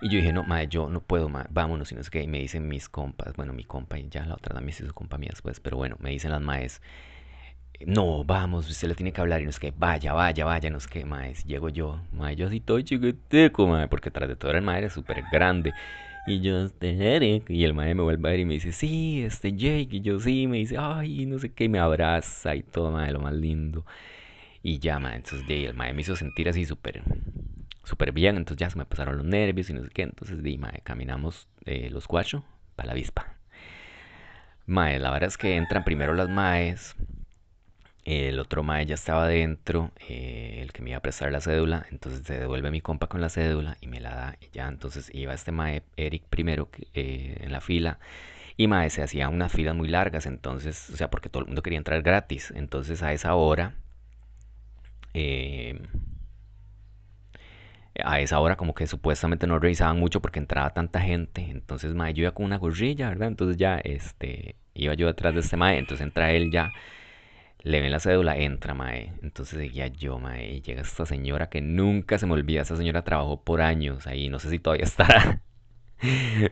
Y 0.00 0.08
yo 0.10 0.18
dije, 0.18 0.32
no, 0.32 0.44
madre, 0.44 0.68
yo 0.68 0.88
no 0.88 1.00
puedo, 1.00 1.28
mae, 1.28 1.46
vámonos, 1.50 1.92
y 1.92 1.94
no 1.96 2.02
sé 2.02 2.10
qué. 2.10 2.22
Y 2.22 2.28
me 2.28 2.38
dicen 2.38 2.66
mis 2.66 2.88
compas, 2.88 3.34
bueno, 3.36 3.52
mi 3.52 3.64
compa, 3.64 3.98
y 3.98 4.08
ya 4.08 4.24
la 4.24 4.34
otra 4.34 4.54
también 4.54 4.74
se 4.74 4.84
hizo 4.84 4.94
compa 4.94 5.18
mía 5.18 5.30
después, 5.30 5.60
pero 5.60 5.76
bueno, 5.76 5.96
me 6.00 6.10
dicen 6.10 6.30
las 6.30 6.40
maes, 6.40 6.80
no, 7.86 8.24
vamos, 8.24 8.68
usted 8.70 8.88
le 8.88 8.94
tiene 8.94 9.12
que 9.12 9.20
hablar, 9.20 9.42
y 9.42 9.44
no 9.44 9.52
sé 9.52 9.60
qué, 9.60 9.72
vaya, 9.76 10.12
vaya, 10.14 10.44
vaya, 10.44 10.70
no 10.70 10.80
sé 10.80 10.88
qué, 10.90 11.04
maes. 11.04 11.44
Llego 11.44 11.68
yo, 11.68 12.00
mae, 12.12 12.36
yo 12.36 12.46
así 12.46 12.60
todo 12.60 12.80
chiquitico, 12.80 13.66
mae, 13.66 13.88
porque 13.88 14.10
tras 14.10 14.28
de 14.28 14.36
todo 14.36 14.52
el 14.52 14.62
mae 14.62 14.78
era 14.78 14.90
súper 14.90 15.24
grande. 15.30 15.74
Y 16.24 16.40
yo, 16.40 16.66
este, 16.66 17.16
Eric, 17.16 17.48
y 17.50 17.64
el 17.64 17.74
mae 17.74 17.94
me 17.94 18.02
vuelve 18.02 18.28
a 18.28 18.32
ver 18.32 18.40
y 18.40 18.44
me 18.44 18.54
dice, 18.54 18.72
sí, 18.72 19.22
este 19.22 19.52
Jake, 19.52 19.88
y 19.96 20.00
yo 20.02 20.20
sí, 20.20 20.46
me 20.46 20.58
dice, 20.58 20.76
ay, 20.78 21.24
no 21.26 21.38
sé 21.38 21.52
qué, 21.52 21.64
y 21.64 21.68
me 21.70 21.78
abraza 21.78 22.54
y 22.54 22.62
todo, 22.62 22.90
mae, 22.90 23.12
lo 23.12 23.20
más 23.20 23.32
lindo. 23.34 23.86
Y 24.62 24.78
ya, 24.78 24.96
entonces 24.96 25.46
de 25.46 25.66
el 25.66 25.74
mae 25.74 25.94
me 25.94 26.02
hizo 26.02 26.16
sentir 26.16 26.48
así 26.48 26.64
súper 26.64 27.02
súper 27.84 28.12
bien, 28.12 28.36
entonces 28.36 28.58
ya 28.60 28.70
se 28.70 28.78
me 28.78 28.84
pasaron 28.84 29.16
los 29.16 29.26
nervios 29.26 29.70
y 29.70 29.74
no 29.74 29.82
sé 29.82 29.88
qué, 29.90 30.02
entonces 30.02 30.42
di, 30.42 30.58
mae, 30.58 30.80
caminamos 30.84 31.48
eh, 31.64 31.88
los 31.90 32.06
cuatro 32.06 32.44
para 32.76 32.88
la 32.88 32.92
avispa. 32.92 33.34
Mae, 34.66 34.98
la 34.98 35.10
verdad 35.10 35.28
es 35.28 35.38
que 35.38 35.56
entran 35.56 35.84
primero 35.84 36.14
las 36.14 36.28
maes, 36.28 36.94
el 38.08 38.38
otro 38.40 38.62
mae 38.62 38.86
ya 38.86 38.94
estaba 38.94 39.24
adentro, 39.24 39.92
eh, 40.08 40.60
el 40.62 40.72
que 40.72 40.82
me 40.82 40.90
iba 40.90 40.98
a 40.98 41.02
prestar 41.02 41.30
la 41.32 41.40
cédula, 41.40 41.86
entonces 41.90 42.26
se 42.26 42.38
devuelve 42.38 42.70
mi 42.70 42.80
compa 42.80 43.06
con 43.08 43.20
la 43.20 43.28
cédula 43.28 43.76
y 43.80 43.86
me 43.88 44.00
la 44.00 44.14
da 44.14 44.36
y 44.40 44.48
ya, 44.50 44.68
entonces 44.68 45.10
iba 45.14 45.34
este 45.34 45.52
mae, 45.52 45.82
Eric 45.96 46.24
primero 46.30 46.68
eh, 46.94 47.38
en 47.40 47.52
la 47.52 47.60
fila 47.60 47.98
y 48.56 48.68
mae, 48.68 48.90
se 48.90 49.02
hacían 49.02 49.34
unas 49.34 49.52
filas 49.52 49.74
muy 49.76 49.88
largas, 49.88 50.26
entonces, 50.26 50.90
o 50.90 50.96
sea, 50.96 51.10
porque 51.10 51.28
todo 51.30 51.42
el 51.42 51.46
mundo 51.48 51.62
quería 51.62 51.78
entrar 51.78 52.02
gratis, 52.02 52.52
entonces 52.56 53.02
a 53.02 53.12
esa 53.12 53.34
hora... 53.34 53.74
eh, 55.14 55.78
a 58.04 58.20
esa 58.20 58.38
hora 58.40 58.56
como 58.56 58.74
que 58.74 58.86
supuestamente 58.86 59.46
no 59.46 59.58
revisaban 59.58 59.98
mucho 59.98 60.20
porque 60.20 60.38
entraba 60.38 60.70
tanta 60.70 61.00
gente. 61.00 61.42
Entonces, 61.50 61.94
mae, 61.94 62.14
yo 62.14 62.22
iba 62.22 62.32
con 62.32 62.46
una 62.46 62.56
gorrilla, 62.58 63.08
¿verdad? 63.08 63.28
Entonces 63.28 63.56
ya, 63.56 63.78
este, 63.78 64.56
iba 64.74 64.94
yo 64.94 65.06
detrás 65.06 65.34
de 65.34 65.40
este 65.40 65.56
mae, 65.56 65.78
entonces 65.78 66.04
entra 66.06 66.32
él 66.32 66.50
ya, 66.52 66.72
le 67.62 67.80
ven 67.80 67.90
la 67.92 68.00
cédula, 68.00 68.36
entra, 68.38 68.74
mae. 68.74 69.12
Entonces 69.22 69.58
seguía 69.58 69.88
yo, 69.88 70.18
mae, 70.18 70.60
llega 70.62 70.82
esta 70.82 71.06
señora 71.06 71.48
que 71.50 71.60
nunca 71.60 72.18
se 72.18 72.26
me 72.26 72.34
olvida, 72.34 72.62
esa 72.62 72.76
señora 72.76 73.02
trabajó 73.04 73.42
por 73.44 73.60
años 73.62 74.06
ahí, 74.06 74.28
no 74.28 74.38
sé 74.38 74.50
si 74.50 74.58
todavía 74.58 74.84
estará. 74.86 75.42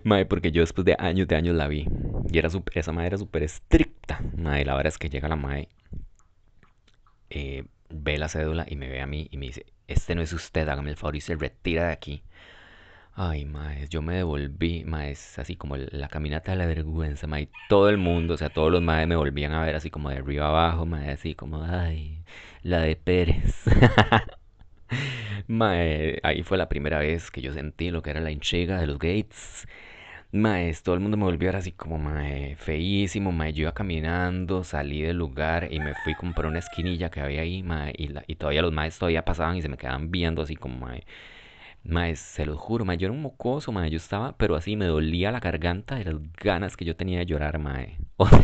Mae, 0.04 0.26
porque 0.26 0.52
yo 0.52 0.62
después 0.62 0.84
de 0.84 0.96
años 0.98 1.28
de 1.28 1.36
años 1.36 1.54
la 1.56 1.68
vi. 1.68 1.86
Y 2.30 2.38
era 2.38 2.50
super, 2.50 2.78
esa 2.78 2.92
mae 2.92 3.06
era 3.06 3.18
súper 3.18 3.42
estricta. 3.44 4.20
Mae, 4.36 4.64
la 4.64 4.74
verdad 4.74 4.88
es 4.92 4.98
que 4.98 5.08
llega 5.10 5.28
la 5.28 5.36
mae, 5.36 5.68
eh, 7.30 7.64
ve 7.90 8.18
la 8.18 8.28
cédula 8.28 8.66
y 8.68 8.76
me 8.76 8.88
ve 8.88 9.00
a 9.00 9.06
mí 9.06 9.28
y 9.30 9.36
me 9.36 9.46
dice, 9.46 9.66
este 9.86 10.14
no 10.14 10.22
es 10.22 10.32
usted, 10.32 10.68
hágame 10.68 10.90
el 10.90 10.96
favor 10.96 11.16
y 11.16 11.20
se 11.20 11.36
retira 11.36 11.86
de 11.86 11.92
aquí. 11.92 12.22
Ay, 13.18 13.46
maes, 13.46 13.88
yo 13.88 14.02
me 14.02 14.14
devolví, 14.16 14.84
maes, 14.84 15.38
así 15.38 15.56
como 15.56 15.76
la 15.76 16.08
caminata 16.08 16.52
de 16.52 16.58
la 16.58 16.66
vergüenza, 16.66 17.26
maes, 17.26 17.48
todo 17.66 17.88
el 17.88 17.96
mundo, 17.96 18.34
o 18.34 18.36
sea, 18.36 18.50
todos 18.50 18.70
los 18.70 18.82
maes 18.82 19.08
me 19.08 19.16
volvían 19.16 19.52
a 19.52 19.62
ver 19.64 19.74
así 19.74 19.90
como 19.90 20.10
de 20.10 20.16
arriba 20.18 20.48
abajo, 20.48 20.84
maes, 20.86 21.18
así 21.20 21.34
como, 21.34 21.62
ay, 21.64 22.22
la 22.62 22.80
de 22.80 22.94
Pérez. 22.96 23.64
Mae, 25.48 26.18
ahí 26.22 26.42
fue 26.42 26.58
la 26.58 26.68
primera 26.68 26.98
vez 26.98 27.30
que 27.30 27.40
yo 27.42 27.52
sentí 27.52 27.90
lo 27.90 28.02
que 28.02 28.10
era 28.10 28.20
la 28.20 28.30
intriga 28.30 28.78
de 28.80 28.86
los 28.86 28.98
Gates. 28.98 29.66
Maes, 30.32 30.82
todo 30.82 30.94
el 30.96 31.00
mundo 31.00 31.16
me 31.16 31.24
volvió 31.24 31.48
a 31.48 31.52
ver 31.52 31.56
así 31.60 31.72
como, 31.72 31.98
mae, 31.98 32.56
feísimo, 32.56 33.32
mae, 33.32 33.52
yo 33.52 33.62
iba 33.62 33.74
caminando, 33.74 34.64
salí 34.64 35.02
del 35.02 35.16
lugar 35.18 35.68
y 35.72 35.80
me 35.80 35.94
fui 35.94 36.14
como 36.16 36.34
por 36.34 36.46
una 36.46 36.58
esquinilla 36.58 37.10
que 37.10 37.20
había 37.20 37.42
ahí, 37.42 37.62
mae, 37.62 37.94
y, 37.96 38.08
la- 38.08 38.24
y 38.26 38.36
todavía 38.36 38.62
los 38.62 38.72
maes 38.72 38.98
todavía 38.98 39.24
pasaban 39.24 39.56
y 39.56 39.62
se 39.62 39.68
me 39.68 39.76
quedaban 39.78 40.10
viendo 40.10 40.42
así 40.42 40.56
como, 40.56 40.78
mae, 40.78 41.04
mae, 41.88 42.16
se 42.16 42.46
los 42.46 42.58
juro, 42.58 42.84
mae, 42.84 42.96
yo 42.96 43.06
era 43.06 43.12
un 43.12 43.22
mocoso, 43.22 43.72
mae, 43.72 43.90
yo 43.90 43.96
estaba, 43.96 44.36
pero 44.36 44.56
así 44.56 44.76
me 44.76 44.86
dolía 44.86 45.32
la 45.32 45.40
garganta 45.40 45.96
de 45.96 46.04
las 46.04 46.32
ganas 46.34 46.76
que 46.76 46.84
yo 46.84 46.96
tenía 46.96 47.18
de 47.20 47.26
llorar, 47.26 47.58
mae. 47.58 47.98
O 48.18 48.26
sea, 48.26 48.40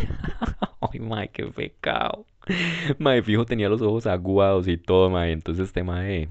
ay, 0.91 0.99
mae, 0.99 1.29
qué 1.29 1.47
pecado. 1.47 2.25
Mae, 2.99 3.23
fijo, 3.23 3.45
tenía 3.45 3.69
los 3.69 3.81
ojos 3.81 4.05
aguados 4.05 4.67
y 4.67 4.77
todo, 4.77 5.09
mae, 5.09 5.31
entonces 5.31 5.67
este 5.67 5.83
mae... 5.83 6.27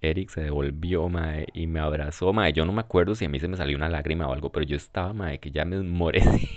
Eric 0.00 0.30
se 0.30 0.42
devolvió, 0.42 1.08
mae, 1.08 1.48
y 1.54 1.66
me 1.66 1.80
abrazó, 1.80 2.32
mae. 2.32 2.52
Yo 2.52 2.64
no 2.64 2.72
me 2.72 2.80
acuerdo 2.80 3.14
si 3.16 3.24
a 3.24 3.28
mí 3.28 3.40
se 3.40 3.48
me 3.48 3.56
salió 3.56 3.76
una 3.76 3.88
lágrima 3.88 4.28
o 4.28 4.32
algo, 4.32 4.50
pero 4.52 4.64
yo 4.64 4.76
estaba, 4.76 5.12
mae, 5.12 5.40
que 5.40 5.50
ya 5.50 5.64
me 5.64 5.76
desmorecí. 5.76 6.48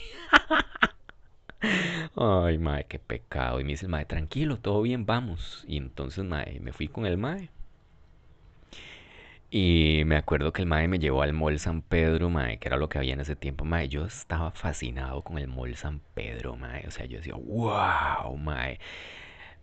Ay, 2.16 2.58
mae, 2.60 2.86
qué 2.86 3.00
pecado. 3.00 3.60
Y 3.60 3.64
me 3.64 3.72
dice 3.72 3.86
el 3.86 3.92
mae, 3.92 4.06
tranquilo, 4.06 4.58
todo 4.58 4.82
bien, 4.84 5.06
vamos. 5.06 5.66
Y 5.68 5.78
entonces, 5.78 6.24
mae, 6.24 6.60
me 6.60 6.72
fui 6.72 6.88
con 6.88 7.06
el 7.06 7.18
mae. 7.18 7.50
Y 9.54 10.04
me 10.06 10.16
acuerdo 10.16 10.54
que 10.54 10.62
el 10.62 10.68
mae 10.68 10.88
me 10.88 10.98
llevó 10.98 11.24
al 11.24 11.34
Mall 11.34 11.60
San 11.60 11.82
Pedro, 11.82 12.30
mae, 12.30 12.58
que 12.58 12.70
era 12.70 12.78
lo 12.78 12.88
que 12.88 12.98
había 13.00 13.14
en 13.14 13.20
ese 13.20 13.36
tiempo, 13.36 13.66
mae. 13.66 13.90
Yo 13.90 14.06
estaba 14.06 14.52
fascinado 14.52 15.24
con 15.24 15.38
el 15.38 15.50
Mall 15.50 15.76
San 15.76 16.00
Pedro, 16.14 16.56
mae. 16.56 16.88
O 16.88 16.92
sea, 16.92 17.06
yo 17.06 17.18
decía, 17.18 17.36
wow, 17.36 18.38
mae. 18.38 18.80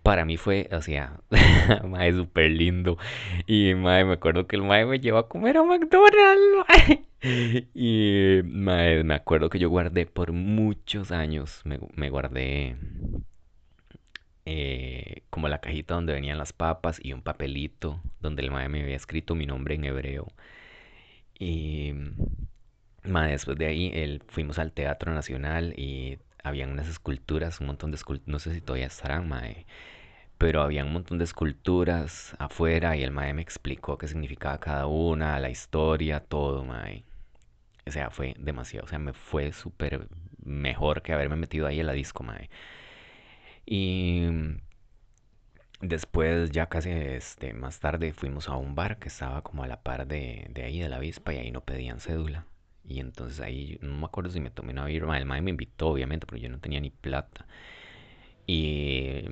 Para 0.02 0.24
mí 0.26 0.36
fue, 0.36 0.68
o 0.72 0.82
sea, 0.82 1.20
mae, 1.84 2.12
súper 2.12 2.50
lindo. 2.50 2.98
Y 3.46 3.74
mae, 3.74 4.04
me 4.04 4.14
acuerdo 4.14 4.46
que 4.46 4.56
el 4.56 4.62
mae 4.62 4.84
me 4.86 5.00
llevó 5.00 5.18
a 5.18 5.28
comer 5.28 5.56
a 5.56 5.64
McDonald's. 5.64 7.04
Y 7.74 8.42
me 8.44 9.14
acuerdo 9.14 9.50
que 9.50 9.58
yo 9.58 9.68
guardé 9.70 10.06
por 10.06 10.32
muchos 10.32 11.10
años, 11.10 11.62
me, 11.64 11.80
me 11.96 12.10
guardé 12.10 12.76
eh, 14.50 15.24
como 15.28 15.48
la 15.48 15.60
cajita 15.60 15.94
donde 15.94 16.14
venían 16.14 16.38
las 16.38 16.54
papas 16.54 16.98
y 17.02 17.12
un 17.12 17.20
papelito 17.20 18.00
donde 18.20 18.42
el 18.42 18.50
mae 18.50 18.70
me 18.70 18.82
había 18.82 18.96
escrito 18.96 19.34
mi 19.34 19.44
nombre 19.44 19.74
en 19.74 19.84
hebreo. 19.84 20.32
Y 21.38 21.92
mae, 23.04 23.32
después 23.32 23.58
de 23.58 23.66
ahí 23.66 23.90
el, 23.94 24.22
fuimos 24.26 24.58
al 24.58 24.72
Teatro 24.72 25.12
Nacional 25.12 25.74
y 25.76 26.18
habían 26.42 26.70
unas 26.70 26.88
esculturas, 26.88 27.60
un 27.60 27.66
montón 27.68 27.90
de 27.90 27.96
esculturas, 27.96 28.28
no 28.28 28.38
sé 28.38 28.54
si 28.54 28.62
todavía 28.62 28.86
estarán, 28.86 29.28
mae, 29.28 29.66
pero 30.38 30.62
había 30.62 30.84
un 30.84 30.92
montón 30.94 31.18
de 31.18 31.24
esculturas 31.24 32.34
afuera 32.38 32.96
y 32.96 33.02
el 33.04 33.10
mae 33.10 33.34
me 33.34 33.42
explicó 33.42 33.98
qué 33.98 34.08
significaba 34.08 34.58
cada 34.60 34.86
una, 34.86 35.38
la 35.40 35.50
historia, 35.50 36.20
todo, 36.20 36.64
mae. 36.64 37.04
O 37.86 37.90
sea, 37.90 38.10
fue 38.10 38.34
demasiado, 38.38 38.86
o 38.86 38.88
sea, 38.88 38.98
me 38.98 39.12
fue 39.12 39.52
súper 39.52 40.08
mejor 40.44 41.02
que 41.02 41.12
haberme 41.12 41.36
metido 41.36 41.66
ahí 41.66 41.80
en 41.80 41.86
la 41.86 41.92
disco. 41.92 42.24
Y 43.70 44.22
después, 45.80 46.50
ya 46.50 46.66
casi 46.68 46.90
este, 46.90 47.52
más 47.54 47.80
tarde, 47.80 48.12
fuimos 48.12 48.48
a 48.48 48.56
un 48.56 48.74
bar 48.74 48.98
que 48.98 49.08
estaba 49.08 49.42
como 49.42 49.62
a 49.64 49.68
la 49.68 49.82
par 49.82 50.06
de, 50.06 50.50
ahí, 50.64 50.80
de 50.80 50.88
la 50.88 50.96
avispa, 50.96 51.32
y 51.34 51.38
ahí 51.38 51.50
no 51.50 51.62
pedían 51.62 52.00
cédula. 52.00 52.46
Y 52.84 53.00
entonces 53.00 53.40
ahí, 53.40 53.78
no 53.82 53.96
me 53.98 54.06
acuerdo 54.06 54.30
si 54.30 54.40
me 54.40 54.50
tomé 54.50 54.72
una 54.72 54.86
birra, 54.86 55.16
el 55.18 55.26
mae 55.26 55.42
me 55.42 55.50
invitó, 55.50 55.88
obviamente, 55.88 56.26
pero 56.26 56.38
yo 56.40 56.48
no 56.48 56.58
tenía 56.60 56.80
ni 56.80 56.90
plata. 56.90 57.46
Y 58.46 59.24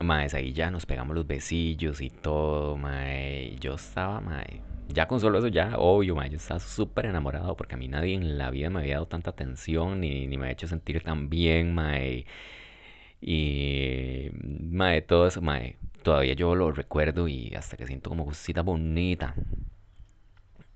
Mae, 0.00 0.28
ahí 0.34 0.52
ya 0.52 0.70
nos 0.70 0.86
pegamos 0.86 1.16
los 1.16 1.26
besillos 1.26 2.00
y 2.02 2.10
todo, 2.10 2.76
mae. 2.76 3.56
Yo 3.60 3.74
estaba, 3.76 4.20
mae. 4.20 4.62
Ya 4.88 5.08
con 5.08 5.20
solo 5.20 5.38
eso, 5.38 5.48
ya, 5.48 5.78
obvio, 5.78 6.16
mae. 6.16 6.30
Yo 6.30 6.36
estaba 6.38 6.60
súper 6.60 7.06
enamorado 7.06 7.56
porque 7.56 7.76
a 7.76 7.78
mí 7.78 7.88
nadie 7.88 8.14
en 8.14 8.38
la 8.38 8.50
vida 8.50 8.70
me 8.70 8.80
había 8.80 8.94
dado 8.96 9.08
tanta 9.08 9.30
atención 9.30 10.00
ni, 10.00 10.26
ni 10.26 10.38
me 10.38 10.44
había 10.46 10.52
hecho 10.54 10.68
sentir 10.68 11.02
tan 11.02 11.30
bien, 11.30 11.74
mae. 11.74 12.26
Y, 13.26 14.30
mae, 14.70 15.02
todo 15.02 15.26
eso, 15.26 15.42
mae. 15.42 15.76
todavía 16.04 16.34
yo 16.34 16.54
lo 16.54 16.70
recuerdo 16.72 17.26
y 17.28 17.54
hasta 17.56 17.76
que 17.76 17.86
siento 17.86 18.08
como 18.10 18.24
cosita 18.24 18.62
bonita. 18.62 19.34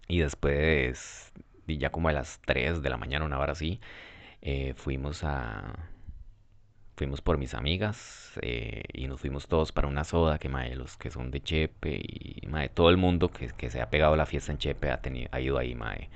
Y 0.08 0.18
después, 0.18 1.32
y 1.66 1.78
ya 1.78 1.90
como 1.90 2.08
a 2.08 2.12
las 2.12 2.40
3 2.46 2.82
de 2.82 2.90
la 2.90 2.96
mañana, 2.96 3.24
una 3.24 3.38
hora 3.38 3.52
así, 3.52 3.80
eh, 4.42 4.74
fuimos 4.76 5.22
a... 5.24 5.74
Fuimos 6.96 7.22
por 7.22 7.38
mis 7.38 7.54
amigas 7.54 8.32
eh, 8.42 8.82
y 8.92 9.06
nos 9.06 9.20
fuimos 9.20 9.46
todos 9.48 9.72
para 9.72 9.88
una 9.88 10.04
soda 10.04 10.38
que 10.38 10.48
mae, 10.50 10.74
los 10.76 10.96
que 10.98 11.10
son 11.10 11.30
de 11.30 11.40
Chepe 11.42 12.00
y 12.02 12.46
mae, 12.48 12.68
todo 12.68 12.90
el 12.90 12.98
mundo 12.98 13.30
que, 13.30 13.48
que 13.48 13.70
se 13.70 13.80
ha 13.80 13.90
pegado 13.90 14.14
a 14.14 14.16
la 14.18 14.26
fiesta 14.26 14.52
en 14.52 14.58
Chepe 14.58 14.90
ha, 14.90 15.00
tenido, 15.00 15.28
ha 15.32 15.40
ido 15.40 15.56
ahí, 15.58 15.74
mae. 15.74 16.10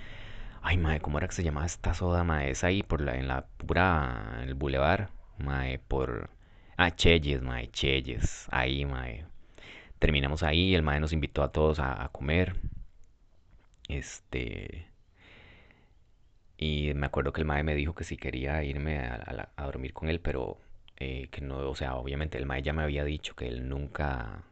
Ay, 0.63 0.79
mae, 0.79 1.01
¿cómo 1.01 1.19
era 1.19 1.29
que 1.29 1.35
se 1.35 1.45
llamaba 1.45 1.67
esta 1.67 1.95
soda, 1.95 2.25
mae? 2.25 2.51
Es 2.51 2.65
ahí 2.65 2.83
por 2.83 3.01
la, 3.01 3.17
en 3.17 3.29
la 3.29 3.47
pura, 3.47 4.41
en 4.43 4.49
el 4.49 4.55
bulevar, 4.55 5.11
mae, 5.39 5.79
por... 5.79 6.31
Ah, 6.77 6.91
Cheyes, 6.91 7.43
mae, 7.43 7.69
Cheyes, 7.71 8.47
ahí, 8.51 8.85
mae. 8.85 9.25
Terminamos 9.99 10.43
ahí, 10.43 10.75
el 10.75 10.83
mae 10.83 11.01
nos 11.01 11.13
invitó 11.13 11.43
a 11.43 11.53
todos 11.53 11.79
a, 11.81 12.09
comer. 12.13 12.57
Este... 13.89 14.87
Y 16.57 16.95
me 16.95 17.07
acuerdo 17.07 17.33
que 17.33 17.41
el 17.41 17.47
mae 17.47 17.63
me 17.65 17.75
dijo 17.75 17.95
que 17.95 18.05
si 18.05 18.17
quería 18.17 18.63
irme 18.65 18.99
a, 18.99 19.51
dormir 19.65 19.93
con 19.93 20.09
él, 20.09 20.21
pero 20.21 20.59
eh, 20.99 21.29
que 21.31 21.41
no, 21.41 21.59
o 21.69 21.75
sea, 21.75 21.97
obviamente 21.97 22.39
el 22.39 22.47
mae 22.47 22.63
ya 22.63 22.73
me 22.73 22.83
había 22.83 23.05
dicho 23.05 23.35
que 23.35 23.49
él 23.49 23.69
nunca 23.69 24.45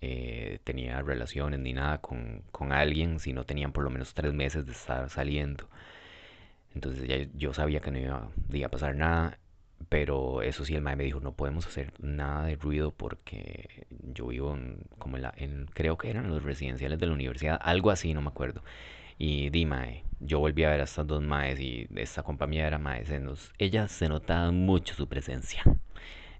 eh, 0.00 0.60
tenía 0.64 1.02
relaciones 1.02 1.60
ni 1.60 1.72
nada 1.72 1.98
con, 1.98 2.42
con 2.52 2.72
alguien 2.72 3.18
si 3.20 3.32
no 3.32 3.44
tenían 3.44 3.72
por 3.72 3.84
lo 3.84 3.90
menos 3.90 4.14
tres 4.14 4.32
meses 4.32 4.66
de 4.66 4.72
estar 4.72 5.10
saliendo. 5.10 5.68
Entonces 6.74 7.06
ya 7.08 7.16
yo 7.34 7.52
sabía 7.54 7.80
que 7.80 7.90
no 7.90 7.98
iba 7.98 8.66
a 8.66 8.70
pasar 8.70 8.94
nada, 8.94 9.38
pero 9.88 10.42
eso 10.42 10.64
sí, 10.64 10.74
el 10.74 10.82
mae 10.82 10.96
me 10.96 11.04
dijo, 11.04 11.20
no 11.20 11.32
podemos 11.32 11.66
hacer 11.66 11.92
nada 12.00 12.44
de 12.44 12.56
ruido 12.56 12.90
porque 12.90 13.86
yo 13.90 14.26
vivo 14.28 14.54
en, 14.54 14.82
como 14.98 15.16
en 15.16 15.22
la, 15.22 15.34
en, 15.36 15.66
creo 15.66 15.96
que 15.96 16.10
eran 16.10 16.28
los 16.28 16.42
residenciales 16.42 16.98
de 16.98 17.06
la 17.06 17.12
universidad, 17.12 17.58
algo 17.62 17.90
así, 17.90 18.12
no 18.14 18.20
me 18.20 18.28
acuerdo. 18.28 18.62
Y 19.18 19.50
di, 19.50 19.66
mae, 19.66 20.04
yo 20.20 20.38
volví 20.40 20.64
a 20.64 20.70
ver 20.70 20.80
a 20.80 20.84
estas 20.84 21.06
dos 21.06 21.22
maes 21.22 21.60
y 21.60 21.88
esta 21.96 22.22
compañía 22.22 22.66
era 22.66 22.78
mae, 22.78 23.04
se 23.04 23.20
ella 23.58 23.88
se 23.88 24.08
notaba 24.08 24.50
mucho 24.52 24.94
su 24.94 25.08
presencia. 25.08 25.62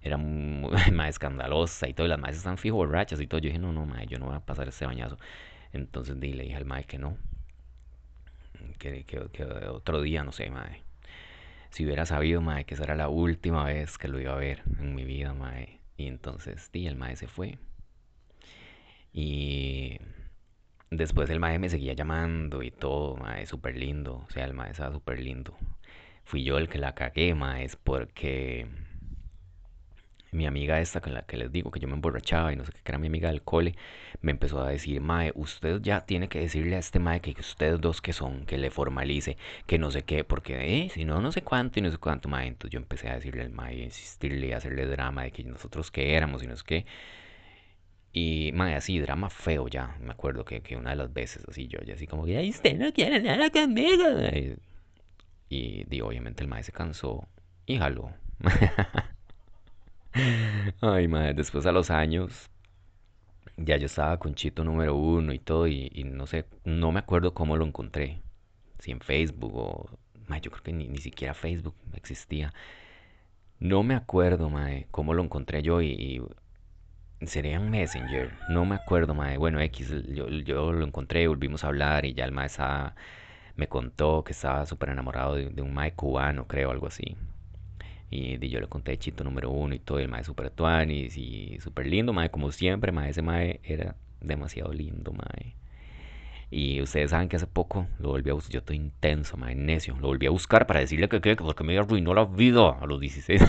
Era 0.01 0.17
muy, 0.17 0.71
mae 0.93 1.09
escandalosa 1.09 1.87
y 1.89 1.93
todo, 1.93 2.07
las 2.07 2.19
maes 2.19 2.37
están 2.37 2.57
fijo 2.57 2.77
borrachas 2.77 3.19
y 3.21 3.27
todo. 3.27 3.39
Yo 3.41 3.47
dije, 3.47 3.59
no, 3.59 3.73
no, 3.73 3.85
mae, 3.85 4.07
yo 4.07 4.19
no 4.19 4.27
voy 4.27 4.35
a 4.35 4.39
pasar 4.41 4.67
este 4.67 4.85
bañazo. 4.85 5.17
Entonces 5.73 6.19
di, 6.19 6.33
le 6.33 6.43
dije 6.43 6.55
al 6.55 6.65
mae 6.65 6.85
que 6.85 6.97
no, 6.97 7.17
que, 8.77 9.03
que, 9.05 9.29
que 9.31 9.43
otro 9.43 10.01
día, 10.01 10.23
no 10.23 10.31
sé, 10.31 10.49
mae. 10.49 10.83
Si 11.69 11.85
hubiera 11.85 12.05
sabido, 12.05 12.41
mae, 12.41 12.65
que 12.65 12.73
esa 12.73 12.83
era 12.83 12.95
la 12.95 13.09
última 13.09 13.63
vez 13.65 13.97
que 13.97 14.07
lo 14.07 14.19
iba 14.19 14.33
a 14.33 14.37
ver 14.37 14.63
en 14.79 14.95
mi 14.95 15.03
vida, 15.05 15.33
mae. 15.33 15.81
Y 15.97 16.07
entonces, 16.07 16.71
di, 16.71 16.87
el 16.87 16.95
mae 16.95 17.15
se 17.15 17.27
fue. 17.27 17.57
Y 19.13 19.99
después 20.91 21.29
el 21.29 21.39
mae 21.39 21.59
me 21.59 21.69
seguía 21.69 21.93
llamando 21.93 22.63
y 22.63 22.71
todo, 22.71 23.17
mae, 23.17 23.45
súper 23.45 23.77
lindo. 23.77 24.25
O 24.27 24.29
sea, 24.31 24.45
el 24.45 24.53
mae 24.53 24.71
estaba 24.71 24.91
súper 24.93 25.19
lindo. 25.19 25.55
Fui 26.23 26.43
yo 26.43 26.57
el 26.57 26.69
que 26.69 26.77
la 26.77 26.95
cagué, 26.95 27.33
mae, 27.35 27.65
es 27.65 27.75
porque 27.75 28.67
mi 30.31 30.45
amiga 30.45 30.79
esta 30.79 31.01
con 31.01 31.13
la 31.13 31.23
que 31.23 31.37
les 31.37 31.51
digo 31.51 31.71
que 31.71 31.79
yo 31.79 31.87
me 31.87 31.95
emborrachaba 31.95 32.53
y 32.53 32.55
no 32.55 32.65
sé 32.65 32.71
qué, 32.71 32.79
era 32.85 32.97
mi 32.97 33.07
amiga 33.07 33.29
del 33.29 33.41
cole, 33.41 33.75
me 34.21 34.31
empezó 34.31 34.61
a 34.61 34.69
decir, 34.69 35.01
mae, 35.01 35.31
usted 35.35 35.81
ya 35.81 36.05
tiene 36.05 36.27
que 36.27 36.39
decirle 36.39 36.75
a 36.75 36.79
este 36.79 36.99
mae 36.99 37.21
que 37.21 37.33
ustedes 37.39 37.79
dos 37.81 38.01
que 38.01 38.13
son, 38.13 38.45
que 38.45 38.57
le 38.57 38.71
formalice, 38.71 39.37
que 39.65 39.79
no 39.79 39.91
sé 39.91 40.03
qué, 40.03 40.23
porque, 40.23 40.85
eh, 40.85 40.89
si 40.89 41.05
no, 41.05 41.21
no 41.21 41.31
sé 41.31 41.41
cuánto 41.43 41.79
y 41.79 41.81
no 41.81 41.91
sé 41.91 41.97
cuánto, 41.97 42.29
mae. 42.29 42.47
Entonces 42.47 42.71
yo 42.71 42.79
empecé 42.79 43.09
a 43.09 43.15
decirle 43.15 43.43
al 43.43 43.51
mae, 43.51 43.75
insistirle, 43.75 44.53
a 44.53 44.57
hacerle 44.57 44.85
drama 44.85 45.23
de 45.23 45.31
que 45.31 45.43
nosotros 45.43 45.91
qué 45.91 46.15
éramos 46.15 46.43
y 46.43 46.47
no 46.47 46.55
sé 46.55 46.63
qué. 46.65 46.85
Y, 48.11 48.51
mae, 48.53 48.75
así, 48.75 48.99
drama 48.99 49.29
feo 49.29 49.67
ya. 49.67 49.95
Me 50.01 50.11
acuerdo 50.11 50.43
que, 50.45 50.61
que 50.61 50.75
una 50.75 50.91
de 50.91 50.95
las 50.97 51.13
veces, 51.13 51.43
así, 51.47 51.67
yo 51.67 51.79
ya 51.85 51.93
así 51.93 52.07
como 52.07 52.25
que, 52.25 52.37
ay, 52.37 52.49
usted 52.49 52.77
no 52.77 52.91
quiere 52.91 53.21
nada 53.21 53.49
conmigo. 53.51 54.03
Y, 54.33 54.57
y, 55.49 55.83
di, 55.85 56.01
obviamente 56.01 56.43
el 56.43 56.49
mae 56.49 56.63
se 56.63 56.71
cansó 56.71 57.27
y 57.65 57.77
jaló. 57.77 58.11
Ay, 60.81 61.07
mae, 61.07 61.33
después 61.33 61.65
a 61.65 61.71
los 61.71 61.89
años, 61.89 62.49
ya 63.57 63.77
yo 63.77 63.85
estaba 63.87 64.17
con 64.19 64.35
Chito 64.35 64.63
número 64.63 64.95
uno 64.95 65.33
y 65.33 65.39
todo, 65.39 65.67
y, 65.67 65.89
no 66.05 66.25
sé, 66.27 66.45
no 66.63 66.91
me 66.91 66.99
acuerdo 66.99 67.33
cómo 67.33 67.57
lo 67.57 67.65
encontré. 67.65 68.21
Si 68.79 68.91
en 68.91 69.01
Facebook 69.01 69.55
o... 69.55 69.89
Mae, 70.27 70.41
yo 70.41 70.51
creo 70.51 70.63
que 70.63 70.73
ni, 70.73 70.87
ni 70.87 70.99
siquiera 70.99 71.33
Facebook 71.33 71.75
existía. 71.93 72.53
No 73.59 73.83
me 73.83 73.95
acuerdo, 73.95 74.49
mae, 74.49 74.87
cómo 74.91 75.13
lo 75.13 75.23
encontré 75.23 75.61
yo 75.61 75.81
y, 75.81 76.21
y 77.21 77.27
sería 77.27 77.57
en 77.57 77.69
Messenger. 77.69 78.31
No 78.49 78.65
me 78.65 78.75
acuerdo, 78.75 79.13
mae. 79.15 79.37
Bueno, 79.37 79.59
X, 79.61 79.89
yo, 80.09 80.29
yo 80.29 80.71
lo 80.73 80.85
encontré, 80.85 81.27
volvimos 81.27 81.63
a 81.63 81.67
hablar 81.67 82.05
y 82.05 82.13
ya 82.13 82.25
el 82.25 82.31
mae 82.31 82.47
estaba- 82.47 82.95
me 83.55 83.67
contó 83.69 84.23
que 84.23 84.33
estaba 84.33 84.65
súper 84.65 84.89
enamorado 84.89 85.35
de, 85.35 85.49
de 85.49 85.61
un 85.61 85.73
mae 85.73 85.93
cubano, 85.93 86.47
creo, 86.47 86.71
algo 86.71 86.87
así. 86.87 87.17
Y 88.09 88.37
yo 88.49 88.59
le 88.59 88.67
conté 88.67 88.97
Chito 88.97 89.23
número 89.23 89.49
uno 89.51 89.75
y 89.75 89.79
todo, 89.79 89.99
el 89.99 90.07
mae 90.09 90.23
súper 90.23 90.49
tuanis 90.51 91.17
y 91.17 91.57
súper 91.61 91.87
lindo, 91.87 92.13
mae, 92.13 92.29
como 92.31 92.51
siempre, 92.51 92.91
mae, 92.91 93.09
ese 93.11 93.21
mae 93.21 93.59
era 93.63 93.95
demasiado 94.21 94.73
lindo, 94.73 95.13
mae. 95.13 95.55
Y 96.51 96.81
ustedes 96.81 97.11
saben 97.11 97.29
que 97.29 97.35
hace 97.37 97.47
poco 97.47 97.87
lo 97.99 98.09
volví 98.09 98.29
a 98.29 98.33
buscar, 98.33 98.51
yo 98.53 98.59
estoy 98.59 98.77
intenso, 98.77 99.37
mae, 99.37 99.55
necio, 99.55 99.95
lo 99.99 100.07
volví 100.07 100.25
a 100.27 100.31
buscar 100.31 100.65
para 100.67 100.79
decirle 100.79 101.07
que 101.09 101.21
que 101.21 101.35
porque 101.35 101.63
me 101.63 101.77
arruinó 101.77 102.13
la 102.13 102.25
vida 102.25 102.71
a 102.79 102.85
los 102.87 102.99
16. 102.99 103.41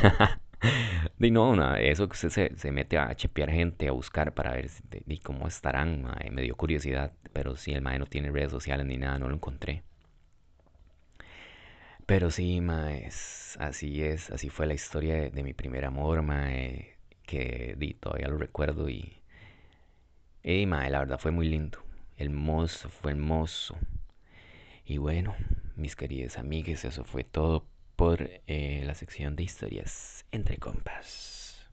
Y 1.20 1.30
no, 1.30 1.56
no, 1.56 1.74
eso 1.76 2.08
que 2.08 2.14
usted 2.14 2.28
se, 2.30 2.56
se 2.56 2.72
mete 2.72 2.98
a 2.98 3.14
chepear 3.14 3.50
gente, 3.50 3.88
a 3.88 3.92
buscar 3.92 4.34
para 4.34 4.52
ver 4.52 4.68
si- 4.68 4.82
cómo 5.22 5.46
estarán, 5.48 6.02
mae, 6.02 6.30
me 6.30 6.42
dio 6.42 6.56
curiosidad, 6.56 7.12
pero 7.32 7.56
sí, 7.56 7.72
el 7.72 7.82
mae 7.82 7.98
no 7.98 8.06
tiene 8.06 8.30
redes 8.30 8.50
sociales 8.50 8.86
ni 8.86 8.96
nada, 8.98 9.18
no 9.18 9.28
lo 9.28 9.34
encontré. 9.34 9.82
Pero 12.10 12.32
sí, 12.32 12.60
mae, 12.60 13.06
es- 13.06 13.56
así 13.60 14.02
es, 14.02 14.30
así 14.32 14.48
fue 14.50 14.66
la 14.66 14.74
historia 14.74 15.30
de, 15.30 15.42
mi 15.44 15.52
primer 15.54 15.84
amor, 15.84 16.22
mae, 16.22 16.96
que 17.22 17.76
di, 17.78 17.94
todavía 17.94 18.26
lo 18.26 18.36
recuerdo 18.36 18.88
y, 18.88 19.22
y 20.42 20.66
mae, 20.66 20.90
la 20.90 20.98
verdad 20.98 21.20
fue 21.20 21.30
muy 21.30 21.48
lindo, 21.48 21.78
hermoso, 22.16 22.88
fue 22.88 23.12
hermoso. 23.12 23.76
Y 24.84 24.98
bueno, 24.98 25.36
mis 25.76 25.94
queridas 25.94 26.36
amigas, 26.36 26.84
eso 26.84 27.04
fue 27.04 27.22
todo 27.22 27.68
por 27.94 28.28
eh, 28.48 28.82
la 28.84 28.94
sección 28.96 29.36
de 29.36 29.44
historias 29.44 30.26
entre 30.32 30.58
compas. 30.58 31.64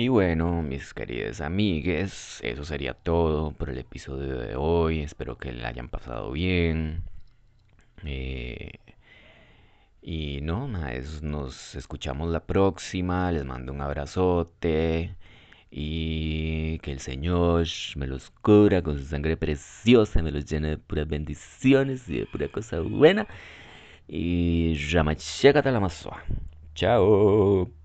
Y 0.00 0.08
bueno, 0.08 0.62
mis 0.62 0.94
queridas 0.94 1.40
amigues, 1.42 2.40
eso 2.42 2.64
sería 2.64 2.94
todo 2.94 3.52
por 3.52 3.68
el 3.68 3.76
episodio 3.78 4.38
de 4.38 4.56
hoy. 4.56 5.00
Espero 5.00 5.36
que 5.36 5.52
la 5.52 5.68
hayan 5.68 5.88
pasado 5.90 6.32
bien. 6.32 7.02
Eh, 8.04 8.72
y 10.02 10.40
no, 10.42 10.68
es- 10.88 11.22
nos 11.22 11.74
escuchamos 11.74 12.30
la 12.30 12.40
próxima. 12.46 13.30
Les 13.32 13.44
mando 13.44 13.72
un 13.72 13.80
abrazote. 13.82 15.14
Y 15.70 16.78
que 16.80 16.92
el 16.92 17.00
Señor 17.00 17.66
me 17.96 18.06
los 18.08 18.30
cubra 18.30 18.82
con 18.82 18.98
su 18.98 19.04
sangre 19.06 19.36
preciosa, 19.36 20.22
me 20.22 20.32
los 20.32 20.44
llene 20.46 20.70
de 20.70 20.78
puras 20.78 21.08
bendiciones 21.08 22.08
y 22.08 22.20
de 22.20 22.26
pura 22.26 22.48
cosa 22.48 22.80
buena. 22.80 23.26
Y 24.08 24.76
Ramacheca 24.92 25.62
la 25.72 25.90
Chao. 26.74 27.79